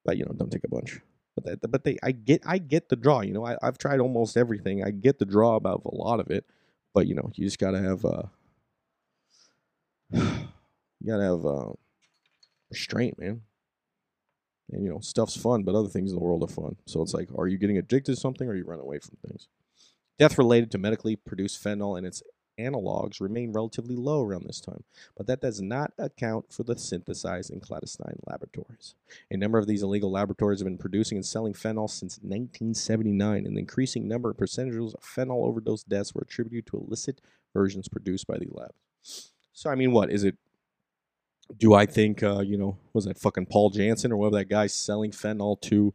but 0.05 0.17
you 0.17 0.25
know, 0.25 0.33
don't 0.33 0.51
take 0.51 0.65
a 0.65 0.69
bunch. 0.69 1.01
But 1.35 1.61
that, 1.63 1.71
but 1.71 1.85
they, 1.85 1.99
I 2.03 2.13
get, 2.13 2.43
I 2.45 2.59
get 2.59 2.89
the 2.89 2.97
draw. 2.97 3.21
You 3.21 3.33
know, 3.33 3.47
I, 3.47 3.57
I've 3.63 3.79
tried 3.79 4.01
almost 4.01 4.37
everything. 4.37 4.85
I 4.85 4.91
get 4.91 5.19
the 5.19 5.25
draw 5.25 5.55
about 5.55 5.83
a 5.85 5.95
lot 5.95 6.21
of 6.21 6.31
it, 6.31 6.45
but 6.95 7.07
you 7.07 7.15
know, 7.15 7.31
you 7.35 7.47
just 7.47 7.59
gotta 7.59 7.81
have, 7.81 8.05
uh, 8.05 8.23
you 10.13 11.07
gotta 11.07 11.23
have 11.23 11.47
uh, 11.47 11.73
restraint, 12.71 13.19
man 13.19 13.43
and 14.73 14.83
you 14.83 14.91
know 14.91 15.01
stuff's 15.01 15.37
fun 15.37 15.63
but 15.63 15.75
other 15.75 15.89
things 15.89 16.11
in 16.11 16.17
the 16.19 16.25
world 16.25 16.43
are 16.43 16.53
fun. 16.53 16.77
So 16.87 17.03
it's 17.03 17.15
like 17.15 17.29
are 17.37 17.49
you 17.49 17.59
getting 17.59 17.79
addicted 17.79 18.13
to 18.13 18.21
something 18.21 18.49
or 18.49 18.55
you 18.55 18.65
run 18.65 18.81
away 18.81 18.99
from 18.99 19.17
things? 19.27 19.49
Death 20.19 20.39
related 20.39 20.71
to 20.73 20.79
medically 20.79 21.17
produced 21.17 21.63
fentanyl 21.63 21.97
and 21.97 22.07
its 22.07 22.23
analogs 22.59 23.21
remain 23.21 23.53
relatively 23.53 23.95
low 23.95 24.21
around 24.21 24.45
this 24.45 24.61
time 24.61 24.83
but 25.17 25.29
that 25.29 25.41
does 25.41 25.61
not 25.61 25.93
account 25.97 26.53
for 26.53 26.65
the 26.65 26.77
synthesized 26.77 27.53
in 27.53 27.61
clandestine 27.61 28.19
laboratories. 28.27 28.97
A 29.31 29.37
number 29.37 29.59
of 29.59 29.69
these 29.69 29.83
illegal 29.83 30.11
laboratories 30.11 30.59
have 30.59 30.67
been 30.67 30.77
producing 30.77 31.19
and 31.19 31.25
selling 31.25 31.53
fentanyl 31.53 31.89
since 31.89 32.19
1979 32.19 33.47
and 33.47 33.57
the 33.57 33.61
increasing 33.61 34.09
number 34.09 34.31
of 34.31 34.37
percentages 34.37 34.93
of 34.93 35.01
fentanyl 35.03 35.47
overdose 35.47 35.85
deaths 35.85 36.15
were 36.15 36.23
attributed 36.23 36.67
to 36.67 36.79
illicit 36.79 37.21
versions 37.55 37.89
produced 37.89 38.27
by 38.27 38.39
the 38.39 38.49
labs 38.51 39.31
so 39.53 39.71
i 39.71 39.75
mean 39.75 39.93
what? 39.93 40.11
Is 40.11 40.25
it 40.25 40.37
do 41.57 41.75
I 41.75 41.87
think 41.87 42.23
uh, 42.23 42.41
you 42.41 42.59
know 42.59 42.79
was 42.93 43.05
that 43.07 43.19
fucking 43.19 43.47
Paul 43.47 43.71
Janssen 43.71 44.13
or 44.13 44.17
whatever 44.17 44.37
that 44.37 44.51
guy 44.51 44.67
selling 44.67 45.11
fentanyl 45.11 45.61
to 45.63 45.95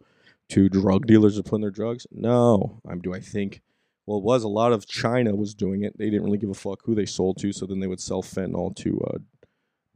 to 0.49 0.69
drug 0.69 1.07
dealers 1.07 1.37
to 1.37 1.43
put 1.43 1.55
in 1.55 1.61
their 1.61 1.71
drugs? 1.71 2.07
No. 2.11 2.81
Um, 2.87 2.99
do 2.99 3.13
I 3.13 3.19
think 3.19 3.61
well 4.05 4.17
it 4.17 4.23
was 4.23 4.43
a 4.43 4.49
lot 4.49 4.73
of 4.73 4.87
China 4.87 5.35
was 5.35 5.53
doing 5.53 5.83
it. 5.83 5.97
They 5.97 6.09
didn't 6.09 6.23
really 6.23 6.37
give 6.37 6.49
a 6.49 6.55
fuck 6.55 6.79
who 6.83 6.95
they 6.95 7.05
sold 7.05 7.37
to, 7.39 7.53
so 7.53 7.65
then 7.65 7.79
they 7.79 7.87
would 7.87 8.01
sell 8.01 8.23
fentanyl 8.23 8.75
to 8.77 8.99
uh, 9.11 9.17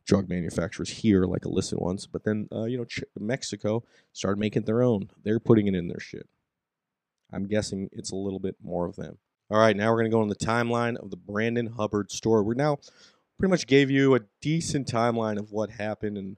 drug 0.05 0.29
manufacturers 0.29 0.89
here, 0.89 1.25
like 1.25 1.45
illicit 1.45 1.81
ones. 1.81 2.07
But 2.07 2.23
then 2.23 2.47
uh, 2.51 2.65
you 2.65 2.77
know 2.77 2.85
Ch- 2.85 3.03
Mexico 3.19 3.83
started 4.13 4.39
making 4.39 4.63
their 4.63 4.83
own. 4.83 5.09
They're 5.23 5.39
putting 5.39 5.67
it 5.67 5.75
in 5.75 5.87
their 5.87 5.99
shit. 5.99 6.27
I'm 7.33 7.47
guessing 7.47 7.89
it's 7.91 8.11
a 8.11 8.15
little 8.15 8.39
bit 8.39 8.55
more 8.63 8.85
of 8.85 8.95
them. 8.95 9.17
All 9.49 9.59
right, 9.59 9.75
now 9.75 9.91
we're 9.91 9.99
gonna 9.99 10.09
go 10.09 10.21
on 10.21 10.29
the 10.29 10.35
timeline 10.35 10.97
of 10.97 11.09
the 11.09 11.17
Brandon 11.17 11.67
Hubbard 11.67 12.11
story. 12.11 12.43
We're 12.43 12.53
now 12.53 12.77
pretty 13.37 13.51
much 13.51 13.67
gave 13.67 13.89
you 13.89 14.15
a 14.15 14.21
decent 14.41 14.87
timeline 14.87 15.37
of 15.37 15.51
what 15.51 15.71
happened 15.71 16.17
and 16.17 16.37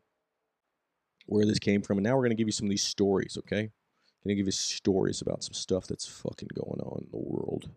where 1.25 1.45
this 1.45 1.59
came 1.59 1.81
from. 1.81 1.97
And 1.97 2.03
now 2.03 2.15
we're 2.15 2.23
going 2.23 2.31
to 2.31 2.35
give 2.35 2.47
you 2.47 2.53
some 2.53 2.65
of 2.65 2.71
these 2.71 2.83
stories, 2.83 3.37
okay? 3.39 3.71
Gonna 4.25 4.35
give 4.35 4.47
you 4.47 4.51
stories 4.51 5.21
about 5.21 5.43
some 5.43 5.53
stuff 5.53 5.87
that's 5.87 6.05
fucking 6.05 6.49
going 6.53 6.81
on 6.81 7.05
in 7.05 7.11
the 7.11 7.17
world. 7.17 7.69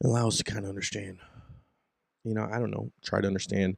It 0.00 0.06
allows 0.06 0.34
us 0.34 0.38
to 0.38 0.44
kind 0.44 0.64
of 0.64 0.68
understand. 0.68 1.18
You 2.24 2.34
know, 2.34 2.48
I 2.50 2.58
don't 2.58 2.70
know. 2.70 2.92
Try 3.02 3.20
to 3.20 3.26
understand 3.26 3.76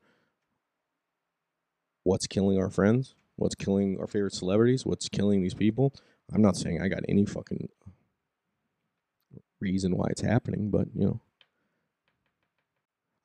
what's 2.02 2.26
killing 2.26 2.58
our 2.58 2.70
friends, 2.70 3.14
what's 3.36 3.54
killing 3.54 3.98
our 4.00 4.06
favorite 4.06 4.34
celebrities, 4.34 4.84
what's 4.84 5.08
killing 5.08 5.42
these 5.42 5.54
people. 5.54 5.94
I'm 6.32 6.42
not 6.42 6.56
saying 6.56 6.82
I 6.82 6.88
got 6.88 7.04
any 7.08 7.24
fucking 7.24 7.68
reason 9.60 9.96
why 9.96 10.08
it's 10.10 10.22
happening, 10.22 10.70
but 10.70 10.88
you 10.94 11.06
know, 11.06 11.20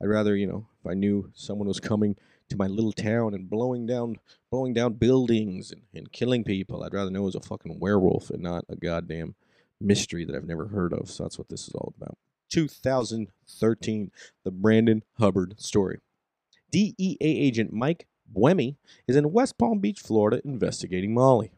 I'd 0.01 0.07
rather, 0.07 0.35
you 0.35 0.47
know, 0.47 0.67
if 0.79 0.89
I 0.89 0.93
knew 0.93 1.31
someone 1.33 1.67
was 1.67 1.79
coming 1.79 2.15
to 2.49 2.57
my 2.57 2.67
little 2.67 2.91
town 2.91 3.33
and 3.33 3.49
blowing 3.49 3.85
down 3.85 4.15
blowing 4.49 4.73
down 4.73 4.93
buildings 4.93 5.71
and, 5.71 5.83
and 5.93 6.11
killing 6.11 6.43
people, 6.43 6.83
I'd 6.83 6.93
rather 6.93 7.11
know 7.11 7.23
it 7.23 7.25
was 7.25 7.35
a 7.35 7.41
fucking 7.41 7.79
werewolf 7.79 8.29
and 8.29 8.41
not 8.41 8.65
a 8.69 8.75
goddamn 8.75 9.35
mystery 9.79 10.25
that 10.25 10.35
I've 10.35 10.47
never 10.47 10.67
heard 10.67 10.93
of. 10.93 11.09
So 11.09 11.23
that's 11.23 11.37
what 11.37 11.49
this 11.49 11.67
is 11.67 11.73
all 11.73 11.93
about. 11.97 12.17
2013, 12.49 14.11
the 14.43 14.51
Brandon 14.51 15.03
Hubbard 15.19 15.55
story. 15.59 15.99
DEA 16.71 17.17
agent 17.21 17.71
Mike 17.73 18.07
Buemi 18.35 18.75
is 19.07 19.15
in 19.15 19.31
West 19.31 19.57
Palm 19.57 19.79
Beach, 19.79 19.99
Florida, 19.99 20.41
investigating 20.43 21.13
Molly. 21.13 21.51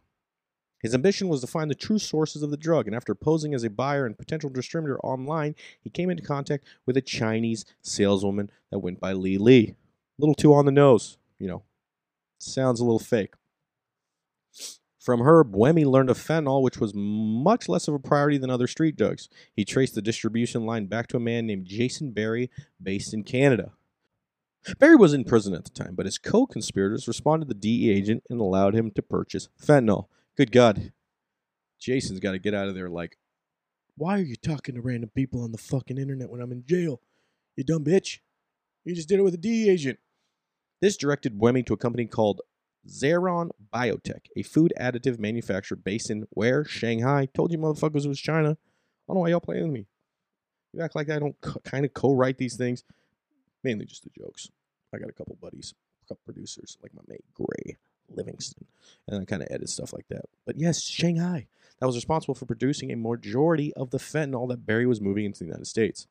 His 0.82 0.94
ambition 0.94 1.28
was 1.28 1.42
to 1.42 1.48
find 1.48 1.70
the 1.70 1.76
true 1.76 2.00
sources 2.00 2.42
of 2.42 2.52
the 2.52 2.58
drug, 2.58 2.88
and 2.88 2.96
after 2.96 3.14
posing 3.14 3.54
as 3.54 3.64
a 3.64 3.70
buyer 3.70 4.06
and 4.06 4.18
potential 4.18 4.50
distributor 4.50 5.00
online, 5.00 5.56
he 5.82 5.90
came 5.90 6.10
into 6.10 6.24
contact 6.24 6.66
with 6.86 6.98
a 6.98 7.02
Chinese 7.02 7.66
saleswoman 7.82 8.50
that 8.72 8.80
went 8.80 9.00
by 9.00 9.14
Li 9.14 9.38
Li. 9.38 9.70
A 9.70 9.76
little 10.18 10.36
too 10.36 10.54
on 10.54 10.66
the 10.66 10.72
nose, 10.72 11.18
you 11.40 11.48
know. 11.48 11.64
Sounds 12.40 12.80
a 12.80 12.84
little 12.84 13.00
fake. 13.00 13.34
From 15.00 15.22
her, 15.22 15.44
Buemi 15.44 15.84
learned 15.84 16.12
of 16.12 16.18
fentanyl, 16.20 16.62
which 16.62 16.80
was 16.80 16.94
much 16.94 17.68
less 17.68 17.88
of 17.88 17.96
a 17.96 18.00
priority 18.00 18.38
than 18.38 18.52
other 18.52 18.68
street 18.68 18.96
drugs. 18.96 19.30
He 19.56 19.66
traced 19.66 19.96
the 19.96 20.02
distribution 20.02 20.66
line 20.66 20.86
back 20.86 21.08
to 21.08 21.18
a 21.18 21.20
man 21.20 21.48
named 21.48 21.66
Jason 21.66 22.12
Barry, 22.12 22.52
based 22.82 23.12
in 23.12 23.24
Canada. 23.24 23.72
Barry 24.78 24.96
was 24.96 25.14
in 25.14 25.24
prison 25.24 25.56
at 25.56 25.64
the 25.64 25.72
time, 25.72 25.96
but 25.96 26.06
his 26.06 26.20
co 26.20 26.46
conspirators 26.46 27.08
responded 27.08 27.48
to 27.48 27.54
the 27.56 27.60
DE 27.60 27.90
agent 27.90 28.24
and 28.30 28.40
allowed 28.40 28.76
him 28.76 28.92
to 28.92 29.02
purchase 29.02 29.50
fentanyl. 29.60 30.06
Good 30.42 30.52
God. 30.52 30.92
Jason's 31.80 32.20
got 32.20 32.32
to 32.32 32.40
get 32.40 32.56
out 32.56 32.68
of 32.68 32.74
there 32.74 32.90
like, 32.90 33.20
why 33.96 34.18
are 34.18 34.24
you 34.24 34.36
talking 34.36 34.74
to 34.74 34.82
random 34.82 35.12
people 35.14 35.44
on 35.44 35.52
the 35.52 35.60
fucking 35.60 36.00
internet 36.00 36.32
when 36.32 36.42
I'm 36.42 36.52
in 36.52 36.66
jail? 36.66 37.00
You 37.56 37.64
dumb 37.64 37.84
bitch. 37.84 38.22
You 38.84 38.96
just 38.96 39.08
did 39.08 39.20
it 39.20 39.22
with 39.22 39.36
a 39.36 39.70
agent. 39.70 40.00
This 40.82 40.98
directed 40.98 41.38
Buemi 41.38 41.64
to 41.68 41.74
a 41.74 41.78
company 41.78 42.08
called 42.08 42.42
Xeron 42.88 43.52
Biotech, 43.72 44.30
a 44.36 44.42
food 44.42 44.74
additive 44.82 45.20
manufacturer 45.20 45.78
based 45.78 46.10
in 46.10 46.26
where? 46.32 46.66
Shanghai. 46.66 47.28
Told 47.36 47.52
you 47.52 47.60
motherfuckers 47.60 48.06
it 48.06 48.10
was 48.10 48.20
China. 48.20 48.50
I 48.50 48.58
don't 49.08 49.18
know 49.18 49.20
why 49.20 49.30
y'all 49.30 49.42
playing 49.42 49.66
with 49.66 49.74
me. 49.74 49.86
You 50.74 50.82
act 50.82 50.96
like 50.96 51.12
I 51.12 51.20
don't 51.20 51.40
co- 51.42 51.62
kind 51.64 51.86
of 51.86 51.94
co-write 51.94 52.40
these 52.40 52.58
things. 52.58 52.84
Mainly 53.64 53.86
just 53.86 54.06
the 54.06 54.10
jokes. 54.10 54.50
I 54.92 54.98
got 54.98 55.08
a 55.08 55.14
couple 55.14 55.38
buddies, 55.40 55.76
a 56.04 56.08
couple 56.08 56.24
producers, 56.26 56.80
like 56.82 56.96
my 56.96 57.04
mate 57.08 57.26
Gray 57.36 57.78
Livingston, 58.16 58.66
and 59.08 59.22
I 59.22 59.26
kind 59.26 59.42
of 59.42 59.48
edit 59.52 59.70
stuff 59.70 59.94
like 59.94 60.08
that. 60.10 60.26
But 60.46 60.60
yes, 60.60 60.82
Shanghai. 60.82 61.48
That 61.80 61.88
was 61.88 61.96
responsible 61.96 62.36
for 62.36 62.46
producing 62.46 62.92
a 62.92 62.96
majority 62.96 63.74
of 63.74 63.90
the 63.90 63.98
fentanyl 63.98 64.48
that 64.50 64.68
Barry 64.68 64.86
was 64.86 65.02
moving 65.02 65.26
into 65.26 65.40
the 65.40 65.46
United 65.46 65.66
States. 65.66 66.06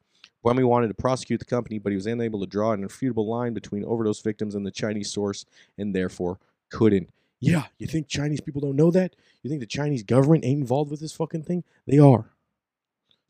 Buemi 0.45 0.65
wanted 0.65 0.89
to 0.89 0.95
prosecute 0.95 1.39
the 1.39 1.47
company, 1.47 1.79
but 1.79 1.93
he 1.93 1.97
was 1.97 2.07
unable 2.07 2.41
to 2.41 2.47
draw 2.47 2.73
an 2.73 2.81
irrefutable 2.81 3.29
line 3.29 3.55
between 3.55 3.85
overdose 3.85 4.21
victims 4.21 4.55
and 4.55 4.67
the 4.67 4.71
Chinese 4.71 5.13
source, 5.13 5.45
and 5.79 5.95
therefore 5.95 6.39
couldn't. 6.71 7.09
Yeah, 7.41 7.65
you 7.79 7.87
think 7.87 8.09
Chinese 8.09 8.41
people 8.41 8.61
don't 8.61 8.77
know 8.77 8.91
that? 8.91 9.15
You 9.43 9.49
think 9.49 9.61
the 9.61 9.67
Chinese 9.67 10.03
government 10.03 10.45
ain't 10.45 10.61
involved 10.61 10.91
with 10.91 11.01
this 11.01 11.13
fucking 11.13 11.45
thing? 11.45 11.65
They 11.87 11.99
are. 11.99 12.31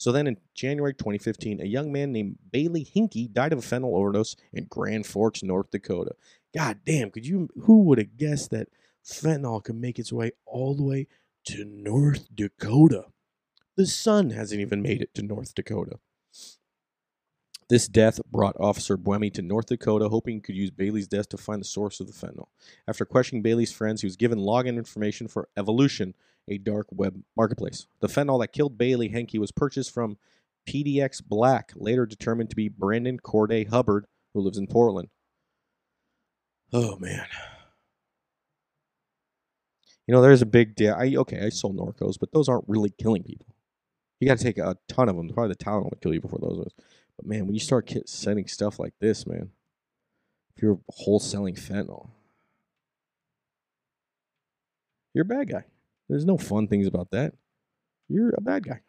So 0.01 0.13
then 0.13 0.27
in 0.27 0.39
January 0.55 0.95
2015, 0.95 1.61
a 1.61 1.67
young 1.67 1.93
man 1.93 2.11
named 2.11 2.39
Bailey 2.51 2.91
Henke 2.95 3.31
died 3.31 3.53
of 3.53 3.59
a 3.59 3.63
fentanyl 3.63 3.95
overdose 3.95 4.35
in 4.51 4.65
Grand 4.65 5.05
Forks, 5.05 5.43
North 5.43 5.71
Dakota. 5.71 6.13
God 6.55 6.79
damn, 6.87 7.11
could 7.11 7.27
you 7.27 7.51
who 7.65 7.83
would 7.83 7.99
have 7.99 8.17
guessed 8.17 8.51
that 8.51 8.69
fentanyl 9.05 9.63
could 9.63 9.75
make 9.75 9.99
its 9.99 10.11
way 10.11 10.33
all 10.47 10.75
the 10.75 10.83
way 10.83 11.07
to 11.45 11.67
North 11.67 12.35
Dakota? 12.35 13.09
The 13.77 13.87
sun 13.87 14.31
hasn't 14.31 14.63
even 14.63 14.81
made 14.81 15.03
it 15.03 15.15
to 15.17 15.23
North 15.23 15.55
Dakota. 15.55 15.99
This 17.69 17.87
death 17.87 18.21
brought 18.25 18.57
Officer 18.59 18.97
Buemi 18.97 19.31
to 19.35 19.43
North 19.43 19.67
Dakota, 19.67 20.09
hoping 20.09 20.37
he 20.37 20.41
could 20.41 20.57
use 20.57 20.71
Bailey's 20.71 21.09
death 21.09 21.29
to 21.29 21.37
find 21.37 21.61
the 21.61 21.67
source 21.67 22.01
of 22.01 22.07
the 22.07 22.15
fentanyl. 22.15 22.49
After 22.89 23.05
questioning 23.05 23.43
Bailey's 23.43 23.71
friends, 23.71 24.01
he 24.01 24.07
was 24.07 24.17
given 24.17 24.39
login 24.39 24.79
information 24.79 25.29
for 25.29 25.51
Evolution, 25.59 26.15
a 26.49 26.59
dark 26.59 26.87
web 26.91 27.23
marketplace. 27.37 27.87
The 28.01 28.09
fentanyl 28.09 28.41
that 28.41 28.53
killed 28.53 28.79
Bailey 28.79 29.09
Henke 29.09 29.39
was 29.39 29.53
purchased 29.53 29.93
from 29.93 30.19
PDX 30.69 31.23
Black, 31.25 31.73
later 31.77 32.07
determined 32.07 32.51
to 32.51 32.57
be 32.57 32.69
Brandon 32.69 33.19
Corday 33.19 33.65
Hubbard, 33.65 34.07
who 34.35 34.41
lives 34.41 34.59
in 34.59 34.67
Portland. 34.67 35.09
Oh 36.73 36.97
man. 36.99 37.27
You 40.07 40.15
know, 40.15 40.23
there's 40.23 40.43
a 40.43 40.47
big 40.47 40.75
deal. 40.75 40.95
I 40.99 41.15
okay, 41.15 41.45
I 41.45 41.49
sold 41.51 41.77
Norcos, 41.77 42.19
but 42.19 42.33
those 42.33 42.49
aren't 42.49 42.65
really 42.67 42.91
killing 42.91 43.23
people. 43.23 43.47
You 44.19 44.29
got 44.29 44.39
to 44.39 44.45
take 44.45 44.59
a 44.59 44.77
ton 44.89 45.09
of 45.09 45.17
them. 45.17 45.29
Probably 45.29 45.55
the 45.55 45.65
Tylenol 45.65 45.91
would 45.91 46.01
kill 46.01 46.13
you 46.13 46.21
before 46.21 46.41
those. 46.41 46.59
Ones. 46.59 46.75
But 47.17 47.27
man, 47.27 47.47
when 47.47 47.55
you 47.55 47.61
start 47.61 47.91
sending 48.07 48.47
stuff 48.49 48.79
like 48.79 48.93
this, 49.01 49.27
man, 49.27 49.51
if 50.55 50.63
you're 50.63 50.81
wholesaling 51.07 51.59
fentanyl, 51.59 52.09
you're 55.15 55.23
a 55.23 55.25
bad 55.25 55.49
guy. 55.49 55.65
There's 56.11 56.27
no 56.27 56.37
fun 56.37 56.67
things 56.67 56.89
about 56.89 57.13
that. 57.13 57.35
You're 58.09 58.35
a 58.37 58.41
bad 58.41 58.65
guy. 58.65 58.81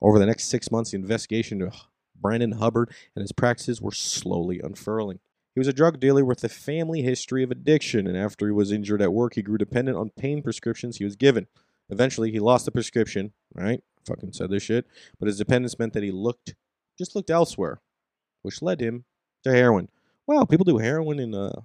Over 0.00 0.20
the 0.20 0.26
next 0.26 0.44
six 0.44 0.70
months, 0.70 0.92
the 0.92 0.98
investigation 0.98 1.60
into 1.60 1.76
Brandon 2.14 2.52
Hubbard 2.52 2.94
and 3.16 3.22
his 3.22 3.32
practices 3.32 3.82
were 3.82 3.90
slowly 3.90 4.60
unfurling. 4.60 5.18
He 5.52 5.58
was 5.58 5.66
a 5.66 5.72
drug 5.72 5.98
dealer 5.98 6.24
with 6.24 6.44
a 6.44 6.48
family 6.48 7.02
history 7.02 7.42
of 7.42 7.50
addiction, 7.50 8.06
and 8.06 8.16
after 8.16 8.46
he 8.46 8.52
was 8.52 8.70
injured 8.70 9.02
at 9.02 9.12
work, 9.12 9.34
he 9.34 9.42
grew 9.42 9.58
dependent 9.58 9.96
on 9.96 10.10
pain 10.10 10.42
prescriptions 10.42 10.98
he 10.98 11.04
was 11.04 11.16
given. 11.16 11.48
Eventually, 11.90 12.30
he 12.30 12.38
lost 12.38 12.66
the 12.66 12.70
prescription, 12.70 13.32
right? 13.52 13.82
Fucking 14.06 14.32
said 14.32 14.50
this 14.50 14.62
shit. 14.62 14.86
But 15.18 15.26
his 15.26 15.38
dependence 15.38 15.76
meant 15.76 15.92
that 15.94 16.04
he 16.04 16.12
looked, 16.12 16.54
just 16.96 17.16
looked 17.16 17.30
elsewhere, 17.30 17.80
which 18.42 18.62
led 18.62 18.80
him 18.80 19.06
to 19.42 19.50
heroin. 19.50 19.88
Wow, 20.28 20.44
people 20.44 20.64
do 20.64 20.78
heroin 20.78 21.18
in 21.18 21.34
uh, 21.34 21.62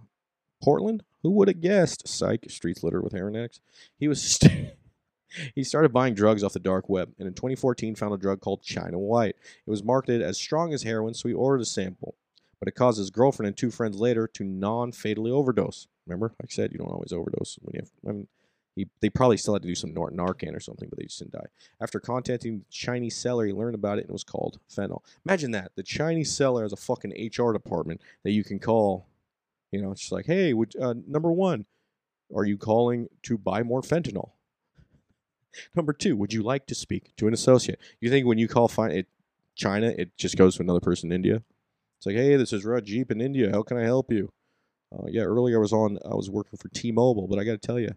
Portland? 0.62 1.04
Who 1.24 1.32
would 1.32 1.48
have 1.48 1.62
guessed? 1.62 2.08
Psych, 2.08 2.46
streets 2.50 2.84
littered 2.84 3.04
with 3.04 3.14
heroin 3.14 3.36
addicts. 3.36 3.62
He 3.98 4.08
was. 4.08 4.22
St- 4.22 4.74
he 5.56 5.64
started 5.64 5.94
buying 5.94 6.14
drugs 6.14 6.44
off 6.44 6.54
the 6.54 6.60
dark 6.60 6.90
web, 6.90 7.14
and 7.20 7.28
in 7.28 7.34
2014 7.34 7.96
found 7.96 8.14
a 8.14 8.18
drug 8.18 8.42
called 8.42 8.62
China 8.62 8.98
White. 9.00 9.36
It 9.66 9.70
was 9.70 9.84
marketed 9.84 10.22
as 10.22 10.38
strong 10.38 10.74
as 10.74 10.84
heroin, 10.84 11.14
so 11.14 11.30
he 11.30 11.34
ordered 11.34 11.62
a 11.62 11.66
sample. 11.66 12.16
But 12.60 12.68
it 12.68 12.76
caused 12.76 13.00
his 13.00 13.10
girlfriend 13.10 13.48
and 13.48 13.58
two 13.58 13.72
friends 13.72 13.98
later 13.98 14.28
to 14.28 14.44
non-fatally 14.44 15.32
overdose. 15.32 15.88
Remember, 16.06 16.34
like 16.40 16.52
I 16.52 16.54
said, 16.54 16.72
you 16.72 16.78
don't 16.78 16.92
always 16.92 17.12
overdose 17.12 17.58
when 17.62 17.74
you 17.74 17.80
have. 17.82 17.92
I 18.08 18.12
mean, 18.16 18.28
he, 18.76 18.88
they 19.02 19.10
probably 19.10 19.38
still 19.38 19.54
had 19.54 19.64
to 19.64 19.68
do 19.68 19.76
some 19.76 19.94
Nor- 19.94 20.12
Narcan 20.12 20.56
or 20.56 20.60
something, 20.60 20.88
but 20.88 20.98
they 20.98 21.06
just 21.06 21.20
didn't 21.20 21.34
die. 21.34 21.48
After 21.82 22.00
contacting 22.00 22.60
the 22.60 22.66
Chinese 22.70 23.16
seller, 23.16 23.46
he 23.46 23.54
learned 23.54 23.76
about 23.76 23.98
it 23.98 24.02
and 24.02 24.10
it 24.10 24.14
was 24.14 24.24
called 24.24 24.60
fentanyl. 24.70 25.04
Imagine 25.26 25.52
that. 25.52 25.72
The 25.76 25.84
Chinese 25.84 26.32
seller 26.34 26.64
has 26.64 26.72
a 26.72 26.78
fucking 26.78 27.32
HR 27.36 27.52
department 27.52 28.02
that 28.24 28.32
you 28.32 28.44
can 28.44 28.60
call. 28.60 29.08
You 29.72 29.82
know, 29.82 29.92
it's 29.92 30.02
just 30.02 30.12
like, 30.12 30.26
hey, 30.26 30.54
would, 30.54 30.76
uh, 30.80 30.96
number 31.08 31.32
one, 31.32 31.66
are 32.36 32.46
you 32.46 32.58
calling 32.58 33.08
to 33.24 33.38
buy 33.38 33.64
more 33.64 33.82
fentanyl? 33.82 34.32
Number 35.76 35.92
two, 35.92 36.16
would 36.16 36.32
you 36.32 36.44
like 36.44 36.66
to 36.68 36.76
speak 36.76 37.14
to 37.18 37.28
an 37.28 37.34
associate? 37.34 37.80
You 38.00 38.10
think 38.10 38.26
when 38.26 38.38
you 38.38 38.48
call 38.48 38.72
it, 38.78 39.08
China, 39.56 39.94
it 39.98 40.18
just 40.18 40.38
goes 40.38 40.56
to 40.56 40.64
another 40.64 40.80
person 40.80 41.12
in 41.12 41.16
India? 41.16 41.44
It's 41.98 42.06
like, 42.06 42.16
hey, 42.16 42.36
this 42.38 42.54
is 42.54 42.66
Rajib 42.66 43.12
in 43.12 43.22
India. 43.22 43.52
How 43.52 43.64
can 43.64 43.78
I 43.78 43.84
help 43.84 44.12
you? 44.12 44.32
Uh, 44.94 45.08
yeah, 45.08 45.24
earlier 45.24 45.58
I 45.58 45.62
was 45.62 45.74
on, 45.74 46.00
I 46.10 46.16
was 46.16 46.30
working 46.30 46.58
for 46.58 46.70
T-Mobile, 46.70 47.28
but 47.28 47.38
I 47.40 47.44
got 47.44 47.62
to 47.62 47.68
tell 47.68 47.80
you, 47.80 47.92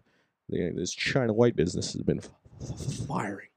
this 0.49 0.93
China 0.93 1.33
White 1.33 1.55
business 1.55 1.93
has 1.93 2.03
been 2.03 2.21
firing. 3.07 3.49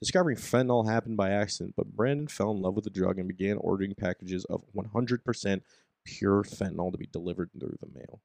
Discovering 0.00 0.36
fentanyl 0.36 0.88
happened 0.88 1.16
by 1.16 1.30
accident, 1.30 1.74
but 1.76 1.94
Brandon 1.94 2.28
fell 2.28 2.50
in 2.50 2.60
love 2.60 2.74
with 2.74 2.84
the 2.84 2.90
drug 2.90 3.18
and 3.18 3.28
began 3.28 3.56
ordering 3.58 3.94
packages 3.94 4.44
of 4.46 4.64
100% 4.74 5.60
pure 6.04 6.42
fentanyl 6.42 6.92
to 6.92 6.98
be 6.98 7.06
delivered 7.06 7.50
through 7.58 7.76
the 7.80 7.88
mail. 7.92 8.20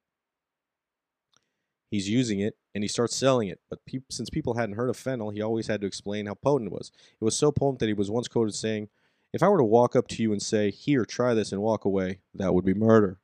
He's 1.90 2.08
using 2.08 2.40
it 2.40 2.56
and 2.74 2.84
he 2.84 2.88
starts 2.88 3.16
selling 3.16 3.48
it, 3.48 3.60
but 3.70 3.84
peop 3.86 4.04
since 4.10 4.28
people 4.28 4.54
hadn't 4.54 4.76
heard 4.76 4.90
of 4.90 4.96
fentanyl, 4.96 5.32
he 5.32 5.40
always 5.40 5.68
had 5.68 5.80
to 5.80 5.86
explain 5.86 6.26
how 6.26 6.34
potent 6.34 6.70
it 6.70 6.74
was. 6.74 6.92
It 7.20 7.24
was 7.24 7.36
so 7.36 7.50
potent 7.50 7.80
that 7.80 7.86
he 7.86 7.94
was 7.94 8.10
once 8.10 8.28
quoted 8.28 8.54
saying, 8.54 8.88
If 9.32 9.42
I 9.42 9.48
were 9.48 9.58
to 9.58 9.64
walk 9.64 9.96
up 9.96 10.06
to 10.08 10.22
you 10.22 10.32
and 10.32 10.42
say, 10.42 10.70
Here, 10.70 11.04
try 11.04 11.34
this 11.34 11.50
and 11.50 11.62
walk 11.62 11.84
away, 11.84 12.20
that 12.34 12.52
would 12.52 12.64
be 12.64 12.74
murder. 12.74 13.18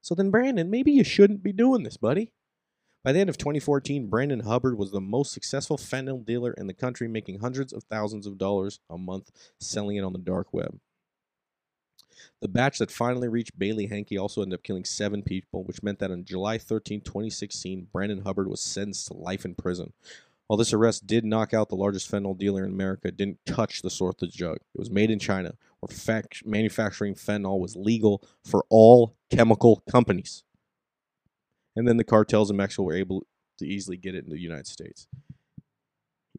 So 0.00 0.14
then, 0.14 0.30
Brandon, 0.30 0.70
maybe 0.70 0.92
you 0.92 1.02
shouldn't 1.02 1.42
be 1.42 1.52
doing 1.52 1.82
this, 1.82 1.96
buddy. 1.96 2.32
By 3.02 3.12
the 3.12 3.20
end 3.20 3.28
of 3.28 3.36
2014, 3.36 4.06
Brandon 4.06 4.40
Hubbard 4.40 4.78
was 4.78 4.90
the 4.90 5.00
most 5.00 5.32
successful 5.32 5.76
fentanyl 5.76 6.24
dealer 6.24 6.52
in 6.52 6.66
the 6.66 6.72
country, 6.72 7.08
making 7.08 7.40
hundreds 7.40 7.72
of 7.72 7.84
thousands 7.84 8.26
of 8.26 8.38
dollars 8.38 8.80
a 8.88 8.96
month 8.96 9.30
selling 9.60 9.96
it 9.96 10.04
on 10.04 10.12
the 10.12 10.18
dark 10.18 10.52
web. 10.52 10.78
The 12.40 12.48
batch 12.48 12.78
that 12.78 12.90
finally 12.90 13.28
reached 13.28 13.58
Bailey 13.58 13.86
Henke 13.86 14.18
also 14.18 14.42
ended 14.42 14.58
up 14.58 14.62
killing 14.62 14.84
seven 14.84 15.22
people, 15.22 15.64
which 15.64 15.82
meant 15.82 15.98
that 15.98 16.10
on 16.10 16.24
July 16.24 16.58
13, 16.58 17.00
2016, 17.00 17.88
Brandon 17.92 18.22
Hubbard 18.22 18.48
was 18.48 18.60
sentenced 18.60 19.08
to 19.08 19.14
life 19.14 19.44
in 19.44 19.54
prison. 19.54 19.92
While 20.46 20.58
this 20.58 20.72
arrest 20.72 21.06
did 21.06 21.24
knock 21.24 21.54
out 21.54 21.68
the 21.68 21.76
largest 21.76 22.10
fentanyl 22.10 22.38
dealer 22.38 22.64
in 22.64 22.72
America, 22.72 23.08
it 23.08 23.16
didn't 23.16 23.38
touch 23.46 23.82
the 23.82 24.14
the 24.18 24.26
drug. 24.26 24.56
It 24.56 24.78
was 24.78 24.90
made 24.90 25.10
in 25.10 25.18
China, 25.18 25.54
where 25.80 25.94
fact- 25.94 26.44
manufacturing 26.44 27.14
fentanyl 27.14 27.58
was 27.58 27.76
legal 27.76 28.22
for 28.44 28.64
all 28.68 29.16
chemical 29.30 29.82
companies. 29.90 30.44
And 31.74 31.88
then 31.88 31.96
the 31.96 32.04
cartels 32.04 32.50
in 32.50 32.56
Mexico 32.56 32.82
were 32.84 32.94
able 32.94 33.26
to 33.58 33.66
easily 33.66 33.96
get 33.96 34.14
it 34.14 34.24
in 34.24 34.30
the 34.30 34.40
United 34.40 34.66
States. 34.66 35.06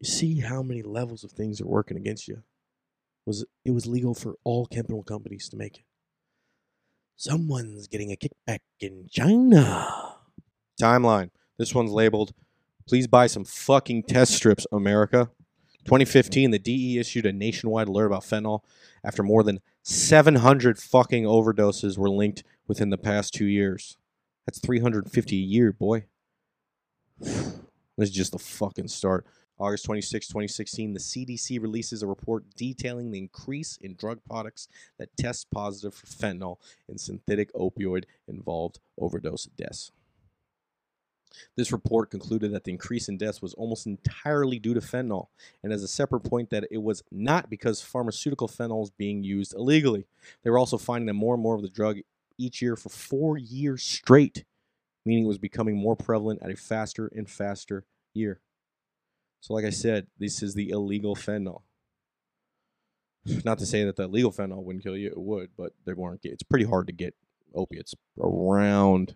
You 0.00 0.06
see 0.06 0.40
how 0.40 0.62
many 0.62 0.82
levels 0.82 1.24
of 1.24 1.32
things 1.32 1.60
are 1.60 1.66
working 1.66 1.96
against 1.96 2.28
you. 2.28 2.42
Was 3.26 3.44
it 3.64 3.72
was 3.72 3.86
legal 3.86 4.14
for 4.14 4.36
all 4.44 4.66
chemical 4.66 5.02
companies 5.02 5.48
to 5.48 5.56
make 5.56 5.78
it. 5.78 5.84
Someone's 7.16 7.88
getting 7.88 8.12
a 8.12 8.16
kickback 8.16 8.60
in 8.78 9.08
China. 9.10 9.88
Timeline. 10.80 11.30
This 11.58 11.74
one's 11.74 11.90
labeled, 11.90 12.32
please 12.86 13.06
buy 13.06 13.26
some 13.26 13.44
fucking 13.44 14.04
test 14.04 14.34
strips, 14.34 14.66
America. 14.70 15.30
2015, 15.86 16.50
the 16.50 16.58
DE 16.58 16.98
issued 16.98 17.26
a 17.26 17.32
nationwide 17.32 17.88
alert 17.88 18.06
about 18.06 18.22
fentanyl 18.22 18.60
after 19.04 19.22
more 19.22 19.42
than 19.42 19.60
700 19.82 20.78
fucking 20.78 21.24
overdoses 21.24 21.96
were 21.96 22.10
linked 22.10 22.42
within 22.66 22.90
the 22.90 22.98
past 22.98 23.32
two 23.32 23.46
years. 23.46 23.96
That's 24.44 24.58
350 24.58 25.36
a 25.36 25.38
year, 25.38 25.72
boy. 25.72 26.04
This 27.98 28.10
is 28.10 28.14
just 28.14 28.32
the 28.32 28.38
fucking 28.38 28.88
start. 28.88 29.24
August 29.58 29.84
26, 29.86 30.28
2016, 30.28 30.92
the 30.92 31.00
CDC 31.00 31.60
releases 31.60 32.02
a 32.02 32.06
report 32.06 32.44
detailing 32.56 33.10
the 33.10 33.18
increase 33.18 33.78
in 33.80 33.94
drug 33.94 34.20
products 34.28 34.68
that 34.98 35.16
test 35.16 35.50
positive 35.50 35.94
for 35.94 36.06
fentanyl 36.06 36.58
in 36.88 36.98
synthetic 36.98 37.52
opioid 37.54 38.04
involved 38.28 38.80
overdose 38.98 39.44
deaths. 39.56 39.92
This 41.56 41.72
report 41.72 42.10
concluded 42.10 42.52
that 42.52 42.64
the 42.64 42.70
increase 42.70 43.08
in 43.08 43.18
deaths 43.18 43.42
was 43.42 43.54
almost 43.54 43.86
entirely 43.86 44.58
due 44.58 44.74
to 44.74 44.80
fentanyl, 44.80 45.28
and 45.62 45.72
as 45.72 45.82
a 45.82 45.88
separate 45.88 46.20
point 46.20 46.50
that 46.50 46.66
it 46.70 46.82
was 46.82 47.02
not 47.10 47.50
because 47.50 47.80
pharmaceutical 47.80 48.48
fentanyl 48.48 48.82
is 48.82 48.90
being 48.90 49.24
used 49.24 49.54
illegally. 49.54 50.06
They 50.42 50.50
were 50.50 50.58
also 50.58 50.78
finding 50.78 51.06
that 51.06 51.14
more 51.14 51.34
and 51.34 51.42
more 51.42 51.54
of 51.54 51.62
the 51.62 51.68
drug 51.68 51.98
each 52.38 52.60
year 52.60 52.76
for 52.76 52.90
four 52.90 53.38
years 53.38 53.82
straight, 53.82 54.44
meaning 55.04 55.24
it 55.24 55.28
was 55.28 55.38
becoming 55.38 55.76
more 55.76 55.96
prevalent 55.96 56.42
at 56.42 56.50
a 56.50 56.56
faster 56.56 57.10
and 57.14 57.28
faster 57.28 57.84
year. 58.14 58.40
So, 59.46 59.54
like 59.54 59.64
I 59.64 59.70
said, 59.70 60.08
this 60.18 60.42
is 60.42 60.54
the 60.54 60.70
illegal 60.70 61.14
fentanyl. 61.14 61.62
Not 63.44 63.60
to 63.60 63.66
say 63.66 63.84
that 63.84 63.94
the 63.94 64.08
legal 64.08 64.32
fentanyl 64.32 64.64
wouldn't 64.64 64.82
kill 64.82 64.96
you, 64.96 65.06
it 65.06 65.16
would, 65.16 65.50
but 65.56 65.72
they 65.84 65.92
weren't. 65.92 66.18
It's 66.24 66.42
pretty 66.42 66.64
hard 66.64 66.88
to 66.88 66.92
get 66.92 67.14
opiates 67.54 67.94
around 68.20 69.14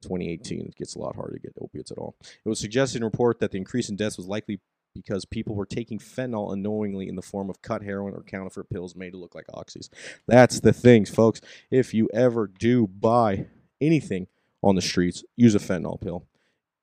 2018. 0.00 0.60
It 0.60 0.76
gets 0.76 0.94
a 0.94 0.98
lot 0.98 1.14
harder 1.14 1.34
to 1.34 1.40
get 1.40 1.52
opiates 1.60 1.90
at 1.90 1.98
all. 1.98 2.16
It 2.42 2.48
was 2.48 2.58
suggested 2.58 2.96
in 2.96 3.02
a 3.02 3.06
report 3.06 3.38
that 3.40 3.50
the 3.50 3.58
increase 3.58 3.90
in 3.90 3.96
deaths 3.96 4.16
was 4.16 4.26
likely 4.26 4.60
because 4.94 5.26
people 5.26 5.54
were 5.54 5.66
taking 5.66 5.98
fentanyl 5.98 6.54
unknowingly 6.54 7.06
in 7.06 7.16
the 7.16 7.20
form 7.20 7.50
of 7.50 7.60
cut 7.60 7.82
heroin 7.82 8.14
or 8.14 8.22
counterfeit 8.22 8.70
pills 8.70 8.96
made 8.96 9.10
to 9.10 9.18
look 9.18 9.34
like 9.34 9.46
oxys. 9.48 9.90
That's 10.26 10.60
the 10.60 10.72
things, 10.72 11.10
folks. 11.10 11.42
If 11.70 11.92
you 11.92 12.08
ever 12.14 12.46
do 12.46 12.86
buy 12.86 13.44
anything 13.78 14.26
on 14.62 14.74
the 14.74 14.80
streets, 14.80 15.22
use 15.36 15.54
a 15.54 15.58
fentanyl 15.58 16.00
pill 16.00 16.24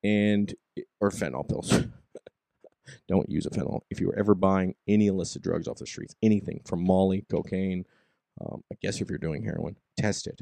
and 0.03 0.53
or 1.01 1.09
fentanyl 1.09 1.49
pills. 1.49 1.73
Don't 3.07 3.29
use 3.29 3.45
a 3.45 3.49
fentanyl. 3.49 3.81
If 3.89 3.99
you're 3.99 4.17
ever 4.17 4.35
buying 4.35 4.75
any 4.87 5.07
illicit 5.07 5.41
drugs 5.41 5.67
off 5.67 5.77
the 5.77 5.85
streets, 5.85 6.15
anything 6.21 6.61
from 6.65 6.83
Molly, 6.83 7.25
cocaine, 7.29 7.85
um, 8.41 8.63
I 8.71 8.75
guess 8.81 9.01
if 9.01 9.09
you're 9.09 9.17
doing 9.17 9.43
heroin, 9.43 9.77
test 9.97 10.27
it. 10.27 10.41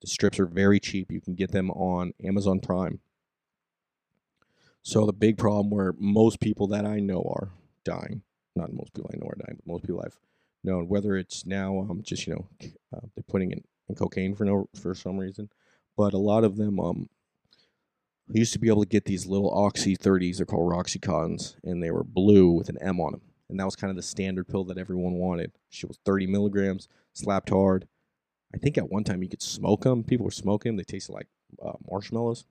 The 0.00 0.08
strips 0.08 0.38
are 0.38 0.46
very 0.46 0.80
cheap. 0.80 1.10
You 1.10 1.20
can 1.20 1.34
get 1.34 1.52
them 1.52 1.70
on 1.70 2.12
Amazon 2.22 2.60
Prime. 2.60 3.00
So 4.82 5.06
the 5.06 5.12
big 5.14 5.38
problem 5.38 5.70
where 5.70 5.94
most 5.98 6.40
people 6.40 6.66
that 6.68 6.84
I 6.84 7.00
know 7.00 7.22
are 7.22 7.48
dying, 7.84 8.22
not 8.54 8.72
most 8.72 8.92
people 8.92 9.10
I 9.12 9.16
know 9.16 9.28
are 9.28 9.38
dying, 9.38 9.56
but 9.56 9.66
most 9.66 9.84
people 9.84 10.02
I've 10.04 10.18
known, 10.62 10.88
whether 10.88 11.16
it's 11.16 11.46
now 11.46 11.86
um, 11.88 12.02
just 12.02 12.26
you 12.26 12.34
know 12.34 12.48
uh, 12.94 13.00
they're 13.14 13.24
putting 13.28 13.52
in, 13.52 13.62
in 13.88 13.94
cocaine 13.94 14.34
for 14.34 14.44
no 14.44 14.68
for 14.78 14.94
some 14.94 15.16
reason, 15.16 15.48
but 15.96 16.12
a 16.12 16.18
lot 16.18 16.44
of 16.44 16.56
them 16.56 16.78
um 16.80 17.08
I 18.28 18.38
used 18.38 18.54
to 18.54 18.58
be 18.58 18.68
able 18.68 18.82
to 18.82 18.88
get 18.88 19.04
these 19.04 19.26
little 19.26 19.50
Oxy 19.50 19.96
30s, 19.96 20.38
they're 20.38 20.46
called 20.46 20.72
Roxycontins, 20.72 21.56
and 21.62 21.82
they 21.82 21.90
were 21.90 22.04
blue 22.04 22.50
with 22.50 22.68
an 22.68 22.78
M 22.80 23.00
on 23.00 23.12
them. 23.12 23.20
And 23.50 23.60
that 23.60 23.66
was 23.66 23.76
kind 23.76 23.90
of 23.90 23.96
the 23.96 24.02
standard 24.02 24.48
pill 24.48 24.64
that 24.64 24.78
everyone 24.78 25.14
wanted. 25.14 25.52
She 25.68 25.86
was 25.86 25.98
30 26.06 26.26
milligrams, 26.28 26.88
slapped 27.12 27.50
hard. 27.50 27.86
I 28.54 28.58
think 28.58 28.78
at 28.78 28.90
one 28.90 29.04
time 29.04 29.22
you 29.22 29.28
could 29.28 29.42
smoke 29.42 29.82
them. 29.82 30.04
People 30.04 30.24
were 30.24 30.30
smoking 30.30 30.70
them. 30.70 30.76
They 30.76 30.84
tasted 30.84 31.12
like 31.12 31.26
uh, 31.62 31.72
marshmallows. 31.90 32.46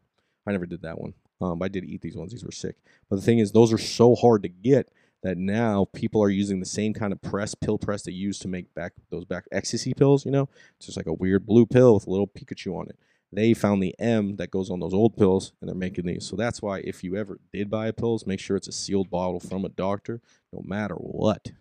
I 0.45 0.51
never 0.51 0.65
did 0.65 0.83
that 0.83 0.99
one. 0.99 1.13
Um, 1.41 1.61
I 1.61 1.69
did 1.69 1.85
eat 1.85 2.01
these 2.01 2.15
ones. 2.15 2.31
These 2.31 2.45
were 2.45 2.51
sick. 2.51 2.75
But 3.09 3.15
the 3.15 3.21
thing 3.23 3.39
is, 3.39 3.51
those 3.51 3.73
are 3.73 3.77
so 3.77 4.13
hard 4.13 4.43
to 4.43 4.49
get 4.49 4.91
that 5.23 5.37
now 5.37 5.87
people 5.93 6.21
are 6.21 6.29
using 6.29 6.59
the 6.59 6.65
same 6.65 6.93
kind 6.93 7.13
of 7.13 7.21
press, 7.21 7.55
pill 7.55 7.77
press 7.77 8.03
they 8.03 8.11
used 8.11 8.41
to 8.43 8.47
make 8.47 8.73
back 8.75 8.91
those 9.09 9.25
back 9.25 9.45
ecstasy 9.51 9.93
pills. 9.93 10.25
You 10.25 10.31
know, 10.31 10.49
it's 10.77 10.85
just 10.85 10.97
like 10.97 11.07
a 11.07 11.13
weird 11.13 11.45
blue 11.47 11.65
pill 11.65 11.95
with 11.95 12.05
a 12.05 12.09
little 12.11 12.27
Pikachu 12.27 12.77
on 12.77 12.89
it 12.89 12.97
they 13.35 13.53
found 13.53 13.81
the 13.81 13.95
M 13.99 14.35
that 14.37 14.51
goes 14.51 14.69
on 14.69 14.79
those 14.79 14.93
old 14.93 15.15
pills 15.15 15.53
and 15.61 15.67
they're 15.67 15.75
making 15.75 16.05
these. 16.05 16.25
So 16.25 16.35
that's 16.35 16.61
why 16.61 16.79
if 16.79 17.03
you 17.03 17.15
ever 17.15 17.39
did 17.51 17.69
buy 17.69 17.91
pills, 17.91 18.27
make 18.27 18.39
sure 18.39 18.57
it's 18.57 18.67
a 18.67 18.73
sealed 18.73 19.09
bottle 19.09 19.39
from 19.39 19.65
a 19.65 19.69
doctor, 19.69 20.21
no 20.51 20.61
matter 20.65 20.95
what. 20.95 21.51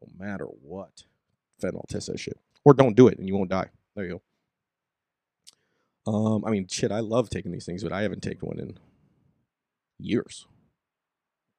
No 0.00 0.08
matter 0.24 0.44
what. 0.44 1.04
Fentanyl, 1.62 1.86
test 1.88 2.08
that 2.08 2.20
shit. 2.20 2.38
Or 2.64 2.74
don't 2.74 2.96
do 2.96 3.08
it 3.08 3.18
and 3.18 3.26
you 3.26 3.36
won't 3.36 3.50
die. 3.50 3.68
There 3.94 4.04
you 4.04 4.20
go. 6.06 6.12
Um, 6.12 6.44
I 6.44 6.50
mean, 6.50 6.66
shit, 6.68 6.90
I 6.90 7.00
love 7.00 7.30
taking 7.30 7.52
these 7.52 7.66
things, 7.66 7.82
but 7.82 7.92
I 7.92 8.02
haven't 8.02 8.22
taken 8.22 8.48
one 8.48 8.58
in 8.58 8.78
years. 9.98 10.46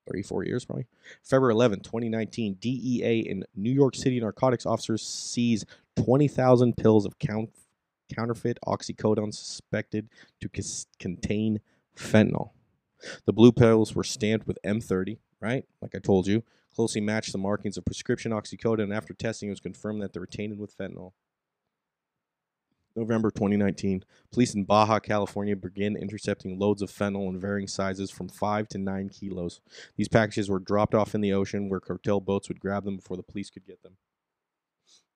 Three, 0.10 0.22
four 0.22 0.44
years 0.44 0.66
probably. 0.66 0.88
February 1.24 1.54
11, 1.54 1.80
2019, 1.80 2.56
DEA 2.60 3.20
in 3.20 3.46
New 3.56 3.72
York 3.72 3.96
City 3.96 4.20
narcotics 4.20 4.66
officers 4.66 5.02
seize 5.02 5.66
20,000 6.04 6.76
pills 6.76 7.06
of 7.06 7.18
count 7.20 7.50
counterfeit 8.14 8.58
oxycodone 8.66 9.34
suspected 9.34 10.10
to 10.42 10.50
c- 10.62 10.86
contain 11.00 11.60
fentanyl. 11.96 12.52
The 13.26 13.34
blue 13.34 13.52
pills 13.52 13.96
were 13.96 14.04
stamped 14.04 14.48
with 14.48 14.60
M30, 14.66 15.18
right? 15.42 15.66
Like 15.82 15.96
I 15.96 16.00
told 16.00 16.28
you, 16.28 16.44
closely 16.74 17.02
matched 17.02 17.32
the 17.32 17.38
markings 17.38 17.78
of 17.78 17.86
prescription 17.86 18.32
oxycodone, 18.32 18.84
and 18.84 18.94
after 18.94 19.14
testing, 19.14 19.50
it 19.50 19.52
was 19.52 19.60
confirmed 19.60 20.02
that 20.02 20.14
they 20.14 20.20
were 20.20 20.26
tainted 20.26 20.60
with 20.60 20.78
fentanyl. 20.78 21.12
November 22.96 23.32
2019, 23.32 24.04
police 24.32 24.54
in 24.54 24.66
Baja, 24.66 25.00
California 25.00 25.56
began 25.56 25.96
intercepting 25.96 26.60
loads 26.60 26.82
of 26.82 26.92
fentanyl 26.92 27.28
in 27.28 27.40
varying 27.40 27.68
sizes 27.68 28.12
from 28.12 28.30
5 28.30 28.68
to 28.70 28.78
9 28.78 29.10
kilos. 29.10 29.62
These 29.96 30.10
packages 30.10 30.50
were 30.50 30.60
dropped 30.60 30.94
off 30.94 31.16
in 31.16 31.22
the 31.22 31.34
ocean 31.34 31.70
where 31.70 31.80
cartel 31.80 32.20
boats 32.20 32.50
would 32.50 32.60
grab 32.60 32.86
them 32.86 32.98
before 32.98 33.18
the 33.18 33.24
police 33.24 33.50
could 33.50 33.66
get 33.66 33.82
them. 33.82 33.98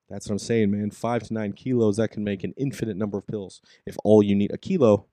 That's 0.09 0.27
what 0.27 0.34
I'm 0.34 0.39
saying, 0.39 0.71
man. 0.71 0.91
Five 0.91 1.23
to 1.23 1.34
nine 1.34 1.53
kilos, 1.53 1.97
that 1.97 2.11
can 2.11 2.23
make 2.23 2.43
an 2.43 2.53
infinite 2.57 2.95
number 2.95 3.17
of 3.17 3.27
pills. 3.27 3.61
If 3.85 3.97
all 4.03 4.23
you 4.23 4.35
need 4.35 4.53
a 4.53 4.57
kilo, 4.57 5.05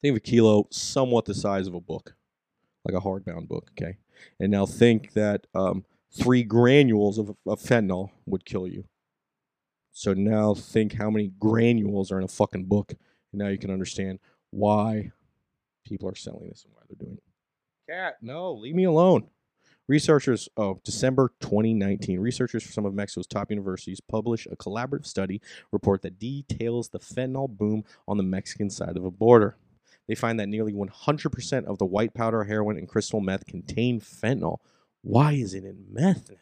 think 0.00 0.12
of 0.12 0.16
a 0.18 0.20
kilo 0.20 0.68
somewhat 0.70 1.24
the 1.24 1.34
size 1.34 1.66
of 1.66 1.74
a 1.74 1.80
book, 1.80 2.14
like 2.84 2.94
a 2.94 3.04
hardbound 3.04 3.48
book, 3.48 3.70
okay? 3.72 3.98
And 4.38 4.52
now 4.52 4.64
think 4.64 5.12
that 5.14 5.46
um, 5.54 5.84
three 6.16 6.44
granules 6.44 7.18
of, 7.18 7.30
of 7.46 7.60
fentanyl 7.60 8.10
would 8.26 8.44
kill 8.44 8.68
you. 8.68 8.84
So 9.92 10.12
now 10.12 10.54
think 10.54 10.94
how 10.94 11.10
many 11.10 11.32
granules 11.38 12.12
are 12.12 12.18
in 12.18 12.24
a 12.24 12.28
fucking 12.28 12.64
book, 12.64 12.92
and 13.32 13.40
now 13.40 13.48
you 13.48 13.58
can 13.58 13.70
understand 13.70 14.18
why 14.50 15.10
people 15.84 16.08
are 16.08 16.14
selling 16.14 16.48
this 16.48 16.64
and 16.64 16.74
why 16.74 16.82
they're 16.88 17.04
doing 17.04 17.18
it. 17.18 17.92
Cat, 17.92 18.16
no, 18.22 18.52
leave 18.52 18.74
me 18.74 18.84
alone. 18.84 19.28
Researchers, 19.86 20.48
oh, 20.56 20.80
December 20.82 21.30
2019, 21.40 22.18
researchers 22.18 22.62
from 22.62 22.72
some 22.72 22.86
of 22.86 22.94
Mexico's 22.94 23.26
top 23.26 23.50
universities 23.50 24.00
published 24.00 24.46
a 24.50 24.56
collaborative 24.56 25.06
study 25.06 25.42
report 25.72 26.00
that 26.02 26.18
details 26.18 26.88
the 26.88 26.98
fentanyl 26.98 27.50
boom 27.50 27.84
on 28.08 28.16
the 28.16 28.22
Mexican 28.22 28.70
side 28.70 28.96
of 28.96 29.02
the 29.02 29.10
border. 29.10 29.58
They 30.08 30.14
find 30.14 30.40
that 30.40 30.48
nearly 30.48 30.72
100% 30.72 31.64
of 31.64 31.78
the 31.78 31.84
white 31.84 32.14
powder, 32.14 32.44
heroin, 32.44 32.78
and 32.78 32.88
crystal 32.88 33.20
meth 33.20 33.46
contain 33.46 34.00
fentanyl. 34.00 34.58
Why 35.02 35.32
is 35.32 35.52
it 35.52 35.64
in 35.64 35.84
meth 35.90 36.30
now? 36.30 36.36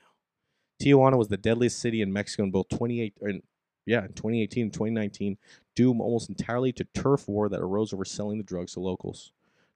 Tijuana 0.81 1.17
was 1.17 1.29
the 1.29 1.37
deadliest 1.37 1.81
city 1.81 2.01
in 2.01 2.13
Mexico 2.13 2.45
in 2.45 2.51
both 2.51 2.69
28 2.69 3.15
and 3.23 3.43
yeah, 3.87 4.05
in 4.05 4.13
2018 4.13 4.65
and 4.65 4.73
2019, 4.73 5.39
due 5.75 5.91
almost 5.91 6.29
entirely 6.29 6.73
to 6.73 6.85
turf 6.95 7.29
war 7.29 7.49
that 7.49 7.61
arose 7.61 7.93
over 7.93 8.05
selling 8.05 8.39
the 8.39 8.45
drugs 8.45 8.75
to 8.75 8.81
locals. 8.81 9.33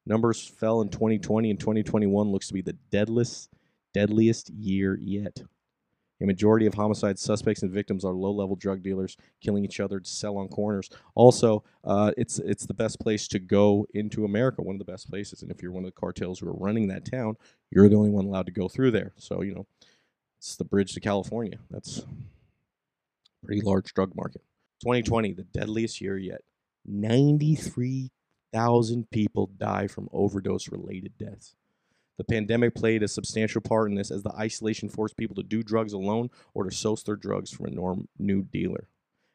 Numbers 0.07 0.47
fell 0.47 0.81
in 0.81 0.89
2020 0.89 1.51
and 1.51 1.61
2021 1.61 2.31
looks 2.31 2.49
to 2.49 2.55
be 2.55 2.63
the 2.63 2.77
deadliest 2.91 3.51
deadliest 3.93 4.51
year 4.51 4.99
yet. 5.01 5.43
A 6.23 6.25
majority 6.25 6.65
of 6.67 6.75
homicide 6.75 7.19
suspects 7.19 7.63
and 7.63 7.71
victims 7.71 8.05
are 8.05 8.13
low-level 8.13 8.57
drug 8.57 8.83
dealers 8.83 9.19
killing 9.43 9.65
each 9.65 9.81
other 9.81 10.01
to 10.01 10.09
sell 10.09 10.39
on 10.39 10.49
corners. 10.49 10.89
Also, 11.15 11.63
uh, 11.85 12.13
it's 12.17 12.39
it's 12.39 12.65
the 12.65 12.75
best 12.75 13.01
place 13.01 13.29
to 13.29 13.39
go 13.39 13.87
into 13.93 14.25
America, 14.25 14.63
one 14.63 14.77
of 14.77 14.79
the 14.79 14.91
best 14.91 15.11
places. 15.11 15.43
And 15.43 15.51
if 15.51 15.63
you're 15.63 15.73
one 15.73 15.85
of 15.85 15.95
the 15.95 16.01
cartels 16.01 16.39
who 16.39 16.49
are 16.49 16.57
running 16.57 16.89
that 16.89 17.11
town, 17.11 17.37
you're 17.71 17.89
the 17.89 17.97
only 17.97 18.11
one 18.11 18.25
allowed 18.25 18.47
to 18.47 18.53
go 18.53 18.69
through 18.69 18.93
there. 18.93 19.13
So 19.17 19.43
you 19.43 19.55
know, 19.55 19.67
it's 20.39 20.57
the 20.57 20.65
bridge 20.65 20.95
to 20.95 21.01
California. 21.01 21.59
That's 21.71 22.03
pretty 23.45 23.61
large 23.61 23.93
drug 23.93 24.15
market. 24.17 24.43
2020, 24.83 25.33
the 25.33 25.43
deadliest 25.43 26.01
year 26.01 26.17
yet. 26.17 26.41
93 26.87 28.11
thousand 28.57 29.11
people 29.11 29.51
die 29.59 29.87
from 29.87 30.09
overdose 30.13 30.71
related 30.71 31.19
deaths. 31.19 31.55
The 32.17 32.25
pandemic 32.25 32.75
played 32.75 33.03
a 33.03 33.09
substantial 33.09 33.61
part 33.61 33.91
in 33.91 33.97
this 33.97 34.11
as 34.11 34.23
the 34.23 34.33
isolation 34.33 34.89
forced 34.89 35.19
people 35.19 35.37
to 35.37 35.43
do 35.43 35.63
drugs 35.63 35.93
alone 35.93 36.31
or 36.55 36.65
to 36.65 36.75
source 36.75 37.03
their 37.03 37.17
drugs 37.17 37.51
from 37.51 37.67
a 37.67 37.71
norm, 37.71 38.09
new 38.19 38.43
dealer. 38.43 38.89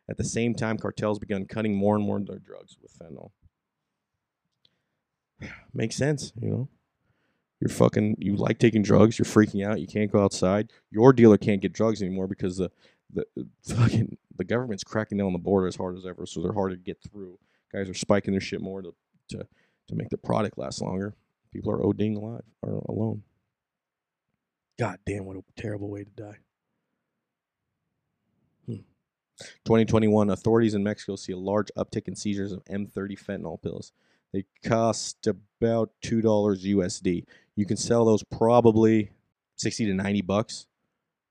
At 0.09 0.17
the 0.17 0.23
same 0.23 0.55
time, 0.55 0.79
cartels 0.79 1.19
began 1.19 1.45
cutting 1.45 1.75
more 1.75 1.95
and 1.95 2.03
more 2.03 2.17
of 2.17 2.25
their 2.25 2.39
drugs 2.39 2.77
with 2.81 2.97
fentanyl. 2.97 3.29
Makes 5.73 5.97
sense, 5.97 6.33
you 6.35 6.49
know. 6.49 6.69
You're 7.59 7.69
fucking. 7.69 8.15
You 8.17 8.35
like 8.37 8.57
taking 8.57 8.81
drugs. 8.81 9.19
You're 9.19 9.27
freaking 9.27 9.63
out. 9.63 9.79
You 9.79 9.85
can't 9.85 10.11
go 10.11 10.23
outside. 10.23 10.71
Your 10.89 11.13
dealer 11.13 11.37
can't 11.37 11.61
get 11.61 11.73
drugs 11.73 12.01
anymore 12.01 12.25
because 12.25 12.57
the 12.57 12.71
the 13.13 13.23
fucking 13.63 14.17
the 14.35 14.43
government's 14.43 14.83
cracking 14.83 15.19
down 15.19 15.27
on 15.27 15.33
the 15.33 15.39
border 15.39 15.67
as 15.67 15.75
hard 15.75 15.95
as 15.95 16.07
ever. 16.07 16.25
So 16.25 16.41
they're 16.41 16.53
hard 16.53 16.71
to 16.71 16.77
get 16.77 16.97
through. 17.03 17.37
Guys 17.71 17.87
are 17.87 17.93
spiking 17.93 18.33
their 18.33 18.41
shit 18.41 18.61
more 18.61 18.81
to 18.81 18.95
to 19.31 19.47
to 19.87 19.95
make 19.95 20.09
the 20.09 20.17
product 20.17 20.57
last 20.57 20.81
longer. 20.81 21.15
People 21.51 21.71
are 21.71 21.79
ODing 21.79 22.15
alive 22.15 22.43
or 22.61 22.83
alone. 22.87 23.23
God 24.79 24.99
damn, 25.05 25.25
what 25.25 25.37
a 25.37 25.43
terrible 25.61 25.89
way 25.89 26.03
to 26.03 26.09
die. 26.09 26.37
Hmm. 28.65 28.81
2021, 29.65 30.29
authorities 30.29 30.73
in 30.73 30.83
Mexico 30.83 31.15
see 31.15 31.33
a 31.33 31.37
large 31.37 31.69
uptick 31.77 32.07
in 32.07 32.15
seizures 32.15 32.51
of 32.51 32.63
M30 32.65 33.21
fentanyl 33.21 33.61
pills. 33.61 33.91
They 34.33 34.45
cost 34.63 35.27
about 35.27 35.91
two 36.01 36.21
dollars 36.21 36.63
USD. 36.63 37.25
You 37.55 37.65
can 37.65 37.77
sell 37.77 38.05
those 38.05 38.23
probably 38.23 39.11
sixty 39.55 39.85
to 39.85 39.93
ninety 39.93 40.21
bucks. 40.21 40.67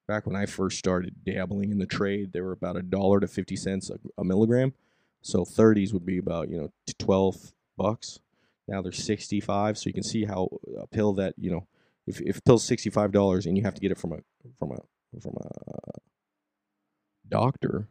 Back 0.06 0.27
when 0.27 0.36
I 0.36 0.47
first 0.47 0.78
started 0.78 1.24
dabbling 1.24 1.70
in 1.70 1.78
the 1.78 1.86
trade, 1.86 2.32
they 2.32 2.40
were 2.40 2.52
about 2.52 2.77
a 2.77 2.82
dollar 2.82 3.20
to 3.20 3.27
fifty 3.27 3.56
cents 3.56 3.90
a, 3.90 3.98
a 4.18 4.24
milligram. 4.24 4.74
So 5.22 5.44
30s 5.44 5.93
would 5.93 6.06
be 6.06 6.18
about 6.18 6.51
you 6.51 6.56
know 6.56 6.72
t- 6.86 6.94
12 6.98 7.52
bucks. 7.81 8.20
Now 8.69 8.82
they're 8.82 8.93
65. 8.93 9.78
So 9.78 9.89
you 9.89 9.94
can 9.94 10.02
see 10.02 10.24
how 10.24 10.48
a 10.78 10.86
pill 10.86 11.12
that 11.15 11.35
you 11.36 11.51
know 11.51 11.66
if 12.07 12.20
if 12.20 12.44
pill's 12.44 12.65
65 12.65 13.12
dollars 13.12 13.47
and 13.47 13.57
you 13.57 13.65
have 13.65 13.74
to 13.74 13.81
get 13.81 13.90
it 13.90 13.98
from 13.98 14.12
a 14.12 14.19
from 14.59 14.73
a 14.73 15.20
from 15.20 15.35
a 15.40 15.98
doctor, 17.28 17.89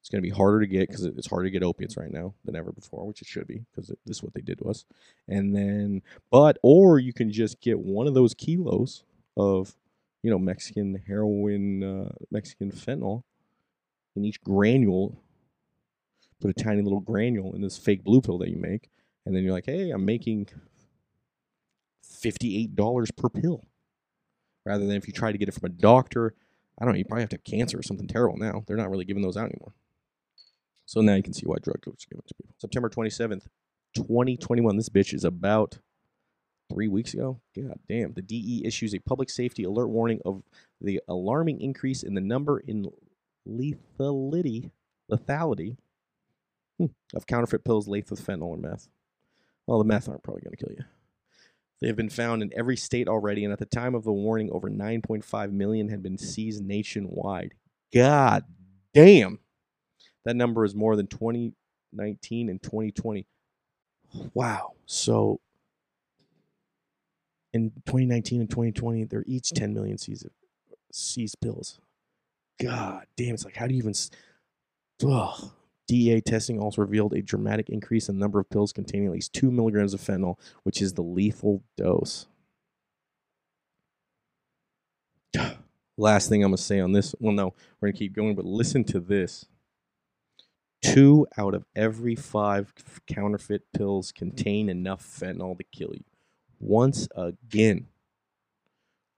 it's 0.00 0.08
going 0.08 0.22
to 0.22 0.26
be 0.26 0.34
harder 0.34 0.60
to 0.60 0.66
get 0.66 0.88
because 0.88 1.04
it's 1.04 1.28
harder 1.28 1.44
to 1.44 1.50
get 1.50 1.62
opiates 1.62 1.96
right 1.96 2.10
now 2.10 2.34
than 2.44 2.56
ever 2.56 2.72
before, 2.72 3.06
which 3.06 3.20
it 3.20 3.28
should 3.28 3.46
be 3.46 3.64
because 3.70 3.88
this 4.06 4.16
is 4.16 4.22
what 4.22 4.32
they 4.32 4.40
did 4.40 4.58
to 4.58 4.64
us. 4.64 4.84
And 5.26 5.54
then, 5.54 6.02
but 6.30 6.58
or 6.62 6.98
you 6.98 7.12
can 7.12 7.30
just 7.30 7.60
get 7.60 7.78
one 7.78 8.06
of 8.06 8.14
those 8.14 8.34
kilos 8.34 9.04
of 9.36 9.76
you 10.22 10.30
know 10.30 10.38
Mexican 10.38 11.02
heroin, 11.06 11.82
uh, 11.82 12.12
Mexican 12.30 12.70
fentanyl 12.70 13.22
in 14.16 14.24
each 14.24 14.42
granule. 14.42 15.20
Put 16.40 16.50
a 16.50 16.54
tiny 16.54 16.82
little 16.82 17.00
granule 17.00 17.52
in 17.54 17.62
this 17.62 17.76
fake 17.76 18.04
blue 18.04 18.20
pill 18.20 18.38
that 18.38 18.48
you 18.48 18.58
make, 18.58 18.90
and 19.28 19.36
then 19.36 19.44
you're 19.44 19.52
like, 19.52 19.66
hey, 19.66 19.90
I'm 19.90 20.06
making 20.06 20.48
fifty-eight 22.02 22.74
dollars 22.74 23.10
per 23.10 23.28
pill, 23.28 23.66
rather 24.64 24.86
than 24.86 24.96
if 24.96 25.06
you 25.06 25.12
try 25.12 25.32
to 25.32 25.38
get 25.38 25.48
it 25.48 25.54
from 25.54 25.66
a 25.66 25.74
doctor. 25.74 26.34
I 26.80 26.84
don't 26.84 26.94
know. 26.94 26.98
You 26.98 27.04
probably 27.04 27.24
have 27.24 27.30
to 27.30 27.36
have 27.36 27.44
cancer 27.44 27.78
or 27.78 27.82
something 27.82 28.06
terrible 28.06 28.38
now. 28.38 28.64
They're 28.66 28.76
not 28.76 28.88
really 28.88 29.04
giving 29.04 29.22
those 29.22 29.36
out 29.36 29.50
anymore. 29.50 29.74
So 30.86 31.02
now 31.02 31.14
you 31.14 31.22
can 31.22 31.34
see 31.34 31.44
why 31.44 31.56
drug 31.60 31.82
dealers 31.82 32.06
it 32.10 32.16
to 32.28 32.34
people. 32.36 32.54
September 32.56 32.88
27th, 32.88 33.48
2021. 33.94 34.76
This 34.76 34.88
bitch 34.88 35.12
is 35.12 35.24
about 35.24 35.78
three 36.72 36.88
weeks 36.88 37.12
ago. 37.12 37.40
God 37.54 37.80
damn. 37.86 38.14
The 38.14 38.22
DE 38.22 38.62
issues 38.64 38.94
a 38.94 38.98
public 39.00 39.28
safety 39.28 39.64
alert 39.64 39.88
warning 39.88 40.20
of 40.24 40.42
the 40.80 41.02
alarming 41.06 41.60
increase 41.60 42.02
in 42.02 42.14
the 42.14 42.22
number 42.22 42.60
in 42.60 42.86
lethality, 43.46 44.70
lethality 45.12 45.76
hmm, 46.78 46.86
of 47.14 47.26
counterfeit 47.26 47.64
pills 47.64 47.88
laced 47.88 48.10
with 48.10 48.26
fentanyl 48.26 48.42
or 48.44 48.56
meth. 48.56 48.88
Well, 49.68 49.78
the 49.78 49.84
meth 49.84 50.08
aren't 50.08 50.22
probably 50.22 50.40
going 50.40 50.56
to 50.56 50.64
kill 50.64 50.74
you. 50.74 50.84
They 51.82 51.88
have 51.88 51.96
been 51.96 52.08
found 52.08 52.42
in 52.42 52.50
every 52.56 52.74
state 52.74 53.06
already, 53.06 53.44
and 53.44 53.52
at 53.52 53.58
the 53.58 53.66
time 53.66 53.94
of 53.94 54.02
the 54.02 54.12
warning, 54.12 54.50
over 54.50 54.70
9.5 54.70 55.52
million 55.52 55.90
had 55.90 56.02
been 56.02 56.16
seized 56.16 56.64
nationwide. 56.64 57.52
God 57.92 58.44
damn. 58.94 59.40
That 60.24 60.36
number 60.36 60.64
is 60.64 60.74
more 60.74 60.96
than 60.96 61.06
2019 61.06 62.48
and 62.48 62.62
2020. 62.62 63.26
Wow. 64.32 64.72
So 64.86 65.38
in 67.52 67.70
2019 67.84 68.40
and 68.40 68.48
2020, 68.48 69.04
they're 69.04 69.22
each 69.26 69.50
10 69.50 69.74
million 69.74 69.98
seized, 69.98 70.28
seized 70.90 71.36
pills. 71.42 71.78
God 72.58 73.04
damn. 73.18 73.34
It's 73.34 73.44
like, 73.44 73.56
how 73.56 73.66
do 73.66 73.74
you 73.74 73.80
even. 73.80 73.92
Ugh. 75.06 75.52
DEA 75.88 76.20
testing 76.20 76.60
also 76.60 76.82
revealed 76.82 77.14
a 77.14 77.22
dramatic 77.22 77.70
increase 77.70 78.08
in 78.08 78.16
the 78.16 78.20
number 78.20 78.38
of 78.38 78.48
pills 78.50 78.72
containing 78.72 79.08
at 79.08 79.14
least 79.14 79.32
2 79.32 79.50
milligrams 79.50 79.94
of 79.94 80.00
fentanyl, 80.00 80.38
which 80.62 80.82
is 80.82 80.92
the 80.92 81.02
lethal 81.02 81.64
dose. 81.76 82.26
Last 85.96 86.28
thing 86.28 86.44
I'm 86.44 86.50
going 86.50 86.58
to 86.58 86.62
say 86.62 86.78
on 86.78 86.92
this. 86.92 87.14
Well, 87.18 87.32
no, 87.32 87.54
we're 87.80 87.88
going 87.88 87.94
to 87.94 87.98
keep 87.98 88.12
going, 88.12 88.36
but 88.36 88.44
listen 88.44 88.84
to 88.84 89.00
this. 89.00 89.46
Two 90.82 91.26
out 91.36 91.54
of 91.54 91.64
every 91.74 92.14
five 92.14 92.72
counterfeit 93.08 93.62
pills 93.76 94.12
contain 94.12 94.68
enough 94.68 95.02
fentanyl 95.02 95.56
to 95.58 95.64
kill 95.72 95.90
you. 95.94 96.04
Once 96.60 97.08
again, 97.16 97.86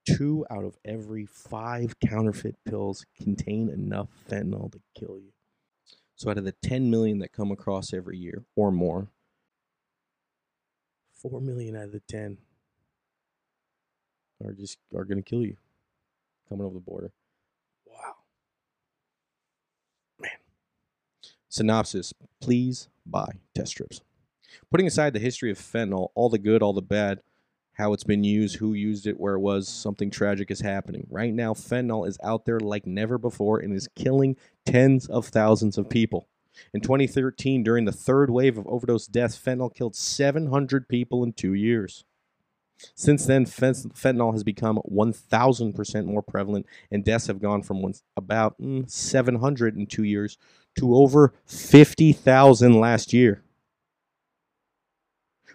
two 0.07 0.47
out 0.51 0.65
of 0.65 0.79
every 0.85 1.27
five 1.27 1.99
counterfeit 2.01 2.57
pills 2.65 3.05
contain 3.21 3.69
enough 3.69 4.09
fentanyl 4.31 4.73
to 4.73 4.81
kill 4.99 5.19
you. 5.19 5.33
So 6.21 6.29
out 6.29 6.37
of 6.37 6.45
the 6.45 6.53
10 6.53 6.91
million 6.91 7.21
that 7.21 7.33
come 7.33 7.51
across 7.51 7.95
every 7.95 8.19
year 8.19 8.45
or 8.55 8.71
more, 8.71 9.09
4 11.15 11.41
million 11.41 11.75
out 11.75 11.85
of 11.85 11.93
the 11.93 12.01
10 12.01 12.37
are 14.45 14.53
just 14.53 14.77
are 14.95 15.07
going 15.07 15.17
to 15.17 15.23
kill 15.23 15.47
you 15.47 15.57
coming 16.47 16.67
over 16.67 16.75
the 16.75 16.81
border. 16.81 17.11
Wow. 17.87 18.17
Man. 20.19 20.31
Synopsis, 21.49 22.13
please 22.39 22.91
buy 23.07 23.39
test 23.55 23.71
strips. 23.71 24.03
Putting 24.71 24.87
aside 24.87 25.15
the 25.15 25.21
history 25.21 25.51
of 25.51 25.59
fentanyl, 25.59 26.09
all 26.15 26.29
the 26.29 26.39
good, 26.39 26.63
all 26.63 26.75
the 26.75 26.83
bad, 26.83 27.21
how 27.73 27.95
it's 27.95 28.05
been 28.05 28.25
used, 28.25 28.57
who 28.57 28.75
used 28.75 29.07
it, 29.07 29.19
where 29.19 29.37
it 29.37 29.41
was, 29.41 29.67
something 29.67 30.11
tragic 30.11 30.51
is 30.51 30.61
happening. 30.61 31.07
Right 31.09 31.33
now, 31.33 31.55
fentanyl 31.55 32.07
is 32.07 32.19
out 32.23 32.45
there 32.45 32.61
like 32.61 32.87
never 32.87 33.17
before 33.17 33.61
and 33.61 33.73
is 33.73 33.89
killing 33.97 34.37
tens 34.71 35.07
of 35.07 35.27
thousands 35.27 35.77
of 35.77 35.91
people. 35.91 36.29
In 36.73 36.81
2013, 36.81 37.63
during 37.63 37.85
the 37.85 37.93
third 37.93 38.31
wave 38.31 38.59
of 38.59 38.67
overdose 38.67 39.07
deaths, 39.07 39.39
fentanyl 39.39 39.75
killed 39.75 39.97
700 39.97 40.89
people 40.89 41.25
in 41.25 41.33
two 41.33 41.55
years. 41.55 42.05
Since 42.95 43.27
then, 43.27 43.45
fentanyl 43.45 44.33
has 44.33 44.45
become 44.45 44.81
1,000% 44.91 46.05
more 46.07 46.23
prevalent, 46.23 46.67
and 46.91 47.05
deaths 47.05 47.27
have 47.27 47.41
gone 47.41 47.63
from 47.63 47.93
about 48.17 48.61
mm, 48.61 48.91
700 48.91 49.77
in 49.77 49.87
two 49.87 50.05
years 50.05 50.39
to 50.79 50.95
over 50.95 51.35
50,000 51.47 52.81
last 52.81 53.13
year. 53.13 53.43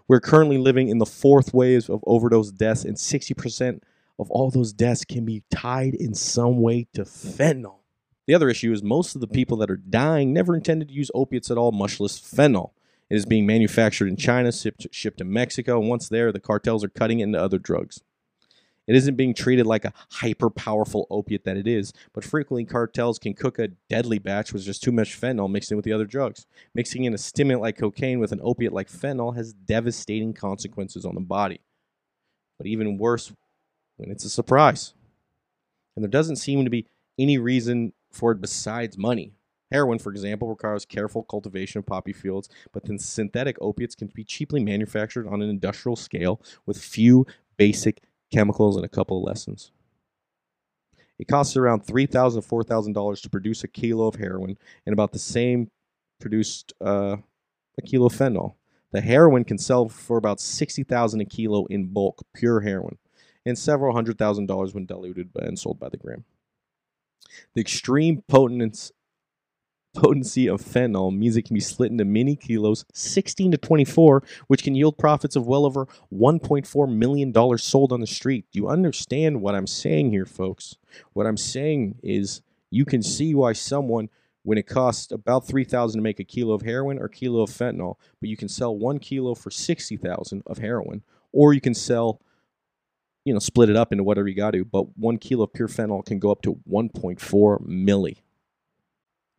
We're 0.08 0.20
currently 0.20 0.60
living 0.60 0.90
in 0.90 1.00
the 1.00 1.06
fourth 1.06 1.52
wave 1.54 1.90
of 1.90 2.04
overdose 2.06 2.52
deaths, 2.52 2.86
and 2.86 2.96
60% 2.96 3.82
of 4.20 4.30
all 4.30 4.52
those 4.52 4.72
deaths 4.72 5.04
can 5.04 5.26
be 5.26 5.44
tied 5.50 5.96
in 5.96 6.14
some 6.14 6.62
way 6.62 6.88
to 6.94 7.04
fentanyl. 7.04 7.80
The 8.28 8.34
other 8.34 8.50
issue 8.50 8.72
is 8.72 8.82
most 8.82 9.16
of 9.16 9.22
the 9.22 9.28
people 9.28 9.58
that 9.58 9.70
are 9.70 9.78
dying 9.78 10.34
never 10.34 10.56
intended 10.56 10.90
to 10.90 10.94
use 10.94 11.12
opiates 11.14 11.52
at 11.52 11.58
all, 11.58 11.72
much 11.72 12.00
less 12.00 12.20
fentanyl. 12.20 12.72
It 13.10 13.16
is 13.16 13.26
being 13.26 13.46
manufactured 13.46 14.08
in 14.08 14.18
China, 14.18 14.52
shipped, 14.52 15.18
to 15.18 15.24
Mexico, 15.24 15.80
and 15.80 15.90
once 15.90 16.10
there, 16.10 16.32
the 16.32 16.40
cartels 16.40 16.84
are 16.84 16.90
cutting 16.90 17.20
it 17.20 17.24
into 17.24 17.40
other 17.42 17.60
drugs. 17.60 18.02
It 18.88 18.96
isn't 18.96 19.16
being 19.16 19.34
treated 19.34 19.66
like 19.66 19.86
a 19.86 19.94
hyper 20.12 20.50
powerful 20.50 21.08
opiate 21.10 21.44
that 21.46 21.58
it 21.58 21.68
is, 21.68 21.92
but 22.14 22.24
frequently 22.24 22.66
cartels 22.66 23.18
can 23.18 23.34
cook 23.34 23.58
a 23.58 23.70
deadly 23.90 24.20
batch 24.20 24.54
with 24.54 24.64
just 24.64 24.84
too 24.84 24.92
much 24.92 25.20
fentanyl 25.20 25.50
mixed 25.50 25.72
in 25.72 25.78
with 25.78 25.86
the 25.86 25.94
other 25.94 26.06
drugs. 26.06 26.46
Mixing 26.74 27.04
in 27.04 27.14
a 27.14 27.18
stimulant 27.18 27.62
like 27.62 27.78
cocaine 27.78 28.20
with 28.20 28.32
an 28.32 28.42
opiate 28.44 28.74
like 28.74 28.90
fentanyl 28.90 29.36
has 29.36 29.54
devastating 29.54 30.34
consequences 30.34 31.04
on 31.04 31.16
the 31.16 31.22
body. 31.22 31.62
But 32.58 32.68
even 32.68 32.98
worse 32.98 33.34
when 33.98 34.12
it's 34.12 34.26
a 34.26 34.30
surprise. 34.30 34.94
And 35.96 36.04
there 36.04 36.10
doesn't 36.10 36.36
seem 36.38 36.64
to 36.64 36.70
be 36.70 36.88
any 37.18 37.38
reason 37.38 37.94
for 38.16 38.32
it 38.32 38.42
besides 38.42 38.98
money. 38.98 39.34
Heroin, 39.72 40.00
for 40.00 40.12
example, 40.12 40.48
requires 40.48 40.86
careful 40.86 41.24
cultivation 41.24 41.80
of 41.80 41.86
poppy 41.86 42.14
fields, 42.14 42.50
but 42.72 42.86
then 42.86 43.00
synthetic 43.00 43.58
opiates 43.60 43.96
can 43.96 44.10
be 44.14 44.24
cheaply 44.24 44.64
manufactured 44.64 45.28
on 45.28 45.42
an 45.42 45.50
industrial 45.50 45.96
scale 45.96 46.42
with 46.66 46.78
few 46.78 47.26
basic 47.58 48.02
chemicals, 48.32 48.76
and 48.76 48.86
a 48.86 48.90
couple 48.90 49.18
of 49.18 49.24
lessons. 49.24 49.72
It 51.18 51.28
costs 51.28 51.56
around 51.56 51.86
$3,000 51.86 52.10
$4,000 52.10 53.22
to 53.22 53.30
produce 53.30 53.64
a 53.64 53.68
kilo 53.68 54.08
of 54.08 54.16
heroin, 54.16 54.58
and 54.86 54.94
about 54.94 55.14
the 55.14 55.20
same 55.20 55.70
produced 56.20 56.74
uh, 56.82 57.18
a 57.78 57.82
kilo 57.82 58.08
of 58.08 58.14
fentanyl. 58.14 58.56
The 58.92 59.02
heroin 59.02 59.44
can 59.44 59.58
sell 59.58 59.90
for 59.90 60.18
about 60.18 60.40
60000 60.40 61.22
a 61.22 61.26
kilo 61.26 61.66
in 61.66 61.88
bulk, 61.88 62.22
pure 62.34 62.62
heroin, 62.62 62.98
and 63.46 63.58
several 63.58 63.94
hundred 63.94 64.18
thousand 64.18 64.48
dollars 64.48 64.74
when 64.74 64.86
diluted 64.86 65.30
and 65.36 65.58
sold 65.58 65.80
by 65.80 65.90
the 65.90 65.98
gram. 65.98 66.26
The 67.54 67.62
extreme 67.62 68.24
potence, 68.28 68.92
potency 69.96 70.48
of 70.48 70.62
fentanyl 70.62 71.16
means 71.16 71.38
it 71.38 71.44
can 71.44 71.54
be 71.54 71.60
split 71.60 71.92
into 71.92 72.06
many 72.06 72.36
kilos 72.36 72.86
16 72.94 73.52
to 73.52 73.58
24, 73.58 74.24
which 74.48 74.64
can 74.64 74.76
yield 74.76 74.98
profits 74.98 75.36
of 75.36 75.48
well 75.48 75.66
over 75.66 75.88
$1.4 76.14 76.96
million 76.96 77.58
sold 77.58 77.92
on 77.92 78.02
the 78.02 78.08
street. 78.08 78.46
Do 78.52 78.60
you 78.60 78.68
understand 78.68 79.42
what 79.42 79.56
I'm 79.56 79.68
saying 79.68 80.12
here, 80.12 80.26
folks? 80.26 80.76
What 81.14 81.26
I'm 81.26 81.38
saying 81.38 82.00
is 82.04 82.42
you 82.70 82.86
can 82.86 83.02
see 83.02 83.34
why 83.34 83.54
someone 83.54 84.10
when 84.44 84.58
it 84.60 84.68
costs 84.68 85.12
about 85.12 85.48
3000 85.48 85.98
to 85.98 86.04
make 86.04 86.20
a 86.20 86.24
kilo 86.24 86.54
of 86.54 86.62
heroin 86.62 87.00
or 87.00 87.08
kilo 87.08 87.42
of 87.42 87.50
fentanyl 87.50 87.96
but 88.20 88.30
you 88.30 88.38
can 88.38 88.48
sell 88.48 88.78
one 88.78 89.00
kilo 89.00 89.34
for 89.34 89.50
60000 89.50 90.44
of 90.46 90.60
heroin 90.60 91.02
or 91.32 91.54
you 91.54 91.62
can 91.62 91.74
sell 91.74 92.22
you 93.26 93.34
know 93.34 93.40
split 93.40 93.70
it 93.70 93.76
up 93.76 93.92
into 93.92 94.04
whatever 94.04 94.28
you 94.28 94.36
got 94.36 94.52
to 94.52 94.64
but 94.64 94.98
one 94.98 95.18
kilo 95.18 95.44
of 95.44 95.54
pure 95.54 95.68
fentanyl 95.68 96.06
can 96.06 96.20
go 96.20 96.32
up 96.32 96.42
to 96.42 96.58
1.4 96.70 97.68
milli 97.68 98.18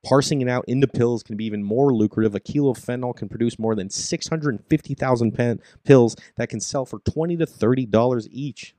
parsing 0.04 0.40
it 0.40 0.48
out 0.48 0.64
into 0.68 0.86
pills 0.86 1.22
can 1.22 1.36
be 1.36 1.44
even 1.44 1.62
more 1.62 1.92
lucrative 1.92 2.34
a 2.34 2.40
kilo 2.40 2.70
of 2.70 2.78
fentanyl 2.78 3.16
can 3.16 3.28
produce 3.28 3.58
more 3.58 3.74
than 3.74 3.88
650000 3.88 5.32
pen- 5.32 5.60
pills 5.84 6.16
that 6.36 6.48
can 6.48 6.60
sell 6.60 6.84
for 6.84 6.98
20 7.00 7.36
to 7.38 7.46
30 7.46 7.86
dollars 7.86 8.28
each 8.30 8.74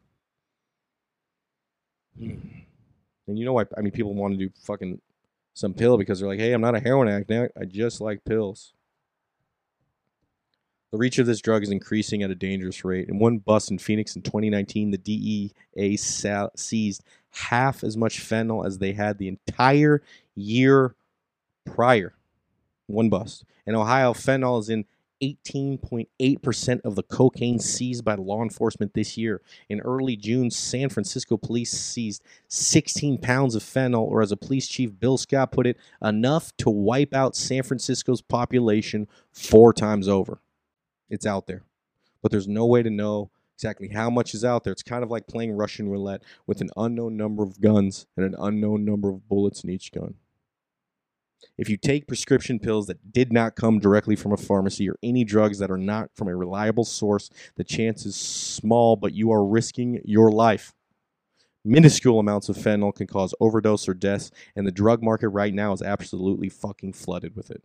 hmm. 2.18 2.36
and 3.28 3.40
you 3.40 3.46
know 3.46 3.54
what 3.54 3.68
i 3.78 3.82
mean 3.82 3.92
people 3.92 4.14
want 4.14 4.34
to 4.34 4.38
do 4.38 4.52
fucking 4.64 5.02
some 5.58 5.74
pill 5.74 5.98
because 5.98 6.20
they're 6.20 6.30
like, 6.30 6.40
hey, 6.40 6.54
I'm 6.54 6.62
not 6.62 6.76
a 6.76 6.80
heroin 6.80 7.08
addict. 7.08 7.58
I 7.60 7.66
just 7.66 8.00
like 8.00 8.24
pills. 8.24 8.74
The 10.92 10.98
reach 10.98 11.20
of 11.20 11.26
this 11.26 11.42
drug 11.42 11.64
is 11.64 11.70
increasing 11.70 12.24
at 12.24 12.32
a 12.32 12.36
dangerous 12.36 12.86
rate. 12.86 13.10
In 13.10 13.20
one 13.20 13.40
bust 13.40 13.72
in 13.72 13.78
Phoenix 13.78 14.16
in 14.16 14.22
2019, 14.22 14.92
the 14.92 14.98
DEA 14.98 15.98
seized 15.98 17.04
half 17.32 17.84
as 17.84 17.98
much 17.98 18.20
fentanyl 18.22 18.66
as 18.66 18.78
they 18.78 18.94
had 18.94 19.18
the 19.18 19.28
entire 19.28 20.02
year 20.34 20.96
prior. 21.66 22.14
One 22.86 23.10
bust. 23.10 23.44
In 23.66 23.76
Ohio, 23.76 24.14
fentanyl 24.14 24.62
is 24.62 24.70
in 24.70 24.86
18.8% 25.22 26.82
of 26.86 26.96
the 26.96 27.04
cocaine 27.04 27.60
seized 27.60 28.06
by 28.06 28.16
law 28.16 28.42
enforcement 28.42 28.94
this 28.94 29.18
year. 29.18 29.42
In 29.68 29.82
early 29.82 30.16
June, 30.16 30.50
San 30.52 30.88
Francisco 30.88 31.36
police 31.36 31.72
seized 31.72 32.24
16 32.48 33.18
pounds 33.18 33.56
of 33.56 33.64
fentanyl, 33.64 34.08
or 34.08 34.22
as 34.22 34.32
a 34.32 34.38
police 34.38 34.68
chief 34.68 34.98
Bill 34.98 35.18
Scott 35.18 35.52
put 35.52 35.68
it, 35.68 35.78
enough 36.02 36.56
to 36.58 36.70
wipe 36.70 37.14
out 37.14 37.36
San 37.36 37.64
Francisco's 37.64 38.22
population 38.22 39.08
four 39.34 39.74
times 39.74 40.08
over. 40.08 40.40
It's 41.10 41.26
out 41.26 41.48
there, 41.48 41.64
but 42.22 42.32
there's 42.32 42.48
no 42.48 42.66
way 42.66 42.84
to 42.84 42.90
know 42.90 43.32
exactly 43.56 43.90
how 43.90 44.10
much 44.10 44.34
is 44.34 44.46
out 44.46 44.64
there. 44.64 44.74
It's 44.74 44.84
kind 44.84 45.04
of 45.04 45.10
like 45.10 45.28
playing 45.28 45.54
Russian 45.54 45.90
roulette 45.90 46.22
with 46.46 46.62
an 46.62 46.70
unknown 46.78 47.18
number 47.18 47.44
of 47.44 47.60
guns 47.60 48.06
and 48.16 48.26
an 48.26 48.36
unknown 48.38 48.86
number 48.86 49.10
of 49.10 49.28
bullets 49.28 49.64
in 49.64 49.70
each 49.70 49.92
gun. 49.92 50.16
If 51.58 51.70
you 51.70 51.78
take 51.78 52.08
prescription 52.08 52.60
pills 52.60 52.88
that 52.88 53.12
did 53.12 53.32
not 53.34 53.56
come 53.56 53.80
directly 53.80 54.16
from 54.16 54.32
a 54.32 54.38
pharmacy 54.38 54.90
or 54.90 54.98
any 55.02 55.24
drugs 55.24 55.60
that 55.60 55.72
are 55.72 55.78
not 55.78 56.12
from 56.14 56.28
a 56.28 56.36
reliable 56.36 56.86
source, 56.86 57.30
the 57.56 57.64
chance 57.64 58.06
is 58.06 58.16
small, 58.16 58.96
but 58.96 59.14
you 59.14 59.32
are 59.32 59.46
risking 59.46 60.02
your 60.04 60.32
life. 60.32 60.74
Minuscule 61.66 62.20
amounts 62.20 62.48
of 62.48 62.58
fentanyl 62.58 62.96
can 62.96 63.08
cause 63.08 63.34
overdose 63.40 63.90
or 63.90 63.94
death, 63.94 64.30
and 64.56 64.66
the 64.66 64.72
drug 64.72 65.04
market 65.04 65.30
right 65.30 65.54
now 65.54 65.74
is 65.74 65.82
absolutely 65.82 66.50
fucking 66.50 66.94
flooded 66.94 67.36
with 67.36 67.52
it. 67.52 67.64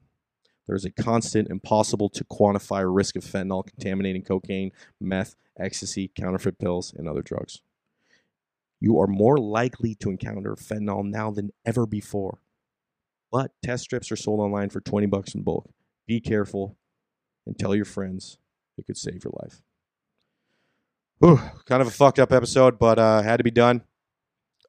There's 0.66 0.84
a 0.84 0.90
constant, 0.90 1.48
impossible 1.48 2.08
to 2.10 2.24
quantify 2.24 2.84
risk 2.86 3.16
of 3.16 3.24
fentanyl 3.24 3.66
contaminating 3.66 4.22
cocaine, 4.22 4.70
meth, 5.00 5.34
ecstasy, 5.58 6.10
counterfeit 6.14 6.58
pills, 6.58 6.94
and 6.96 7.08
other 7.08 7.22
drugs. 7.22 7.60
You 8.80 8.98
are 8.98 9.06
more 9.06 9.38
likely 9.38 9.94
to 9.96 10.10
encounter 10.10 10.54
fentanyl 10.54 11.04
now 11.04 11.30
than 11.30 11.50
ever 11.64 11.86
before. 11.86 12.38
But 13.30 13.52
test 13.62 13.84
strips 13.84 14.12
are 14.12 14.16
sold 14.16 14.40
online 14.40 14.70
for 14.70 14.80
20 14.80 15.06
bucks 15.06 15.34
in 15.34 15.42
bulk. 15.42 15.70
Be 16.06 16.20
careful 16.20 16.76
and 17.46 17.58
tell 17.58 17.74
your 17.74 17.84
friends. 17.84 18.38
It 18.76 18.86
could 18.86 18.96
save 18.96 19.24
your 19.24 19.32
life. 19.42 19.62
Whew, 21.18 21.40
kind 21.66 21.80
of 21.80 21.88
a 21.88 21.92
fucked 21.92 22.18
up 22.18 22.32
episode, 22.32 22.78
but 22.78 22.98
uh, 22.98 23.22
had 23.22 23.36
to 23.36 23.44
be 23.44 23.50
done. 23.50 23.82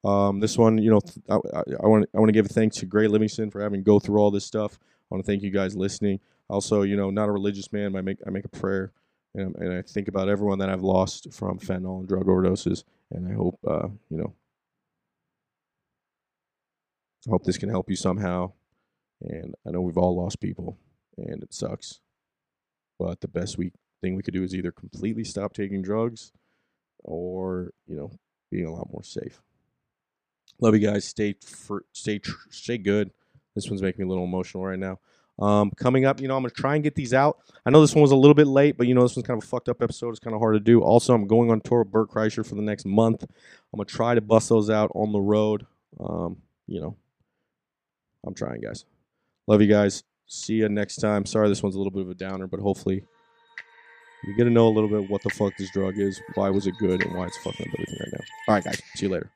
Um, 0.04 0.40
this 0.40 0.58
one, 0.58 0.78
you 0.78 0.92
know, 0.92 1.00
I, 1.30 1.36
I 1.82 1.88
want 1.88 2.06
I 2.14 2.20
want 2.20 2.28
to 2.28 2.34
give 2.34 2.48
thanks 2.48 2.78
to 2.78 2.86
Gray 2.86 3.08
Livingston 3.08 3.50
for 3.50 3.62
having 3.62 3.80
to 3.80 3.84
go 3.84 4.00
through 4.00 4.20
all 4.20 4.32
this 4.32 4.46
stuff. 4.46 4.78
I 5.14 5.16
want 5.16 5.26
to 5.26 5.32
thank 5.32 5.44
you 5.44 5.52
guys 5.52 5.76
listening. 5.76 6.20
Also, 6.50 6.82
you 6.82 6.98
know, 6.98 7.12
not 7.12 7.30
a 7.30 7.32
religious 7.32 7.72
man, 7.72 7.96
I 7.96 8.02
make 8.02 8.18
I 8.26 8.32
make 8.32 8.46
a 8.46 8.50
prayer 8.50 8.92
and, 9.36 9.56
and 9.56 9.74
I 9.74 9.82
think 9.82 10.08
about 10.08 10.30
everyone 10.30 10.60
that 10.60 10.70
I've 10.70 10.82
lost 10.82 11.34
from 11.34 11.60
fentanyl 11.60 12.00
and 12.00 12.08
drug 12.08 12.26
overdoses, 12.26 12.84
and 13.12 13.28
I 13.28 13.36
hope 13.36 13.60
uh, 13.68 13.88
you 14.10 14.18
know 14.18 14.34
I 17.28 17.32
hope 17.32 17.44
this 17.44 17.58
can 17.58 17.70
help 17.70 17.90
you 17.90 17.96
somehow. 17.96 18.52
And 19.22 19.56
I 19.66 19.72
know 19.72 19.82
we've 19.82 19.98
all 19.98 20.16
lost 20.16 20.42
people, 20.42 20.78
and 21.18 21.42
it 21.42 21.54
sucks. 21.54 22.02
But 23.00 23.22
the 23.22 23.28
best 23.28 23.58
we 23.58 23.72
thing 24.02 24.16
we 24.16 24.24
could 24.24 24.34
do 24.34 24.44
is 24.44 24.54
either 24.54 24.72
completely 24.72 25.24
stop 25.24 25.54
taking 25.54 25.82
drugs, 25.82 26.32
or 27.04 27.72
you 27.88 27.96
know, 27.96 28.12
being 28.52 28.66
a 28.66 28.74
lot 28.74 28.92
more 28.92 29.04
safe. 29.04 29.42
Love 30.60 30.76
you 30.76 30.86
guys. 30.86 31.06
Stay 31.06 31.36
for 31.44 31.86
stay 31.94 32.20
stay 32.50 32.78
good. 32.78 33.12
This 33.56 33.70
one's 33.70 33.82
making 33.82 34.04
me 34.04 34.08
a 34.08 34.10
little 34.10 34.24
emotional 34.24 34.66
right 34.66 34.80
now. 34.80 35.00
Um, 35.40 35.72
coming 35.72 36.06
up, 36.06 36.22
you 36.22 36.28
know, 36.28 36.36
I'm 36.36 36.44
gonna 36.44 36.52
try 36.52 36.76
and 36.76 36.84
get 36.84 36.96
these 36.96 37.14
out. 37.14 37.40
I 37.66 37.72
know 37.72 37.82
this 37.82 37.96
one 37.96 38.04
was 38.04 38.12
a 38.12 38.16
little 38.16 38.36
bit 38.36 38.48
late, 38.48 38.78
but 38.78 38.88
you 38.88 38.94
know, 38.94 39.02
this 39.02 39.16
one's 39.16 39.26
kind 39.26 39.42
of 39.42 39.44
a 39.44 39.48
fucked 39.48 39.70
up 39.70 39.82
episode. 39.82 40.10
It's 40.10 40.20
kind 40.20 40.36
of 40.36 40.40
hard 40.40 40.54
to 40.56 40.60
do. 40.60 40.82
Also, 40.82 41.14
I'm 41.14 41.28
going 41.28 41.50
on 41.50 41.62
tour 41.62 41.80
with 41.80 41.92
Bert 41.92 42.10
Kreischer 42.10 42.46
for 42.46 42.56
the 42.56 42.62
next 42.62 42.86
month. 42.86 43.24
I'm 43.24 43.78
gonna 43.78 43.86
try 43.86 44.14
to 44.14 44.22
bust 44.22 44.50
those 44.50 44.70
out 44.70 44.92
on 44.94 45.12
the 45.12 45.22
road. 45.22 45.66
Um, 46.00 46.38
you 46.68 46.80
know, 46.80 46.96
I'm 48.26 48.36
trying, 48.36 48.62
guys. 48.62 48.86
Love 49.48 49.62
you 49.62 49.68
guys. 49.68 50.04
See 50.28 50.56
you 50.56 50.70
next 50.70 50.98
time. 50.98 51.26
Sorry, 51.26 51.50
this 51.50 51.64
one's 51.64 51.76
a 51.76 51.80
little 51.80 51.92
bit 51.92 52.04
of 52.04 52.10
a 52.10 52.16
downer, 52.16 52.48
but 52.48 52.60
hopefully 52.60 53.04
you 54.24 54.36
get 54.36 54.46
to 54.46 54.50
know 54.50 54.68
a 54.68 54.70
little 54.70 54.90
bit 54.90 55.10
what 55.10 55.22
the 55.24 55.30
fuck 55.32 55.54
this 55.58 55.72
drug 55.72 55.98
is, 55.98 56.22
why 56.36 56.50
was 56.50 56.68
it 56.68 56.76
good, 56.80 57.04
and 57.04 57.16
why 57.16 57.26
it's 57.26 57.38
fucking 57.38 57.68
up 57.68 57.74
everything 57.74 57.98
right 58.00 58.14
now. 58.14 58.26
All 58.48 58.56
right, 58.56 58.64
guys. 58.64 58.82
See 58.96 59.08
you 59.08 59.12
later. 59.12 59.32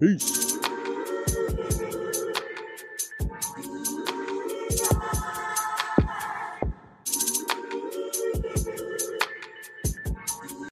Peace. 0.00 0.61